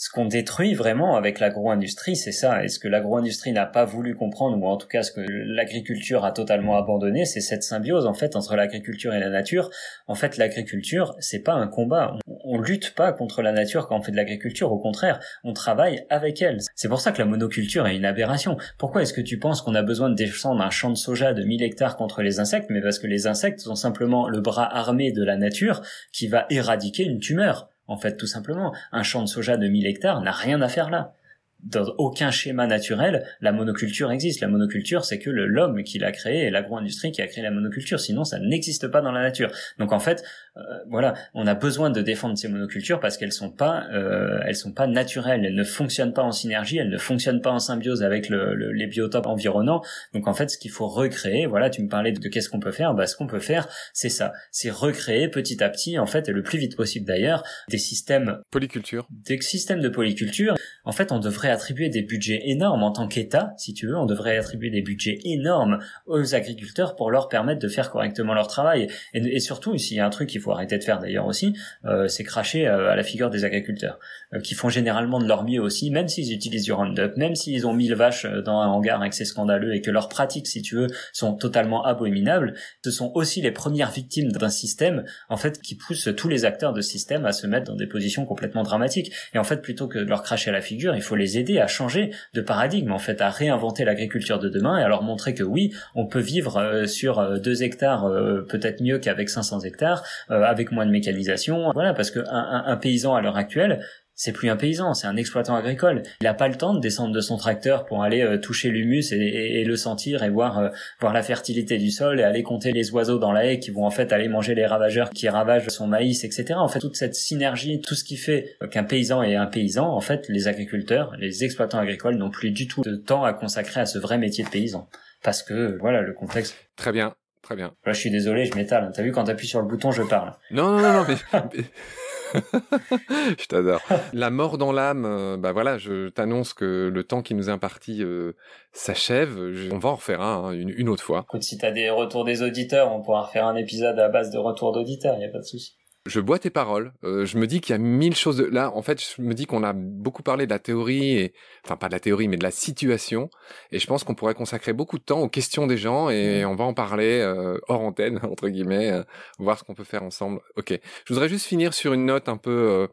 ce 0.00 0.08
qu'on 0.08 0.24
détruit 0.24 0.72
vraiment 0.72 1.14
avec 1.14 1.40
l'agro-industrie, 1.40 2.16
c'est 2.16 2.32
ça. 2.32 2.64
Et 2.64 2.68
ce 2.68 2.78
que 2.78 2.88
l'agro-industrie 2.88 3.52
n'a 3.52 3.66
pas 3.66 3.84
voulu 3.84 4.14
comprendre, 4.16 4.56
ou 4.56 4.66
en 4.66 4.78
tout 4.78 4.88
cas 4.88 5.02
ce 5.02 5.12
que 5.12 5.20
l'agriculture 5.20 6.24
a 6.24 6.32
totalement 6.32 6.78
abandonné, 6.78 7.26
c'est 7.26 7.42
cette 7.42 7.62
symbiose 7.62 8.06
en 8.06 8.14
fait 8.14 8.34
entre 8.34 8.56
l'agriculture 8.56 9.12
et 9.12 9.20
la 9.20 9.28
nature. 9.28 9.68
En 10.06 10.14
fait, 10.14 10.38
l'agriculture, 10.38 11.14
c'est 11.18 11.40
pas 11.40 11.52
un 11.52 11.66
combat. 11.66 12.16
On, 12.44 12.58
lutte 12.58 12.94
pas 12.94 13.12
contre 13.12 13.42
la 13.42 13.52
nature 13.52 13.88
quand 13.88 13.98
on 13.98 14.02
fait 14.02 14.10
de 14.10 14.16
l'agriculture. 14.16 14.72
Au 14.72 14.78
contraire, 14.78 15.20
on 15.44 15.52
travaille 15.52 16.06
avec 16.08 16.40
elle. 16.40 16.60
C'est 16.74 16.88
pour 16.88 17.00
ça 17.00 17.12
que 17.12 17.18
la 17.18 17.26
monoculture 17.26 17.86
est 17.86 17.96
une 17.96 18.06
aberration. 18.06 18.56
Pourquoi 18.78 19.02
est-ce 19.02 19.12
que 19.12 19.20
tu 19.20 19.38
penses 19.38 19.60
qu'on 19.60 19.74
a 19.74 19.82
besoin 19.82 20.08
de 20.08 20.14
descendre 20.14 20.62
un 20.62 20.70
champ 20.70 20.88
de 20.88 20.96
soja 20.96 21.34
de 21.34 21.44
1000 21.44 21.62
hectares 21.62 21.96
contre 21.96 22.22
les 22.22 22.40
insectes? 22.40 22.70
Mais 22.70 22.80
parce 22.80 22.98
que 22.98 23.06
les 23.06 23.26
insectes 23.26 23.60
sont 23.60 23.76
simplement 23.76 24.30
le 24.30 24.40
bras 24.40 24.74
armé 24.74 25.12
de 25.12 25.22
la 25.22 25.36
nature 25.36 25.82
qui 26.10 26.26
va 26.26 26.46
éradiquer 26.48 27.04
une 27.04 27.18
tumeur. 27.18 27.69
En 27.90 27.96
fait, 27.96 28.16
tout 28.16 28.28
simplement, 28.28 28.72
un 28.92 29.02
champ 29.02 29.20
de 29.20 29.26
soja 29.26 29.56
de 29.56 29.66
1000 29.66 29.84
hectares 29.84 30.20
n'a 30.20 30.30
rien 30.30 30.62
à 30.62 30.68
faire 30.68 30.90
là 30.90 31.16
dans 31.62 31.94
aucun 31.98 32.30
schéma 32.30 32.66
naturel, 32.66 33.24
la 33.40 33.52
monoculture 33.52 34.10
existe. 34.10 34.40
La 34.40 34.48
monoculture, 34.48 35.04
c'est 35.04 35.18
que 35.18 35.30
l'homme 35.30 35.82
qui 35.82 35.98
l'a 35.98 36.12
créé 36.12 36.46
et 36.46 36.50
l'agro-industrie 36.50 37.12
qui 37.12 37.22
a 37.22 37.26
créé 37.26 37.42
la 37.42 37.50
monoculture. 37.50 38.00
Sinon, 38.00 38.24
ça 38.24 38.38
n'existe 38.38 38.88
pas 38.88 39.00
dans 39.00 39.12
la 39.12 39.22
nature. 39.22 39.50
Donc 39.78 39.92
en 39.92 40.00
fait, 40.00 40.24
euh, 40.56 40.60
voilà, 40.88 41.14
on 41.34 41.46
a 41.46 41.54
besoin 41.54 41.90
de 41.90 42.00
défendre 42.02 42.36
ces 42.36 42.48
monocultures 42.48 43.00
parce 43.00 43.16
qu'elles 43.16 43.32
sont 43.32 43.50
pas, 43.50 43.86
euh, 43.92 44.40
elles 44.46 44.56
sont 44.56 44.72
pas 44.72 44.86
naturelles. 44.86 45.44
Elles 45.44 45.54
ne 45.54 45.64
fonctionnent 45.64 46.12
pas 46.12 46.22
en 46.22 46.32
synergie. 46.32 46.78
Elles 46.78 46.90
ne 46.90 46.98
fonctionnent 46.98 47.42
pas 47.42 47.50
en 47.50 47.58
symbiose 47.58 48.02
avec 48.02 48.28
le, 48.28 48.54
les 48.54 48.86
biotopes 48.86 49.26
environnants. 49.26 49.82
Donc 50.14 50.28
en 50.28 50.34
fait, 50.34 50.50
ce 50.50 50.58
qu'il 50.58 50.70
faut 50.70 50.88
recréer, 50.88 51.46
voilà, 51.46 51.70
tu 51.70 51.82
me 51.82 51.88
parlais 51.88 52.12
de, 52.12 52.28
qu'est-ce 52.28 52.48
qu'on 52.48 52.60
peut 52.60 52.72
faire. 52.72 52.94
Bah, 52.94 53.06
ce 53.06 53.16
qu'on 53.16 53.26
peut 53.26 53.40
faire, 53.40 53.68
c'est 53.92 54.08
ça, 54.08 54.32
c'est 54.50 54.70
recréer 54.70 55.28
petit 55.28 55.62
à 55.62 55.68
petit, 55.68 55.98
en 55.98 56.06
fait, 56.06 56.28
et 56.28 56.32
le 56.32 56.42
plus 56.42 56.58
vite 56.58 56.76
possible 56.76 57.06
d'ailleurs, 57.06 57.42
des 57.68 57.78
systèmes 57.78 58.38
polyculture, 58.50 59.06
des 59.10 59.40
systèmes 59.40 59.80
de 59.80 59.88
polyculture. 59.88 60.54
En 60.84 60.92
fait, 60.92 61.12
on 61.12 61.18
devrait 61.18 61.49
attribuer 61.50 61.88
des 61.88 62.02
budgets 62.02 62.40
énormes 62.44 62.82
en 62.82 62.92
tant 62.92 63.08
qu'État, 63.08 63.54
si 63.56 63.74
tu 63.74 63.86
veux, 63.86 63.96
on 63.96 64.06
devrait 64.06 64.38
attribuer 64.38 64.70
des 64.70 64.82
budgets 64.82 65.18
énormes 65.24 65.78
aux 66.06 66.34
agriculteurs 66.34 66.96
pour 66.96 67.10
leur 67.10 67.28
permettre 67.28 67.60
de 67.60 67.68
faire 67.68 67.90
correctement 67.90 68.34
leur 68.34 68.48
travail. 68.48 68.88
Et, 69.14 69.40
surtout, 69.40 69.76
s'il 69.76 69.96
y 69.96 70.00
a 70.00 70.06
un 70.06 70.10
truc 70.10 70.28
qu'il 70.28 70.40
faut 70.40 70.52
arrêter 70.52 70.78
de 70.78 70.84
faire 70.84 70.98
d'ailleurs 70.98 71.26
aussi, 71.26 71.54
euh, 71.84 72.08
c'est 72.08 72.24
cracher 72.24 72.66
euh, 72.66 72.90
à 72.90 72.96
la 72.96 73.02
figure 73.02 73.30
des 73.30 73.44
agriculteurs, 73.44 73.98
euh, 74.32 74.40
qui 74.40 74.54
font 74.54 74.68
généralement 74.68 75.18
de 75.18 75.26
leur 75.26 75.44
mieux 75.44 75.60
aussi, 75.60 75.90
même 75.90 76.08
s'ils 76.08 76.32
utilisent 76.32 76.64
du 76.64 76.72
Roundup, 76.72 77.16
même 77.16 77.34
s'ils 77.34 77.66
ont 77.66 77.72
1000 77.72 77.94
vaches 77.94 78.26
dans 78.26 78.60
un 78.60 78.68
hangar 78.68 79.04
et 79.04 79.10
que 79.10 79.14
c'est 79.14 79.24
scandaleux 79.24 79.74
et 79.74 79.80
que 79.80 79.90
leurs 79.90 80.08
pratiques, 80.08 80.46
si 80.46 80.62
tu 80.62 80.76
veux, 80.76 80.88
sont 81.12 81.34
totalement 81.34 81.84
abominables, 81.84 82.54
ce 82.84 82.90
sont 82.90 83.12
aussi 83.14 83.40
les 83.40 83.50
premières 83.50 83.90
victimes 83.90 84.32
d'un 84.32 84.48
système, 84.48 85.04
en 85.28 85.36
fait, 85.36 85.60
qui 85.60 85.74
pousse 85.74 86.08
tous 86.16 86.28
les 86.28 86.44
acteurs 86.44 86.72
de 86.72 86.80
système 86.80 87.26
à 87.26 87.32
se 87.32 87.46
mettre 87.46 87.66
dans 87.66 87.76
des 87.76 87.86
positions 87.86 88.24
complètement 88.24 88.62
dramatiques. 88.62 89.12
Et 89.34 89.38
en 89.38 89.44
fait, 89.44 89.62
plutôt 89.62 89.88
que 89.88 89.98
de 89.98 90.04
leur 90.04 90.22
cracher 90.22 90.50
à 90.50 90.52
la 90.52 90.60
figure, 90.60 90.94
il 90.94 91.02
faut 91.02 91.16
les 91.16 91.38
aider 91.38 91.39
à 91.60 91.66
changer 91.66 92.10
de 92.34 92.40
paradigme, 92.40 92.92
en 92.92 92.98
fait, 92.98 93.20
à 93.20 93.30
réinventer 93.30 93.84
l'agriculture 93.84 94.38
de 94.38 94.48
demain 94.48 94.78
et 94.78 94.82
à 94.82 94.88
leur 94.88 95.02
montrer 95.02 95.34
que 95.34 95.42
oui, 95.42 95.72
on 95.94 96.06
peut 96.06 96.20
vivre 96.20 96.58
euh, 96.58 96.86
sur 96.86 97.40
2 97.40 97.50
euh, 97.50 97.64
hectares 97.64 98.06
euh, 98.06 98.46
peut-être 98.48 98.82
mieux 98.82 98.98
qu'avec 98.98 99.28
500 99.28 99.60
hectares, 99.60 100.04
avec 100.28 100.72
moins 100.72 100.86
de 100.86 100.90
mécanisation. 100.90 101.72
Voilà, 101.72 101.94
parce 101.94 102.10
que 102.10 102.20
un 102.28 102.76
paysan 102.76 103.14
à 103.14 103.20
l'heure 103.20 103.36
actuelle, 103.36 103.84
c'est 104.20 104.32
plus 104.32 104.50
un 104.50 104.56
paysan, 104.56 104.92
c'est 104.92 105.06
un 105.06 105.16
exploitant 105.16 105.56
agricole. 105.56 106.02
Il 106.20 106.24
n'a 106.24 106.34
pas 106.34 106.48
le 106.48 106.54
temps 106.54 106.74
de 106.74 106.78
descendre 106.78 107.14
de 107.14 107.22
son 107.22 107.38
tracteur 107.38 107.86
pour 107.86 108.02
aller 108.02 108.20
euh, 108.20 108.36
toucher 108.36 108.68
l'humus 108.68 109.12
et, 109.12 109.64
le 109.64 109.76
sentir 109.76 110.22
et 110.22 110.28
voir 110.28 110.58
euh, 110.58 110.68
voir 111.00 111.14
la 111.14 111.22
fertilité 111.22 111.78
du 111.78 111.90
sol 111.90 112.20
et 112.20 112.22
aller 112.22 112.42
compter 112.42 112.72
les 112.72 112.90
oiseaux 112.90 113.18
dans 113.18 113.32
la 113.32 113.46
haie 113.46 113.60
qui 113.60 113.70
vont 113.70 113.86
en 113.86 113.90
fait 113.90 114.12
aller 114.12 114.28
manger 114.28 114.54
les 114.54 114.66
ravageurs 114.66 115.08
qui 115.08 115.26
ravagent 115.30 115.68
son 115.68 115.86
maïs, 115.86 116.22
etc. 116.22 116.52
En 116.56 116.68
fait, 116.68 116.80
toute 116.80 116.96
cette 116.96 117.14
synergie, 117.14 117.80
tout 117.80 117.94
ce 117.94 118.04
qui 118.04 118.18
fait 118.18 118.58
qu'un 118.70 118.84
paysan 118.84 119.22
est 119.22 119.36
un 119.36 119.46
paysan, 119.46 119.90
en 119.90 120.02
fait, 120.02 120.28
les 120.28 120.48
agriculteurs, 120.48 121.16
les 121.18 121.42
exploitants 121.42 121.78
agricoles 121.78 122.16
n'ont 122.16 122.30
plus 122.30 122.50
du 122.50 122.68
tout 122.68 122.82
de 122.82 122.96
temps 122.96 123.24
à 123.24 123.32
consacrer 123.32 123.80
à 123.80 123.86
ce 123.86 123.98
vrai 123.98 124.18
métier 124.18 124.44
de 124.44 124.50
paysan. 124.50 124.86
Parce 125.22 125.42
que, 125.42 125.78
voilà, 125.80 126.02
le 126.02 126.12
contexte. 126.12 126.56
Très 126.76 126.92
bien. 126.92 127.14
Très 127.40 127.56
bien. 127.56 127.72
Là, 127.86 127.94
je 127.94 127.98
suis 127.98 128.10
désolé, 128.10 128.44
je 128.44 128.54
m'étale. 128.54 128.92
T'as 128.94 129.02
vu, 129.02 129.12
quand 129.12 129.24
t'appuies 129.24 129.48
sur 129.48 129.62
le 129.62 129.66
bouton, 129.66 129.92
je 129.92 130.02
parle. 130.02 130.34
Non, 130.50 130.72
non, 130.72 130.82
non, 130.82 130.92
non, 130.92 131.06
mais... 131.08 131.64
je 133.38 133.46
t'adore. 133.46 133.80
La 134.12 134.30
mort 134.30 134.58
dans 134.58 134.72
l'âme, 134.72 135.04
euh, 135.04 135.36
bah 135.36 135.52
voilà, 135.52 135.78
je 135.78 136.08
t'annonce 136.08 136.54
que 136.54 136.90
le 136.92 137.04
temps 137.04 137.22
qui 137.22 137.34
nous 137.34 137.48
est 137.48 137.52
imparti 137.52 138.02
euh, 138.02 138.32
s'achève. 138.72 139.38
On 139.72 139.78
va 139.78 139.90
en 139.90 139.94
refaire 139.96 140.20
hein, 140.20 140.52
une, 140.52 140.88
autre 140.88 141.02
fois. 141.02 141.24
Écoute, 141.28 141.42
si 141.42 141.58
t'as 141.58 141.70
des 141.70 141.90
retours 141.90 142.24
des 142.24 142.42
auditeurs, 142.42 142.92
on 142.92 143.02
pourra 143.02 143.22
refaire 143.22 143.46
un 143.46 143.56
épisode 143.56 143.98
à 143.98 144.08
base 144.08 144.30
de 144.30 144.38
retours 144.38 144.72
d'auditeurs, 144.72 145.18
y 145.18 145.24
a 145.24 145.28
pas 145.28 145.38
de 145.38 145.44
souci 145.44 145.79
je 146.06 146.20
bois 146.20 146.38
tes 146.38 146.50
paroles. 146.50 146.92
Euh, 147.04 147.26
je 147.26 147.36
me 147.36 147.46
dis 147.46 147.60
qu'il 147.60 147.72
y 147.72 147.74
a 147.74 147.78
mille 147.78 148.16
choses. 148.16 148.40
Là, 148.40 148.72
en 148.74 148.82
fait, 148.82 149.02
je 149.02 149.20
me 149.22 149.34
dis 149.34 149.46
qu'on 149.46 149.62
a 149.62 149.72
beaucoup 149.74 150.22
parlé 150.22 150.46
de 150.46 150.50
la 150.50 150.58
théorie, 150.58 151.18
et 151.18 151.34
enfin 151.64 151.76
pas 151.76 151.88
de 151.88 151.92
la 151.92 152.00
théorie, 152.00 152.26
mais 152.28 152.38
de 152.38 152.42
la 152.42 152.50
situation. 152.50 153.28
Et 153.70 153.78
je 153.78 153.86
pense 153.86 154.02
qu'on 154.04 154.14
pourrait 154.14 154.34
consacrer 154.34 154.72
beaucoup 154.72 154.98
de 154.98 155.04
temps 155.04 155.20
aux 155.20 155.28
questions 155.28 155.66
des 155.66 155.76
gens, 155.76 156.08
et 156.08 156.44
on 156.44 156.54
va 156.54 156.64
en 156.64 156.74
parler 156.74 157.20
euh, 157.20 157.58
hors 157.68 157.82
antenne 157.82 158.18
entre 158.22 158.48
guillemets, 158.48 158.90
euh, 158.90 159.02
voir 159.38 159.58
ce 159.58 159.64
qu'on 159.64 159.74
peut 159.74 159.84
faire 159.84 160.02
ensemble. 160.02 160.40
Ok. 160.56 160.78
Je 161.04 161.12
voudrais 161.12 161.28
juste 161.28 161.46
finir 161.46 161.74
sur 161.74 161.92
une 161.92 162.06
note 162.06 162.28
un 162.28 162.36
peu 162.36 162.88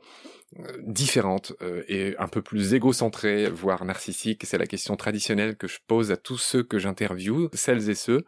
différente 0.81 1.53
et 1.89 2.15
un 2.19 2.27
peu 2.27 2.41
plus 2.41 2.73
égocentrée, 2.73 3.49
voire 3.49 3.83
narcissique. 3.85 4.43
C'est 4.45 4.57
la 4.57 4.65
question 4.65 4.95
traditionnelle 4.95 5.57
que 5.57 5.67
je 5.67 5.79
pose 5.85 6.11
à 6.11 6.17
tous 6.17 6.37
ceux 6.37 6.63
que 6.63 6.79
j'interviewe, 6.79 7.49
celles 7.53 7.89
et 7.89 7.95
ceux. 7.95 8.23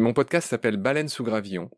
mon 0.00 0.12
podcast 0.12 0.48
s'appelle 0.48 0.76
Baleine 0.76 1.08
sous 1.08 1.24
gravillon. 1.24 1.70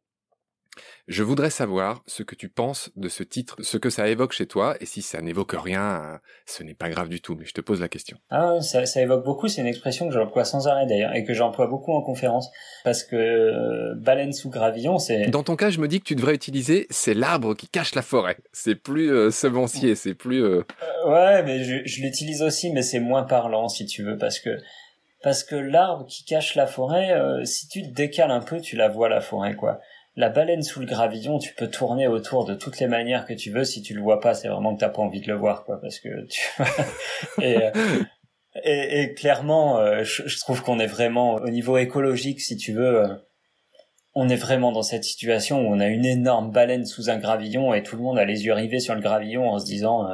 Je 1.09 1.23
voudrais 1.23 1.49
savoir 1.49 2.03
ce 2.07 2.23
que 2.23 2.35
tu 2.35 2.51
penses 2.51 2.91
de 2.97 3.09
ce 3.09 3.23
titre, 3.23 3.57
ce 3.61 3.79
que 3.79 3.89
ça 3.89 4.09
évoque 4.09 4.33
chez 4.33 4.47
toi, 4.47 4.77
et 4.81 4.87
si 4.87 5.01
ça 5.01 5.23
n'évoque 5.23 5.55
rien, 5.59 5.83
euh, 5.83 6.19
ce 6.45 6.63
n'est 6.63 6.75
pas 6.75 6.91
grave 6.91 7.09
du 7.09 7.21
tout, 7.21 7.35
mais 7.35 7.47
je 7.47 7.55
te 7.55 7.63
pose 7.63 7.81
la 7.81 7.89
question. 7.89 8.19
Ah, 8.29 8.61
ça, 8.61 8.85
ça 8.85 9.01
évoque 9.01 9.25
beaucoup, 9.25 9.49
c'est 9.49 9.63
une 9.63 9.67
expression 9.67 10.07
que 10.07 10.13
j'emploie 10.13 10.45
sans 10.45 10.69
arrêt 10.69 10.87
d'ailleurs, 10.87 11.15
et 11.15 11.25
que 11.25 11.33
j'emploie 11.33 11.67
beaucoup 11.67 11.93
en 11.95 12.03
conférence, 12.03 12.51
parce 12.85 13.05
que 13.05 13.17
euh, 13.17 13.95
baleine 13.97 14.35
sous 14.35 14.51
gravillon, 14.51 14.99
c'est... 14.99 15.29
Dans 15.29 15.43
ton 15.43 15.57
cas, 15.57 15.71
je 15.71 15.81
me 15.81 15.89
dis 15.89 16.01
que 16.01 16.05
tu 16.05 16.15
devrais 16.15 16.35
utiliser, 16.35 16.87
c'est 16.91 17.15
l'arbre 17.15 17.55
qui 17.55 17.69
cache 17.69 17.95
la 17.95 18.03
forêt, 18.03 18.37
c'est 18.53 18.75
plus 18.75 19.11
euh, 19.11 19.31
semencier, 19.31 19.95
c'est 19.95 20.15
plus... 20.15 20.45
ouais, 20.45 21.43
mais 21.43 21.65
je, 21.65 21.77
je 21.87 22.03
l'utilise 22.03 22.43
aussi, 22.43 22.71
mais 22.71 22.83
c'est 22.83 23.01
moins 23.01 23.23
parlant, 23.23 23.69
si 23.69 23.87
tu 23.87 24.03
veux, 24.03 24.19
parce 24.19 24.39
que 24.41 24.51
parce 25.21 25.43
que 25.43 25.57
l'arbre 25.57 26.07
qui 26.07 26.25
cache 26.25 26.55
la 26.55 26.69
forêt, 26.69 27.13
si 27.45 27.67
tu 27.67 27.83
te 27.83 27.89
décales 27.89 28.31
un 28.31 28.39
peu, 28.39 28.61
tu 28.61 28.77
la 28.77 28.89
vois 28.89 29.09
la 29.09 29.21
forêt, 29.21 29.57
quoi 29.57 29.81
la 30.19 30.31
baleine 30.31 30.65
sous 30.65 30.81
le 30.81 30.87
gravillon, 30.87 31.39
tu 31.39 31.55
peux 31.55 31.69
tourner 31.69 32.09
autour 32.09 32.45
de 32.45 32.53
toutes 32.55 32.81
les 32.81 32.89
manières 32.89 33.25
que 33.25 33.35
tu 33.35 33.53
veux. 33.53 33.63
Si 33.63 33.83
tu 33.83 33.95
le 33.95 34.01
vois 34.01 34.19
pas, 34.19 34.35
c'est 34.35 34.49
vraiment 34.49 34.75
que 34.75 34.81
t'as 34.81 34.89
pas 34.89 35.01
envie 35.01 35.21
de 35.21 35.29
le 35.29 35.37
voir, 35.37 35.65
quoi, 35.65 35.81
parce 35.81 36.01
que 36.01 36.27
tu... 36.27 36.41
Euh, 37.41 37.71
et, 38.65 39.03
et, 39.03 39.15
clairement, 39.15 39.79
euh, 39.79 40.03
je, 40.03 40.39
trouve 40.41 40.63
qu'on 40.63 40.81
est 40.81 40.87
vraiment 40.87 41.35
au 41.35 41.49
niveau 41.49 41.79
écologique, 41.79 42.41
si 42.41 42.57
tu 42.57 42.73
veux, 42.73 43.05
euh, 43.05 43.15
on 44.15 44.29
est 44.29 44.37
vraiment 44.37 44.73
dans 44.73 44.83
cette 44.83 45.05
situation 45.05 45.61
où 45.61 45.73
on 45.73 45.79
a 45.79 45.87
une 45.87 46.05
énorme 46.05 46.51
baleine 46.51 46.85
sous 46.85 47.11
un 47.11 47.19
gravillon 47.19 47.73
et 47.73 47.85
tout 47.85 47.97
le 47.97 48.03
monde 48.03 48.19
a 48.19 48.25
les 48.25 48.45
yeux 48.45 48.55
rivés 48.55 48.81
sur 48.81 48.97
le 48.97 49.01
gravillon 49.01 49.49
en 49.49 49.61
se 49.61 49.67
disant, 49.67 50.09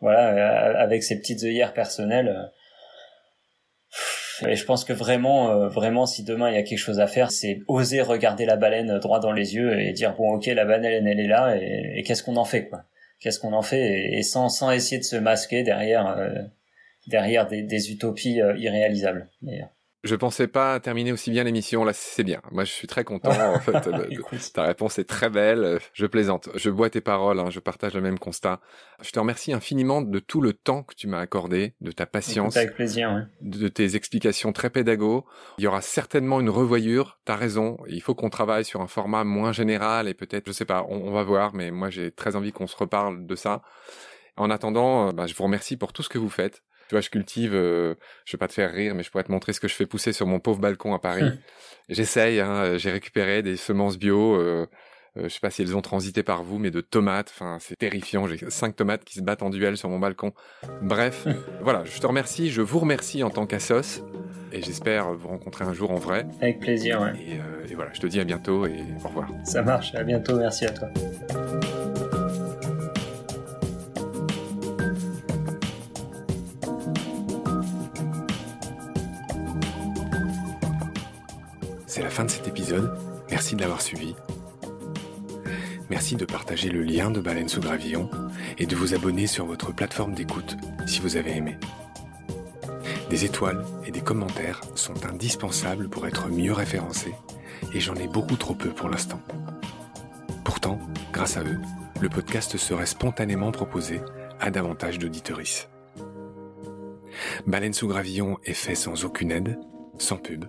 voilà, 0.00 0.78
avec 0.78 1.02
ses 1.02 1.18
petites 1.18 1.42
œillères 1.42 1.74
personnelles 1.74 2.52
et 4.46 4.56
je 4.56 4.64
pense 4.64 4.84
que 4.84 4.92
vraiment, 4.92 5.50
euh, 5.50 5.68
vraiment, 5.68 6.06
si 6.06 6.24
demain 6.24 6.50
il 6.50 6.54
y 6.54 6.58
a 6.58 6.62
quelque 6.62 6.78
chose 6.78 7.00
à 7.00 7.06
faire, 7.06 7.30
c'est 7.30 7.60
oser 7.66 8.00
regarder 8.02 8.44
la 8.44 8.56
baleine 8.56 8.98
droit 8.98 9.20
dans 9.20 9.32
les 9.32 9.54
yeux 9.54 9.80
et 9.80 9.92
dire 9.92 10.14
bon, 10.16 10.34
ok, 10.34 10.46
la 10.46 10.64
baleine 10.64 11.06
elle 11.06 11.20
est 11.20 11.26
là 11.26 11.56
et, 11.56 12.02
qu'est-ce 12.04 12.22
qu'on 12.22 12.36
en 12.36 12.44
fait 12.44 12.68
quoi? 12.68 12.84
Qu'est-ce 13.20 13.40
qu'on 13.40 13.52
en 13.52 13.62
fait? 13.62 14.12
Et, 14.12 14.22
sans 14.22 14.48
sans 14.48 14.70
essayer 14.70 14.98
de 14.98 15.04
se 15.04 15.16
masquer 15.16 15.62
derrière 15.62 16.06
euh, 16.08 16.42
derrière 17.06 17.46
des, 17.46 17.62
des 17.62 17.90
utopies 17.90 18.40
euh, 18.40 18.56
irréalisables. 18.56 19.28
D'ailleurs. 19.42 19.70
Je 20.08 20.16
pensais 20.16 20.48
pas 20.48 20.80
terminer 20.80 21.12
aussi 21.12 21.30
bien 21.30 21.44
l'émission. 21.44 21.84
Là, 21.84 21.92
c'est 21.92 22.24
bien. 22.24 22.40
Moi, 22.50 22.64
je 22.64 22.72
suis 22.72 22.86
très 22.86 23.04
content. 23.04 23.30
En 23.58 23.60
fait, 23.60 24.52
ta 24.52 24.62
réponse 24.62 24.98
est 24.98 25.04
très 25.04 25.28
belle. 25.28 25.78
Je 25.92 26.06
plaisante. 26.06 26.48
Je 26.54 26.70
bois 26.70 26.88
tes 26.88 27.00
paroles. 27.00 27.38
Hein. 27.40 27.50
Je 27.50 27.60
partage 27.60 27.94
le 27.94 28.00
même 28.00 28.18
constat. 28.18 28.60
Je 29.02 29.10
te 29.10 29.18
remercie 29.18 29.52
infiniment 29.52 30.00
de 30.00 30.18
tout 30.18 30.40
le 30.40 30.54
temps 30.54 30.82
que 30.82 30.94
tu 30.94 31.08
m'as 31.08 31.20
accordé, 31.20 31.74
de 31.80 31.92
ta 31.92 32.06
patience, 32.06 32.56
avec 32.56 32.74
plaisir, 32.74 33.26
de 33.40 33.68
tes 33.68 33.96
explications 33.96 34.52
très 34.52 34.70
pédago. 34.70 35.26
Il 35.58 35.64
y 35.64 35.66
aura 35.66 35.82
certainement 35.82 36.40
une 36.40 36.50
revoyure. 36.50 37.18
T'as 37.24 37.36
raison. 37.36 37.78
Il 37.88 38.00
faut 38.00 38.14
qu'on 38.14 38.30
travaille 38.30 38.64
sur 38.64 38.80
un 38.80 38.86
format 38.86 39.24
moins 39.24 39.52
général 39.52 40.08
et 40.08 40.14
peut-être, 40.14 40.46
je 40.46 40.52
sais 40.52 40.64
pas, 40.64 40.86
on, 40.88 41.10
va 41.10 41.22
voir. 41.22 41.54
Mais 41.54 41.70
moi, 41.70 41.90
j'ai 41.90 42.10
très 42.10 42.34
envie 42.34 42.52
qu'on 42.52 42.66
se 42.66 42.76
reparle 42.76 43.26
de 43.26 43.34
ça. 43.34 43.62
En 44.36 44.50
attendant, 44.50 45.08
euh, 45.08 45.12
bah, 45.12 45.26
je 45.26 45.34
vous 45.34 45.44
remercie 45.44 45.76
pour 45.76 45.92
tout 45.92 46.02
ce 46.02 46.08
que 46.08 46.18
vous 46.18 46.30
faites. 46.30 46.62
Tu 46.88 46.94
vois, 46.94 47.00
je 47.02 47.10
cultive, 47.10 47.54
euh, 47.54 47.94
je 48.24 48.32
vais 48.32 48.38
pas 48.38 48.48
te 48.48 48.54
faire 48.54 48.72
rire, 48.72 48.94
mais 48.94 49.02
je 49.02 49.10
pourrais 49.10 49.24
te 49.24 49.30
montrer 49.30 49.52
ce 49.52 49.60
que 49.60 49.68
je 49.68 49.74
fais 49.74 49.86
pousser 49.86 50.12
sur 50.12 50.26
mon 50.26 50.40
pauvre 50.40 50.58
balcon 50.58 50.94
à 50.94 50.98
Paris. 50.98 51.30
J'essaye, 51.88 52.40
hein, 52.40 52.76
j'ai 52.78 52.90
récupéré 52.90 53.42
des 53.42 53.56
semences 53.56 53.98
bio, 53.98 54.36
euh, 54.36 54.66
euh, 55.16 55.24
je 55.24 55.28
sais 55.28 55.40
pas 55.40 55.50
si 55.50 55.62
elles 55.62 55.76
ont 55.76 55.82
transité 55.82 56.22
par 56.22 56.42
vous, 56.42 56.58
mais 56.58 56.70
de 56.70 56.80
tomates, 56.80 57.30
enfin 57.34 57.58
c'est 57.60 57.76
terrifiant, 57.76 58.26
j'ai 58.26 58.38
cinq 58.50 58.76
tomates 58.76 59.04
qui 59.04 59.14
se 59.14 59.22
battent 59.22 59.42
en 59.42 59.50
duel 59.50 59.76
sur 59.76 59.88
mon 59.88 59.98
balcon. 59.98 60.32
Bref, 60.82 61.26
voilà, 61.62 61.84
je 61.84 61.98
te 61.98 62.06
remercie, 62.06 62.50
je 62.50 62.62
vous 62.62 62.78
remercie 62.78 63.22
en 63.22 63.30
tant 63.30 63.46
qu'assos, 63.46 64.02
et 64.52 64.62
j'espère 64.62 65.12
vous 65.12 65.28
rencontrer 65.28 65.64
un 65.64 65.72
jour 65.72 65.90
en 65.90 65.96
vrai. 65.98 66.26
Avec 66.40 66.60
plaisir, 66.60 67.00
ouais. 67.00 67.12
Et, 67.20 67.34
euh, 67.34 67.66
et 67.70 67.74
voilà, 67.74 67.90
je 67.94 68.00
te 68.00 68.06
dis 68.06 68.20
à 68.20 68.24
bientôt 68.24 68.66
et 68.66 68.76
au 69.04 69.08
revoir. 69.08 69.28
Ça 69.44 69.62
marche, 69.62 69.94
à 69.94 70.04
bientôt, 70.04 70.38
merci 70.38 70.66
à 70.66 70.70
toi. 70.70 70.88
Fin 82.18 82.24
de 82.24 82.30
cet 82.32 82.48
épisode. 82.48 82.98
Merci 83.30 83.54
de 83.54 83.60
l'avoir 83.60 83.80
suivi. 83.80 84.16
Merci 85.88 86.16
de 86.16 86.24
partager 86.24 86.68
le 86.68 86.82
lien 86.82 87.12
de 87.12 87.20
Baleine 87.20 87.48
sous 87.48 87.60
Gravillon 87.60 88.10
et 88.58 88.66
de 88.66 88.74
vous 88.74 88.92
abonner 88.92 89.28
sur 89.28 89.46
votre 89.46 89.72
plateforme 89.72 90.14
d'écoute 90.14 90.56
si 90.84 90.98
vous 90.98 91.16
avez 91.16 91.36
aimé. 91.36 91.56
Des 93.08 93.24
étoiles 93.24 93.64
et 93.86 93.92
des 93.92 94.00
commentaires 94.00 94.62
sont 94.74 95.06
indispensables 95.06 95.88
pour 95.88 96.08
être 96.08 96.28
mieux 96.28 96.52
référencés 96.52 97.14
et 97.72 97.78
j'en 97.78 97.94
ai 97.94 98.08
beaucoup 98.08 98.36
trop 98.36 98.54
peu 98.54 98.70
pour 98.70 98.88
l'instant. 98.88 99.20
Pourtant, 100.42 100.80
grâce 101.12 101.36
à 101.36 101.44
eux, 101.44 101.60
le 102.00 102.08
podcast 102.08 102.56
serait 102.56 102.86
spontanément 102.86 103.52
proposé 103.52 104.00
à 104.40 104.50
davantage 104.50 104.98
d'auditories. 104.98 105.68
Baleine 107.46 107.74
sous 107.74 107.86
gravillon 107.86 108.38
est 108.44 108.54
fait 108.54 108.74
sans 108.74 109.04
aucune 109.04 109.30
aide, 109.30 109.56
sans 109.98 110.16
pub. 110.16 110.46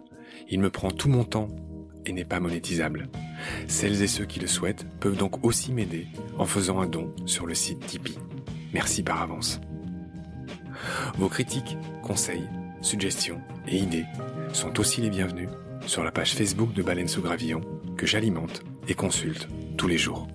Il 0.50 0.60
me 0.60 0.70
prend 0.70 0.92
tout 0.92 1.10
mon 1.10 1.24
temps 1.24 1.48
et 2.06 2.12
n'est 2.12 2.26
pas 2.26 2.40
monétisable. 2.40 3.10
Celles 3.68 4.02
et 4.02 4.08
ceux 4.08 4.26
qui 4.26 4.40
le 4.40 4.48
souhaitent 4.48 4.86
peuvent 5.00 5.18
donc 5.18 5.46
aussi 5.46 5.72
m'aider 5.72 6.08
en 6.38 6.46
faisant 6.46 6.80
un 6.80 6.88
don 6.88 7.14
sur 7.26 7.46
le 7.46 7.54
site 7.54 7.86
Tipeee. 7.86 8.18
Merci 8.74 9.04
par 9.04 9.22
avance. 9.22 9.62
Vos 11.18 11.30
critiques, 11.30 11.78
conseils, 12.04 12.48
suggestions 12.82 13.42
et 13.68 13.78
idées 13.78 14.06
sont 14.54 14.80
aussi 14.80 15.02
les 15.02 15.10
bienvenus 15.10 15.50
sur 15.86 16.04
la 16.04 16.12
page 16.12 16.34
Facebook 16.34 16.74
de 16.74 16.84
Baleine 16.84 17.08
sous 17.08 17.22
Gravillon 17.22 17.62
que 17.98 18.08
j'alimente 18.08 18.64
et 18.88 18.94
consulte 18.94 19.48
tous 19.78 19.88
les 19.88 19.98
jours. 19.98 20.28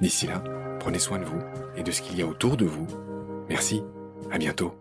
D'ici 0.00 0.26
là, 0.26 0.42
prenez 0.80 0.98
soin 0.98 1.18
de 1.18 1.24
vous 1.24 1.40
et 1.76 1.82
de 1.82 1.90
ce 1.90 2.02
qu'il 2.02 2.18
y 2.18 2.22
a 2.22 2.26
autour 2.26 2.56
de 2.56 2.66
vous. 2.66 2.86
Merci, 3.48 3.82
à 4.30 4.38
bientôt. 4.38 4.74